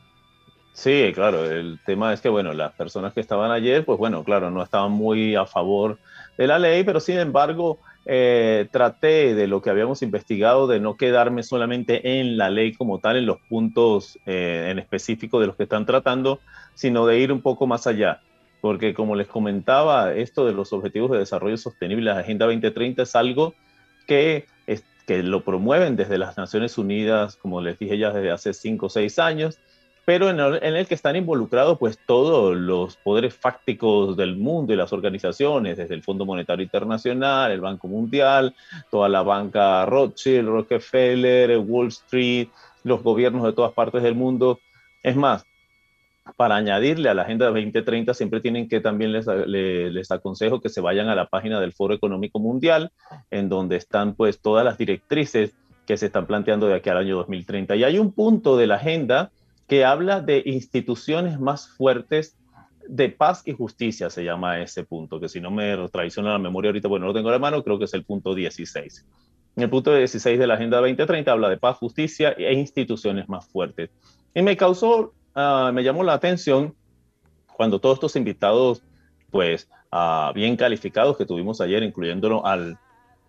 Sí, 0.73 1.12
claro, 1.15 1.48
el 1.48 1.78
tema 1.86 2.12
es 2.12 2.20
que, 2.20 2.28
bueno, 2.28 2.52
las 2.52 2.73
personas 2.73 3.12
que 3.12 3.20
estaban 3.20 3.52
ayer, 3.52 3.85
pues 3.85 3.97
bueno, 3.97 4.24
claro, 4.24 4.51
no 4.51 4.60
estaban 4.60 4.90
muy 4.90 5.36
a 5.36 5.47
favor 5.47 5.98
de 6.36 6.48
la 6.48 6.59
ley, 6.59 6.82
pero 6.82 6.98
sin 6.98 7.19
embargo, 7.19 7.78
eh, 8.06 8.66
traté 8.73 9.36
de 9.36 9.47
lo 9.47 9.62
que 9.62 9.70
habíamos 9.70 10.02
investigado 10.02 10.66
de 10.66 10.81
no 10.81 10.97
quedarme 10.97 11.44
solamente 11.44 12.19
en 12.20 12.36
la 12.36 12.51
ley 12.51 12.73
como 12.73 12.98
tal, 12.98 13.16
en 13.19 13.27
los 13.27 13.39
puntos 13.48 14.19
eh, 14.27 14.69
en 14.73 14.81
específico 14.81 15.39
de 15.39 15.47
los 15.47 15.55
que 15.55 15.65
están 15.65 15.86
tratando, 15.86 16.40
sino 16.74 17.06
de 17.06 17.20
ir 17.20 17.31
un 17.31 17.40
poco 17.40 17.69
más 17.69 17.86
allá. 17.86 18.20
Porque 18.61 18.95
como 18.95 19.15
les 19.15 19.29
comentaba, 19.29 20.13
esto 20.15 20.45
de 20.47 20.53
los 20.53 20.73
Objetivos 20.73 21.11
de 21.13 21.19
Desarrollo 21.19 21.57
Sostenible, 21.57 22.13
la 22.13 22.19
Agenda 22.19 22.47
2030, 22.47 23.03
es 23.03 23.17
algo 23.17 23.55
que, 24.07 24.47
es, 24.67 24.85
que 25.07 25.23
lo 25.23 25.45
promueven 25.45 25.97
desde 25.97 26.19
las 26.19 26.37
Naciones 26.37 26.79
Unidas, 26.79 27.37
como 27.37 27.61
les 27.61 27.79
dije 27.79 27.99
ya 27.99 28.11
desde 28.11 28.31
hace 28.31 28.55
cinco 28.55 28.87
o 28.87 28.89
seis 28.91 29.19
años, 29.19 29.59
pero 30.09 30.31
en 30.31 30.41
el, 30.75 30.87
que 30.87 30.95
están 30.95 31.17
involucrados 31.17 31.79
pues 31.79 31.99
todos 32.07 32.57
los 32.57 32.97
poderes 32.97 33.35
fácticos 33.35 34.17
del 34.17 34.39
mundo 34.39 34.73
y 34.73 34.77
las 34.77 34.91
organizaciones, 34.95 35.77
desde 35.77 35.95
el 35.95 36.03
Fondo 36.03 36.25
Monetario 36.25 36.65
Internacional, 36.65 37.53
el 37.53 37.61
Banco 37.61 37.89
Mundial, 37.89 38.55
toda 38.91 39.11
la 39.11 39.21
banca 39.21 39.85
Rothschild, 39.85 40.49
Rockefeller, 40.49 41.59
Wall 41.59 41.89
Street, 41.89 42.49
los 42.85 43.03
gobiernos 43.03 43.45
de 43.45 43.53
todas 43.53 43.75
partes 43.75 44.03
del 44.03 44.15
mundo. 44.15 44.61
Es 45.03 45.15
más, 45.15 45.45
para 46.37 46.57
añadirle 46.57 47.09
a 47.09 47.15
la 47.15 47.23
Agenda 47.23 47.47
2030, 47.47 48.15
siempre 48.15 48.41
tienen 48.41 48.69
que 48.69 48.81
también 48.81 49.13
les, 49.13 49.27
les, 49.27 49.93
les, 49.93 50.11
aconsejo 50.11 50.61
que 50.61 50.69
se 50.69 50.81
vayan 50.81 51.09
a 51.09 51.15
la 51.15 51.27
página 51.27 51.61
del 51.61 51.73
Foro 51.73 51.95
Económico 51.95 52.39
Mundial, 52.39 52.93
en 53.31 53.49
donde 53.49 53.77
están 53.77 54.15
pues 54.15 54.41
todas 54.41 54.65
las 54.65 54.79
directrices 54.79 55.55
que 55.87 55.97
se 55.97 56.07
están 56.07 56.27
planteando 56.27 56.69
de 56.69 56.75
aquí 56.75 56.91
al 56.91 56.99
año 56.99 57.17
2030. 57.17 57.77
Y 57.77 57.85
hay 57.85 57.99
un 57.99 58.13
punto 58.13 58.57
de 58.57 58.67
la 58.67 58.77
agenda 58.77 59.31
que 59.67 59.85
habla 59.85 60.21
de 60.21 60.43
instituciones 60.45 61.39
más 61.39 61.69
fuertes 61.69 62.37
de 62.89 63.11
paz 63.11 63.43
y 63.45 63.53
justicia, 63.53 64.09
se 64.09 64.25
llama 64.25 64.61
ese 64.61 64.83
punto, 64.85 65.21
que 65.21 65.29
si 65.29 65.41
no 65.41 65.51
me 65.51 65.77
traiciona 65.89 66.33
la 66.33 66.39
memoria 66.39 66.71
ahorita, 66.71 66.89
bueno, 66.89 67.05
no 67.05 67.13
lo 67.13 67.15
tengo 67.15 67.29
en 67.29 67.35
la 67.35 67.39
mano, 67.39 67.63
creo 67.63 67.79
que 67.79 67.85
es 67.85 67.95
el 67.95 68.05
punto 68.05 68.35
16. 68.35 69.07
El 69.57 69.71
punto 69.71 69.95
16 69.95 70.39
de 70.39 70.47
la 70.47 70.55
Agenda 70.55 70.79
2030 70.79 71.31
habla 71.31 71.49
de 71.49 71.59
paz, 71.59 71.77
justicia 71.77 72.31
e 72.31 72.53
instituciones 72.55 73.29
más 73.29 73.47
fuertes. 73.47 73.91
Y 74.35 74.43
me 74.43 74.57
causó, 74.57 75.13
uh, 75.39 75.73
me 75.73 75.82
llamó 75.82 76.02
la 76.02 76.15
atención 76.15 76.74
cuando 77.56 77.81
todos 77.81 77.94
estos 77.94 78.16
invitados, 78.16 78.82
pues, 79.31 79.69
uh, 79.93 80.32
bien 80.35 80.56
calificados 80.56 81.16
que 81.16 81.27
tuvimos 81.27 81.60
ayer, 81.60 81.82
incluyéndolo 81.82 82.44
al, 82.44 82.78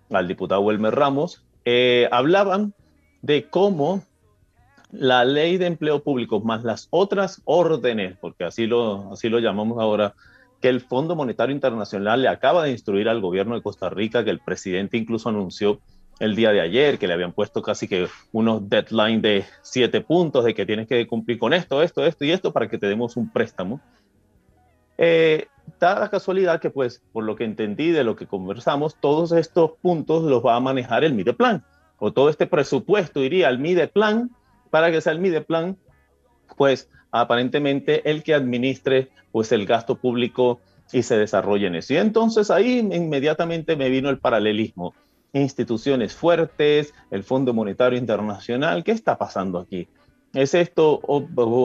al 0.10 0.27
diputado 0.27 0.61
Wilmer 0.61 0.94
Ramos, 0.94 1.44
eh, 1.65 2.07
hablaban 2.11 2.73
de 3.22 3.49
cómo 3.49 4.03
la 4.91 5.23
ley 5.23 5.57
de 5.57 5.68
empleo 5.68 6.03
público 6.03 6.40
más 6.40 6.64
las 6.64 6.88
otras 6.90 7.41
órdenes, 7.45 8.18
porque 8.19 8.44
así 8.44 8.65
lo, 8.65 9.14
así 9.14 9.30
lo 9.30 9.40
llamamos 9.40 9.80
ahora, 9.80 10.15
que 10.61 10.69
el 10.69 10.81
Fondo 10.81 11.15
Monetario 11.15 11.53
Internacional 11.53 12.22
le 12.22 12.27
acaba 12.27 12.64
de 12.64 12.72
instruir 12.72 13.07
al 13.07 13.22
gobierno 13.22 13.56
de 13.56 13.61
Costa 13.61 13.90
Rica, 13.90 14.23
que 14.23 14.31
el 14.31 14.40
presidente 14.40 14.98
incluso 14.98 15.30
anunció 15.30 15.80
el 16.20 16.36
día 16.36 16.52
de 16.52 16.62
ayer, 16.62 17.00
que 17.00 17.08
le 17.08 17.14
habían 17.14 17.32
puesto 17.32 17.62
casi 17.62 17.88
que 17.88 18.08
unos 18.32 18.70
deadline 18.70 19.22
de 19.22 19.46
siete 19.62 20.02
puntos, 20.02 20.44
de 20.44 20.54
que 20.54 20.66
tienes 20.66 20.88
que 20.88 21.08
cumplir 21.08 21.40
con 21.40 21.54
esto, 21.54 21.82
esto, 21.82 22.06
esto 22.06 22.26
y 22.26 22.32
esto 22.32 22.52
para 22.52 22.68
que 22.68 22.78
te 22.78 22.88
demos 22.88 23.16
un 23.18 23.32
préstamo. 23.32 23.80
Eh, 24.98 25.48
da 25.80 25.98
la 25.98 26.10
casualidad 26.10 26.60
que, 26.60 26.70
pues, 26.70 27.02
por 27.14 27.24
lo 27.24 27.36
que 27.36 27.46
entendí 27.46 27.91
de 27.91 28.04
lo 28.04 28.16
que 28.16 28.28
conversamos, 28.28 28.96
todos 29.00 29.32
estos 29.32 29.72
puntos 29.82 30.24
los 30.24 30.46
va 30.46 30.56
a 30.56 30.60
manejar 30.60 31.04
el 31.04 31.14
Mideplan, 31.14 31.64
o 32.00 32.12
todo 32.12 32.30
este 32.30 32.48
presupuesto 32.48 33.24
iría 33.24 33.48
al 33.48 33.60
Mideplan 33.60 34.30
para 34.70 34.91
que 34.91 35.02
sea 35.02 35.14
el 35.14 35.20
Mideplan, 35.20 35.78
pues 36.58 36.90
aparentemente 37.12 38.10
el 38.10 38.24
que 38.24 38.34
administre 38.34 39.10
pues 39.32 39.52
el 39.52 39.66
gasto 39.66 39.96
público 39.96 40.60
y 40.91 41.04
se 41.04 41.18
desarrolle 41.18 41.68
en 41.68 41.76
eso. 41.76 41.94
Y 41.94 41.98
entonces 41.98 42.52
ahí 42.52 42.80
inmediatamente 42.80 43.76
me 43.76 43.90
vino 43.90 44.10
el 44.10 44.20
paralelismo. 44.20 44.94
Instituciones 45.34 46.14
fuertes, 46.14 46.94
el 47.12 47.24
Fondo 47.24 47.54
Monetario 47.54 48.00
Internacional, 48.00 48.84
¿qué 48.84 48.92
está 48.92 49.18
pasando 49.18 49.60
aquí? 49.60 49.88
¿Es 50.34 50.54
esto? 50.54 51.02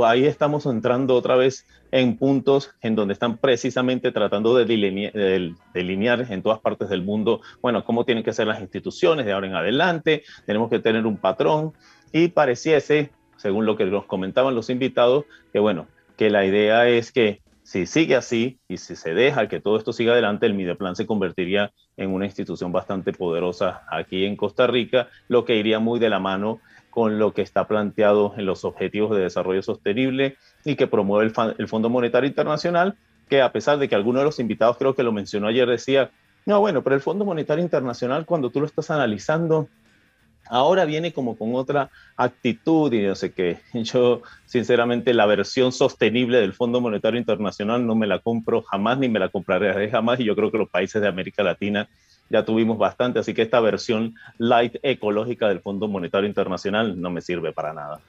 Ahí 0.07 0.25
estamos 0.25 0.65
entrando 0.67 1.15
otra 1.15 1.37
vez 1.37 1.67
en 1.91 2.17
puntos 2.17 2.71
en 2.81 2.95
donde 2.95 3.13
están 3.13 3.37
precisamente 3.37 4.11
tratando 4.11 4.57
de 4.57 4.65
delinear, 4.65 5.13
de 5.13 5.55
delinear, 5.75 6.27
en 6.31 6.43
todas 6.43 6.61
partes 6.61 6.89
del 6.89 7.03
mundo, 7.03 7.41
bueno, 7.61 7.85
cómo 7.85 8.05
tienen 8.05 8.25
que 8.25 8.33
ser 8.33 8.47
las 8.47 8.61
instituciones 8.61 9.27
de 9.27 9.33
ahora 9.33 9.47
en 9.47 9.55
adelante, 9.55 10.25
tenemos 10.47 10.71
que 10.71 10.79
tener 10.79 11.07
un 11.07 11.19
patrón, 11.19 11.73
y 12.13 12.29
pareciese, 12.29 13.11
según 13.37 13.67
lo 13.67 13.77
que 13.77 13.85
nos 13.85 14.07
comentaban 14.07 14.55
los 14.55 14.71
invitados, 14.71 15.25
que 15.53 15.59
bueno, 15.59 15.87
que 16.17 16.31
la 16.31 16.45
idea 16.47 16.89
es 16.89 17.13
que 17.13 17.43
si 17.65 17.87
sigue 17.87 18.15
así 18.15 18.61
y 18.69 18.77
si 18.77 18.95
se 18.95 19.15
deja 19.15 19.49
que 19.49 19.59
todo 19.59 19.79
esto 19.79 19.95
siga 19.95 20.13
adelante, 20.13 20.45
el 20.45 20.55
Mideplan 20.55 20.97
se 20.97 21.07
convertiría 21.07 21.73
en 21.97 22.11
una 22.11 22.27
institución 22.27 22.73
bastante 22.73 23.13
poderosa 23.13 23.83
aquí 23.91 24.27
en 24.27 24.37
Costa 24.37 24.67
Rica, 24.67 25.09
lo 25.29 25.47
que 25.47 25.57
iría 25.57 25.79
muy 25.79 25.99
de 25.99 26.11
la 26.11 26.21
mano 26.21 26.61
con 26.91 27.19
lo 27.19 27.33
que 27.33 27.41
está 27.41 27.67
planteado 27.67 28.35
en 28.37 28.45
los 28.45 28.65
Objetivos 28.67 29.17
de 29.17 29.23
Desarrollo 29.23 29.63
Sostenible 29.63 30.37
y 30.65 30.77
que 30.77 30.87
promueve 30.87 31.27
el, 31.27 31.55
el 31.59 31.67
Fondo 31.67 31.89
Monetario 31.89 32.29
Internacional, 32.29 32.97
que 33.31 33.41
a 33.41 33.51
pesar 33.51 33.79
de 33.79 33.89
que 33.89 33.95
alguno 33.95 34.19
de 34.19 34.27
los 34.27 34.39
invitados 34.39 34.77
creo 34.77 34.95
que 34.95 35.03
lo 35.03 35.11
mencionó 35.11 35.49
ayer, 35.49 35.67
decía, 35.67 36.11
no, 36.45 36.61
bueno, 36.61 36.83
pero 36.83 36.95
el 36.95 37.03
Fondo 37.03 37.25
Monetario 37.25 37.65
Internacional 37.65 38.27
cuando 38.27 38.51
tú 38.51 38.61
lo 38.61 38.67
estás 38.67 38.91
analizando, 38.91 39.69
Ahora 40.49 40.85
viene 40.85 41.13
como 41.13 41.37
con 41.37 41.55
otra 41.55 41.91
actitud 42.17 42.93
y 42.93 43.03
no 43.03 43.15
sé 43.15 43.33
qué. 43.33 43.59
Yo, 43.75 44.23
sinceramente, 44.47 45.15
la 45.15 45.27
versión 45.27 45.73
sostenible 45.73 46.39
del 46.41 46.53
Fondo 46.53 46.81
Monetario 46.81 47.19
Internacional 47.19 47.87
no 47.87 47.95
me 47.95 48.07
la 48.07 48.19
compro 48.19 48.63
jamás 48.63 48.99
ni 48.99 49.09
me 49.09 49.19
la 49.19 49.29
compraré 49.29 49.91
jamás 49.91 50.21
y 50.21 50.25
yo 50.25 50.37
creo 50.37 50.51
que 50.51 50.59
los 50.59 50.69
países 50.69 51.01
de 51.01 51.09
América 51.09 51.43
Latina 51.43 51.89
ya 52.31 52.45
tuvimos 52.45 52.79
bastante, 52.79 53.19
así 53.19 53.35
que 53.35 53.43
esta 53.43 53.61
versión 53.61 54.15
light 54.39 54.77
ecológica 54.83 55.49
del 55.49 55.61
Fondo 55.61 55.89
Monetario 55.89 56.29
Internacional 56.29 57.01
no 57.01 57.11
me 57.11 57.21
sirve 57.21 57.53
para 57.53 57.73
nada. 57.73 58.01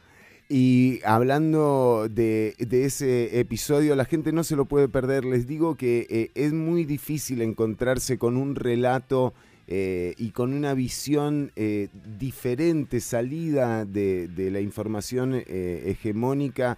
Y 0.48 1.00
hablando 1.04 2.08
de, 2.10 2.54
ese 2.60 3.40
episodio, 3.40 3.96
la 3.96 4.06
gente 4.06 4.32
no 4.32 4.44
se 4.44 4.56
lo 4.56 4.66
puede 4.66 4.88
perder. 4.88 5.26
Les 5.26 5.48
digo 5.48 5.76
que 5.76 6.06
eh, 6.10 6.32
es 6.36 6.54
muy 6.54 6.86
difícil 6.86 7.42
encontrarse 7.42 8.20
con 8.20 8.38
un 8.38 8.56
relato 8.56 9.34
eh, 9.68 10.14
y 10.18 10.30
con 10.30 10.54
una 10.54 10.76
visión 10.76 11.52
eh, 11.56 11.88
diferente, 12.20 13.00
salida 13.00 13.86
de, 13.86 14.30
la 14.52 14.62
información 14.62 15.34
eh, 15.34 15.84
hegemónica 15.88 16.78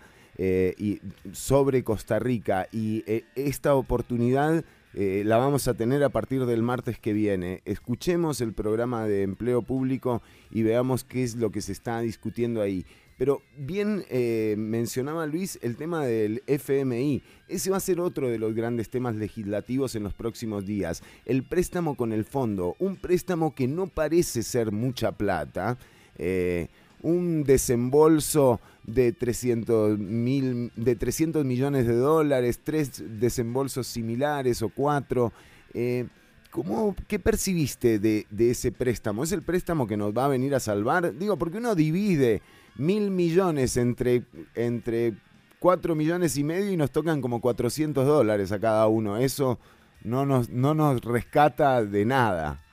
sobre 1.32 1.84
Costa 1.84 2.20
Rica. 2.20 2.68
Y 2.72 3.04
esta 3.36 3.74
oportunidad 3.74 4.64
la 4.94 5.38
vamos 5.38 5.68
a 5.68 5.74
tener 5.74 6.04
a 6.04 6.10
partir 6.10 6.46
del 6.46 6.62
martes 6.62 7.00
que 7.00 7.12
viene. 7.12 7.62
Escuchemos 7.66 8.40
el 8.42 8.54
programa 8.54 9.08
de 9.08 9.24
empleo 9.24 9.64
público 9.64 10.22
y 10.52 10.62
veamos 10.62 11.04
qué 11.04 11.24
es 11.24 11.36
lo 11.36 11.50
que 11.50 11.62
se 11.62 11.72
está 11.72 12.02
discutiendo 12.02 12.62
ahí. 12.62 12.86
Pero 13.18 13.42
bien 13.58 14.06
eh, 14.10 14.56
mencionaba 14.58 15.26
Luis 15.26 15.58
el 15.64 15.76
tema 15.76 16.06
del 16.06 16.44
FMI. 16.46 17.24
Ese 17.48 17.72
va 17.72 17.78
a 17.78 17.82
ser 17.82 18.00
otro 18.00 18.30
de 18.30 18.38
los 18.38 18.54
grandes 18.54 18.90
temas 18.90 19.16
legislativos 19.16 19.96
en 19.96 20.04
los 20.04 20.14
próximos 20.14 20.66
días. 20.66 21.02
El 21.26 21.44
préstamo 21.44 21.96
con 21.96 22.14
el 22.14 22.26
fondo. 22.26 22.76
Un 22.78 22.96
préstamo 22.96 23.56
que 23.56 23.68
no 23.68 23.88
parece 23.88 24.44
ser 24.44 24.72
mucha 24.72 25.12
plata. 25.12 25.78
Eh, 26.18 26.68
un 27.02 27.44
desembolso 27.44 28.60
de 28.86 29.14
300, 29.14 29.98
mil, 29.98 30.72
de 30.76 30.96
300 30.96 31.44
millones 31.44 31.88
de 31.88 31.96
dólares, 31.96 32.60
tres 32.64 33.04
desembolsos 33.20 33.88
similares 33.88 34.62
o 34.62 34.70
cuatro. 34.70 35.34
Eh, 35.74 36.06
¿Cómo, 36.52 36.96
¿Qué 37.08 37.20
percibiste 37.20 38.00
de, 38.00 38.26
de, 38.30 38.52
ese 38.52 38.72
préstamo? 38.72 39.24
¿Es 39.24 39.32
el 39.32 39.42
préstamo 39.42 39.86
que 39.86 39.98
nos 39.98 40.16
va 40.16 40.26
a 40.26 40.30
venir 40.30 40.56
a 40.56 40.60
salvar? 40.60 41.16
Digo, 41.18 41.38
porque 41.38 41.58
uno 41.58 41.76
divide 41.76 42.42
mil 42.78 43.12
millones 43.12 43.78
entre, 43.78 44.24
entre 44.56 45.14
4 45.60 45.96
millones 45.96 46.38
y 46.38 46.44
medio 46.44 46.72
y 46.72 46.78
nos 46.78 46.92
tocan 46.92 47.22
como 47.22 47.42
400 47.42 48.06
dólares 48.06 48.52
a 48.52 48.60
cada 48.60 48.88
uno. 48.88 49.18
Eso 49.18 49.60
no 50.04 50.26
nos, 50.26 50.50
no 50.50 50.74
nos 50.74 51.02
rescata 51.02 51.84
de 51.84 52.06
nada. 52.06 52.64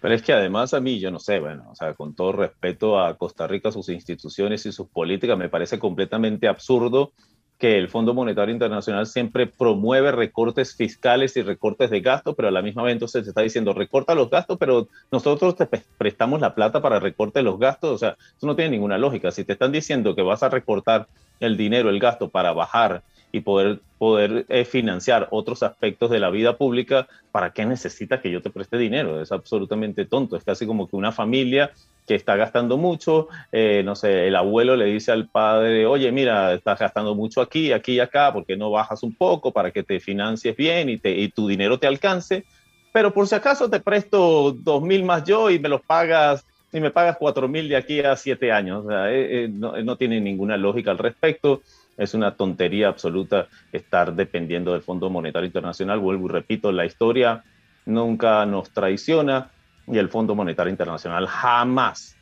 Pero 0.00 0.14
es 0.14 0.22
que 0.22 0.32
además 0.32 0.74
a 0.74 0.80
mí, 0.80 1.00
yo 1.00 1.10
no 1.10 1.18
sé, 1.18 1.40
bueno, 1.40 1.68
o 1.70 1.74
sea, 1.74 1.94
con 1.94 2.14
todo 2.14 2.32
respeto 2.32 3.00
a 3.00 3.16
Costa 3.16 3.46
Rica, 3.46 3.72
sus 3.72 3.88
instituciones 3.88 4.64
y 4.66 4.72
sus 4.72 4.88
políticas, 4.88 5.38
me 5.38 5.48
parece 5.48 5.78
completamente 5.78 6.48
absurdo 6.48 7.12
que 7.58 7.78
el 7.78 7.88
Fondo 7.88 8.12
Monetario 8.12 8.52
Internacional 8.52 9.06
siempre 9.06 9.46
promueve 9.46 10.12
recortes 10.12 10.74
fiscales 10.74 11.36
y 11.36 11.42
recortes 11.42 11.90
de 11.90 12.00
gastos, 12.00 12.34
pero 12.36 12.48
a 12.48 12.50
la 12.50 12.60
misma 12.60 12.82
vez 12.82 12.92
entonces 12.92 13.24
se 13.24 13.30
está 13.30 13.40
diciendo 13.40 13.72
recorta 13.72 14.14
los 14.14 14.28
gastos, 14.28 14.58
pero 14.58 14.88
nosotros 15.10 15.56
te 15.56 15.66
prestamos 15.96 16.40
la 16.40 16.54
plata 16.54 16.82
para 16.82 17.00
recorte 17.00 17.42
los 17.42 17.58
gastos, 17.58 17.90
o 17.92 17.98
sea, 17.98 18.16
eso 18.36 18.46
no 18.46 18.56
tiene 18.56 18.72
ninguna 18.72 18.98
lógica. 18.98 19.30
Si 19.30 19.44
te 19.44 19.54
están 19.54 19.72
diciendo 19.72 20.14
que 20.14 20.22
vas 20.22 20.42
a 20.42 20.50
recortar 20.50 21.08
el 21.40 21.56
dinero, 21.56 21.88
el 21.88 21.98
gasto 21.98 22.28
para 22.28 22.52
bajar 22.52 23.02
y 23.32 23.40
poder, 23.40 23.80
poder 23.98 24.46
eh, 24.48 24.64
financiar 24.64 25.28
otros 25.30 25.62
aspectos 25.62 26.10
de 26.10 26.20
la 26.20 26.30
vida 26.30 26.56
pública, 26.56 27.08
¿para 27.32 27.50
qué 27.50 27.66
necesitas 27.66 28.20
que 28.20 28.30
yo 28.30 28.40
te 28.42 28.50
preste 28.50 28.78
dinero? 28.78 29.20
Es 29.20 29.32
absolutamente 29.32 30.04
tonto, 30.04 30.36
es 30.36 30.44
casi 30.44 30.66
como 30.66 30.88
que 30.88 30.96
una 30.96 31.12
familia 31.12 31.72
que 32.06 32.14
está 32.14 32.36
gastando 32.36 32.76
mucho, 32.76 33.28
eh, 33.50 33.82
no 33.84 33.96
sé, 33.96 34.28
el 34.28 34.36
abuelo 34.36 34.76
le 34.76 34.86
dice 34.86 35.10
al 35.10 35.28
padre, 35.28 35.86
oye, 35.86 36.12
mira, 36.12 36.54
estás 36.54 36.78
gastando 36.78 37.14
mucho 37.14 37.40
aquí, 37.40 37.72
aquí 37.72 37.94
y 37.94 38.00
acá, 38.00 38.32
¿por 38.32 38.46
qué 38.46 38.56
no 38.56 38.70
bajas 38.70 39.02
un 39.02 39.14
poco 39.14 39.52
para 39.52 39.72
que 39.72 39.82
te 39.82 39.98
financies 39.98 40.56
bien 40.56 40.88
y, 40.88 40.98
te, 40.98 41.10
y 41.10 41.28
tu 41.28 41.48
dinero 41.48 41.78
te 41.78 41.88
alcance? 41.88 42.44
Pero 42.92 43.12
por 43.12 43.26
si 43.26 43.34
acaso 43.34 43.68
te 43.68 43.80
presto 43.80 44.52
dos 44.52 44.82
mil 44.82 45.04
más 45.04 45.24
yo 45.24 45.50
y 45.50 45.58
me 45.58 45.68
los 45.68 45.82
pagas 45.82 46.46
y 46.72 46.80
me 46.80 46.90
pagas 46.90 47.16
cuatro 47.18 47.48
mil 47.48 47.68
de 47.68 47.76
aquí 47.76 48.00
a 48.00 48.16
siete 48.16 48.52
años. 48.52 48.86
O 48.86 48.88
sea, 48.88 49.12
eh, 49.12 49.44
eh, 49.44 49.48
no, 49.48 49.76
no 49.82 49.96
tiene 49.96 50.20
ninguna 50.20 50.56
lógica 50.56 50.92
al 50.92 50.98
respecto. 50.98 51.62
Es 51.96 52.14
una 52.14 52.36
tontería 52.36 52.88
absoluta 52.88 53.48
estar 53.72 54.14
dependiendo 54.14 54.72
del 54.72 54.82
Fondo 54.82 55.10
Monetario 55.10 55.46
Internacional. 55.46 55.98
Vuelvo 55.98 56.26
y 56.26 56.32
repito, 56.32 56.72
la 56.72 56.84
historia 56.84 57.44
nunca 57.84 58.44
nos 58.46 58.70
traiciona 58.70 59.50
y 59.86 59.98
el 59.98 60.08
Fondo 60.08 60.34
Monetario 60.34 60.70
Internacional 60.70 61.26
jamás, 61.26 62.16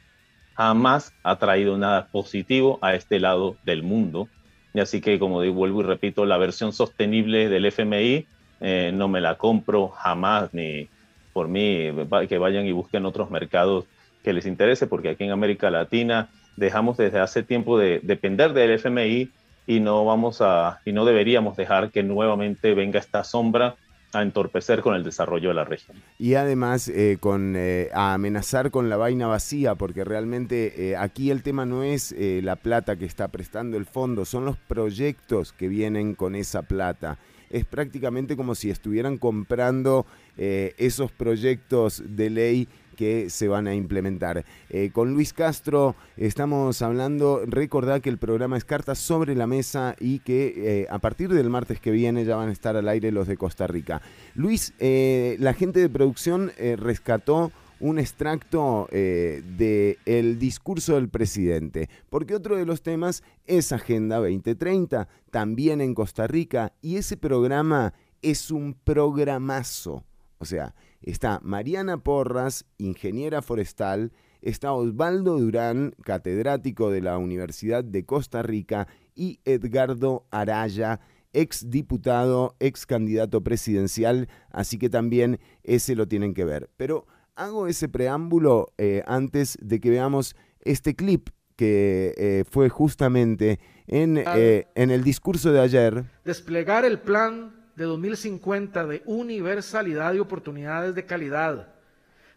jamás 0.54 1.12
ha 1.22 1.36
traído 1.36 1.76
nada 1.78 2.08
positivo 2.08 2.78
a 2.82 2.94
este 2.94 3.18
lado 3.18 3.56
del 3.64 3.82
mundo. 3.82 4.28
Y 4.74 4.80
así 4.80 5.00
que, 5.00 5.18
como 5.18 5.40
digo, 5.40 5.54
vuelvo 5.54 5.80
y 5.80 5.84
repito, 5.84 6.26
la 6.26 6.36
versión 6.36 6.72
sostenible 6.72 7.48
del 7.48 7.66
FMI 7.66 8.26
eh, 8.60 8.92
no 8.94 9.08
me 9.08 9.20
la 9.20 9.36
compro 9.36 9.88
jamás, 9.88 10.52
ni 10.52 10.88
por 11.32 11.48
mí, 11.48 11.90
que 12.28 12.38
vayan 12.38 12.66
y 12.66 12.72
busquen 12.72 13.06
otros 13.06 13.30
mercados 13.30 13.86
que 14.22 14.32
les 14.32 14.46
interese, 14.46 14.86
porque 14.86 15.10
aquí 15.10 15.24
en 15.24 15.32
América 15.32 15.70
Latina 15.70 16.28
dejamos 16.56 16.96
desde 16.96 17.18
hace 17.20 17.42
tiempo 17.42 17.78
de 17.78 18.00
depender 18.02 18.52
del 18.52 18.70
FMI 18.72 19.30
y 19.66 19.80
no 19.80 20.04
vamos 20.04 20.40
a 20.40 20.80
y 20.84 20.92
no 20.92 21.04
deberíamos 21.04 21.56
dejar 21.56 21.90
que 21.90 22.02
nuevamente 22.02 22.74
venga 22.74 22.98
esta 22.98 23.24
sombra 23.24 23.76
a 24.14 24.22
entorpecer 24.22 24.80
con 24.80 24.94
el 24.94 25.02
desarrollo 25.02 25.48
de 25.48 25.54
la 25.54 25.64
región. 25.64 25.96
Y 26.18 26.34
además 26.34 26.88
eh, 26.88 27.18
con 27.20 27.54
eh, 27.56 27.90
a 27.92 28.14
amenazar 28.14 28.70
con 28.70 28.88
la 28.88 28.96
vaina 28.96 29.26
vacía, 29.26 29.74
porque 29.74 30.04
realmente 30.04 30.90
eh, 30.90 30.96
aquí 30.96 31.30
el 31.30 31.42
tema 31.42 31.66
no 31.66 31.82
es 31.82 32.14
la 32.16 32.56
plata 32.56 32.96
que 32.96 33.06
está 33.06 33.28
prestando 33.28 33.76
el 33.76 33.86
fondo, 33.86 34.24
son 34.24 34.44
los 34.44 34.56
proyectos 34.56 35.52
que 35.52 35.68
vienen 35.68 36.14
con 36.14 36.34
esa 36.34 36.62
plata. 36.62 37.18
Es 37.50 37.64
prácticamente 37.64 38.36
como 38.36 38.54
si 38.54 38.70
estuvieran 38.70 39.18
comprando 39.18 40.06
esos 40.36 41.12
proyectos 41.12 42.02
de 42.04 42.30
ley 42.30 42.68
que 42.94 43.30
se 43.30 43.48
van 43.48 43.66
a 43.66 43.74
implementar. 43.74 44.44
Eh, 44.70 44.90
con 44.92 45.12
Luis 45.12 45.32
Castro 45.32 45.94
estamos 46.16 46.82
hablando, 46.82 47.42
recordad 47.46 48.00
que 48.00 48.10
el 48.10 48.18
programa 48.18 48.56
es 48.56 48.64
Cartas 48.64 48.98
sobre 48.98 49.34
la 49.34 49.46
Mesa 49.46 49.96
y 50.00 50.20
que 50.20 50.54
eh, 50.56 50.86
a 50.90 50.98
partir 50.98 51.32
del 51.32 51.50
martes 51.50 51.80
que 51.80 51.90
viene 51.90 52.24
ya 52.24 52.36
van 52.36 52.48
a 52.48 52.52
estar 52.52 52.76
al 52.76 52.88
aire 52.88 53.12
los 53.12 53.26
de 53.26 53.36
Costa 53.36 53.66
Rica. 53.66 54.00
Luis, 54.34 54.74
eh, 54.78 55.36
la 55.40 55.54
gente 55.54 55.80
de 55.80 55.88
producción 55.88 56.52
rescató 56.76 57.52
un 57.80 57.98
extracto 57.98 58.88
del 58.90 60.38
discurso 60.38 60.94
del 60.94 61.08
presidente, 61.08 61.88
porque 62.08 62.34
otro 62.34 62.56
de 62.56 62.64
los 62.64 62.82
temas 62.82 63.22
es 63.46 63.72
Agenda 63.72 64.16
2030, 64.16 65.08
también 65.30 65.80
en 65.80 65.94
Costa 65.94 66.26
Rica, 66.26 66.72
y 66.80 66.96
ese 66.96 67.16
programa 67.16 67.92
es 68.22 68.50
un 68.50 68.74
programazo. 68.74 70.04
O 70.38 70.44
sea, 70.44 70.74
está 71.04 71.40
Mariana 71.42 71.98
Porras, 71.98 72.64
ingeniera 72.78 73.42
forestal, 73.42 74.12
está 74.42 74.72
Osvaldo 74.72 75.38
Durán, 75.38 75.94
catedrático 76.02 76.90
de 76.90 77.00
la 77.00 77.18
Universidad 77.18 77.84
de 77.84 78.04
Costa 78.04 78.42
Rica, 78.42 78.88
y 79.14 79.40
Edgardo 79.44 80.26
Araya, 80.30 81.00
ex 81.32 81.70
diputado, 81.70 82.56
ex 82.60 82.86
candidato 82.86 83.42
presidencial, 83.42 84.28
así 84.50 84.78
que 84.78 84.88
también 84.88 85.38
ese 85.62 85.94
lo 85.94 86.08
tienen 86.08 86.34
que 86.34 86.44
ver. 86.44 86.70
Pero 86.76 87.06
hago 87.36 87.66
ese 87.66 87.88
preámbulo 87.88 88.72
eh, 88.78 89.02
antes 89.06 89.58
de 89.60 89.80
que 89.80 89.90
veamos 89.90 90.36
este 90.60 90.94
clip 90.94 91.28
que 91.56 92.14
eh, 92.16 92.44
fue 92.50 92.68
justamente 92.68 93.60
en, 93.86 94.18
eh, 94.18 94.66
en 94.74 94.90
el 94.90 95.04
discurso 95.04 95.52
de 95.52 95.60
ayer. 95.60 96.04
Desplegar 96.24 96.84
el 96.84 97.00
plan 97.00 97.63
de 97.76 97.84
2050 97.84 98.86
de 98.86 99.02
universalidad 99.06 100.14
y 100.14 100.20
oportunidades 100.20 100.94
de 100.94 101.04
calidad, 101.04 101.74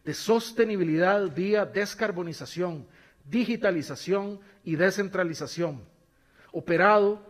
de 0.04 0.14
sostenibilidad 0.14 1.34
vía 1.34 1.66
descarbonización, 1.66 2.88
digitalización 3.30 4.40
y 4.64 4.76
descentralización, 4.76 5.84
operado 6.52 7.22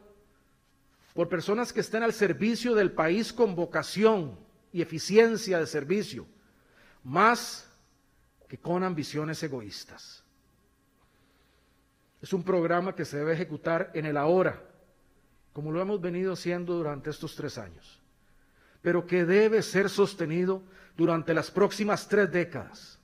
por 1.13 1.27
personas 1.27 1.73
que 1.73 1.79
estén 1.79 2.03
al 2.03 2.13
servicio 2.13 2.75
del 2.75 2.91
país 2.91 3.33
con 3.33 3.55
vocación 3.55 4.37
y 4.71 4.81
eficiencia 4.81 5.59
de 5.59 5.65
servicio, 5.65 6.27
más 7.03 7.67
que 8.47 8.57
con 8.57 8.83
ambiciones 8.83 9.41
egoístas. 9.41 10.23
Es 12.21 12.33
un 12.33 12.43
programa 12.43 12.95
que 12.95 13.05
se 13.05 13.17
debe 13.17 13.33
ejecutar 13.33 13.91
en 13.93 14.05
el 14.05 14.17
ahora, 14.17 14.63
como 15.53 15.71
lo 15.71 15.81
hemos 15.81 15.99
venido 15.99 16.33
haciendo 16.33 16.75
durante 16.75 17.09
estos 17.09 17.35
tres 17.35 17.57
años, 17.57 17.96
pero 18.81 19.05
que 19.05 19.25
debe 19.25 19.61
ser 19.61 19.89
sostenido 19.89 20.63
durante 20.95 21.33
las 21.33 21.51
próximas 21.51 22.07
tres 22.07 22.31
décadas. 22.31 22.99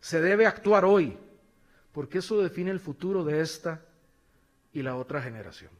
Se 0.00 0.20
debe 0.20 0.46
actuar 0.46 0.84
hoy, 0.84 1.16
porque 1.92 2.18
eso 2.18 2.40
define 2.40 2.70
el 2.70 2.80
futuro 2.80 3.24
de 3.24 3.40
esta 3.40 3.82
y 4.72 4.82
la 4.82 4.96
otra 4.96 5.22
generación. 5.22 5.70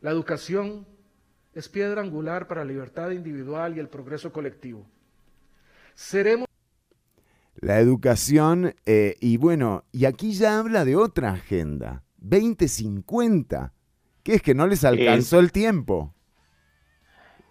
La 0.00 0.10
educación 0.10 0.86
es 1.54 1.68
piedra 1.68 2.02
angular 2.02 2.46
para 2.46 2.64
la 2.64 2.70
libertad 2.70 3.10
individual 3.10 3.76
y 3.76 3.80
el 3.80 3.88
progreso 3.88 4.32
colectivo. 4.32 4.86
Seremos 5.94 6.46
La 7.60 7.78
educación, 7.78 8.74
eh, 8.84 9.16
y 9.20 9.36
bueno, 9.36 9.84
y 9.92 10.04
aquí 10.04 10.32
ya 10.32 10.58
habla 10.58 10.84
de 10.84 10.96
otra 10.96 11.32
agenda, 11.32 12.02
2050, 12.18 13.72
que 14.24 14.34
es 14.34 14.42
que 14.42 14.54
no 14.54 14.66
les 14.66 14.84
alcanzó 14.84 15.38
el 15.38 15.52
tiempo. 15.52 16.12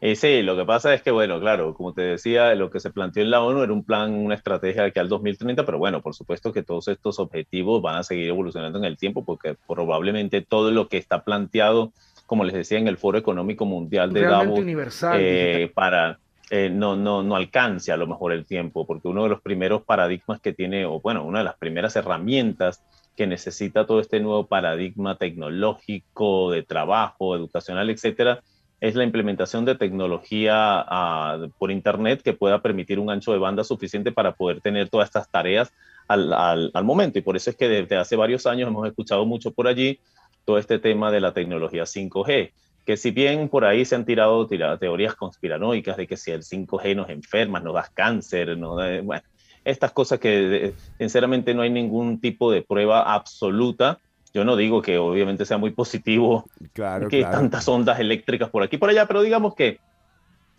Eh, 0.02 0.18
sí, 0.18 0.41
lo 0.41 0.58
que 0.58 0.66
pasa 0.66 0.94
es 0.94 1.02
que, 1.02 1.12
bueno, 1.12 1.40
claro, 1.40 1.74
como 1.74 1.94
te 1.94 2.02
decía, 2.02 2.54
lo 2.56 2.70
que 2.70 2.82
se 2.82 2.90
planteó 2.90 3.24
en 3.24 3.32
la 3.32 3.41
ONU 3.41 3.64
era 3.64 3.72
un 3.72 3.86
plan, 3.86 4.14
una 4.14 4.36
estrategia 4.36 4.91
que 4.91 5.00
al 5.00 5.08
2030, 5.08 5.66
pero 5.66 5.78
bueno, 5.78 6.02
por 6.02 6.14
supuesto 6.14 6.52
que 6.52 6.62
todos 6.62 6.90
estos 6.90 7.20
objetivos 7.20 7.82
van 7.82 7.95
a 7.95 8.04
seguir 8.04 8.28
evolucionando 8.28 8.80
en 8.80 8.84
el 8.84 8.98
tiempo 8.98 9.24
porque 9.24 9.56
probablemente 9.66 10.41
todo 10.41 10.72
lo 10.72 10.90
que 10.90 10.98
está 10.98 11.24
planteado, 11.24 11.94
como 12.26 12.44
les 12.44 12.54
decía, 12.54 12.80
en 12.80 12.90
el 12.90 12.98
Foro 12.98 13.18
Económico 13.18 13.64
Mundial 13.64 14.12
de 14.12 14.22
realmente 14.22 14.45
Davos, 14.48 14.60
universal. 14.60 15.20
eh, 15.22 15.72
para 15.74 16.20
eh, 16.50 16.70
no, 16.70 16.98
no, 16.98 17.24
no 17.24 17.38
alcance 17.38 17.94
a 17.94 17.98
lo 17.98 18.06
mejor 18.06 18.34
el 18.34 18.45
tiempo, 18.45 18.86
porque 18.86 19.08
uno 19.08 19.24
de 19.24 19.30
los 19.30 19.41
primeros 19.41 19.84
paradigmas 19.84 20.41
que 20.41 20.52
tiene, 20.52 20.86
o 20.86 21.00
bueno, 21.00 21.24
una 21.24 21.40
de 21.40 21.45
las 21.45 21.56
primeras 21.56 21.95
herramientas 21.95 22.84
que 23.15 23.27
necesita 23.27 23.85
todo 23.85 23.99
este 23.99 24.19
nuevo 24.19 24.48
paradigma 24.48 25.18
tecnológico, 25.18 26.52
de 26.52 26.64
trabajo, 26.64 27.35
educacional, 27.35 27.90
etcétera, 27.90 28.41
es 28.80 28.95
la 28.95 29.03
implementación 29.03 29.64
de 29.65 29.76
tecnología 29.76 30.53
ah, 30.56 31.48
por 31.57 31.72
Internet 31.72 32.22
que 32.22 32.34
pueda 32.34 32.61
permitir 32.61 32.99
un 32.99 33.10
ancho 33.10 33.31
de 33.31 33.38
banda 33.38 33.64
suficiente 33.64 34.11
para 34.11 34.34
poder 34.34 34.61
tener 34.61 34.90
todas 34.90 35.07
estas 35.07 35.30
tareas 35.30 35.72
al, 36.07 36.34
al, 36.34 36.84
momento. 36.84 37.18
Y 37.18 37.22
por 37.22 37.38
eso 37.38 37.49
es 37.49 37.56
que 37.56 37.69
desde 37.69 37.95
hace 37.95 38.15
varios 38.15 38.45
años 38.45 38.68
hemos 38.68 38.85
escuchado 38.88 39.26
mucho 39.26 39.52
por 39.52 39.68
allí 39.68 39.99
todo 40.44 40.57
este 40.57 40.80
tema 40.80 41.11
de 41.11 41.22
la 41.22 41.34
tecnología 41.34 41.84
5G 41.84 42.52
que 42.85 42.98
si 42.98 43.11
bien 43.11 43.49
por 43.49 43.65
ahí 43.65 43.85
se 43.85 43.95
han 43.95 44.06
tirado 44.06 44.48
teorías 44.48 45.15
conspiranoicas 45.15 45.98
de 45.98 46.07
que 46.07 46.18
si 46.18 46.31
el 46.31 46.44
5G 46.44 46.95
nos 46.95 47.10
enferma, 47.10 47.60
nos 47.60 47.73
da 47.76 47.90
cáncer, 47.94 48.57
nos 48.57 48.77
da, 48.77 49.02
bueno, 49.02 49.23
estas 49.65 49.91
cosas 49.91 50.19
que 50.19 50.68
eh, 50.68 50.73
sinceramente 50.98 51.53
no 51.53 51.61
hay 51.61 51.69
ningún 51.69 52.19
tipo 52.19 52.52
de 52.52 52.61
prueba 52.61 53.14
absoluta. 53.14 53.99
Yo 54.34 54.44
no 54.44 54.56
digo 54.56 54.81
que 54.81 54.98
obviamente 54.98 55.45
sea 55.45 55.57
muy 55.57 55.72
positivo 55.72 56.45
Claro, 56.73 57.07
que 57.07 57.19
claro. 57.19 57.38
tantas 57.38 57.68
ondas 57.68 57.99
eléctricas 57.99 58.49
por 58.49 58.64
aquí 58.64 58.77
y 58.77 58.80
por 58.80 58.90
allá, 58.90 59.06
pero 59.06 59.22
digamos 59.22 59.53
que 59.56 59.80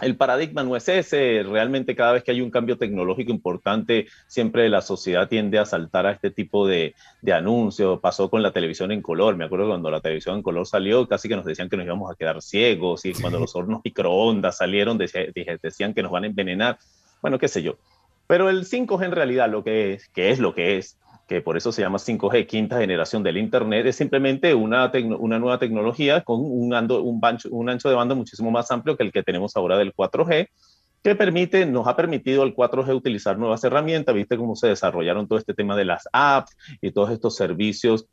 el 0.00 0.16
paradigma 0.16 0.62
no 0.64 0.76
es 0.76 0.88
ese. 0.88 1.42
Realmente 1.44 1.94
cada 1.94 2.12
vez 2.12 2.24
que 2.24 2.32
hay 2.32 2.40
un 2.40 2.50
cambio 2.50 2.76
tecnológico 2.76 3.30
importante, 3.30 4.06
siempre 4.26 4.68
la 4.68 4.80
sociedad 4.80 5.28
tiende 5.28 5.58
a 5.58 5.64
saltar 5.64 6.06
a 6.06 6.12
este 6.12 6.30
tipo 6.30 6.66
de, 6.66 6.94
de 7.22 7.32
anuncios. 7.32 8.00
Pasó 8.00 8.28
con 8.28 8.42
la 8.42 8.52
televisión 8.52 8.90
en 8.92 9.02
color. 9.02 9.36
Me 9.36 9.44
acuerdo 9.44 9.68
cuando 9.68 9.90
la 9.90 10.00
televisión 10.00 10.36
en 10.36 10.42
color 10.42 10.66
salió, 10.66 11.06
casi 11.06 11.28
que 11.28 11.36
nos 11.36 11.44
decían 11.44 11.68
que 11.68 11.76
nos 11.76 11.86
íbamos 11.86 12.10
a 12.10 12.16
quedar 12.16 12.42
ciegos 12.42 13.04
y 13.04 13.12
cuando 13.20 13.38
los 13.38 13.54
hornos 13.54 13.80
microondas 13.84 14.56
salieron, 14.56 14.98
decían 14.98 15.94
que 15.94 16.02
nos 16.02 16.12
van 16.12 16.24
a 16.24 16.26
envenenar. 16.26 16.78
Bueno, 17.22 17.38
qué 17.38 17.48
sé 17.48 17.62
yo. 17.62 17.76
Pero 18.26 18.48
el 18.48 18.64
5G 18.64 19.04
en 19.04 19.12
realidad 19.12 19.50
lo 19.50 19.62
que 19.64 19.94
es, 19.94 20.08
que 20.08 20.30
es 20.30 20.38
lo 20.38 20.54
que 20.54 20.78
es, 20.78 20.98
que 21.28 21.40
por 21.40 21.56
eso 21.56 21.72
se 21.72 21.82
llama 21.82 21.98
5G, 21.98 22.46
quinta 22.46 22.78
generación 22.78 23.22
del 23.22 23.38
Internet, 23.38 23.86
es 23.86 23.96
simplemente 23.96 24.54
una, 24.54 24.90
una 25.18 25.38
nueva 25.38 25.58
tecnología 25.58 26.22
con 26.22 26.40
un, 26.42 26.72
ando- 26.72 27.02
un, 27.02 27.20
bancho- 27.20 27.48
un 27.50 27.68
ancho 27.70 27.88
de 27.88 27.94
banda 27.94 28.14
muchísimo 28.14 28.50
más 28.50 28.70
amplio 28.70 28.96
que 28.96 29.04
el 29.04 29.12
que 29.12 29.22
tenemos 29.22 29.56
ahora 29.56 29.78
del 29.78 29.94
4G, 29.94 30.48
que 31.02 31.14
permite, 31.14 31.66
nos 31.66 31.86
ha 31.86 31.96
permitido 31.96 32.42
al 32.42 32.54
4G 32.54 32.94
utilizar 32.94 33.38
nuevas 33.38 33.62
herramientas, 33.64 34.14
viste 34.14 34.36
cómo 34.36 34.56
se 34.56 34.68
desarrollaron 34.68 35.26
todo 35.28 35.38
este 35.38 35.54
tema 35.54 35.76
de 35.76 35.84
las 35.84 36.08
apps 36.12 36.56
y 36.80 36.90
todos 36.92 37.10
estos 37.10 37.36
servicios 37.36 38.06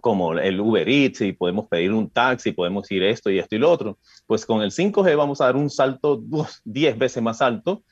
como 0.00 0.32
el 0.38 0.60
Uber 0.60 0.88
Eats 0.88 1.20
y 1.20 1.32
podemos 1.32 1.68
pedir 1.68 1.92
un 1.92 2.08
taxi, 2.10 2.52
podemos 2.52 2.90
ir 2.90 3.02
esto 3.02 3.28
y 3.30 3.38
esto 3.38 3.54
y 3.56 3.58
lo 3.58 3.70
otro. 3.70 3.98
Pues 4.26 4.46
con 4.46 4.62
el 4.62 4.70
5G 4.70 5.16
vamos 5.16 5.40
a 5.40 5.46
dar 5.46 5.56
un 5.56 5.68
salto 5.68 6.22
10 6.64 6.96
veces 6.98 7.22
más 7.22 7.42
alto 7.42 7.82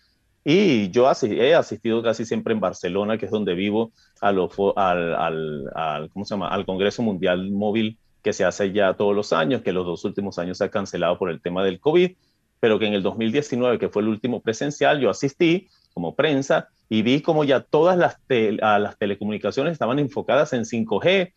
y 0.50 0.90
yo 0.90 1.06
he 1.22 1.54
asistido 1.54 2.02
casi 2.02 2.24
siempre 2.24 2.54
en 2.54 2.60
Barcelona, 2.60 3.18
que 3.18 3.26
es 3.26 3.30
donde 3.30 3.52
vivo, 3.52 3.92
a 4.22 4.32
lo, 4.32 4.48
al, 4.76 5.14
al, 5.14 5.70
al, 5.74 6.08
¿cómo 6.08 6.24
se 6.24 6.34
llama? 6.34 6.48
al 6.48 6.64
Congreso 6.64 7.02
Mundial 7.02 7.50
Móvil 7.50 7.98
que 8.22 8.32
se 8.32 8.46
hace 8.46 8.72
ya 8.72 8.94
todos 8.94 9.14
los 9.14 9.34
años, 9.34 9.60
que 9.60 9.74
los 9.74 9.84
dos 9.84 10.06
últimos 10.06 10.38
años 10.38 10.56
se 10.56 10.64
ha 10.64 10.70
cancelado 10.70 11.18
por 11.18 11.30
el 11.30 11.42
tema 11.42 11.62
del 11.62 11.78
COVID, 11.78 12.12
pero 12.60 12.78
que 12.78 12.86
en 12.86 12.94
el 12.94 13.02
2019, 13.02 13.78
que 13.78 13.90
fue 13.90 14.00
el 14.00 14.08
último 14.08 14.40
presencial, 14.40 14.98
yo 15.00 15.10
asistí 15.10 15.68
como 15.92 16.14
prensa 16.14 16.68
y 16.88 17.02
vi 17.02 17.20
como 17.20 17.44
ya 17.44 17.60
todas 17.60 17.98
las, 17.98 18.16
las 18.30 18.96
telecomunicaciones 18.96 19.72
estaban 19.72 19.98
enfocadas 19.98 20.54
en 20.54 20.64
5G, 20.64 21.30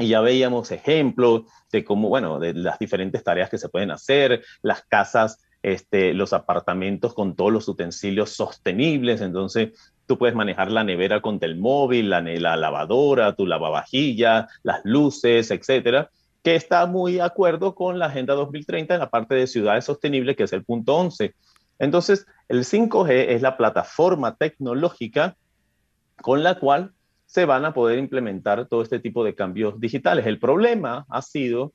y 0.00 0.08
ya 0.08 0.20
veíamos 0.20 0.70
ejemplos 0.70 1.44
de 1.72 1.82
cómo, 1.82 2.10
bueno, 2.10 2.38
de 2.38 2.52
las 2.52 2.78
diferentes 2.78 3.24
tareas 3.24 3.48
que 3.48 3.58
se 3.58 3.70
pueden 3.70 3.90
hacer, 3.90 4.44
las 4.60 4.82
casas, 4.82 5.40
este, 5.72 6.14
los 6.14 6.32
apartamentos 6.32 7.14
con 7.14 7.34
todos 7.34 7.52
los 7.52 7.68
utensilios 7.68 8.30
sostenibles, 8.30 9.20
entonces 9.20 9.70
tú 10.06 10.18
puedes 10.18 10.34
manejar 10.34 10.70
la 10.70 10.84
nevera 10.84 11.20
con 11.20 11.38
el 11.42 11.56
móvil, 11.56 12.10
la, 12.10 12.20
la 12.20 12.56
lavadora, 12.56 13.34
tu 13.34 13.46
lavavajilla, 13.46 14.48
las 14.62 14.80
luces, 14.84 15.50
etcétera, 15.50 16.10
que 16.42 16.54
está 16.54 16.86
muy 16.86 17.14
de 17.14 17.22
acuerdo 17.22 17.74
con 17.74 17.98
la 17.98 18.06
Agenda 18.06 18.34
2030 18.34 18.94
en 18.94 19.00
la 19.00 19.10
parte 19.10 19.34
de 19.34 19.46
ciudades 19.46 19.84
sostenibles, 19.84 20.36
que 20.36 20.44
es 20.44 20.52
el 20.52 20.64
punto 20.64 20.96
11. 20.96 21.34
Entonces, 21.78 22.26
el 22.48 22.64
5G 22.64 23.10
es 23.28 23.42
la 23.42 23.56
plataforma 23.56 24.36
tecnológica 24.36 25.36
con 26.22 26.42
la 26.42 26.58
cual 26.58 26.92
se 27.26 27.44
van 27.44 27.66
a 27.66 27.74
poder 27.74 27.98
implementar 27.98 28.66
todo 28.68 28.82
este 28.82 28.98
tipo 28.98 29.22
de 29.22 29.34
cambios 29.34 29.78
digitales. 29.78 30.26
El 30.26 30.38
problema 30.38 31.04
ha 31.10 31.20
sido 31.20 31.74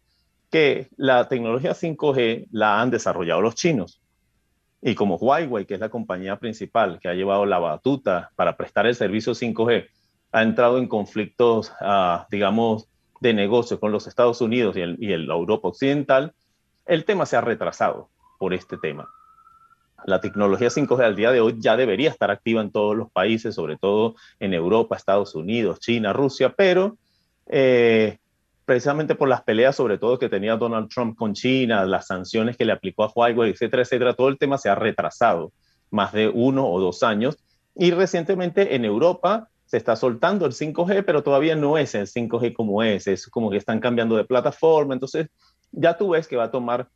que 0.53 0.89
la 0.97 1.27
tecnología 1.27 1.71
5G 1.71 2.45
la 2.51 2.79
han 2.79 2.91
desarrollado 2.91 3.41
los 3.41 3.55
chinos. 3.55 3.99
Y 4.83 4.93
como 4.93 5.15
Huawei, 5.15 5.65
que 5.65 5.73
es 5.73 5.79
la 5.79 5.89
compañía 5.89 6.37
principal 6.37 6.99
que 7.01 7.09
ha 7.09 7.15
llevado 7.15 7.47
la 7.47 7.57
batuta 7.57 8.29
para 8.35 8.55
prestar 8.55 8.85
el 8.85 8.93
servicio 8.93 9.33
5G, 9.33 9.87
ha 10.31 10.43
entrado 10.43 10.77
en 10.77 10.87
conflictos, 10.87 11.71
uh, 11.81 12.25
digamos, 12.29 12.87
de 13.19 13.33
negocio 13.33 13.79
con 13.79 13.91
los 13.91 14.05
Estados 14.05 14.41
Unidos 14.41 14.77
y, 14.77 14.81
el, 14.81 14.97
y 14.99 15.13
el, 15.13 15.25
la 15.25 15.33
Europa 15.33 15.69
Occidental, 15.69 16.35
el 16.85 17.03
tema 17.03 17.25
se 17.25 17.35
ha 17.35 17.41
retrasado 17.41 18.09
por 18.37 18.53
este 18.53 18.77
tema 18.77 19.09
la 20.05 20.19
tecnología 20.19 20.67
5G 20.67 21.01
al 21.01 21.15
día 21.15 21.31
de 21.31 21.39
hoy 21.39 21.55
ya 21.59 21.77
debería 21.77 22.09
estar 22.09 22.29
activa 22.29 22.61
en 22.61 22.71
todos 22.71 22.95
los 22.95 23.09
países, 23.09 23.55
sobre 23.55 23.77
todo 23.77 24.15
en 24.39 24.53
Europa, 24.53 24.97
Estados 24.97 25.33
Unidos, 25.33 25.79
China, 25.79 26.13
Rusia, 26.13 26.53
pero 26.55 26.97
eh, 27.47 28.17
precisamente 28.65 29.15
por 29.15 29.29
las 29.29 29.43
peleas, 29.43 29.75
sobre 29.75 29.97
todo 29.97 30.19
que 30.19 30.29
tenía 30.29 30.55
Donald 30.55 30.89
Trump 30.89 31.17
con 31.17 31.33
China, 31.33 31.85
las 31.85 32.07
sanciones 32.07 32.57
que 32.57 32.65
le 32.65 32.71
aplicó 32.71 33.03
a 33.03 33.11
Huawei, 33.13 33.51
etcétera, 33.51 33.83
etcétera, 33.83 34.13
todo 34.13 34.29
el 34.29 34.37
tema 34.37 34.57
se 34.57 34.69
ha 34.69 34.75
retrasado 34.75 35.51
más 35.91 36.13
de 36.13 36.27
uno 36.29 36.67
o 36.67 36.79
dos 36.79 37.03
años. 37.03 37.37
Y 37.75 37.91
recientemente 37.91 38.75
en 38.75 38.85
Europa 38.85 39.49
se 39.65 39.77
está 39.77 39.95
soltando 39.95 40.45
el 40.45 40.53
5G, 40.53 41.03
pero 41.05 41.23
todavía 41.23 41.55
no 41.55 41.77
es 41.77 41.95
el 41.95 42.07
5G 42.07 42.53
como 42.53 42.83
es, 42.83 43.07
es 43.07 43.27
como 43.27 43.49
que 43.49 43.57
están 43.57 43.79
cambiando 43.79 44.15
de 44.15 44.25
plataforma, 44.25 44.93
entonces 44.93 45.27
ya 45.71 45.97
tú 45.97 46.09
ves 46.09 46.27
que 46.27 46.35
va 46.35 46.45
a 46.45 46.51
tomar 46.51 46.87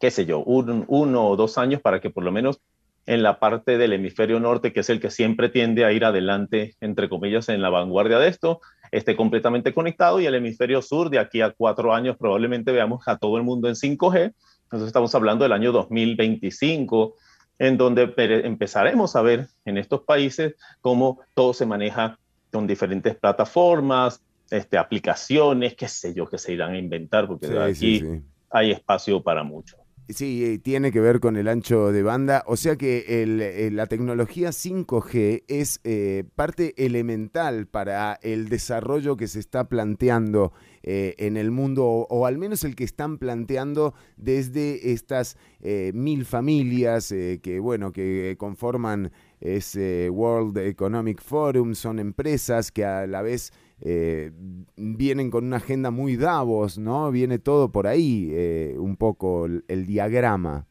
qué 0.00 0.10
sé 0.10 0.26
yo, 0.26 0.40
un, 0.40 0.84
uno 0.88 1.28
o 1.28 1.36
dos 1.36 1.58
años 1.58 1.80
para 1.80 2.00
que 2.00 2.10
por 2.10 2.24
lo 2.24 2.32
menos 2.32 2.60
en 3.06 3.22
la 3.22 3.38
parte 3.38 3.78
del 3.78 3.92
hemisferio 3.92 4.40
norte, 4.40 4.72
que 4.72 4.80
es 4.80 4.90
el 4.90 5.00
que 5.00 5.10
siempre 5.10 5.48
tiende 5.48 5.84
a 5.84 5.92
ir 5.92 6.04
adelante, 6.04 6.74
entre 6.80 7.08
comillas, 7.08 7.48
en 7.48 7.62
la 7.62 7.70
vanguardia 7.70 8.18
de 8.18 8.28
esto, 8.28 8.60
esté 8.90 9.16
completamente 9.16 9.72
conectado 9.72 10.20
y 10.20 10.26
el 10.26 10.34
hemisferio 10.34 10.82
sur, 10.82 11.10
de 11.10 11.18
aquí 11.18 11.40
a 11.40 11.52
cuatro 11.52 11.94
años, 11.94 12.16
probablemente 12.16 12.72
veamos 12.72 13.06
a 13.08 13.16
todo 13.16 13.36
el 13.36 13.42
mundo 13.42 13.68
en 13.68 13.74
5G. 13.74 14.32
Entonces 14.64 14.86
estamos 14.86 15.14
hablando 15.14 15.44
del 15.44 15.52
año 15.52 15.72
2025, 15.72 17.14
en 17.58 17.76
donde 17.76 18.12
empezaremos 18.44 19.16
a 19.16 19.22
ver 19.22 19.48
en 19.64 19.78
estos 19.78 20.02
países 20.02 20.56
cómo 20.80 21.20
todo 21.34 21.54
se 21.54 21.66
maneja 21.66 22.18
con 22.50 22.66
diferentes 22.66 23.14
plataformas, 23.14 24.20
este, 24.50 24.78
aplicaciones, 24.78 25.74
qué 25.74 25.88
sé 25.88 26.14
yo, 26.14 26.28
que 26.28 26.38
se 26.38 26.52
irán 26.52 26.72
a 26.72 26.78
inventar, 26.78 27.26
porque 27.26 27.48
de 27.48 27.62
aquí 27.62 27.74
sí, 27.74 28.00
sí. 28.00 28.22
hay 28.50 28.72
espacio 28.72 29.22
para 29.22 29.42
mucho. 29.42 29.76
Sí, 30.08 30.44
eh, 30.44 30.58
tiene 30.58 30.92
que 30.92 31.00
ver 31.00 31.18
con 31.18 31.36
el 31.36 31.48
ancho 31.48 31.90
de 31.90 32.04
banda. 32.04 32.44
O 32.46 32.56
sea 32.56 32.76
que 32.76 33.22
el, 33.22 33.74
la 33.74 33.86
tecnología 33.86 34.50
5G 34.50 35.42
es 35.48 35.80
eh, 35.82 36.22
parte 36.36 36.74
elemental 36.76 37.66
para 37.66 38.16
el 38.22 38.48
desarrollo 38.48 39.16
que 39.16 39.26
se 39.26 39.40
está 39.40 39.68
planteando 39.68 40.52
eh, 40.84 41.16
en 41.18 41.36
el 41.36 41.50
mundo, 41.50 41.84
o, 41.84 42.26
al 42.26 42.38
menos 42.38 42.62
el 42.62 42.76
que 42.76 42.84
están 42.84 43.18
planteando 43.18 43.94
desde 44.16 44.92
estas 44.92 45.36
eh, 45.60 45.90
mil 45.92 46.24
familias 46.24 47.08
que, 47.08 47.58
bueno, 47.60 47.90
que 47.90 48.36
conforman 48.38 49.10
ese 49.40 50.08
World 50.08 50.56
Economic 50.58 51.20
Forum. 51.20 51.74
Son 51.74 51.98
empresas 51.98 52.70
que 52.70 52.84
a 52.84 53.08
la 53.08 53.22
vez 53.22 53.52
eh, 53.80 54.32
vienen 54.76 55.30
con 55.30 55.44
una 55.44 55.56
agenda 55.56 55.90
muy 55.90 56.16
Davos, 56.16 56.78
¿no? 56.78 57.10
Viene 57.10 57.38
todo 57.38 57.70
por 57.70 57.86
ahí, 57.86 58.30
eh, 58.32 58.74
un 58.78 58.96
poco 58.96 59.46
el, 59.46 59.64
el, 59.68 59.86
diagrama. 59.86 60.66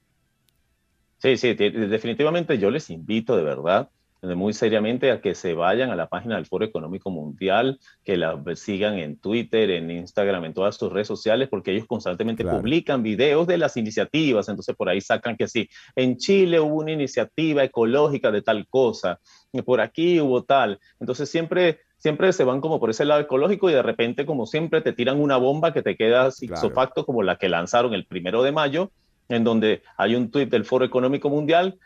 Sí, 1.18 1.38
sí, 1.38 1.54
definitivamente 1.54 2.58
yo 2.58 2.70
les 2.70 2.90
invito 2.90 3.38
de 3.38 3.44
verdad, 3.44 3.90
muy 4.34 4.54
seriamente, 4.54 5.12
a 5.12 5.22
que 5.22 5.36
se 5.36 5.54
vayan 5.54 5.92
a 5.92 5.96
la 5.96 6.08
página 6.08 6.36
del 6.36 6.48
Foro 6.48 6.66
Económico 6.66 7.12
Mundial, 7.12 7.80
que 8.04 8.18
la 8.18 8.42
sigan 8.56 8.98
en 8.98 9.18
Twitter, 9.18 9.70
en 9.70 9.92
Instagram, 9.92 10.46
en 10.46 10.54
todas 10.54 10.78
sus 10.78 10.92
redes 10.92 11.08
sociales, 11.08 11.50
porque 11.50 11.72
ellos 11.72 11.86
constantemente 11.86 12.44
claro. 12.44 12.60
publican 12.60 13.04
videos 13.04 13.46
de 13.46 13.60
las 13.60 13.78
iniciativas, 13.78 14.50
entonces 14.50 14.76
por 14.76 14.90
ahí 14.90 15.02
sacan 15.02 15.36
que 15.36 15.48
sí, 15.48 15.70
en 15.96 16.18
Chile 16.18 16.60
hubo 16.60 16.78
una 16.78 16.92
iniciativa 16.92 17.64
ecológica 17.64 18.32
de 18.32 18.42
tal 18.42 18.68
cosa, 18.68 19.20
por 19.66 19.82
aquí 19.82 20.20
hubo 20.20 20.44
tal, 20.44 20.80
entonces 21.00 21.30
siempre 21.30 21.80
siempre 22.06 22.32
se 22.34 22.44
van 22.44 22.62
como 22.62 22.80
por 22.80 22.92
ese 22.92 23.04
lado 23.04 23.20
ecológico 23.20 23.68
y 23.68 23.74
de 23.74 23.82
repente, 23.82 24.28
como 24.28 24.46
siempre, 24.46 24.82
te 24.82 24.94
tiran 24.94 25.20
una 25.20 25.38
bomba 25.38 25.74
que 25.74 25.82
te 25.82 25.96
queda 25.96 26.30
ipso 26.40 26.70
facto, 26.70 27.04
como 27.04 27.24
la 27.24 27.38
que 27.38 27.50
lanzaron 27.50 27.96
el 27.96 28.06
primero 28.06 28.44
de 28.44 28.52
mayo, 28.52 28.92
en 29.28 29.44
donde 29.44 29.82
hay 29.98 30.14
un 30.14 30.30
tuit 30.30 30.52
del 30.52 30.66
Foro 30.66 30.86
Económico 30.86 31.32
Mundial, 31.32 31.80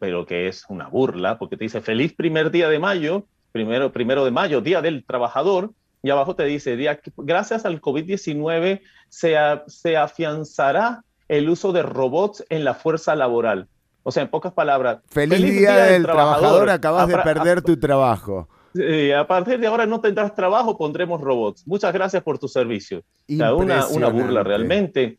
pero 0.00 0.26
que 0.26 0.48
es 0.48 0.64
una 0.68 0.88
burla, 0.88 1.38
porque 1.38 1.56
te 1.56 1.62
dice 1.62 1.80
feliz 1.80 2.12
primer 2.14 2.50
día 2.50 2.68
de 2.68 2.80
mayo, 2.80 3.26
primero, 3.52 3.92
primero 3.92 4.24
de 4.24 4.32
mayo, 4.32 4.60
Día 4.60 4.82
del 4.82 5.04
Trabajador, 5.04 5.70
y 6.02 6.10
abajo 6.10 6.34
te 6.34 6.46
dice, 6.46 6.74
día, 6.74 6.98
gracias 7.18 7.64
al 7.64 7.80
COVID-19 7.80 8.80
se, 9.08 9.36
se 9.68 9.96
afianzará 9.96 11.04
el 11.28 11.48
uso 11.48 11.70
de 11.70 11.84
robots 11.84 12.44
en 12.48 12.64
la 12.64 12.74
fuerza 12.74 13.14
laboral. 13.14 13.68
O 14.02 14.10
sea, 14.10 14.24
en 14.24 14.30
pocas 14.30 14.52
palabras. 14.52 14.98
Feliz, 15.10 15.38
feliz 15.38 15.60
día, 15.60 15.76
día, 15.76 15.84
del, 15.84 16.02
trabajador, 16.02 16.40
trabajador 16.40 16.70
acabas 16.70 17.06
de 17.06 17.18
perder 17.18 17.62
tu 17.62 17.76
trabajo. 17.76 18.48
Eh, 18.74 19.14
a 19.14 19.26
partir 19.26 19.58
de 19.58 19.66
ahora 19.66 19.86
no 19.86 20.00
tendrás 20.00 20.34
trabajo, 20.34 20.78
pondremos 20.78 21.20
robots. 21.20 21.66
Muchas 21.66 21.92
gracias 21.92 22.22
por 22.22 22.38
tu 22.38 22.48
servicio. 22.48 23.00
O 23.28 23.36
sea, 23.36 23.54
una, 23.54 23.86
una, 23.88 24.08
burla 24.08 24.42
realmente. 24.42 25.18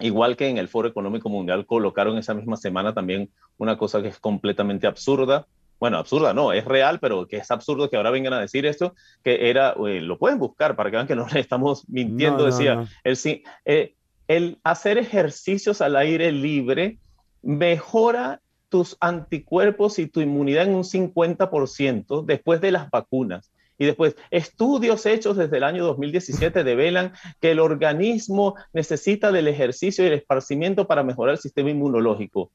Igual 0.00 0.36
que 0.36 0.48
en 0.48 0.58
el 0.58 0.68
Foro 0.68 0.88
Económico 0.88 1.28
Mundial 1.28 1.66
colocaron 1.66 2.18
esa 2.18 2.34
misma 2.34 2.56
semana 2.56 2.94
también 2.94 3.30
una 3.58 3.76
cosa 3.76 4.02
que 4.02 4.08
es 4.08 4.18
completamente 4.18 4.86
absurda. 4.86 5.46
Bueno, 5.78 5.98
absurda 5.98 6.32
no, 6.32 6.52
es 6.52 6.64
real, 6.64 6.98
pero 7.00 7.26
que 7.26 7.36
es 7.38 7.50
absurdo 7.50 7.90
que 7.90 7.96
ahora 7.96 8.10
vengan 8.10 8.32
a 8.32 8.40
decir 8.40 8.66
esto, 8.66 8.94
que 9.22 9.50
era, 9.50 9.74
eh, 9.86 10.00
lo 10.00 10.18
pueden 10.18 10.38
buscar 10.38 10.76
para 10.76 10.90
que 10.90 10.96
vean 10.96 11.06
que 11.06 11.16
no 11.16 11.26
le 11.32 11.40
estamos 11.40 11.88
mintiendo, 11.88 12.38
no, 12.38 12.44
decía, 12.44 12.76
no, 12.76 12.82
no. 12.82 12.88
El, 13.04 13.18
eh, 13.64 13.94
el 14.28 14.58
hacer 14.64 14.98
ejercicios 14.98 15.80
al 15.80 15.96
aire 15.96 16.32
libre 16.32 16.98
mejora 17.42 18.40
tus 18.72 18.96
anticuerpos 19.00 19.98
y 19.98 20.06
tu 20.06 20.22
inmunidad 20.22 20.64
en 20.64 20.74
un 20.74 20.84
50% 20.84 22.24
después 22.24 22.62
de 22.62 22.72
las 22.72 22.88
vacunas. 22.88 23.52
Y 23.76 23.84
después, 23.84 24.16
estudios 24.30 25.04
hechos 25.04 25.36
desde 25.36 25.58
el 25.58 25.64
año 25.64 25.84
2017 25.84 26.64
develan 26.64 27.12
que 27.38 27.50
el 27.50 27.60
organismo 27.60 28.54
necesita 28.72 29.30
del 29.30 29.46
ejercicio 29.46 30.02
y 30.02 30.06
el 30.06 30.14
esparcimiento 30.14 30.86
para 30.86 31.02
mejorar 31.02 31.34
el 31.34 31.40
sistema 31.40 31.68
inmunológico. 31.68 32.50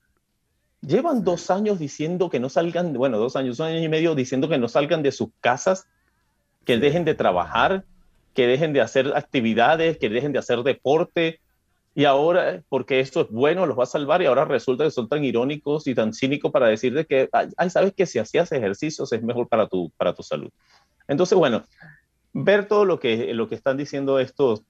Llevan 0.81 1.23
dos 1.23 1.51
años 1.51 1.77
diciendo 1.77 2.31
que 2.31 2.39
no 2.39 2.49
salgan, 2.49 2.93
bueno, 2.93 3.19
dos 3.19 3.35
años, 3.35 3.59
un 3.59 3.67
año 3.67 3.79
y 3.79 3.87
medio 3.87 4.15
diciendo 4.15 4.49
que 4.49 4.57
no 4.57 4.67
salgan 4.67 5.03
de 5.03 5.11
sus 5.11 5.29
casas, 5.39 5.85
que 6.65 6.79
dejen 6.79 7.05
de 7.05 7.13
trabajar, 7.13 7.85
que 8.33 8.47
dejen 8.47 8.73
de 8.73 8.81
hacer 8.81 9.15
actividades, 9.15 9.99
que 9.99 10.09
dejen 10.09 10.33
de 10.33 10.39
hacer 10.39 10.63
deporte, 10.63 11.41
y 11.97 12.05
ahora, 12.05 12.61
porque 12.69 12.99
esto 12.99 13.21
es 13.21 13.31
bueno, 13.31 13.65
los 13.65 13.75
va 13.75 13.81
a 13.81 13.87
salvar, 13.87 14.21
y 14.21 14.27
ahora 14.27 14.45
resulta 14.45 14.83
que 14.83 14.91
son 14.91 15.09
tan 15.09 15.23
irónicos 15.23 15.87
y 15.87 15.95
tan 15.95 16.13
cínicos 16.13 16.51
para 16.51 16.67
decir 16.67 16.93
de 16.93 17.07
que, 17.07 17.27
ay, 17.31 17.69
sabes 17.71 17.91
que 17.95 18.05
si 18.05 18.19
hacías 18.19 18.51
ejercicios 18.51 19.11
es 19.11 19.23
mejor 19.23 19.47
para 19.47 19.67
tu, 19.67 19.89
para 19.97 20.13
tu 20.13 20.21
salud. 20.21 20.51
Entonces, 21.07 21.35
bueno, 21.35 21.63
ver 22.33 22.67
todo 22.67 22.85
lo 22.85 22.99
que, 22.99 23.33
lo 23.33 23.49
que 23.49 23.55
están 23.55 23.77
diciendo 23.77 24.19
estos 24.19 24.61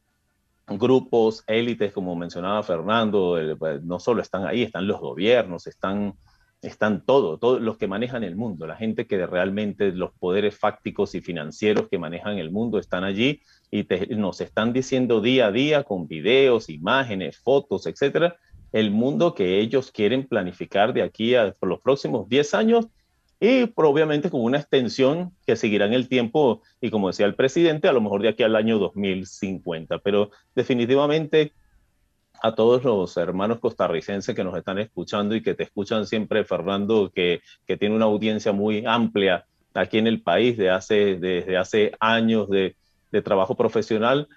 grupos, 0.68 1.44
élites, 1.48 1.92
como 1.92 2.16
mencionaba 2.16 2.64
Fernando, 2.64 3.38
el, 3.38 3.58
no 3.86 4.00
solo 4.00 4.22
están 4.22 4.48
ahí, 4.48 4.64
están 4.64 4.88
los 4.88 5.02
gobiernos, 5.02 5.68
están 5.68 6.14
están 6.62 7.06
todos, 7.06 7.40
todos 7.40 7.62
los 7.62 7.78
que 7.78 7.88
manejan 7.88 8.24
el 8.24 8.36
mundo, 8.36 8.66
la 8.66 8.76
gente 8.76 9.06
que 9.06 9.26
realmente 9.26 9.92
los 9.92 10.12
poderes 10.14 10.58
fácticos 10.58 11.14
y 11.16 11.22
financieros 11.22 11.88
que 11.88 12.00
manejan 12.00 12.40
el 12.40 12.52
mundo 12.52 12.80
están 12.80 13.04
allí 13.04 13.42
y 13.70 13.86
nos 14.16 14.42
están 14.42 14.74
diciendo 14.74 15.22
día 15.22 15.48
a 15.48 15.52
día 15.52 15.84
con 15.84 16.08
videos, 16.08 16.70
imágenes, 16.70 17.38
fotos, 17.38 17.86
etcétera, 17.86 18.38
el 18.72 18.92
mundo 18.92 19.36
que 19.36 19.60
ellos 19.60 19.92
quieren 19.92 20.28
planificar 20.28 20.94
de 20.94 21.04
aquí 21.04 21.36
a 21.36 21.56
los 21.62 21.80
próximos 21.80 22.28
10 22.28 22.54
años 22.56 22.88
y 23.40 23.72
obviamente 23.76 24.32
con 24.32 24.42
una 24.42 24.58
extensión 24.58 25.32
que 25.46 25.56
seguirá 25.56 25.86
en 25.86 25.94
el 25.94 26.10
tiempo 26.10 26.64
y 26.82 26.90
como 26.90 27.08
decía 27.08 27.28
el 27.28 27.36
presidente, 27.36 27.88
a 27.88 27.92
lo 27.92 28.02
mejor 28.02 28.24
de 28.24 28.30
aquí 28.30 28.42
al 28.42 28.56
año 28.56 28.80
2050, 28.80 30.00
pero 30.00 30.32
definitivamente 30.56 31.54
a 32.42 32.54
todos 32.56 32.84
los 32.84 33.16
hermanos 33.18 33.60
costarricenses 33.60 34.36
que 34.36 34.44
nos 34.44 34.58
están 34.58 34.80
escuchando 34.80 35.36
y 35.36 35.42
que 35.42 35.56
te 35.56 35.64
escuchan 35.64 36.06
siempre, 36.06 36.44
Fernando, 36.44 37.12
que, 37.14 37.42
que 37.66 37.78
tiene 37.78 37.96
una 37.96 38.06
audiencia 38.06 38.52
muy 38.52 38.86
amplia 38.86 39.46
aquí 39.74 39.98
en 39.98 40.08
el 40.08 40.22
país 40.22 40.58
de 40.58 40.70
hace, 40.70 41.18
desde 41.18 41.58
hace 41.58 41.92
años 42.00 42.50
de, 42.50 42.76
de 43.12 43.22
trabajo 43.22 43.56
profesional, 43.56 44.28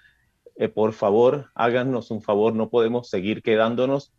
eh, 0.55 0.67
por 0.67 0.93
favor, 0.93 1.49
háganos 1.55 2.11
un 2.11 2.21
favor, 2.21 2.53
no 2.53 2.69
podemos 2.69 3.09
seguir 3.09 3.41
quedándonos 3.41 4.11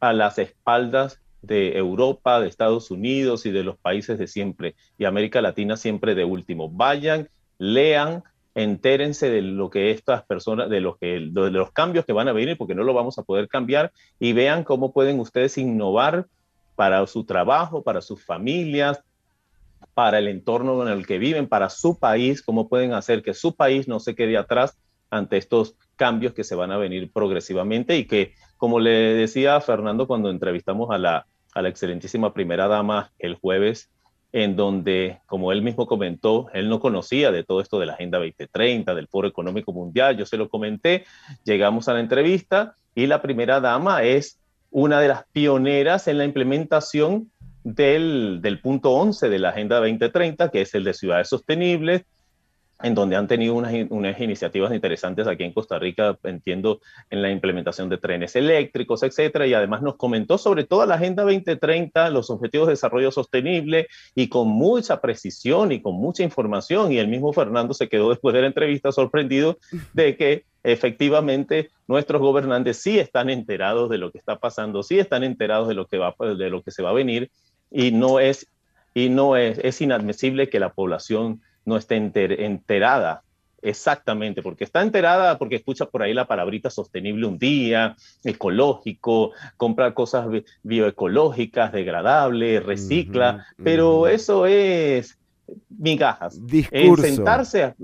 a 0.00 0.12
las 0.12 0.38
espaldas 0.38 1.20
de 1.42 1.78
Europa, 1.78 2.40
de 2.40 2.48
Estados 2.48 2.90
Unidos 2.90 3.46
y 3.46 3.50
de 3.50 3.62
los 3.62 3.78
países 3.78 4.18
de 4.18 4.26
siempre, 4.26 4.74
y 4.98 5.04
América 5.04 5.40
Latina 5.40 5.76
siempre 5.76 6.14
de 6.14 6.24
último. 6.24 6.68
Vayan, 6.68 7.28
lean, 7.58 8.24
entérense 8.56 9.28
de 9.28 9.42
lo 9.42 9.68
que 9.68 9.90
estas 9.90 10.24
personas, 10.24 10.70
de, 10.70 10.80
los 10.80 11.72
cambios 11.72 12.06
que 12.06 12.14
van 12.14 12.26
a 12.26 12.32
venir, 12.32 12.56
porque 12.56 12.74
no 12.74 12.84
lo 12.84 12.94
vamos 12.94 13.18
a 13.18 13.22
poder 13.22 13.48
cambiar, 13.48 13.92
y 14.18 14.32
vean 14.32 14.64
cómo 14.64 14.94
pueden 14.94 15.20
ustedes 15.20 15.58
innovar 15.58 16.26
para 16.74 17.06
su 17.06 17.24
trabajo, 17.24 17.82
para 17.82 18.00
sus 18.00 18.24
familias, 18.24 19.02
para 19.92 20.18
el 20.18 20.28
entorno 20.28 20.82
en 20.82 20.88
el 20.88 21.06
que 21.06 21.18
viven, 21.18 21.48
para 21.48 21.68
su 21.68 21.98
país, 21.98 22.42
cómo 22.42 22.66
pueden 22.66 22.94
hacer 22.94 23.22
que 23.22 23.34
su 23.34 23.54
país 23.54 23.88
no 23.88 24.00
se 24.00 24.14
quede 24.14 24.38
atrás 24.38 24.78
ante 25.10 25.36
estos 25.36 25.76
cambios 25.94 26.32
que 26.32 26.42
se 26.42 26.54
van 26.54 26.72
a 26.72 26.78
venir 26.78 27.12
progresivamente 27.12 27.98
y 27.98 28.06
que, 28.06 28.32
como 28.56 28.80
le 28.80 28.90
decía 28.90 29.60
Fernando 29.60 30.06
cuando 30.06 30.30
entrevistamos 30.30 30.90
a 30.90 30.98
la 30.98 31.26
excelentísima 31.68 32.32
primera 32.32 32.68
dama 32.68 33.12
el 33.18 33.34
jueves, 33.34 33.90
en 34.36 34.54
donde, 34.54 35.20
como 35.24 35.50
él 35.50 35.62
mismo 35.62 35.86
comentó, 35.86 36.48
él 36.52 36.68
no 36.68 36.78
conocía 36.78 37.32
de 37.32 37.42
todo 37.42 37.62
esto 37.62 37.80
de 37.80 37.86
la 37.86 37.94
Agenda 37.94 38.18
2030, 38.18 38.94
del 38.94 39.08
Foro 39.08 39.26
Económico 39.26 39.72
Mundial, 39.72 40.18
yo 40.18 40.26
se 40.26 40.36
lo 40.36 40.50
comenté, 40.50 41.06
llegamos 41.44 41.88
a 41.88 41.94
la 41.94 42.00
entrevista 42.00 42.74
y 42.94 43.06
la 43.06 43.22
primera 43.22 43.60
dama 43.60 44.02
es 44.02 44.38
una 44.70 45.00
de 45.00 45.08
las 45.08 45.24
pioneras 45.32 46.06
en 46.06 46.18
la 46.18 46.26
implementación 46.26 47.30
del, 47.64 48.40
del 48.42 48.60
punto 48.60 48.90
11 48.90 49.30
de 49.30 49.38
la 49.38 49.48
Agenda 49.48 49.78
2030, 49.78 50.50
que 50.50 50.60
es 50.60 50.74
el 50.74 50.84
de 50.84 50.92
ciudades 50.92 51.30
sostenibles, 51.30 52.04
en 52.82 52.94
donde 52.94 53.16
han 53.16 53.26
tenido 53.26 53.54
unas, 53.54 53.72
unas, 53.88 54.20
iniciativas 54.20 54.72
interesantes 54.72 55.26
aquí 55.26 55.44
en 55.44 55.52
Costa 55.52 55.78
Rica, 55.78 56.18
entiendo, 56.24 56.80
en 57.10 57.22
la 57.22 57.30
implementación 57.30 57.88
de 57.88 57.96
trenes 57.96 58.36
eléctricos, 58.36 59.02
etcétera, 59.02 59.46
y 59.46 59.54
además 59.54 59.82
nos 59.82 59.96
comentó 59.96 60.36
sobre 60.36 60.64
toda 60.64 60.84
la 60.84 60.96
Agenda 60.96 61.22
2030, 61.22 62.10
los 62.10 62.28
Objetivos 62.28 62.66
de 62.66 62.72
Desarrollo 62.74 63.10
Sostenible, 63.10 63.88
y 64.14 64.28
con 64.28 64.48
mucha 64.48 65.00
precisión 65.00 65.72
y 65.72 65.80
con 65.80 65.94
mucha 65.94 66.22
información, 66.22 66.92
y 66.92 66.98
el 66.98 67.08
mismo 67.08 67.32
Fernando 67.32 67.72
se 67.72 67.88
quedó 67.88 68.10
después 68.10 68.34
de 68.34 68.42
la 68.42 68.48
entrevista 68.48 68.92
sorprendido 68.92 69.58
de 69.94 70.16
que 70.16 70.44
efectivamente 70.62 71.70
nuestros 71.86 72.20
gobernantes 72.20 72.78
sí 72.78 72.98
están 72.98 73.30
enterados 73.30 73.88
de 73.88 73.98
lo 73.98 74.10
que 74.10 74.18
está 74.18 74.38
pasando, 74.38 74.82
sí 74.82 74.98
están 74.98 75.24
enterados 75.24 75.68
de 75.68 75.74
lo 75.74 75.86
que, 75.86 75.96
va, 75.96 76.14
de 76.18 76.50
lo 76.50 76.62
que 76.62 76.72
se 76.72 76.82
va 76.82 76.90
a 76.90 76.94
venir, 76.94 77.30
y 77.70 77.90
no 77.90 78.20
es, 78.20 78.48
y 78.92 79.08
no 79.08 79.36
es, 79.36 79.58
es 79.58 79.80
inadmisible 79.80 80.50
que 80.50 80.60
la 80.60 80.74
población 80.74 81.40
no 81.66 81.76
esté 81.76 81.96
enter, 81.96 82.40
enterada 82.40 83.22
exactamente, 83.62 84.42
porque 84.42 84.64
está 84.64 84.82
enterada 84.82 85.38
porque 85.38 85.56
escucha 85.56 85.86
por 85.86 86.02
ahí 86.02 86.14
la 86.14 86.26
palabrita 86.26 86.70
sostenible 86.70 87.26
un 87.26 87.38
día, 87.38 87.96
ecológico, 88.24 89.32
compra 89.56 89.92
cosas 89.92 90.26
bioecológicas, 90.62 91.72
degradables, 91.72 92.64
recicla, 92.64 93.30
uh 93.30 93.38
-huh, 93.38 93.64
pero 93.64 94.00
uh 94.00 94.04
-huh. 94.04 94.10
eso 94.10 94.46
es 94.46 95.18
migajas. 95.68 96.44
Discurso. 96.46 97.02
Sentarse, 97.02 97.62
a, 97.64 97.74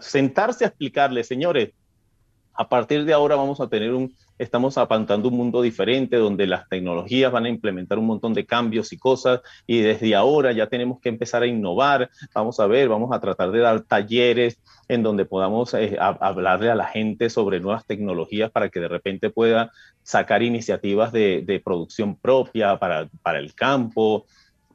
sentarse 0.00 0.64
a 0.64 0.68
explicarle, 0.68 1.24
señores, 1.24 1.70
a 2.54 2.68
partir 2.68 3.04
de 3.04 3.12
ahora 3.12 3.34
vamos 3.34 3.60
a 3.60 3.68
tener 3.68 3.92
un, 3.92 4.14
estamos 4.42 4.76
apantando 4.76 5.28
un 5.28 5.36
mundo 5.36 5.62
diferente 5.62 6.16
donde 6.16 6.46
las 6.46 6.68
tecnologías 6.68 7.30
van 7.30 7.46
a 7.46 7.48
implementar 7.48 7.98
un 7.98 8.06
montón 8.06 8.34
de 8.34 8.44
cambios 8.44 8.92
y 8.92 8.98
cosas 8.98 9.40
y 9.66 9.80
desde 9.80 10.14
ahora 10.14 10.52
ya 10.52 10.66
tenemos 10.66 11.00
que 11.00 11.08
empezar 11.08 11.42
a 11.42 11.46
innovar. 11.46 12.10
Vamos 12.34 12.58
a 12.60 12.66
ver, 12.66 12.88
vamos 12.88 13.12
a 13.12 13.20
tratar 13.20 13.52
de 13.52 13.60
dar 13.60 13.82
talleres 13.82 14.60
en 14.88 15.02
donde 15.02 15.24
podamos 15.24 15.74
eh, 15.74 15.96
a, 15.98 16.08
hablarle 16.08 16.70
a 16.70 16.74
la 16.74 16.86
gente 16.86 17.30
sobre 17.30 17.60
nuevas 17.60 17.86
tecnologías 17.86 18.50
para 18.50 18.68
que 18.68 18.80
de 18.80 18.88
repente 18.88 19.30
pueda 19.30 19.70
sacar 20.02 20.42
iniciativas 20.42 21.12
de, 21.12 21.42
de 21.46 21.60
producción 21.60 22.16
propia 22.16 22.78
para, 22.78 23.08
para 23.22 23.38
el 23.38 23.54
campo, 23.54 24.26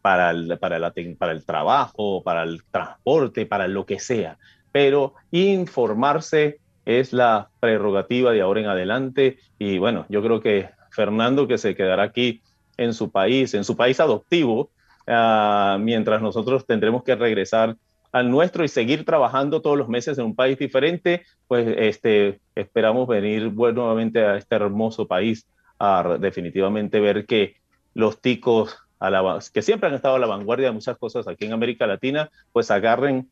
para 0.02 0.32
el, 0.32 0.58
para, 0.58 0.80
la, 0.80 0.94
para 1.18 1.32
el 1.34 1.46
trabajo, 1.46 2.24
para 2.24 2.44
el 2.44 2.64
transporte, 2.72 3.46
para 3.46 3.68
lo 3.68 3.86
que 3.86 4.00
sea. 4.00 4.38
Pero 4.72 5.16
informarse 5.32 6.60
es 6.88 7.12
la 7.12 7.50
prerrogativa 7.60 8.32
de 8.32 8.40
ahora 8.40 8.62
en 8.62 8.68
adelante. 8.68 9.38
Y 9.60 9.78
bueno, 9.78 10.06
yo 10.08 10.24
creo 10.24 10.40
que 10.40 10.70
Fernando, 10.90 11.46
que 11.46 11.58
se 11.58 11.76
quedará 11.76 12.04
aquí 12.04 12.42
en 12.78 12.94
su 12.94 13.12
país, 13.12 13.54
en 13.54 13.66
su 13.66 13.76
país 13.76 14.00
adoptivo, 14.00 14.70
uh, 15.06 15.78
mientras 15.80 16.22
nosotros 16.22 16.66
tendremos 16.66 17.04
que 17.04 17.16
regresar 17.16 17.76
al 18.14 18.32
nuestro 18.32 18.64
y 18.64 18.70
seguir 18.70 19.04
trabajando 19.04 19.62
todos 19.62 19.78
los 19.78 19.90
meses 19.90 20.18
en 20.18 20.26
un 20.26 20.36
país 20.36 20.58
diferente, 20.58 21.24
pues 21.50 21.68
este, 21.78 22.40
esperamos 22.56 23.06
venir 23.06 23.52
nuevamente 23.54 24.24
a 24.24 24.38
este 24.38 24.56
hermoso 24.56 25.06
país 25.08 25.46
a 25.80 26.18
definitivamente 26.20 27.02
ver 27.02 27.26
que 27.26 27.58
los 27.96 28.22
ticos, 28.22 28.78
a 29.02 29.40
que 29.54 29.62
siempre 29.62 29.90
han 29.90 29.96
estado 29.96 30.16
a 30.16 30.20
la 30.20 30.26
vanguardia 30.26 30.68
de 30.68 30.74
muchas 30.74 30.98
cosas 30.98 31.28
aquí 31.28 31.46
en 31.46 31.54
América 31.54 31.86
Latina, 31.86 32.30
pues 32.54 32.72
agarren, 32.72 33.30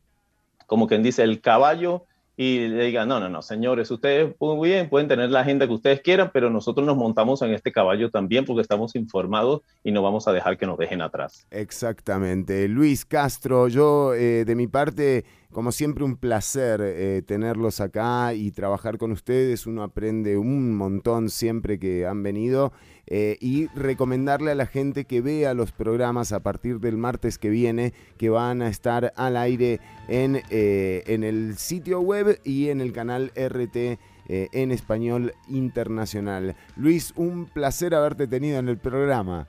como 0.66 0.86
quien 0.86 1.02
dice, 1.02 1.22
el 1.22 1.40
caballo 1.40 2.04
y 2.36 2.68
le 2.68 2.84
digan, 2.84 3.08
no, 3.08 3.18
no, 3.18 3.28
no, 3.30 3.40
señores, 3.40 3.90
ustedes 3.90 4.34
bien, 4.62 4.88
pueden 4.90 5.08
tener 5.08 5.30
la 5.30 5.40
agenda 5.40 5.66
que 5.66 5.72
ustedes 5.72 6.00
quieran, 6.02 6.30
pero 6.32 6.50
nosotros 6.50 6.86
nos 6.86 6.96
montamos 6.96 7.40
en 7.40 7.52
este 7.52 7.72
caballo 7.72 8.10
también 8.10 8.44
porque 8.44 8.60
estamos 8.60 8.94
informados 8.94 9.62
y 9.82 9.90
no 9.90 10.02
vamos 10.02 10.28
a 10.28 10.32
dejar 10.32 10.58
que 10.58 10.66
nos 10.66 10.76
dejen 10.76 11.00
atrás. 11.00 11.46
Exactamente. 11.50 12.68
Luis 12.68 13.06
Castro, 13.06 13.68
yo 13.68 14.12
eh, 14.14 14.44
de 14.44 14.54
mi 14.54 14.66
parte, 14.66 15.24
como 15.52 15.72
siempre, 15.72 16.04
un 16.04 16.16
placer 16.16 16.80
eh, 16.82 17.22
tenerlos 17.26 17.80
acá 17.80 18.34
y 18.34 18.50
trabajar 18.50 18.98
con 18.98 19.12
ustedes. 19.12 19.66
Uno 19.66 19.82
aprende 19.82 20.36
un 20.36 20.76
montón 20.76 21.30
siempre 21.30 21.78
que 21.78 22.06
han 22.06 22.22
venido. 22.22 22.72
Eh, 23.06 23.36
y 23.40 23.68
recomendarle 23.68 24.50
a 24.50 24.56
la 24.56 24.66
gente 24.66 25.04
que 25.04 25.20
vea 25.20 25.54
los 25.54 25.70
programas 25.70 26.32
a 26.32 26.40
partir 26.40 26.80
del 26.80 26.96
martes 26.96 27.38
que 27.38 27.50
viene, 27.50 27.94
que 28.18 28.30
van 28.30 28.62
a 28.62 28.68
estar 28.68 29.12
al 29.16 29.36
aire 29.36 29.78
en, 30.08 30.42
eh, 30.50 31.04
en 31.06 31.22
el 31.22 31.56
sitio 31.56 32.00
web 32.00 32.40
y 32.42 32.68
en 32.68 32.80
el 32.80 32.92
canal 32.92 33.32
RT 33.36 33.98
en 34.28 34.72
español 34.72 35.34
internacional. 35.46 36.56
Luis, 36.74 37.12
un 37.14 37.46
placer 37.46 37.94
haberte 37.94 38.26
tenido 38.26 38.58
en 38.58 38.68
el 38.68 38.76
programa. 38.76 39.46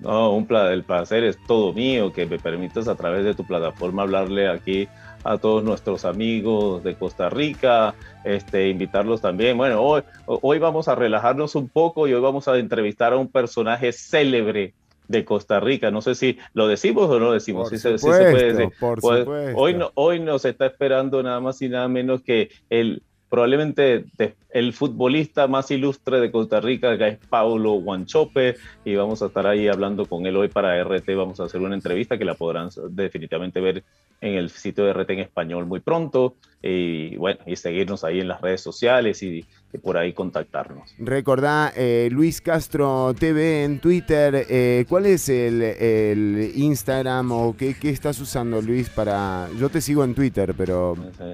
No, 0.00 0.32
un 0.32 0.46
pla 0.46 0.72
el 0.72 0.84
placer 0.84 1.24
es 1.24 1.38
todo 1.46 1.72
mío, 1.72 2.12
que 2.12 2.26
me 2.26 2.38
permitas 2.38 2.86
a 2.88 2.94
través 2.94 3.24
de 3.24 3.34
tu 3.34 3.46
plataforma 3.46 4.02
hablarle 4.02 4.48
aquí 4.48 4.88
a 5.24 5.38
todos 5.38 5.64
nuestros 5.64 6.04
amigos 6.04 6.84
de 6.84 6.94
Costa 6.94 7.28
Rica, 7.28 7.94
este, 8.24 8.68
invitarlos 8.68 9.20
también. 9.20 9.56
Bueno, 9.56 9.82
hoy, 9.82 10.02
hoy 10.26 10.58
vamos 10.58 10.86
a 10.88 10.94
relajarnos 10.94 11.54
un 11.56 11.68
poco 11.68 12.06
y 12.06 12.12
hoy 12.12 12.20
vamos 12.20 12.46
a 12.46 12.56
entrevistar 12.56 13.12
a 13.12 13.16
un 13.16 13.28
personaje 13.28 13.92
célebre 13.92 14.74
de 15.08 15.24
Costa 15.24 15.60
Rica. 15.60 15.90
No 15.90 16.00
sé 16.00 16.14
si 16.14 16.38
lo 16.52 16.68
decimos 16.68 17.10
o 17.10 17.18
no 17.18 17.26
lo 17.26 17.32
decimos. 17.32 17.68
Por 17.68 17.78
si 17.78 17.82
supuesto, 17.82 18.12
se, 18.12 18.18
si 18.18 18.24
se 18.24 18.30
puede 18.30 18.52
decir. 18.52 18.68
por 18.78 19.00
Pues. 19.00 19.26
Hoy, 19.56 19.74
no, 19.74 19.90
hoy 19.94 20.20
nos 20.20 20.44
está 20.44 20.66
esperando 20.66 21.22
nada 21.22 21.40
más 21.40 21.60
y 21.62 21.68
nada 21.68 21.88
menos 21.88 22.22
que 22.22 22.50
el 22.70 23.02
probablemente 23.28 24.04
el 24.50 24.72
futbolista 24.72 25.46
más 25.46 25.70
ilustre 25.70 26.20
de 26.20 26.30
Costa 26.30 26.60
Rica, 26.60 26.96
que 26.96 27.08
es 27.08 27.18
Paulo 27.28 27.72
Guanchope, 27.72 28.56
y 28.84 28.94
vamos 28.94 29.22
a 29.22 29.26
estar 29.26 29.46
ahí 29.46 29.68
hablando 29.68 30.06
con 30.06 30.26
él 30.26 30.36
hoy 30.36 30.48
para 30.48 30.82
RT. 30.82 31.14
Vamos 31.16 31.40
a 31.40 31.44
hacer 31.44 31.60
una 31.60 31.74
entrevista 31.74 32.16
que 32.16 32.24
la 32.24 32.34
podrán 32.34 32.70
definitivamente 32.90 33.60
ver 33.60 33.84
en 34.20 34.34
el 34.34 34.50
sitio 34.50 34.84
de 34.84 34.92
RT 34.92 35.10
en 35.10 35.18
español 35.20 35.66
muy 35.66 35.80
pronto. 35.80 36.34
Y 36.62 37.16
bueno, 37.16 37.40
y 37.46 37.56
seguirnos 37.56 38.02
ahí 38.02 38.20
en 38.20 38.28
las 38.28 38.40
redes 38.40 38.60
sociales 38.60 39.22
y, 39.22 39.44
y 39.72 39.78
por 39.78 39.96
ahí 39.96 40.12
contactarnos. 40.12 40.94
Recordá 40.98 41.72
eh, 41.76 42.08
Luis 42.10 42.40
Castro 42.40 43.14
TV 43.18 43.64
en 43.64 43.78
Twitter. 43.78 44.46
Eh, 44.48 44.84
¿Cuál 44.88 45.06
es 45.06 45.28
el, 45.28 45.62
el 45.62 46.52
Instagram 46.54 47.30
o 47.30 47.56
qué, 47.56 47.76
qué, 47.78 47.90
estás 47.90 48.18
usando, 48.20 48.60
Luis? 48.62 48.88
para 48.88 49.48
Yo 49.58 49.68
te 49.68 49.80
sigo 49.80 50.02
en 50.02 50.14
Twitter, 50.14 50.54
pero. 50.56 50.96
Sí, 51.18 51.24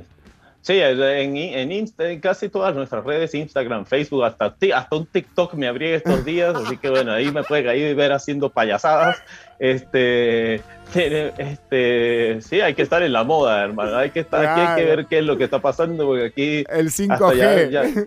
en, 0.68 1.36
en, 1.36 1.70
Insta- 1.72 2.08
en 2.10 2.20
casi 2.20 2.48
todas 2.48 2.74
nuestras 2.74 3.04
redes, 3.04 3.34
Instagram, 3.34 3.84
Facebook, 3.84 4.24
hasta, 4.24 4.46
hasta 4.74 4.96
un 4.96 5.06
TikTok 5.06 5.54
me 5.54 5.66
abrí 5.66 5.88
estos 5.88 6.24
días, 6.24 6.54
así 6.54 6.76
que 6.76 6.88
bueno, 6.88 7.12
ahí 7.12 7.32
me 7.32 7.42
pueden 7.42 7.68
ahí 7.68 7.92
ver 7.94 8.12
haciendo 8.12 8.48
payasadas. 8.50 9.20
Este, 9.58 10.60
este, 10.94 12.40
sí, 12.42 12.60
hay 12.60 12.74
que 12.74 12.82
estar 12.82 13.02
en 13.02 13.12
la 13.12 13.24
moda, 13.24 13.64
hermano, 13.64 13.96
hay 13.96 14.10
que 14.10 14.20
estar, 14.20 14.44
aquí 14.46 14.60
hay 14.60 14.76
que 14.76 14.84
ver 14.96 15.06
qué 15.06 15.18
es 15.18 15.24
lo 15.24 15.36
que 15.36 15.44
está 15.44 15.58
pasando, 15.60 16.06
porque 16.06 16.24
aquí... 16.26 16.64
El 16.68 16.86
hasta 16.88 17.16
5G. 17.16 17.36
ya- 17.36 17.64
ya- 17.68 18.04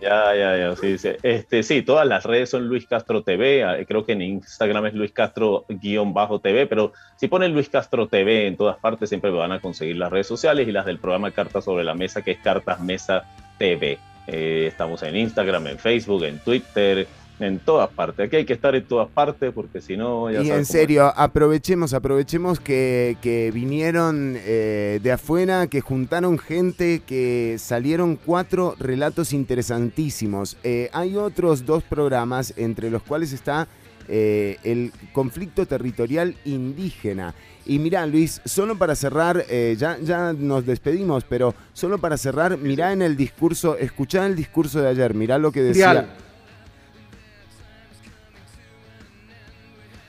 ya, 0.00 0.34
ya, 0.34 0.56
ya, 0.58 0.76
sí, 0.76 0.98
sí. 0.98 1.10
Este, 1.22 1.62
sí, 1.62 1.82
todas 1.82 2.06
las 2.06 2.24
redes 2.24 2.50
son 2.50 2.68
Luis 2.68 2.86
Castro 2.86 3.22
TV, 3.22 3.62
eh, 3.62 3.86
creo 3.86 4.04
que 4.04 4.12
en 4.12 4.22
Instagram 4.22 4.86
es 4.86 4.94
Luis 4.94 5.12
Castro 5.12 5.64
guion 5.68 6.12
bajo 6.12 6.40
TV, 6.40 6.66
pero 6.66 6.92
si 7.16 7.28
ponen 7.28 7.52
Luis 7.52 7.68
Castro 7.68 8.06
TV 8.06 8.46
en 8.46 8.56
todas 8.56 8.76
partes 8.78 9.08
siempre 9.08 9.30
van 9.30 9.52
a 9.52 9.60
conseguir 9.60 9.96
las 9.96 10.10
redes 10.10 10.26
sociales 10.26 10.68
y 10.68 10.72
las 10.72 10.86
del 10.86 10.98
programa 10.98 11.30
Cartas 11.30 11.64
sobre 11.64 11.84
la 11.84 11.94
Mesa, 11.94 12.22
que 12.22 12.32
es 12.32 12.38
Cartas 12.38 12.80
Mesa 12.80 13.24
TV. 13.58 13.98
Eh, 14.26 14.66
estamos 14.68 15.02
en 15.02 15.16
Instagram, 15.16 15.66
en 15.68 15.78
Facebook, 15.78 16.24
en 16.24 16.38
Twitter, 16.40 17.06
en 17.38 17.58
todas 17.58 17.90
partes. 17.90 18.26
Aquí 18.26 18.36
hay 18.36 18.44
que 18.44 18.54
estar 18.54 18.74
en 18.74 18.84
todas 18.84 19.08
partes 19.08 19.52
porque 19.52 19.80
si 19.80 19.96
no, 19.96 20.30
ya 20.30 20.42
Y 20.42 20.50
en 20.50 20.60
es. 20.60 20.68
serio, 20.68 21.12
aprovechemos, 21.16 21.92
aprovechemos 21.92 22.60
que, 22.60 23.16
que 23.20 23.50
vinieron 23.52 24.34
eh, 24.38 25.00
de 25.02 25.12
afuera, 25.12 25.66
que 25.66 25.80
juntaron 25.80 26.38
gente, 26.38 27.02
que 27.06 27.56
salieron 27.58 28.16
cuatro 28.16 28.74
relatos 28.78 29.32
interesantísimos. 29.32 30.56
Eh, 30.64 30.88
hay 30.92 31.16
otros 31.16 31.66
dos 31.66 31.82
programas, 31.82 32.54
entre 32.56 32.90
los 32.90 33.02
cuales 33.02 33.32
está 33.32 33.68
eh, 34.08 34.58
el 34.64 34.92
conflicto 35.12 35.66
territorial 35.66 36.36
indígena. 36.44 37.34
Y 37.66 37.80
mirá, 37.80 38.06
Luis, 38.06 38.40
solo 38.44 38.78
para 38.78 38.94
cerrar, 38.94 39.44
eh, 39.50 39.74
ya, 39.76 39.98
ya 39.98 40.32
nos 40.32 40.64
despedimos, 40.64 41.24
pero 41.24 41.54
solo 41.72 41.98
para 41.98 42.16
cerrar, 42.16 42.56
mirá 42.56 42.92
en 42.92 43.02
el 43.02 43.16
discurso, 43.16 43.76
escuchá 43.76 44.24
el 44.26 44.36
discurso 44.36 44.80
de 44.80 44.88
ayer, 44.88 45.12
mirá 45.14 45.36
lo 45.38 45.50
que 45.50 45.62
decía. 45.62 46.06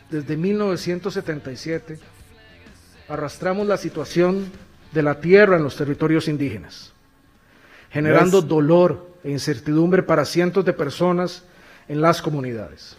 Desde 0.10 0.38
1977 0.38 2.00
arrastramos 3.10 3.68
la 3.68 3.78
situación 3.78 4.46
de 4.94 5.04
la 5.04 5.20
tierra 5.20 5.58
en 5.58 5.64
los 5.64 5.76
territorios 5.76 6.28
indígenas, 6.28 6.94
generando 7.90 8.42
dolor 8.42 9.12
e 9.24 9.32
incertidumbre 9.32 10.04
para 10.04 10.24
cientos 10.24 10.64
de 10.64 10.74
personas 10.74 11.44
en 11.90 12.02
las 12.02 12.22
comunidades. 12.22 12.98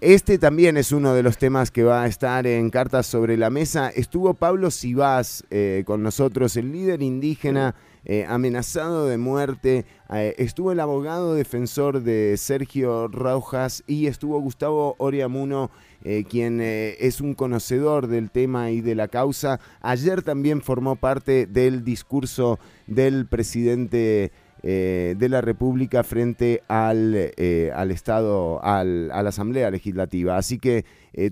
Este 0.00 0.38
también 0.38 0.78
es 0.78 0.92
uno 0.92 1.12
de 1.12 1.22
los 1.22 1.36
temas 1.36 1.70
que 1.70 1.82
va 1.82 2.02
a 2.02 2.06
estar 2.06 2.46
en 2.46 2.70
Cartas 2.70 3.06
sobre 3.06 3.36
la 3.36 3.50
Mesa. 3.50 3.90
Estuvo 3.90 4.32
Pablo 4.32 4.70
Sibás 4.70 5.44
eh, 5.50 5.82
con 5.86 6.02
nosotros, 6.02 6.56
el 6.56 6.72
líder 6.72 7.02
indígena 7.02 7.74
eh, 8.06 8.24
amenazado 8.26 9.06
de 9.06 9.18
muerte. 9.18 9.84
Eh, 10.10 10.34
estuvo 10.38 10.72
el 10.72 10.80
abogado 10.80 11.34
defensor 11.34 12.02
de 12.02 12.34
Sergio 12.38 13.08
Rojas 13.08 13.84
y 13.86 14.06
estuvo 14.06 14.40
Gustavo 14.40 14.94
Oriamuno, 14.96 15.70
eh, 16.04 16.24
quien 16.28 16.60
eh, 16.60 16.96
es 17.00 17.20
un 17.20 17.34
conocedor 17.34 18.06
del 18.06 18.30
tema 18.30 18.70
y 18.70 18.80
de 18.80 18.94
la 18.94 19.08
causa. 19.08 19.60
Ayer 19.80 20.22
también 20.22 20.62
formó 20.62 20.96
parte 20.96 21.46
del 21.46 21.84
discurso 21.84 22.58
del 22.86 23.26
presidente 23.26 24.32
eh, 24.62 25.14
de 25.18 25.28
la 25.28 25.40
República 25.40 26.02
frente 26.02 26.62
al, 26.68 27.32
al 27.74 27.90
Estado, 27.90 28.62
al- 28.64 29.10
a 29.12 29.22
la 29.22 29.28
Asamblea 29.30 29.70
Legislativa. 29.70 30.36
Así 30.36 30.58
que 30.58 30.84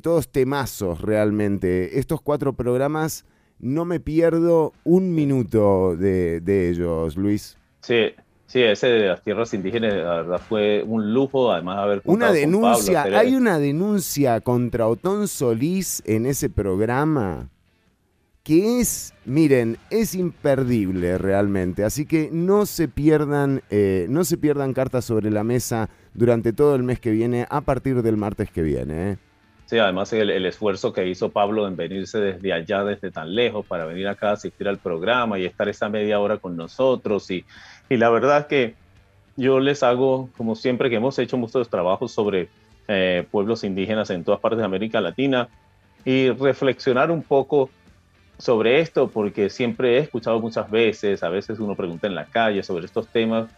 todos 0.03 0.28
temazos 0.28 1.03
realmente. 1.03 1.99
Estos 1.99 2.20
cuatro 2.20 2.53
programas 2.53 3.24
no 3.61 3.85
me 3.85 4.01
pierdo 4.01 4.73
un 4.85 5.15
minuto 5.15 5.97
de, 5.97 6.40
de 6.40 6.70
ellos, 6.70 7.16
Luis. 7.16 7.57
Sí, 7.81 8.12
sí, 8.49 8.61
ese 8.62 8.89
de 8.89 9.07
las 9.07 9.23
tierras 9.23 9.55
indígenas 9.55 9.95
la 9.95 10.15
verdad 10.16 10.41
fue 10.49 10.83
un 10.85 11.15
lujo, 11.15 11.53
además 11.53 11.77
de 11.77 11.83
haber 11.83 12.03
Una 12.05 12.27
contado 12.27 12.43
con 12.51 12.61
Pablo, 12.61 12.79
denuncia, 12.79 13.03
hay 13.03 13.35
una 13.37 13.59
denuncia 13.61 14.41
contra 14.41 14.89
Otón 14.89 15.29
Solís 15.29 16.03
en 16.05 16.27
ese 16.27 16.51
programa 16.51 17.49
que 18.49 18.81
es, 18.81 19.12
miren, 19.27 19.77
es 19.91 20.15
imperdible 20.15 21.19
realmente. 21.19 21.85
Así 21.85 22.07
que 22.07 22.31
no 22.33 22.65
se 22.65 22.89
pierdan, 22.89 23.61
eh, 23.69 24.07
no 24.09 24.25
se 24.25 24.39
pierdan 24.39 24.73
cartas 24.73 25.05
sobre 25.05 25.31
la 25.31 25.45
mesa 25.45 25.91
durante 26.15 26.55
todo 26.55 26.75
el 26.75 26.83
mes 26.83 26.99
que 26.99 27.11
viene, 27.11 27.47
a 27.51 27.61
partir 27.61 28.01
del 28.01 28.16
martes 28.16 28.51
que 28.51 28.62
viene. 28.62 29.11
¿eh? 29.11 29.16
Sí, 29.66 29.79
además 29.79 30.11
el, 30.15 30.31
el 30.31 30.47
esfuerzo 30.47 30.95
que 30.95 31.07
hizo 31.07 31.29
Pablo 31.29 31.69
en 31.69 31.77
venirse 31.77 32.20
desde 32.20 32.55
allá, 32.55 32.85
desde 32.85 33.11
tan 33.11 33.35
lejos, 33.35 33.66
para 33.66 33.85
venir 33.85 34.09
acá 34.09 34.31
a 34.31 34.33
asistir 34.33 34.66
al 34.66 34.79
programa 34.79 35.39
y 35.39 35.45
estar 35.45 35.69
esa 35.69 35.91
media 35.91 36.19
hora 36.19 36.39
con 36.39 36.57
nosotros. 36.57 37.31
Y, 37.31 37.45
y 37.89 37.97
la 37.97 38.10
verdad 38.10 38.47
que 38.47 38.74
yo 39.36 39.60
les 39.60 39.82
hago, 39.82 40.31
como 40.36 40.55
siempre 40.55 40.90
que 40.90 40.97
hemos 40.97 41.19
hecho 41.19 41.36
muchos 41.36 41.69
trabajos 41.69 42.12
sobre 42.12 42.48
eh, 42.89 43.27
pueblos 43.31 43.65
indígenas 43.65 44.10
en 44.10 44.24
todas 44.24 44.40
partes 44.40 44.59
de 44.59 44.65
América 44.65 45.01
Latina, 45.01 45.48
y 46.05 46.31
reflexionar 46.31 47.10
un 47.10 47.23
poco 47.23 47.70
sobre 48.39 48.81
esto, 48.81 49.09
porque 49.09 49.51
siempre 49.51 49.97
he 49.97 49.98
escuchado 49.98 50.40
muchas 50.40 50.70
veces, 50.70 51.23
a 51.23 51.28
veces 51.28 51.59
uno 51.59 51.74
pregunta 51.74 52.06
en 52.06 52.15
la 52.15 52.24
calle 52.27 52.62
sobre 52.62 52.86
estos 52.86 53.09
temas, 53.09 53.48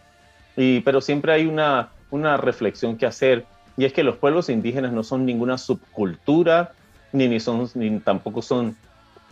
y, 0.55 0.81
pero 0.81 1.01
siempre 1.01 1.33
hay 1.33 1.45
una, 1.45 1.89
una 2.09 2.37
reflexión 2.37 2.97
que 2.97 3.05
hacer, 3.05 3.45
y 3.77 3.85
es 3.85 3.93
que 3.93 4.03
los 4.03 4.17
pueblos 4.17 4.49
indígenas 4.49 4.91
no 4.91 5.03
son 5.03 5.25
ninguna 5.25 5.57
subcultura, 5.57 6.73
ni, 7.13 7.27
ni, 7.27 7.39
son, 7.39 7.69
ni 7.75 7.99
tampoco 7.99 8.41
son 8.41 8.75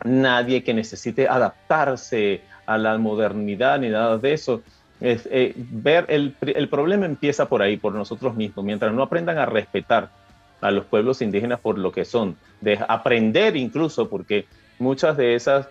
nadie 0.03 0.63
que 0.63 0.73
necesite 0.73 1.27
adaptarse 1.27 2.41
a 2.65 2.77
la 2.77 2.97
modernidad, 2.97 3.79
ni 3.79 3.89
nada 3.89 4.17
de 4.17 4.33
eso. 4.33 4.61
Es, 5.01 5.27
eh, 5.31 5.53
ver 5.55 6.05
el, 6.09 6.35
el 6.41 6.67
problema 6.67 7.05
empieza 7.05 7.47
por 7.47 7.61
ahí, 7.61 7.77
por 7.77 7.93
nosotros 7.93 8.35
mismos, 8.35 8.65
mientras 8.65 8.93
no 8.93 9.03
aprendan 9.03 9.37
a 9.37 9.45
respetar 9.45 10.09
a 10.61 10.71
los 10.71 10.85
pueblos 10.85 11.21
indígenas 11.21 11.59
por 11.59 11.77
lo 11.77 11.91
que 11.91 12.05
son, 12.05 12.35
de 12.61 12.79
aprender 12.87 13.55
incluso, 13.55 14.09
porque 14.09 14.45
muchas 14.77 15.15
de 15.17 15.35
esas 15.35 15.69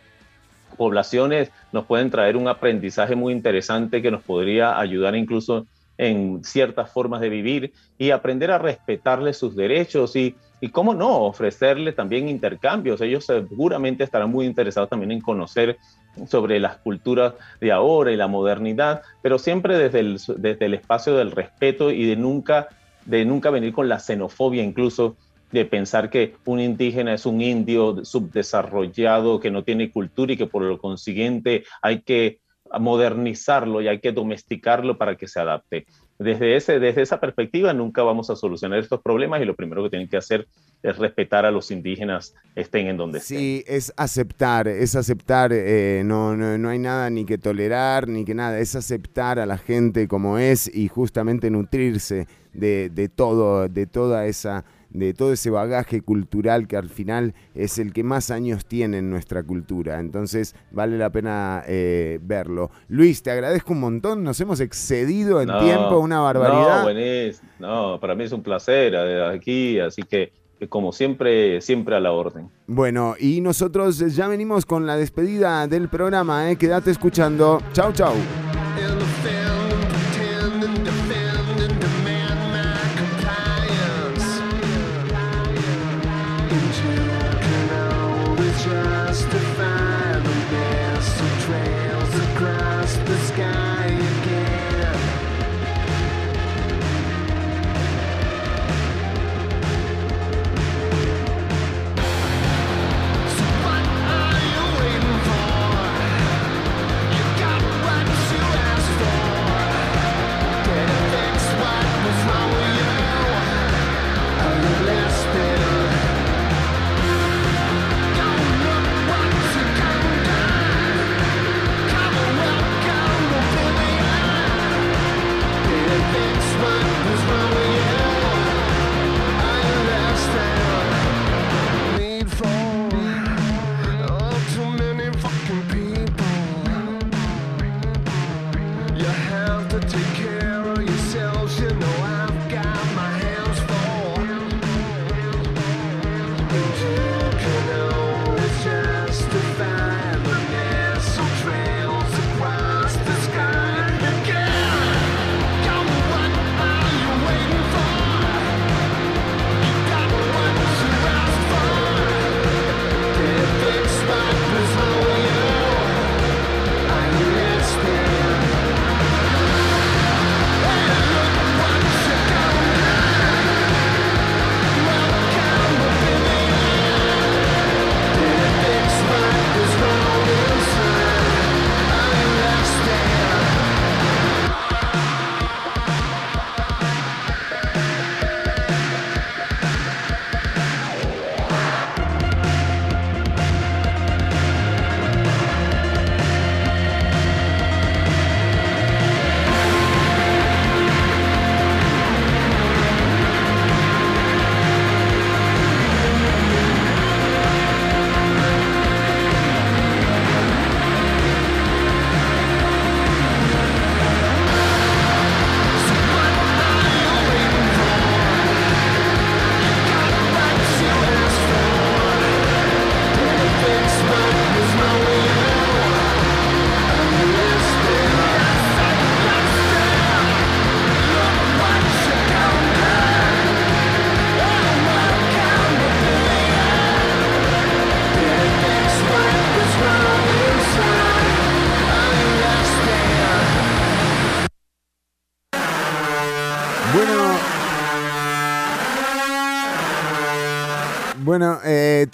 poblaciones 0.77 1.51
nos 1.73 1.85
pueden 1.87 2.11
traer 2.11 2.37
un 2.37 2.49
aprendizaje 2.49 3.15
muy 3.15 3.33
interesante 3.33 4.03
que 4.03 4.11
nos 4.11 4.23
podría 4.23 4.79
ayudar 4.79 5.15
incluso 5.15 5.67
en 5.99 6.45
ciertas 6.45 6.93
formas 6.93 7.21
de 7.21 7.29
vivir 7.29 7.73
y 7.99 8.11
aprender 8.11 8.51
a 8.51 8.59
respetarles 8.59 9.37
sus 9.37 9.57
derechos 9.57 10.15
y, 10.17 10.37
y 10.61 10.69
cómo 10.71 10.95
no, 10.95 11.23
ofrecerle 11.23 11.93
también 11.93 12.29
intercambios. 12.29 13.01
Ellos 13.01 13.27
seguramente 13.27 14.05
estarán 14.05 14.31
muy 14.31 14.47
interesados 14.47 14.91
también 14.91 15.13
en 15.13 15.21
conocer 15.21 15.79
sobre 16.27 16.59
las 16.59 16.79
culturas 16.79 17.35
de 17.61 17.73
ahora 17.73 18.11
y 18.11 18.17
la 18.17 18.27
modernidad, 18.27 19.03
pero 19.23 19.39
siempre 19.39 19.79
desde 19.79 20.01
el, 20.01 20.21
desde 20.37 20.67
el 20.67 20.75
espacio 20.75 21.15
del 21.15 21.31
respeto 21.31 21.91
y 21.91 22.07
de 22.07 22.17
nunca, 22.17 22.69
de 23.05 23.25
nunca 23.25 23.51
venir 23.51 23.73
con 23.73 23.89
la 23.89 24.01
xenofobia 24.01 24.63
incluso 24.63 25.17
de 25.53 25.65
pensar 25.65 26.11
que 26.11 26.35
un 26.45 26.61
indígena 26.61 27.15
es 27.15 27.25
un 27.25 27.41
indio 27.41 28.05
subdesarrollado 28.05 29.41
que 29.41 29.51
no 29.51 29.65
tiene 29.65 29.91
cultura 29.91 30.33
y 30.33 30.37
que 30.37 30.47
por 30.47 30.63
lo 30.63 30.79
consiguiente 30.79 31.65
hay 31.81 32.03
que 32.03 32.41
modernizarlo 32.79 33.81
y 33.81 33.89
hay 33.89 34.01
que 34.01 34.13
domesticarlo 34.13 34.99
para 34.99 35.17
que 35.17 35.27
se 35.27 35.41
adapte. 35.41 35.87
Desde, 36.19 36.57
ese, 36.57 36.81
desde 36.81 37.03
esa 37.03 37.21
perspectiva 37.21 37.73
nunca 37.73 38.03
vamos 38.03 38.29
a 38.29 38.35
solucionar 38.35 38.81
estos 38.81 39.01
problemas 39.01 39.41
y 39.41 39.45
lo 39.45 39.55
primero 39.55 39.85
que 39.85 39.91
tienen 39.91 40.09
que 40.09 40.17
hacer 40.17 40.49
es 40.83 40.99
respetar 40.99 41.47
a 41.47 41.53
los 41.53 41.71
indígenas 41.71 42.35
estén 42.57 42.89
en 42.89 42.97
donde 42.97 43.19
estén. 43.19 43.39
Sí, 43.39 43.65
es 43.69 43.93
aceptar, 43.97 44.67
es 44.67 44.97
aceptar, 44.97 45.53
eh, 45.53 46.03
no, 46.05 46.37
no, 46.37 46.59
no 46.59 46.69
hay 46.71 46.81
nada 46.81 47.09
ni 47.09 47.25
que 47.25 47.39
tolerar, 47.39 48.09
ni 48.09 48.25
que 48.25 48.35
nada, 48.35 48.59
es 48.59 48.75
aceptar 48.75 49.39
a 49.39 49.47
la 49.47 49.59
gente 49.59 50.09
como 50.09 50.39
es 50.39 50.69
y 50.75 50.89
justamente 50.89 51.51
nutrirse 51.51 52.27
de, 52.53 52.91
de 52.91 53.09
todo, 53.09 53.69
de 53.69 53.87
toda 53.87 54.27
esa 54.27 54.65
de 54.91 55.15
todo 55.15 55.33
ese 55.33 55.51
bagaje 55.51 56.01
cultural 56.01 56.67
que 56.67 56.77
al 56.77 56.89
final 56.89 57.35
es 57.55 57.79
el 57.79 57.93
que 57.93 58.05
más 58.05 58.31
años 58.31 58.67
tiene 58.67 58.99
en 58.99 59.11
nuestra 59.11 59.43
cultura. 59.43 60.01
Entonces 60.01 60.55
vale 60.71 60.99
la 60.99 61.11
pena 61.11 61.63
eh, 61.67 62.19
verlo. 62.23 62.71
Luis, 62.89 63.23
te 63.23 63.31
agradezco 63.31 63.73
un 63.73 63.81
montón, 63.81 64.25
nos 64.25 64.41
hemos 64.41 64.61
excedido 64.61 65.41
en 65.41 65.49
No, 65.49 65.61
tiempo, 65.61 65.99
una 65.99 66.21
barbaridad. 66.21 66.79
No, 66.79 66.83
buenísimo. 66.85 67.49
No, 67.59 68.01
para 68.01 68.15
mí 68.15 68.25
es 68.25 68.33
un 68.33 68.43
placer 68.43 68.95
eh, 68.95 69.25
aquí, 69.27 69.79
así 69.81 70.03
que 70.03 70.33
que 70.59 70.69
como 70.69 70.93
siempre, 70.93 71.61
siempre 71.61 71.95
a 71.95 72.01
la 72.01 72.11
orden. 72.11 72.51
Bueno, 72.67 73.15
y 73.19 73.41
nosotros 73.41 73.99
ya 74.17 74.27
venimos 74.27 74.67
con 74.67 74.87
la 74.87 74.97
despedida 74.97 75.67
del 75.69 75.89
programa, 75.89 76.51
¿eh? 76.51 76.57
quédate 76.57 76.91
escuchando. 76.91 77.63
Chau, 77.73 77.93
chau. 77.93 78.15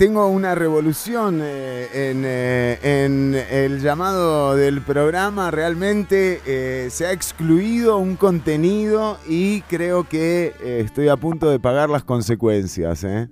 Tengo 0.05 0.29
una 0.29 0.55
revolución 0.55 1.41
eh, 1.43 1.89
en, 2.11 2.25
eh, 2.27 2.79
en 2.83 3.35
el 3.51 3.81
llamado 3.81 4.55
del 4.55 4.83
programa. 4.83 5.51
Realmente 5.51 6.43
eh, 6.47 6.91
se 6.91 7.07
ha 7.07 7.13
excluido 7.13 7.97
un 7.97 8.17
contenido 8.17 9.17
y 9.27 9.63
creo 9.63 10.05
que 10.05 10.53
eh, 10.63 10.81
estoy 10.85 11.09
a 11.09 11.17
punto 11.17 11.49
de 11.51 11.59
pagar 11.59 11.89
las 11.89 12.05
consecuencias. 12.05 13.03
¿eh? 13.05 13.29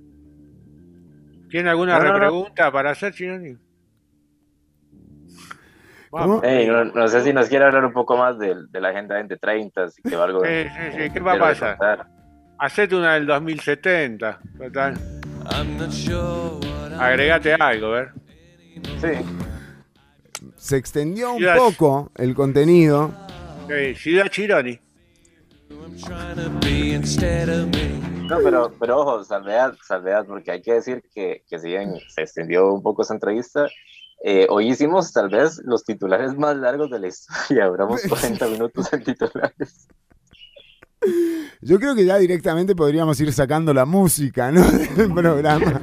¿Tiene 1.51 1.69
alguna 1.69 1.99
No, 1.99 2.05
no, 2.05 2.13
no. 2.13 2.19
repregunta 2.21 2.73
para 2.73 2.93
hacer, 2.93 3.13
Chironi? 3.13 3.59
No, 6.11 6.41
no 6.87 7.09
sé 7.09 7.21
si 7.23 7.35
nos 7.35 7.51
quiere 7.51 7.67
hablar 7.67 7.85
un 7.85 7.93
poco 7.93 8.17
más 8.17 8.39
de, 8.39 8.55
de 8.71 8.81
la 8.81 8.89
Agenda 8.89 9.17
2030, 9.19 9.91
si 9.91 10.01
que 10.01 10.15
algo 10.15 10.41
Sí, 10.43 10.49
de- 10.51 10.71
sí, 10.71 10.99
sí, 11.03 11.11
¿qué 11.13 11.21
va 11.21 11.35
a 11.35 11.39
pasar? 11.39 12.07
Hacete 12.59 12.97
una 12.97 13.13
del 13.13 13.27
2070, 13.27 14.41
total. 14.57 15.22
Agregate 16.99 17.55
algo, 17.55 17.87
a 17.87 17.91
ver. 17.91 18.13
Sí. 19.01 19.25
Se 20.57 20.77
extendió 20.77 21.33
un 21.33 21.45
poco 21.57 22.11
el 22.17 22.35
contenido. 22.35 23.13
Sí, 23.69 23.95
Ciudad 23.95 24.29
Chironi. 24.29 24.79
No, 28.29 28.39
pero, 28.43 28.73
pero 28.79 29.01
ojo, 29.01 29.25
salvedad, 29.25 29.75
salvedad, 29.85 30.25
porque 30.27 30.53
hay 30.53 30.63
que 30.63 30.75
decir 30.75 31.03
que, 31.15 31.43
que 31.49 31.59
si 31.59 31.69
bien 31.69 31.95
se 32.09 32.23
extendió 32.23 32.73
un 32.73 32.83
poco 32.83 33.03
esa 33.03 33.15
entrevista, 33.15 33.69
eh, 34.25 34.47
hoy 34.49 34.71
hicimos 34.71 35.13
tal 35.13 35.29
vez 35.29 35.61
los 35.65 35.85
titulares 35.85 36.37
más 36.37 36.57
largos 36.57 36.91
de 36.91 37.01
la 37.01 37.09
historia, 37.09 37.67
duramos 37.69 38.03
40 38.09 38.47
minutos 38.49 38.93
en 38.93 39.05
titulares. 39.05 39.89
Yo 41.61 41.79
creo 41.79 41.95
que 41.95 42.05
ya 42.05 42.19
directamente 42.19 42.75
podríamos 42.75 43.21
ir 43.21 43.33
sacando 43.33 43.73
la 43.73 43.85
música, 43.85 44.51
¿no? 44.51 44.63
Del 44.97 45.13
programa. 45.13 45.81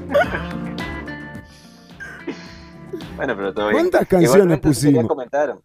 Bueno, 3.15 3.35
pero 3.35 3.53
bien. 3.53 3.71
¿Cuántas 3.71 4.07
canciones 4.07 4.59
pusimos? 4.59 5.07
comentar, 5.07 5.55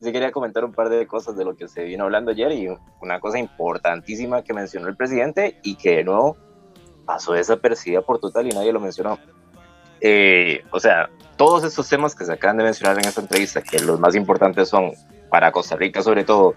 sí 0.00 0.12
quería 0.12 0.30
comentar 0.30 0.64
un 0.64 0.72
par 0.72 0.88
de 0.88 1.06
cosas 1.06 1.36
de 1.36 1.44
lo 1.44 1.56
que 1.56 1.66
se 1.66 1.84
vino 1.84 2.04
hablando 2.04 2.30
ayer 2.30 2.52
y 2.52 2.68
una 3.00 3.20
cosa 3.20 3.38
importantísima 3.38 4.42
que 4.42 4.52
mencionó 4.52 4.88
el 4.88 4.96
presidente 4.96 5.58
y 5.62 5.76
que 5.76 5.96
de 5.96 6.04
nuevo 6.04 6.36
pasó 7.04 7.32
desapercibida 7.32 8.02
por 8.02 8.18
total 8.20 8.46
y 8.46 8.50
nadie 8.50 8.72
lo 8.72 8.80
mencionó. 8.80 9.18
Eh, 10.00 10.64
o 10.70 10.80
sea, 10.80 11.08
todos 11.36 11.64
estos 11.64 11.88
temas 11.88 12.14
que 12.14 12.24
se 12.24 12.32
acaban 12.32 12.58
de 12.58 12.64
mencionar 12.64 12.98
en 12.98 13.06
esta 13.06 13.20
entrevista, 13.20 13.62
que 13.62 13.80
los 13.80 13.98
más 13.98 14.14
importantes 14.14 14.68
son 14.68 14.92
para 15.30 15.50
Costa 15.50 15.76
Rica 15.76 16.02
sobre 16.02 16.24
todo 16.24 16.54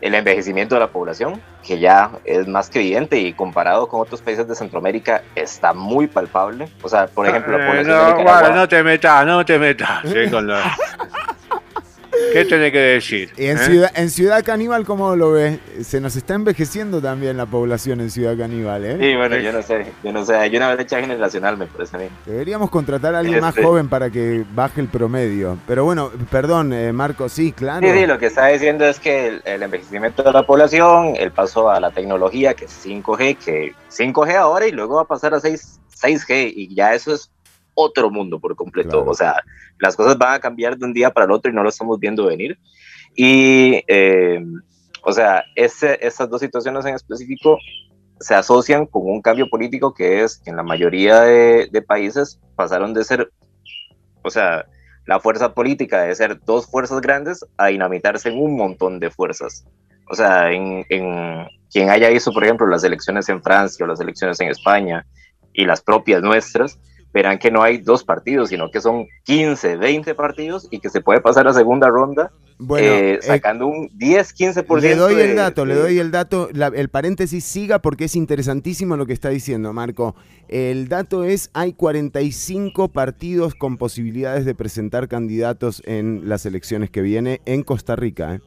el 0.00 0.14
envejecimiento 0.14 0.74
de 0.74 0.80
la 0.80 0.86
población, 0.88 1.40
que 1.66 1.78
ya 1.78 2.10
es 2.24 2.46
más 2.48 2.70
que 2.70 2.80
evidente 2.80 3.18
y 3.18 3.32
comparado 3.32 3.86
con 3.88 4.00
otros 4.00 4.22
países 4.22 4.48
de 4.48 4.54
Centroamérica 4.54 5.22
está 5.34 5.72
muy 5.74 6.06
palpable. 6.06 6.68
O 6.82 6.88
sea, 6.88 7.06
por 7.06 7.26
ejemplo, 7.28 7.58
la 7.58 7.64
Eh, 7.64 7.68
población 7.68 7.86
de 7.96 8.02
no, 8.02 8.08
Nicaragua... 8.18 8.40
bueno, 8.40 8.56
no 8.56 8.68
te 8.68 8.82
metas, 8.82 9.26
no 9.26 9.44
te 9.44 9.58
metas. 9.58 10.04
eh, 10.06 10.28
con 10.30 10.46
lo- 10.46 10.56
¿Qué 12.32 12.44
tenés 12.44 12.72
que 12.72 12.78
decir? 12.78 13.32
Y 13.36 13.46
en, 13.46 13.56
eh? 13.56 13.60
Ciudad, 13.60 13.90
en 13.94 14.10
Ciudad 14.10 14.44
Caníbal, 14.44 14.84
¿cómo 14.84 15.16
lo 15.16 15.32
ves? 15.32 15.58
Se 15.82 16.00
nos 16.00 16.16
está 16.16 16.34
envejeciendo 16.34 17.00
también 17.00 17.36
la 17.36 17.46
población 17.46 18.00
en 18.00 18.10
Ciudad 18.10 18.36
Caníbal, 18.36 18.84
¿eh? 18.84 18.96
Sí, 19.00 19.16
bueno, 19.16 19.36
yo 19.38 19.52
no 19.52 19.62
sé, 19.62 19.86
yo 20.04 20.12
no 20.12 20.24
sé, 20.24 20.36
hay 20.36 20.56
una 20.56 20.74
brecha 20.74 21.00
generacional, 21.00 21.56
me 21.56 21.66
parece 21.66 21.96
a 21.96 22.00
mí. 22.00 22.06
Deberíamos 22.26 22.70
contratar 22.70 23.14
a 23.14 23.20
alguien 23.20 23.40
más 23.40 23.56
joven 23.56 23.88
para 23.88 24.10
que 24.10 24.44
baje 24.54 24.80
el 24.80 24.88
promedio. 24.88 25.58
Pero 25.66 25.84
bueno, 25.84 26.10
perdón, 26.30 26.72
eh, 26.72 26.92
Marco, 26.92 27.28
sí, 27.28 27.52
claro. 27.52 27.86
Sí, 27.86 27.98
sí, 27.98 28.06
lo 28.06 28.18
que 28.18 28.26
está 28.26 28.46
diciendo 28.46 28.86
es 28.86 29.00
que 29.00 29.28
el, 29.28 29.42
el 29.44 29.62
envejecimiento 29.62 30.22
de 30.22 30.32
la 30.32 30.46
población, 30.46 31.14
el 31.16 31.32
paso 31.32 31.70
a 31.70 31.80
la 31.80 31.90
tecnología, 31.90 32.54
que 32.54 32.66
es 32.66 32.84
5G, 32.84 33.36
que 33.36 33.74
5G 33.90 34.36
ahora 34.36 34.66
y 34.66 34.72
luego 34.72 34.96
va 34.96 35.02
a 35.02 35.06
pasar 35.06 35.34
a 35.34 35.40
6, 35.40 35.80
6G, 36.00 36.52
y 36.54 36.74
ya 36.74 36.94
eso 36.94 37.14
es 37.14 37.30
otro 37.74 38.10
mundo 38.10 38.38
por 38.40 38.56
completo. 38.56 38.90
Claro. 38.90 39.10
O 39.10 39.14
sea, 39.14 39.42
las 39.78 39.96
cosas 39.96 40.16
van 40.18 40.34
a 40.34 40.40
cambiar 40.40 40.76
de 40.76 40.84
un 40.84 40.92
día 40.92 41.10
para 41.10 41.26
el 41.26 41.32
otro 41.32 41.50
y 41.50 41.54
no 41.54 41.62
lo 41.62 41.68
estamos 41.68 41.98
viendo 41.98 42.26
venir. 42.26 42.58
Y, 43.14 43.82
eh, 43.88 44.44
o 45.02 45.12
sea, 45.12 45.44
ese, 45.54 45.98
esas 46.00 46.28
dos 46.28 46.40
situaciones 46.40 46.84
en 46.84 46.94
específico 46.94 47.58
se 48.20 48.34
asocian 48.34 48.86
con 48.86 49.02
un 49.06 49.22
cambio 49.22 49.48
político 49.48 49.94
que 49.94 50.22
es 50.22 50.38
que 50.38 50.50
en 50.50 50.56
la 50.56 50.62
mayoría 50.62 51.22
de, 51.22 51.68
de 51.72 51.82
países 51.82 52.38
pasaron 52.54 52.92
de 52.92 53.04
ser, 53.04 53.30
o 54.22 54.30
sea, 54.30 54.66
la 55.06 55.18
fuerza 55.18 55.54
política 55.54 56.02
de 56.02 56.14
ser 56.14 56.40
dos 56.44 56.70
fuerzas 56.70 57.00
grandes 57.00 57.44
a 57.56 57.68
dinamitarse 57.68 58.28
en 58.28 58.38
un 58.40 58.56
montón 58.56 59.00
de 59.00 59.10
fuerzas. 59.10 59.66
O 60.08 60.14
sea, 60.14 60.52
en, 60.52 60.84
en 60.88 61.46
quien 61.72 61.88
haya 61.88 62.08
visto, 62.10 62.32
por 62.32 62.44
ejemplo, 62.44 62.66
las 62.66 62.84
elecciones 62.84 63.28
en 63.28 63.42
Francia 63.42 63.84
o 63.84 63.88
las 63.88 64.00
elecciones 64.00 64.40
en 64.40 64.48
España 64.48 65.06
y 65.52 65.64
las 65.64 65.80
propias 65.82 66.22
nuestras, 66.22 66.78
verán 67.12 67.38
que 67.38 67.50
no 67.50 67.62
hay 67.62 67.78
dos 67.78 68.04
partidos, 68.04 68.50
sino 68.50 68.70
que 68.70 68.80
son 68.80 69.06
15, 69.24 69.76
20 69.76 70.14
partidos 70.14 70.68
y 70.70 70.78
que 70.80 70.88
se 70.90 71.00
puede 71.00 71.20
pasar 71.20 71.48
a 71.48 71.52
segunda 71.52 71.88
ronda 71.88 72.30
Bueno, 72.58 72.86
eh, 72.86 73.14
eh, 73.14 73.18
sacando 73.22 73.66
un 73.66 73.88
10, 73.94 74.32
15%. 74.32 74.80
Le 74.80 74.94
doy 74.94 75.14
el 75.14 75.28
de- 75.30 75.34
dato, 75.34 75.64
le 75.66 75.74
doy 75.74 75.98
el 75.98 76.10
dato, 76.10 76.48
la- 76.52 76.68
el 76.68 76.88
paréntesis 76.88 77.44
siga 77.44 77.80
porque 77.80 78.04
es 78.04 78.14
interesantísimo 78.14 78.96
lo 78.96 79.06
que 79.06 79.12
está 79.12 79.28
diciendo 79.30 79.72
Marco. 79.72 80.14
El 80.48 80.88
dato 80.88 81.24
es, 81.24 81.50
hay 81.52 81.72
45 81.72 82.88
partidos 82.88 83.54
con 83.54 83.76
posibilidades 83.76 84.44
de 84.44 84.54
presentar 84.54 85.08
candidatos 85.08 85.82
en 85.86 86.28
las 86.28 86.46
elecciones 86.46 86.90
que 86.90 87.02
viene 87.02 87.40
en 87.44 87.62
Costa 87.64 87.96
Rica. 87.96 88.34
¿eh? 88.36 88.40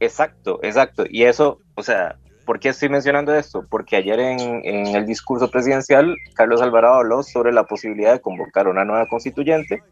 Exacto, 0.00 0.58
exacto. 0.62 1.04
Y 1.08 1.24
eso, 1.24 1.58
o 1.74 1.82
sea, 1.82 2.16
¿por 2.50 2.58
qué 2.58 2.70
estoy 2.70 2.88
mencionando 2.88 3.32
esto? 3.32 3.64
Porque 3.70 3.94
ayer 3.94 4.18
en, 4.18 4.40
en 4.64 4.96
el 4.96 5.06
discurso 5.06 5.48
presidencial, 5.52 6.16
Carlos 6.34 6.60
Alvarado 6.60 6.94
habló 6.94 7.22
sobre 7.22 7.52
la 7.52 7.62
posibilidad 7.62 8.12
de 8.12 8.20
convocar 8.20 8.66
una 8.66 8.84
nueva 8.84 9.06
constituyente 9.06 9.84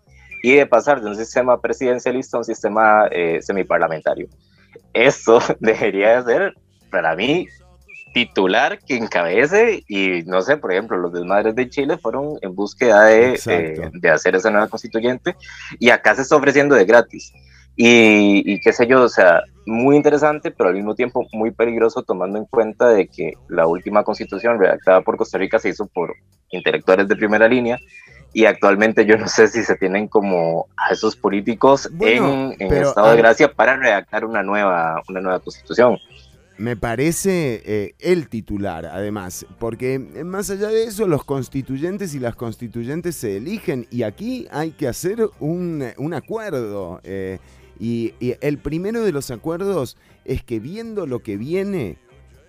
y 0.42 0.56
de 0.56 0.66
pasar 0.66 1.00
de 1.00 1.06
un 1.06 1.14
sistema 1.14 1.60
presidencialista 1.60 2.36
a 2.36 2.40
un 2.40 2.44
sistema 2.44 3.06
eh, 3.12 3.38
semiparlamentario. 3.42 4.26
Esto 4.92 5.38
debería 5.60 6.20
de 6.20 6.32
ser, 6.34 6.54
para 6.90 7.14
mí, 7.14 7.46
titular 8.12 8.80
que 8.80 8.96
encabece 8.96 9.84
y 9.86 10.24
no 10.26 10.42
sé, 10.42 10.56
por 10.56 10.72
ejemplo, 10.72 10.98
los 10.98 11.12
desmadres 11.12 11.54
de 11.54 11.70
Chile 11.70 11.96
fueron 11.96 12.38
en 12.42 12.56
búsqueda 12.56 13.04
de, 13.04 13.38
eh, 13.46 13.90
de 13.92 14.10
hacer 14.10 14.34
esa 14.34 14.50
nueva 14.50 14.66
constituyente 14.66 15.36
y 15.78 15.90
acá 15.90 16.16
se 16.16 16.22
está 16.22 16.34
ofreciendo 16.34 16.74
de 16.74 16.84
gratis. 16.86 17.32
Y, 17.80 18.42
y 18.52 18.58
qué 18.58 18.72
sé 18.72 18.88
yo, 18.88 19.02
o 19.02 19.08
sea, 19.08 19.40
muy 19.64 19.94
interesante, 19.94 20.50
pero 20.50 20.70
al 20.70 20.74
mismo 20.74 20.96
tiempo 20.96 21.24
muy 21.32 21.52
peligroso 21.52 22.02
tomando 22.02 22.36
en 22.36 22.44
cuenta 22.44 22.88
de 22.88 23.06
que 23.06 23.34
la 23.48 23.68
última 23.68 24.02
constitución 24.02 24.58
redactada 24.58 25.02
por 25.02 25.16
Costa 25.16 25.38
Rica 25.38 25.60
se 25.60 25.68
hizo 25.68 25.86
por 25.86 26.12
intelectuales 26.50 27.06
de 27.06 27.14
primera 27.14 27.46
línea 27.46 27.78
y 28.32 28.46
actualmente 28.46 29.06
yo 29.06 29.16
no 29.16 29.28
sé 29.28 29.46
si 29.46 29.62
se 29.62 29.76
tienen 29.76 30.08
como 30.08 30.66
a 30.76 30.92
esos 30.92 31.14
políticos 31.14 31.88
Bueno, 31.92 32.52
en, 32.52 32.56
en 32.58 32.68
pero, 32.68 32.88
estado 32.88 33.12
de 33.12 33.16
gracia 33.16 33.52
para 33.52 33.76
redactar 33.76 34.24
una 34.24 34.42
nueva, 34.42 35.00
una 35.08 35.20
nueva 35.20 35.38
constitución. 35.38 35.98
Me 36.56 36.74
parece 36.76 37.62
eh, 37.64 37.94
el 38.00 38.28
titular, 38.28 38.86
además, 38.86 39.46
porque 39.60 40.00
más 40.00 40.50
allá 40.50 40.66
de 40.66 40.82
eso, 40.84 41.06
los 41.06 41.24
constituyentes 41.24 42.16
y 42.16 42.18
las 42.18 42.34
constituyentes 42.34 43.14
se 43.14 43.36
eligen 43.36 43.86
y 43.92 44.02
aquí 44.02 44.48
hay 44.50 44.72
que 44.72 44.88
hacer 44.88 45.30
un, 45.38 45.84
un 45.96 46.14
acuerdo. 46.14 47.00
eh, 47.04 47.38
y, 47.80 48.14
y 48.20 48.34
el 48.40 48.58
primero 48.58 49.02
de 49.02 49.12
los 49.12 49.30
acuerdos 49.30 49.96
es 50.24 50.42
que 50.42 50.60
viendo 50.60 51.06
lo 51.06 51.20
que 51.22 51.36
viene, 51.36 51.98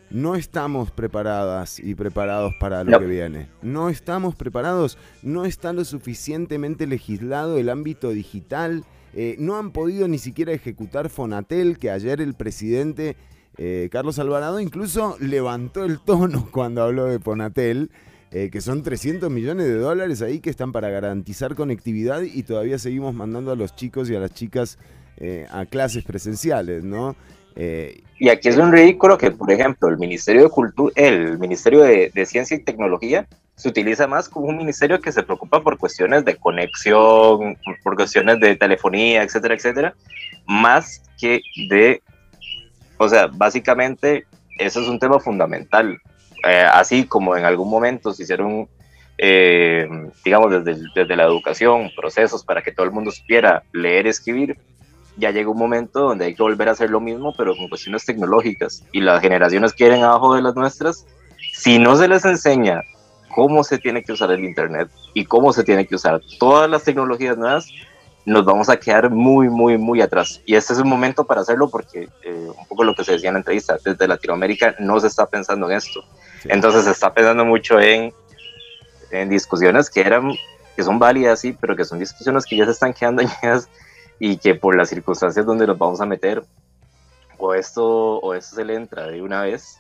no 0.10 0.36
estamos 0.36 0.90
preparadas 0.92 1.80
y 1.80 1.94
preparados 1.96 2.54
para 2.60 2.84
lo 2.84 2.92
No. 2.92 3.00
que 3.00 3.06
viene. 3.06 3.48
No 3.62 3.90
estamos 3.90 4.36
preparados, 4.36 4.98
no 5.22 5.46
está 5.46 5.72
lo 5.72 5.86
suficientemente 5.86 6.88
legislado 6.88 7.58
el 7.58 7.70
ámbito 7.70 8.10
digital. 8.10 8.84
eh, 9.16 9.36
no 9.40 9.58
han 9.58 9.72
podido 9.72 10.08
ni 10.08 10.20
siquiera 10.20 10.52
ejecutar 10.54 11.10
Fonatel, 11.10 11.80
que 11.80 11.90
ayer 11.90 12.22
el 12.22 12.36
presidente 12.36 13.16
eh, 13.58 13.90
Carlos 13.92 14.20
Alvarado 14.20 14.60
incluso 14.60 15.18
levantó 15.20 15.84
el 15.84 16.00
tono 16.00 16.48
cuando 16.52 16.84
habló 16.84 17.06
de 17.06 17.18
Fonatel, 17.20 17.90
eh, 18.32 18.50
que 18.52 18.62
son 18.62 18.84
300 18.84 19.32
millones 19.32 19.66
de 19.66 19.74
dólares 19.80 20.22
ahí 20.22 20.40
que 20.40 20.52
están 20.52 20.72
para 20.72 20.90
garantizar 20.92 21.56
conectividad 21.56 22.22
y 22.22 22.44
todavía 22.44 22.78
seguimos 22.78 23.16
mandando 23.16 23.52
a 23.52 23.56
los 23.56 23.76
chicos 23.76 24.10
y 24.12 24.16
a 24.16 24.20
las 24.20 24.32
chicas 24.34 24.78
eh, 25.22 25.46
a 25.52 25.66
clases 25.66 26.06
presenciales, 26.06 26.82
¿no? 26.82 27.14
Eh, 27.54 28.04
Y 28.20 28.30
aquí 28.30 28.48
es 28.48 28.56
un 28.56 28.72
ridículo 28.72 29.18
que, 29.18 29.32
por 29.32 29.52
ejemplo, 29.52 29.90
el 29.90 29.98
Ministerio 29.98 30.44
de 30.44 30.50
Cultura, 30.50 30.94
el 30.96 31.38
Ministerio 31.38 31.82
de, 31.82 32.26
Ciencia 32.26 32.56
y 32.56 32.64
Tecnología 32.64 33.28
se 33.56 33.68
utiliza 33.68 34.08
más 34.08 34.30
como 34.30 34.48
un 34.48 34.56
ministerio 34.56 35.02
que 35.02 35.12
se 35.12 35.22
preocupa 35.24 35.62
por 35.62 35.78
cuestiones 35.78 36.24
de 36.24 36.38
conexión, 36.38 37.58
por 37.84 37.98
cuestiones 37.98 38.40
de 38.40 38.56
telefonía, 38.56 39.22
etcétera, 39.24 39.56
etcétera, 39.56 39.94
más 40.48 41.02
que 41.20 41.42
de, 41.68 42.02
o 42.98 43.10
sea, 43.10 43.28
básicamente 43.28 44.26
eso 44.58 44.82
es 44.82 44.88
un 44.88 45.00
tema 45.00 45.20
fundamental. 45.20 46.00
Eh, 46.48 46.66
así 46.72 47.04
como 47.04 47.36
en 47.36 47.44
algún 47.44 47.70
momento 47.70 48.14
se 48.14 48.24
hicieron, 48.24 48.70
digamos, 50.24 50.64
desde, 50.64 50.82
desde 50.96 51.16
la 51.18 51.26
educación, 51.26 51.92
procesos 51.94 52.46
para 52.46 52.62
que 52.62 52.72
todo 52.72 52.86
el 52.86 52.94
mundo 52.94 53.12
supiera 53.12 53.64
leer 53.74 54.08
escribir, 54.08 54.58
ya 55.20 55.32
llega 55.32 55.50
un 55.50 55.58
momento 55.58 56.00
donde 56.00 56.26
hay 56.26 56.36
que 56.36 56.44
volver 56.44 56.70
a 56.70 56.72
hacer 56.72 56.90
lo 56.90 57.00
mismo, 57.00 57.34
pero 57.38 57.56
con 57.56 57.68
cuestiones 57.68 58.06
tecnológicas. 58.06 58.84
Y 58.92 59.02
las 59.02 59.22
generaciones 59.22 59.74
que 59.74 59.86
vienen 59.86 60.04
abajo 60.04 60.36
de 60.36 60.42
las 60.42 60.56
nuestras, 60.56 61.06
si 61.54 61.78
no 61.78 61.96
se 61.96 62.08
les 62.08 62.26
enseña 62.26 62.82
cómo 63.34 63.64
se 63.64 63.78
tiene 63.78 64.04
que 64.04 64.14
usar 64.14 64.32
el 64.32 64.44
Internet 64.44 64.90
y 65.14 65.26
cómo 65.26 65.54
se 65.54 65.64
tiene 65.64 65.86
que 65.86 65.96
usar 65.96 66.22
todas 66.40 66.70
las 66.70 66.84
tecnologías 66.84 67.38
nuevas, 67.38 67.68
nos 68.26 68.46
vamos 68.46 68.70
a 68.70 68.78
quedar 68.78 69.10
muy, 69.10 69.50
muy, 69.50 69.78
muy 69.78 70.02
atrás. 70.02 70.42
Y 70.46 70.56
este 70.56 70.74
es 70.74 70.80
un 70.80 70.90
momento 70.90 71.26
para 71.26 71.42
hacerlo 71.42 71.70
porque 71.70 72.10
eh, 72.24 72.48
un 72.58 72.68
poco 72.68 72.84
lo 72.84 72.96
que 72.96 73.04
se 73.04 73.14
decía 73.14 73.30
en 73.30 73.36
la 73.36 73.40
entrevista, 73.40 73.78
desde 73.84 74.08
Latinoamérica 74.08 74.76
no 74.80 75.00
se 75.00 75.08
está 75.08 75.26
pensando 75.26 75.70
en 75.70 75.78
esto. 75.78 76.04
Entonces 76.46 76.86
se 76.86 76.92
está 76.92 77.14
pensando 77.14 77.46
mucho 77.46 77.80
en, 77.80 78.14
en 79.12 79.30
discusiones 79.30 79.90
que 79.90 80.02
eran 80.02 80.34
que 80.76 80.84
son 80.84 80.98
válidas, 80.98 81.42
sí, 81.42 81.58
pero 81.60 81.76
que 81.76 81.84
son 81.84 82.00
discusiones 82.00 82.46
que 82.46 82.56
ya 82.56 82.64
se 82.66 82.72
están 82.72 82.94
quedando 82.94 83.22
añadas 83.42 83.68
y 84.20 84.38
que 84.38 84.56
por 84.56 84.76
las 84.76 84.90
circunstancias 84.90 85.46
donde 85.46 85.66
nos 85.66 85.78
vamos 85.78 86.02
a 86.02 86.06
meter, 86.06 86.44
o 87.38 87.54
esto, 87.54 88.20
o 88.20 88.34
esto 88.34 88.58
se 88.58 88.66
le 88.66 88.76
entra 88.76 89.08
de 89.08 89.22
una 89.22 89.44
vez, 89.44 89.80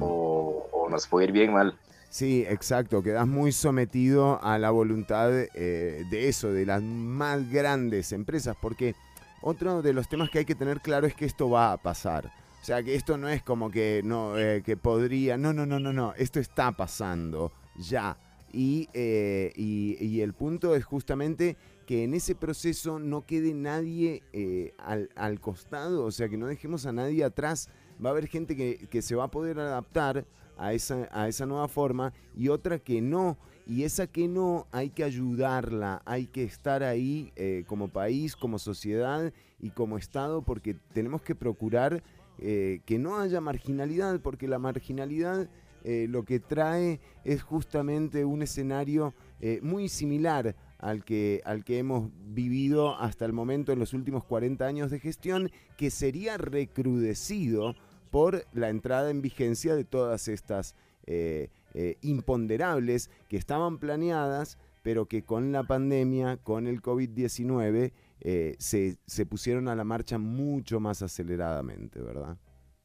o, 0.00 0.68
o 0.72 0.88
nos 0.88 1.06
puede 1.06 1.26
ir 1.26 1.32
bien 1.32 1.52
mal. 1.52 1.74
Sí, 2.10 2.44
exacto, 2.48 3.02
quedas 3.02 3.26
muy 3.26 3.52
sometido 3.52 4.42
a 4.42 4.58
la 4.58 4.70
voluntad 4.70 5.30
eh, 5.32 6.04
de 6.10 6.28
eso, 6.28 6.52
de 6.52 6.64
las 6.64 6.82
más 6.82 7.50
grandes 7.50 8.12
empresas, 8.12 8.56
porque 8.60 8.94
otro 9.42 9.82
de 9.82 9.92
los 9.92 10.08
temas 10.08 10.30
que 10.30 10.40
hay 10.40 10.44
que 10.44 10.54
tener 10.54 10.80
claro 10.80 11.06
es 11.06 11.14
que 11.14 11.26
esto 11.26 11.50
va 11.50 11.72
a 11.72 11.76
pasar. 11.76 12.32
O 12.60 12.64
sea, 12.64 12.82
que 12.82 12.94
esto 12.94 13.16
no 13.16 13.28
es 13.28 13.42
como 13.42 13.70
que 13.70 14.00
no 14.04 14.36
eh, 14.36 14.62
que 14.64 14.76
podría, 14.76 15.36
no, 15.36 15.52
no, 15.52 15.66
no, 15.66 15.78
no, 15.78 15.92
no, 15.92 16.14
esto 16.16 16.40
está 16.40 16.72
pasando 16.72 17.52
ya. 17.76 18.16
Y, 18.52 18.88
eh, 18.94 19.52
y, 19.54 19.96
y 20.04 20.22
el 20.22 20.32
punto 20.32 20.74
es 20.74 20.84
justamente 20.84 21.56
que 21.88 22.04
en 22.04 22.12
ese 22.12 22.34
proceso 22.34 22.98
no 22.98 23.24
quede 23.24 23.54
nadie 23.54 24.22
eh, 24.34 24.74
al, 24.76 25.08
al 25.16 25.40
costado, 25.40 26.04
o 26.04 26.10
sea, 26.10 26.28
que 26.28 26.36
no 26.36 26.46
dejemos 26.46 26.84
a 26.84 26.92
nadie 26.92 27.24
atrás. 27.24 27.70
Va 28.04 28.10
a 28.10 28.12
haber 28.12 28.26
gente 28.26 28.54
que, 28.54 28.86
que 28.90 29.00
se 29.00 29.14
va 29.14 29.24
a 29.24 29.30
poder 29.30 29.58
adaptar 29.58 30.26
a 30.58 30.74
esa, 30.74 31.08
a 31.12 31.28
esa 31.28 31.46
nueva 31.46 31.66
forma 31.66 32.12
y 32.36 32.50
otra 32.50 32.78
que 32.78 33.00
no. 33.00 33.38
Y 33.66 33.84
esa 33.84 34.06
que 34.06 34.28
no 34.28 34.66
hay 34.70 34.90
que 34.90 35.02
ayudarla, 35.02 36.02
hay 36.04 36.26
que 36.26 36.42
estar 36.42 36.82
ahí 36.82 37.32
eh, 37.36 37.64
como 37.66 37.88
país, 37.88 38.36
como 38.36 38.58
sociedad 38.58 39.32
y 39.58 39.70
como 39.70 39.96
Estado 39.96 40.42
porque 40.42 40.76
tenemos 40.92 41.22
que 41.22 41.34
procurar 41.34 42.02
eh, 42.36 42.82
que 42.84 42.98
no 42.98 43.18
haya 43.18 43.40
marginalidad, 43.40 44.20
porque 44.20 44.46
la 44.46 44.58
marginalidad 44.58 45.48
eh, 45.84 46.06
lo 46.06 46.24
que 46.24 46.38
trae 46.38 47.00
es 47.24 47.42
justamente 47.42 48.26
un 48.26 48.42
escenario 48.42 49.14
eh, 49.40 49.60
muy 49.62 49.88
similar 49.88 50.56
al 50.78 51.04
que, 51.04 51.42
al 51.44 51.64
que 51.64 51.78
hemos 51.78 52.10
vivido 52.28 52.96
hasta 52.96 53.24
el 53.24 53.32
momento 53.32 53.72
en 53.72 53.78
los 53.78 53.92
últimos 53.92 54.24
40 54.24 54.64
años 54.64 54.90
de 54.90 55.00
gestión, 55.00 55.50
que 55.76 55.90
sería 55.90 56.36
recrudecido 56.36 57.74
por 58.10 58.46
la 58.52 58.68
entrada 58.68 59.10
en 59.10 59.22
vigencia 59.22 59.74
de 59.74 59.84
todas 59.84 60.28
estas 60.28 60.74
eh, 61.06 61.50
eh, 61.74 61.96
imponderables 62.02 63.10
que 63.28 63.36
estaban 63.36 63.78
planeadas, 63.78 64.58
pero 64.82 65.06
que 65.06 65.22
con 65.22 65.52
la 65.52 65.64
pandemia, 65.64 66.38
con 66.38 66.66
el 66.66 66.80
COVID-19, 66.80 67.92
eh, 68.20 68.56
se, 68.58 68.98
se 69.06 69.26
pusieron 69.26 69.68
a 69.68 69.76
la 69.76 69.84
marcha 69.84 70.18
mucho 70.18 70.80
más 70.80 71.02
aceleradamente, 71.02 72.00
¿verdad? 72.00 72.36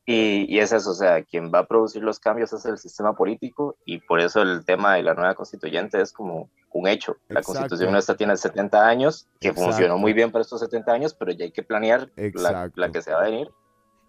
Y, 0.05 0.53
y 0.53 0.59
es 0.59 0.73
eso, 0.73 0.91
o 0.91 0.93
sea, 0.93 1.23
quien 1.23 1.49
va 1.53 1.59
a 1.59 1.65
producir 1.67 2.03
los 2.03 2.19
cambios 2.19 2.51
es 2.51 2.65
el 2.65 2.77
sistema 2.77 3.15
político 3.15 3.77
y 3.85 3.99
por 3.99 4.19
eso 4.19 4.41
el 4.41 4.65
tema 4.65 4.95
de 4.95 5.03
la 5.03 5.13
nueva 5.13 5.33
constituyente 5.33 6.01
es 6.01 6.11
como 6.11 6.49
un 6.73 6.87
hecho. 6.87 7.15
La 7.29 7.39
Exacto. 7.39 7.45
constitución 7.53 7.91
nuestra 7.93 8.15
tiene 8.17 8.35
70 8.35 8.85
años, 8.85 9.27
que 9.39 9.49
Exacto. 9.49 9.71
funcionó 9.71 9.97
muy 9.97 10.11
bien 10.11 10.31
para 10.31 10.41
estos 10.41 10.59
70 10.59 10.91
años, 10.91 11.13
pero 11.13 11.31
ya 11.31 11.45
hay 11.45 11.51
que 11.51 11.63
planear 11.63 12.11
la, 12.33 12.69
la 12.75 12.91
que 12.91 13.01
se 13.01 13.11
va 13.13 13.21
a 13.21 13.25
venir. 13.29 13.49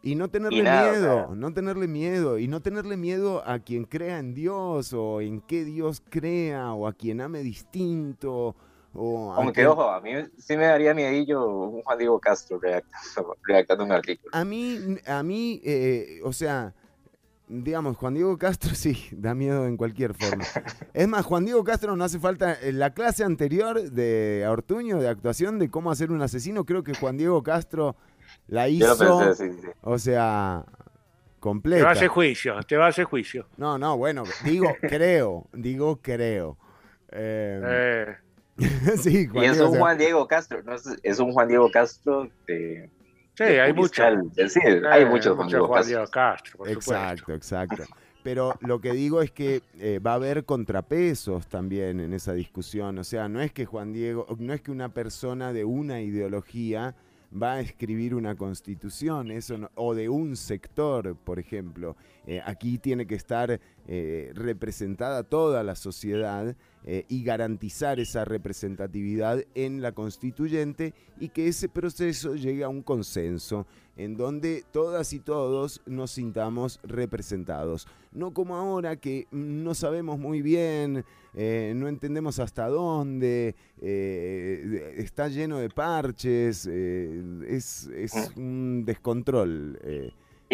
Y 0.03 0.17
no 0.17 0.29
tenerle 0.29 0.59
Y 0.59 0.63
nada, 0.63 0.89
o 0.89 0.93
miedo, 0.93 1.27
sea- 1.29 1.37
no 1.37 1.55
tenerle 1.55 1.87
miedo, 1.89 2.39
y 2.39 2.49
no 2.49 2.61
tenerle 2.61 2.97
miedo 2.97 3.43
a 3.47 3.61
quien 3.61 3.85
crea 3.85 4.19
en 4.19 4.35
Dios 4.35 4.93
o 4.93 5.21
en 5.21 5.41
qué 5.43 5.65
Dios 5.65 6.03
crea 6.11 6.73
o 6.73 6.89
a 6.89 6.93
quien 6.93 7.21
ame 7.21 7.39
distinto 7.43 8.57
o 8.95 9.33
a 9.33 9.37
Aunque, 9.37 9.53
quien- 9.55 9.67
ojo, 9.69 9.91
a 9.91 10.01
mí 10.01 10.13
sí 10.39 10.57
me 10.57 10.67
daría 10.67 10.95
miedillo 10.95 11.47
un 11.47 11.83
Juan 11.83 11.99
Diego 11.99 12.19
Castro 12.21 12.59
redactando, 12.61 13.37
redactando 13.43 13.85
un 13.85 13.93
artículo. 13.93 14.31
A 14.35 14.45
mí, 14.45 14.79
a 15.07 15.23
mí, 15.23 15.61
eh, 15.65 16.21
o 16.25 16.33
sea, 16.33 16.73
digamos, 17.49 17.97
Juan 17.97 18.15
Diego 18.15 18.39
Castro 18.39 18.71
sí, 18.75 18.97
da 19.13 19.35
miedo 19.35 19.67
en 19.67 19.77
cualquier 19.77 20.15
forma. 20.15 20.45
Es 20.95 21.09
más, 21.09 21.25
Juan 21.27 21.45
Diego 21.45 21.65
Castro 21.65 21.97
no 21.97 22.05
hace 22.05 22.19
falta, 22.21 22.57
en 22.63 22.79
la 22.79 22.95
clase 22.95 23.25
anterior 23.25 23.83
de 23.91 24.47
Ortuño, 24.49 25.01
de 25.01 25.09
actuación 25.09 25.59
de 25.59 25.69
cómo 25.71 25.91
hacer 25.91 26.13
un 26.13 26.23
asesino, 26.23 26.65
creo 26.65 26.85
que 26.85 26.95
Juan 26.95 27.17
Diego 27.17 27.43
Castro 27.43 27.97
la 28.47 28.69
Yo 28.69 28.87
lo 28.87 28.95
hizo, 28.95 29.19
pensé, 29.19 29.51
sí, 29.51 29.59
sí. 29.61 29.69
o 29.83 29.99
sea, 29.99 30.65
Te 30.67 31.41
completa. 31.41 31.83
va 31.85 31.91
a 31.91 31.93
hacer 31.95 32.09
juicio, 32.09 32.55
te 32.67 32.77
va 32.77 32.87
a 32.87 32.89
hacer 32.91 33.05
juicio. 33.07 33.47
No, 33.57 33.77
no, 33.77 33.97
bueno, 33.99 34.23
digo 34.45 34.69
creo, 34.81 35.47
digo 35.53 35.97
creo. 36.01 36.57
Eh, 37.11 37.61
Eh, 37.65 38.17
sí, 38.99 39.29
Y 39.33 39.45
es 39.45 39.59
Diego, 39.59 39.71
un 39.71 39.79
Juan 39.79 39.99
Diego 39.99 40.27
Castro, 40.29 40.63
no 40.63 40.75
es, 40.75 40.85
es 41.03 41.19
un 41.19 41.33
Juan 41.33 41.49
Diego 41.49 41.71
Castro 41.71 42.29
de... 42.47 42.91
sí, 43.35 43.45
de 43.45 43.61
hay 43.61 43.73
muchos. 43.73 44.07
Sí, 44.49 44.61
hay 44.91 45.03
Eh, 45.03 45.07
muchos 45.07 45.37
Juan 45.37 45.51
Diego 45.51 45.67
Juan 45.67 45.79
Castro. 45.81 45.97
Diego 45.99 46.11
Castro, 46.11 46.59
por 46.59 46.69
Exacto, 46.69 47.19
supuesto. 47.19 47.33
exacto. 47.35 47.83
Pero 48.23 48.55
lo 48.61 48.81
que 48.81 48.93
digo 48.93 49.21
es 49.23 49.31
que 49.33 49.63
eh, 49.79 49.99
va 49.99 50.13
a 50.13 50.15
haber 50.15 50.45
contrapesos 50.47 51.47
también 51.49 52.01
en 52.01 52.15
esa 52.15 52.33
discusión. 52.33 52.99
O 52.99 53.05
sea, 53.05 53.29
no 53.29 53.41
es 53.43 53.53
que 53.53 53.67
Juan 53.67 53.93
Diego, 53.93 54.27
no 54.39 54.53
es 54.55 54.63
que 54.63 54.71
una 54.71 54.89
persona 54.95 55.53
de 55.53 55.65
una 55.65 56.01
ideología 56.01 56.95
va 57.33 57.55
a 57.55 57.61
escribir 57.61 58.15
una 58.15 58.37
constitución, 58.37 59.31
eso 59.31 59.59
no- 59.59 59.71
o 59.75 59.95
de 59.95 60.09
un 60.09 60.37
sector, 60.37 61.17
por 61.17 61.39
ejemplo. 61.39 61.97
Eh, 62.27 62.41
aquí 62.45 62.79
tiene 62.79 63.07
que 63.07 63.17
estar 63.17 63.61
eh, 63.89 64.31
representada 64.35 65.25
toda 65.25 65.63
la 65.63 65.75
sociedad 65.75 66.57
eh, 66.87 67.07
y 67.09 67.25
garantizar 67.25 67.99
esa 67.99 68.27
representatividad 68.27 69.43
en 69.55 69.81
la 69.81 69.93
constituyente 69.93 70.93
y 71.19 71.31
que 71.31 71.49
ese 71.49 71.69
proceso 71.69 72.35
llegue 72.35 72.63
a 72.63 72.69
un 72.69 72.83
consenso 72.83 73.67
en 73.97 74.17
donde 74.17 74.65
todas 74.71 75.15
y 75.15 75.21
todos 75.21 75.81
nos 75.87 76.11
sintamos 76.11 76.81
representados. 76.83 77.87
No 78.13 78.35
como 78.35 78.57
ahora 78.57 78.97
que 78.97 79.27
no 79.31 79.75
sabemos 79.75 80.19
muy 80.19 80.43
bien, 80.43 81.05
eh, 81.33 81.73
no 81.75 81.89
entendemos 81.89 82.39
hasta 82.39 82.69
dónde, 82.69 83.55
eh, 83.81 84.95
está 84.99 85.29
lleno 85.29 85.59
de 85.59 85.71
parches, 85.71 86.67
es, 86.67 87.87
es 87.87 88.33
un 88.37 88.85
descontrol. 88.85 89.79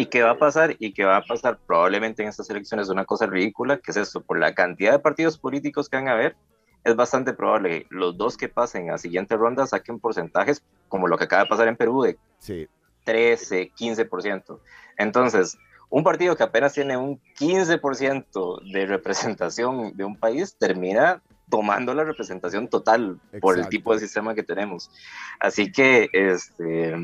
¿Y 0.01 0.07
qué 0.07 0.23
va 0.23 0.31
a 0.31 0.37
pasar? 0.39 0.75
Y 0.79 0.93
que 0.93 1.05
va 1.05 1.17
a 1.17 1.21
pasar 1.21 1.59
probablemente 1.67 2.23
en 2.23 2.29
estas 2.29 2.49
elecciones 2.49 2.89
una 2.89 3.05
cosa 3.05 3.27
ridícula, 3.27 3.77
que 3.77 3.91
es 3.91 3.97
esto, 3.97 4.21
por 4.21 4.39
la 4.39 4.55
cantidad 4.55 4.93
de 4.93 4.99
partidos 4.99 5.37
políticos 5.37 5.87
que 5.87 5.97
van 5.97 6.07
a 6.07 6.13
haber, 6.13 6.35
es 6.83 6.95
bastante 6.95 7.33
probable 7.33 7.69
que 7.83 7.87
los 7.91 8.17
dos 8.17 8.35
que 8.35 8.49
pasen 8.49 8.89
a 8.89 8.97
siguiente 8.97 9.37
ronda 9.37 9.67
saquen 9.67 9.99
porcentajes 9.99 10.63
como 10.89 11.07
lo 11.07 11.19
que 11.19 11.25
acaba 11.25 11.43
de 11.43 11.49
pasar 11.49 11.67
en 11.67 11.75
Perú 11.75 12.01
de 12.01 12.17
Sí. 12.39 12.67
13, 13.03 13.71
15%. 13.77 14.59
Entonces, 14.97 15.55
un 15.91 16.03
partido 16.03 16.35
que 16.35 16.43
apenas 16.43 16.73
tiene 16.73 16.97
un 16.97 17.19
15% 17.39 18.59
de 18.73 18.87
representación 18.87 19.95
de 19.95 20.03
un 20.03 20.15
país 20.17 20.55
termina 20.57 21.21
tomando 21.47 21.93
la 21.93 22.05
representación 22.05 22.67
total 22.69 23.19
por 23.39 23.53
el 23.53 23.59
Exacto. 23.59 23.69
tipo 23.69 23.93
de 23.93 23.99
sistema 23.99 24.33
que 24.33 24.41
tenemos. 24.41 24.89
Así 25.39 25.71
que, 25.71 26.09
este, 26.13 26.95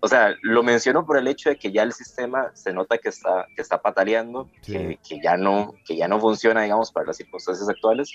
o 0.00 0.08
sea, 0.08 0.34
lo 0.42 0.62
menciono 0.62 1.04
por 1.04 1.16
el 1.18 1.26
hecho 1.28 1.50
de 1.50 1.56
que 1.58 1.70
ya 1.72 1.82
el 1.82 1.92
sistema 1.92 2.50
se 2.54 2.72
nota 2.72 2.98
que 2.98 3.08
está, 3.10 3.46
que 3.54 3.62
está 3.62 3.80
pataleando, 3.82 4.48
Sí. 4.62 4.72
que, 4.72 4.98
que 5.06 5.20
ya 5.22 5.36
no, 5.36 5.74
que 5.84 5.96
ya 5.96 6.08
no 6.08 6.18
funciona, 6.20 6.62
digamos, 6.62 6.90
para 6.92 7.06
las 7.08 7.16
circunstancias 7.16 7.68
actuales 7.68 8.10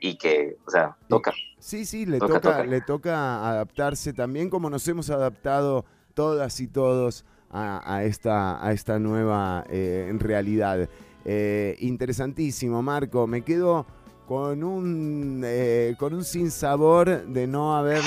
y 0.00 0.16
que, 0.16 0.56
o 0.66 0.70
sea, 0.70 0.96
toca. 1.08 1.32
Sí, 1.58 1.84
sí, 1.84 2.06
le 2.06 2.18
Toca, 2.18 2.34
toca, 2.40 2.56
toca. 2.58 2.64
le 2.66 2.80
toca 2.82 3.48
adaptarse 3.50 4.12
también 4.12 4.50
como 4.50 4.68
nos 4.70 4.86
hemos 4.88 5.10
adaptado 5.10 5.84
todas 6.14 6.60
y 6.60 6.68
todos 6.68 7.24
a, 7.50 7.80
a 7.96 8.04
esta, 8.04 8.64
a 8.64 8.72
esta 8.72 8.98
nueva 8.98 9.64
eh, 9.70 10.10
realidad. 10.18 10.88
Eh, 11.24 11.76
interesantísimo, 11.80 12.82
Marco. 12.82 13.26
Me 13.26 13.42
quedo 13.42 13.86
con 14.28 14.62
un, 14.62 15.42
eh, 15.44 15.94
con 15.98 16.14
un 16.14 16.24
sinsabor 16.24 17.26
de 17.26 17.46
no 17.46 17.76
haber, 17.76 18.02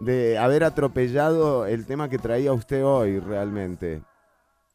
de 0.00 0.38
haber 0.38 0.64
atropellado 0.64 1.66
el 1.66 1.86
tema 1.86 2.08
que 2.08 2.18
traía 2.18 2.52
usted 2.52 2.84
hoy, 2.84 3.18
realmente. 3.18 4.02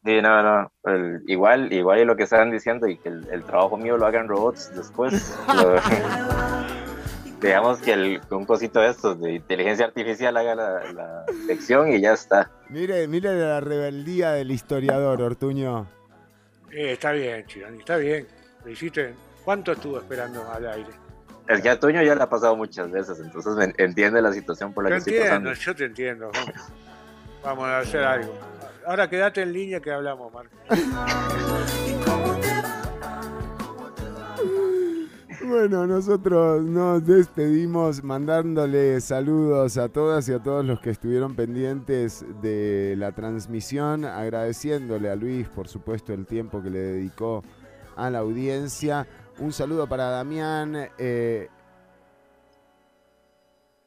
Sí, 0.03 0.19
no, 0.21 0.41
no, 0.41 0.71
el- 0.85 1.21
igual, 1.27 1.71
igual 1.71 1.99
y 1.99 2.05
lo 2.05 2.15
que 2.15 2.23
estaban 2.23 2.49
diciendo 2.51 2.87
y 2.87 2.97
que 2.97 3.09
el, 3.09 3.27
el 3.31 3.43
trabajo 3.43 3.77
mío 3.77 3.97
lo 3.97 4.05
hagan 4.07 4.27
robots 4.27 4.71
después. 4.75 5.37
Lo- 5.55 5.75
digamos 7.41 7.79
que 7.79 7.93
el, 7.93 8.21
un 8.31 8.45
cosito 8.45 8.79
de 8.79 8.89
estos 8.89 9.19
de 9.19 9.33
inteligencia 9.33 9.85
artificial 9.85 10.35
haga 10.37 10.55
la, 10.55 10.91
la 10.93 11.25
sección 11.47 11.91
y 11.91 11.99
ya 12.01 12.13
está. 12.13 12.49
Mire, 12.69 13.07
mire 13.07 13.33
la 13.39 13.59
rebeldía 13.61 14.31
del 14.31 14.51
historiador, 14.51 15.21
Ortuño. 15.21 15.87
Eh, 16.71 16.93
está 16.93 17.11
bien, 17.11 17.45
Chironi, 17.47 17.79
está 17.79 17.97
bien. 17.97 18.27
Lo 18.63 18.71
hiciste. 18.71 19.13
¿Cuánto 19.43 19.71
estuvo 19.71 19.97
esperando 19.97 20.43
al 20.51 20.67
aire? 20.67 20.89
Es 21.51 21.61
que 21.61 21.69
a 21.69 21.79
Toño 21.79 22.01
ya 22.01 22.15
le 22.15 22.23
ha 22.23 22.29
pasado 22.29 22.55
muchas 22.55 22.89
veces, 22.91 23.19
entonces 23.19 23.53
me- 23.55 23.73
entiende 23.83 24.21
la 24.21 24.31
situación 24.31 24.73
por 24.73 24.83
la 24.83 24.89
Te 24.89 24.93
que 24.95 24.97
estoy 24.99 25.13
entiendo, 25.15 25.49
pasando. 25.49 25.65
yo 25.65 25.75
te 25.75 25.85
entiendo. 25.85 26.31
Vamos, 26.33 26.53
vamos 27.43 27.65
a 27.67 27.79
hacer 27.79 28.03
algo. 28.03 28.33
Ahora 28.87 29.09
quédate 29.09 29.41
en 29.41 29.51
línea 29.53 29.79
que 29.79 29.91
hablamos, 29.91 30.31
Marco. 30.33 30.55
Bueno, 35.43 35.85
nosotros 35.87 36.63
nos 36.63 37.05
despedimos 37.05 38.03
mandándole 38.03 39.01
saludos 39.01 39.77
a 39.77 39.89
todas 39.89 40.29
y 40.29 40.33
a 40.33 40.39
todos 40.39 40.63
los 40.63 40.79
que 40.79 40.91
estuvieron 40.91 41.35
pendientes 41.35 42.23
de 42.41 42.95
la 42.97 43.11
transmisión, 43.11 44.05
agradeciéndole 44.05 45.09
a 45.09 45.15
Luis, 45.15 45.47
por 45.49 45.67
supuesto, 45.67 46.13
el 46.13 46.25
tiempo 46.25 46.61
que 46.61 46.69
le 46.69 46.79
dedicó 46.79 47.43
a 47.95 48.09
la 48.09 48.19
audiencia. 48.19 49.07
Un 49.41 49.51
saludo 49.51 49.89
para 49.89 50.11
Damián. 50.11 50.89
eh, 50.99 51.47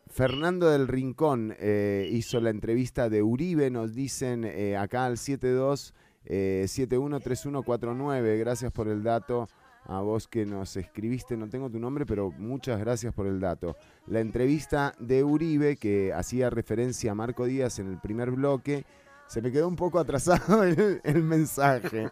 Fernando 0.09 0.69
del 0.69 0.89
Rincón 0.89 1.55
eh, 1.61 2.09
hizo 2.11 2.41
la 2.41 2.51
entrevista 2.51 3.09
de 3.09 3.23
Uribe, 3.23 3.71
nos 3.71 3.95
dicen 3.95 4.45
eh, 4.45 4.77
acá 4.77 5.07
al 5.07 5.17
72 5.17 5.95
eh, 6.25 6.65
713149. 6.67 8.37
Gracias 8.37 8.73
por 8.73 8.89
el 8.89 9.05
dato 9.05 9.47
a 9.85 10.01
vos 10.01 10.27
que 10.27 10.45
nos 10.45 10.77
escribiste, 10.77 11.37
no 11.37 11.49
tengo 11.49 11.71
tu 11.71 11.79
nombre, 11.79 12.05
pero 12.05 12.33
muchas 12.33 12.81
gracias 12.81 13.15
por 13.15 13.29
el 13.29 13.39
dato. 13.39 13.77
La 14.09 14.19
entrevista 14.19 14.97
de 14.99 15.23
Uribe, 15.23 15.77
que 15.77 16.13
hacía 16.13 16.51
referencia 16.51 17.13
a 17.13 17.15
Marco 17.15 17.45
Díaz 17.45 17.79
en 17.79 17.87
el 17.87 18.01
primer 18.01 18.33
bloque, 18.33 18.85
se 19.29 19.41
me 19.41 19.53
quedó 19.53 19.69
un 19.69 19.77
poco 19.77 20.01
atrasado 20.01 20.65
el 21.05 21.23
mensaje. 21.23 22.09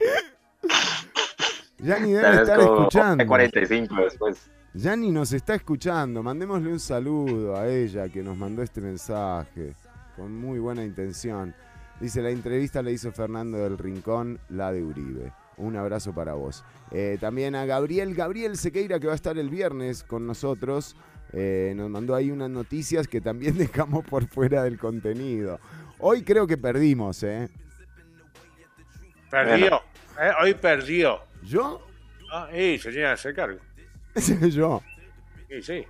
Ya 1.83 1.99
ni 1.99 2.13
debe 2.15 2.35
estar 2.43 2.61
escuchando. 2.61 3.27
45 3.27 3.95
después. 3.97 4.51
Yani 4.75 5.11
nos 5.11 5.33
está 5.33 5.55
escuchando. 5.55 6.23
Mandémosle 6.23 6.73
un 6.73 6.81
saludo 6.81 7.57
a 7.57 7.69
ella 7.69 8.09
que 8.09 8.23
nos 8.23 8.37
mandó 8.37 8.63
este 8.63 8.81
mensaje 8.81 9.75
con 10.17 10.35
muy 10.35 10.59
buena 10.59 10.83
intención. 10.85 11.55
Dice, 12.01 12.23
la 12.23 12.31
entrevista 12.31 12.83
la 12.83 12.91
hizo 12.91 13.13
Fernando 13.13 13.59
del 13.59 13.77
Rincón, 13.79 14.39
la 14.49 14.73
de 14.73 14.83
Uribe. 14.83 15.33
Un 15.59 15.77
abrazo 15.77 16.15
para 16.15 16.33
vos. 16.35 16.65
Eh, 16.91 17.19
también 17.21 17.55
a 17.55 17.67
Gabriel, 17.67 18.15
Gabriel 18.15 18.57
Sequeira, 18.57 18.99
que 18.99 19.07
va 19.07 19.13
a 19.13 19.17
estar 19.17 19.37
el 19.39 19.51
viernes 19.51 20.03
con 20.03 20.27
nosotros. 20.27 20.97
Eh, 21.35 21.75
nos 21.77 21.91
mandó 21.91 22.15
ahí 22.15 22.31
unas 22.31 22.51
noticias 22.51 23.07
que 23.07 23.21
también 23.21 23.57
dejamos 23.59 24.05
por 24.05 24.27
fuera 24.27 24.65
del 24.65 24.79
contenido. 24.79 25.61
Hoy 25.99 26.23
creo 26.23 26.47
que 26.47 26.57
perdimos, 26.57 27.23
¿eh? 27.23 27.49
Perdió. 29.31 29.77
eh, 30.21 30.31
Hoy 30.43 30.55
perdió. 30.55 31.21
¿Yo? 31.43 31.81
Ah, 32.33 32.49
y 32.53 32.79
se 32.79 32.91
tiene 32.91 33.07
que 33.07 33.13
hacer 33.13 33.35
cargo. 33.35 33.59
Yo. 34.51 34.83
Sí, 35.49 35.63
sí, 35.63 35.87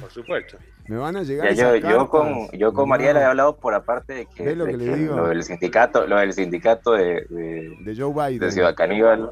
por 0.00 0.10
supuesto. 0.10 0.58
Me 0.88 0.96
van 0.98 1.16
a 1.16 1.22
llegar 1.22 1.52
Ya, 1.54 1.74
yo, 1.76 2.08
con, 2.08 2.48
yo 2.52 2.72
con 2.72 2.88
Mariela 2.88 3.20
he 3.20 3.24
hablado 3.24 3.56
por 3.56 3.74
aparte 3.74 4.12
de 4.14 4.26
que, 4.26 4.44
¿Ves 4.44 4.56
lo 4.56 4.66
de 4.66 4.72
que 4.72 4.76
le 4.76 4.84
que 4.84 4.96
digo? 4.96 5.16
lo 5.16 5.28
del 5.28 5.42
sindicato, 5.42 6.06
lo 6.06 6.18
del 6.18 6.32
sindicato 6.32 6.92
de, 6.92 7.26
de, 7.28 7.76
De 7.80 7.96
Joe 7.96 8.12
Biden. 8.12 8.38
de 8.40 8.52
Ciudad 8.52 8.74
Caníbal, 8.76 9.30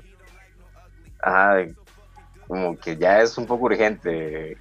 ajá, 1.20 1.54
de- 1.56 1.74
como 2.48 2.76
que 2.78 2.96
ya 2.96 3.20
es 3.20 3.36
un 3.38 3.46
poco 3.46 3.66
urgente 3.66 4.56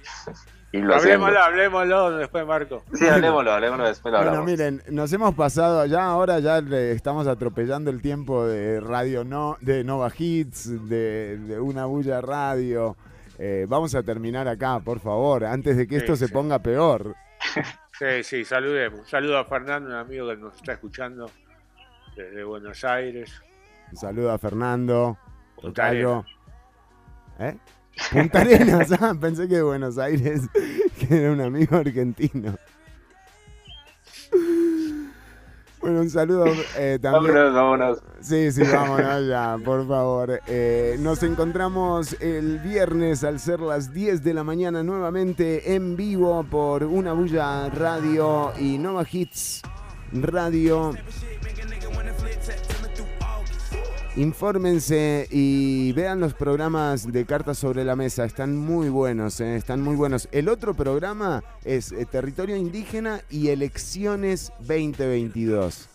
irlo 0.76 0.94
haciendo. 0.96 1.26
Hablemoslo, 1.26 1.40
hablemoslo 1.40 2.16
después, 2.18 2.46
Marco. 2.46 2.82
Sí, 2.94 3.06
hablemoslo, 3.06 3.52
hablemoslo 3.52 3.86
después 3.86 4.12
lo 4.12 4.18
Bueno, 4.18 4.30
hablamos. 4.32 4.50
miren, 4.50 4.82
nos 4.90 5.12
hemos 5.12 5.34
pasado 5.34 5.86
ya, 5.86 6.04
ahora 6.06 6.38
ya 6.40 6.60
le 6.60 6.92
estamos 6.92 7.26
atropellando 7.26 7.90
el 7.90 8.00
tiempo 8.02 8.46
de 8.46 8.80
Radio 8.80 9.24
No, 9.24 9.56
de 9.60 9.84
Nova 9.84 10.10
Hits, 10.16 10.88
de, 10.88 11.38
de 11.38 11.60
Una 11.60 11.86
Bulla 11.86 12.20
Radio. 12.20 12.96
Eh, 13.38 13.66
vamos 13.68 13.94
a 13.94 14.02
terminar 14.02 14.46
acá, 14.48 14.78
por 14.80 15.00
favor, 15.00 15.44
antes 15.44 15.76
de 15.76 15.86
que 15.88 15.96
esto 15.96 16.16
Sí, 16.16 16.26
se 16.26 16.32
ponga 16.32 16.58
peor. 16.60 17.14
Sí, 17.96 18.24
sí, 18.24 18.44
saludemos. 18.44 18.98
Un 19.00 19.06
saludo 19.06 19.38
a 19.38 19.44
Fernando, 19.44 19.88
un 19.90 19.94
amigo 19.94 20.28
que 20.28 20.36
nos 20.36 20.56
está 20.56 20.72
escuchando 20.72 21.30
desde 22.16 22.42
Buenos 22.42 22.82
Aires. 22.84 23.40
Un 23.92 23.96
saludo 23.96 24.32
a 24.32 24.38
Fernando, 24.38 25.16
Tocayo. 25.62 26.24
¿Eh? 27.38 27.56
Punta 28.12 28.40
Arenas, 28.40 28.92
ah, 29.00 29.14
pensé 29.20 29.48
que 29.48 29.56
de 29.56 29.62
Buenos 29.62 29.98
Aires, 29.98 30.42
que 30.98 31.16
era 31.16 31.32
un 31.32 31.40
amigo 31.40 31.76
argentino. 31.76 32.56
Bueno, 35.80 36.00
un 36.00 36.08
saludo 36.08 36.46
eh, 36.78 36.98
también. 37.00 37.34
Vámonos, 37.34 37.54
vámonos. 37.54 37.98
Sí, 38.22 38.50
sí, 38.52 38.62
vámonos 38.62 39.28
ya, 39.28 39.58
por 39.62 39.86
favor. 39.86 40.40
Eh, 40.46 40.96
nos 40.98 41.22
encontramos 41.22 42.16
el 42.20 42.58
viernes 42.60 43.22
al 43.22 43.38
ser 43.38 43.60
las 43.60 43.92
10 43.92 44.24
de 44.24 44.32
la 44.32 44.44
mañana 44.44 44.82
nuevamente 44.82 45.74
en 45.74 45.94
vivo 45.94 46.42
por 46.44 46.84
Una 46.84 47.12
Bulla 47.12 47.68
Radio 47.68 48.54
y 48.58 48.78
Nova 48.78 49.04
Hits 49.10 49.60
Radio. 50.10 50.94
Infórmense 54.16 55.26
y 55.30 55.92
vean 55.92 56.20
los 56.20 56.34
programas 56.34 57.10
de 57.10 57.24
Cartas 57.24 57.58
sobre 57.58 57.84
la 57.84 57.96
Mesa, 57.96 58.24
están 58.24 58.56
muy 58.56 58.88
buenos, 58.88 59.40
eh, 59.40 59.56
están 59.56 59.80
muy 59.82 59.96
buenos. 59.96 60.28
El 60.30 60.48
otro 60.48 60.72
programa 60.74 61.42
es 61.64 61.90
eh, 61.90 62.06
Territorio 62.06 62.54
Indígena 62.56 63.20
y 63.28 63.48
Elecciones 63.48 64.52
2022. 64.60 65.88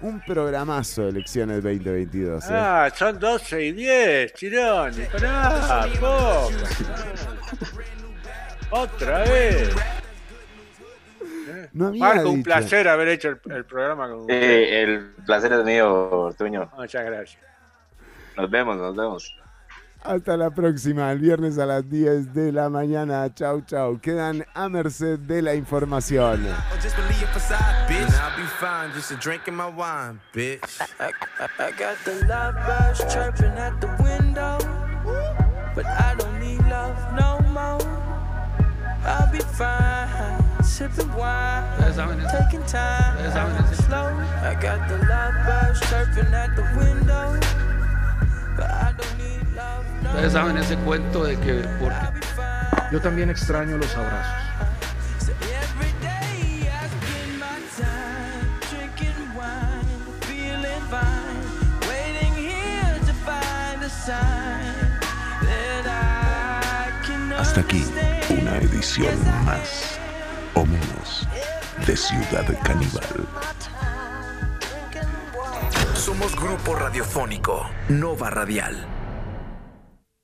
Un 0.00 0.22
programazo 0.24 1.02
de 1.02 1.08
Elecciones 1.10 1.62
2022. 1.62 2.44
eh. 2.44 2.48
Ah, 2.50 2.88
son 2.94 3.18
12 3.18 3.64
y 3.66 3.72
10, 3.72 4.32
Chironi. 4.32 5.02
Pará, 5.12 5.86
poco. 6.00 6.50
Otra 8.70 9.18
vez. 9.24 9.70
No 11.74 11.88
había 11.88 12.00
Marco, 12.00 12.30
un 12.30 12.36
dicho. 12.36 12.44
placer 12.44 12.88
haber 12.88 13.08
hecho 13.08 13.28
el, 13.28 13.40
el 13.52 13.64
programa 13.66 14.08
con 14.08 14.20
usted. 14.20 14.34
Eh, 14.34 14.82
el 14.82 15.10
placer 15.26 15.52
es 15.52 15.62
mío, 15.64 16.10
Ortuño. 16.10 16.70
Muchas 16.74 17.04
gracias. 17.04 17.38
Nos 18.36 18.50
vemos, 18.50 18.76
nos 18.76 18.94
vemos. 18.94 19.34
Hasta 20.06 20.36
la 20.36 20.50
próxima, 20.50 21.10
el 21.10 21.18
viernes 21.18 21.58
a 21.58 21.66
las 21.66 21.88
10 21.88 22.32
de 22.32 22.52
la 22.52 22.68
mañana. 22.68 23.28
Chau, 23.34 23.62
chau. 23.62 23.98
Quedan 23.98 24.44
a 24.54 24.68
merced 24.68 25.18
de 25.18 25.42
la 25.42 25.54
información. 25.54 26.46
Just 26.80 26.96
believe 26.96 27.20
your 27.20 27.28
facade, 27.30 27.88
bitch. 27.88 28.06
And 28.06 28.14
I'll 28.14 28.36
be 28.36 28.46
fine, 28.60 28.92
just 28.94 29.10
a 29.10 29.16
drink 29.16 29.48
in 29.48 29.56
my 29.56 29.68
wine, 29.68 30.20
bitch. 30.32 30.80
I, 31.00 31.10
I, 31.40 31.48
I 31.58 31.70
got 31.72 31.96
the 32.04 32.24
lovebirds 32.26 33.12
chirping 33.12 33.58
at 33.58 33.80
the 33.80 33.88
window, 34.00 34.58
but 35.74 35.86
I 35.86 36.14
don't 36.16 36.38
need 36.38 36.60
love 36.68 36.96
no 37.14 37.40
more. 37.50 37.80
I'll 39.04 39.30
be 39.32 39.40
fine, 39.40 40.62
sipping 40.62 41.12
wine, 41.14 41.64
taking 42.30 42.64
time, 42.66 43.16
slow. 43.74 44.06
I 44.42 44.54
got 44.60 44.88
the 44.88 44.98
lovebirds 44.98 45.80
chirping 45.88 46.32
at 46.34 46.54
the 46.54 46.62
window, 46.76 47.38
Ustedes 50.02 50.32
saben 50.32 50.56
ese 50.58 50.76
cuento 50.76 51.24
de 51.24 51.38
que 51.38 51.54
porque 51.80 51.96
yo 52.92 53.00
también 53.00 53.30
extraño 53.30 53.76
los 53.76 53.94
abrazos. 53.96 54.46
Hasta 67.38 67.60
aquí 67.60 67.84
una 68.30 68.58
edición 68.58 69.14
más 69.44 69.98
o 70.54 70.64
menos 70.64 71.26
de 71.86 71.96
Ciudad 71.96 72.44
Caníbal. 72.62 73.26
Somos 75.96 76.36
grupo 76.36 76.74
radiofónico 76.74 77.68
Nova 77.88 78.28
Radial. 78.28 78.95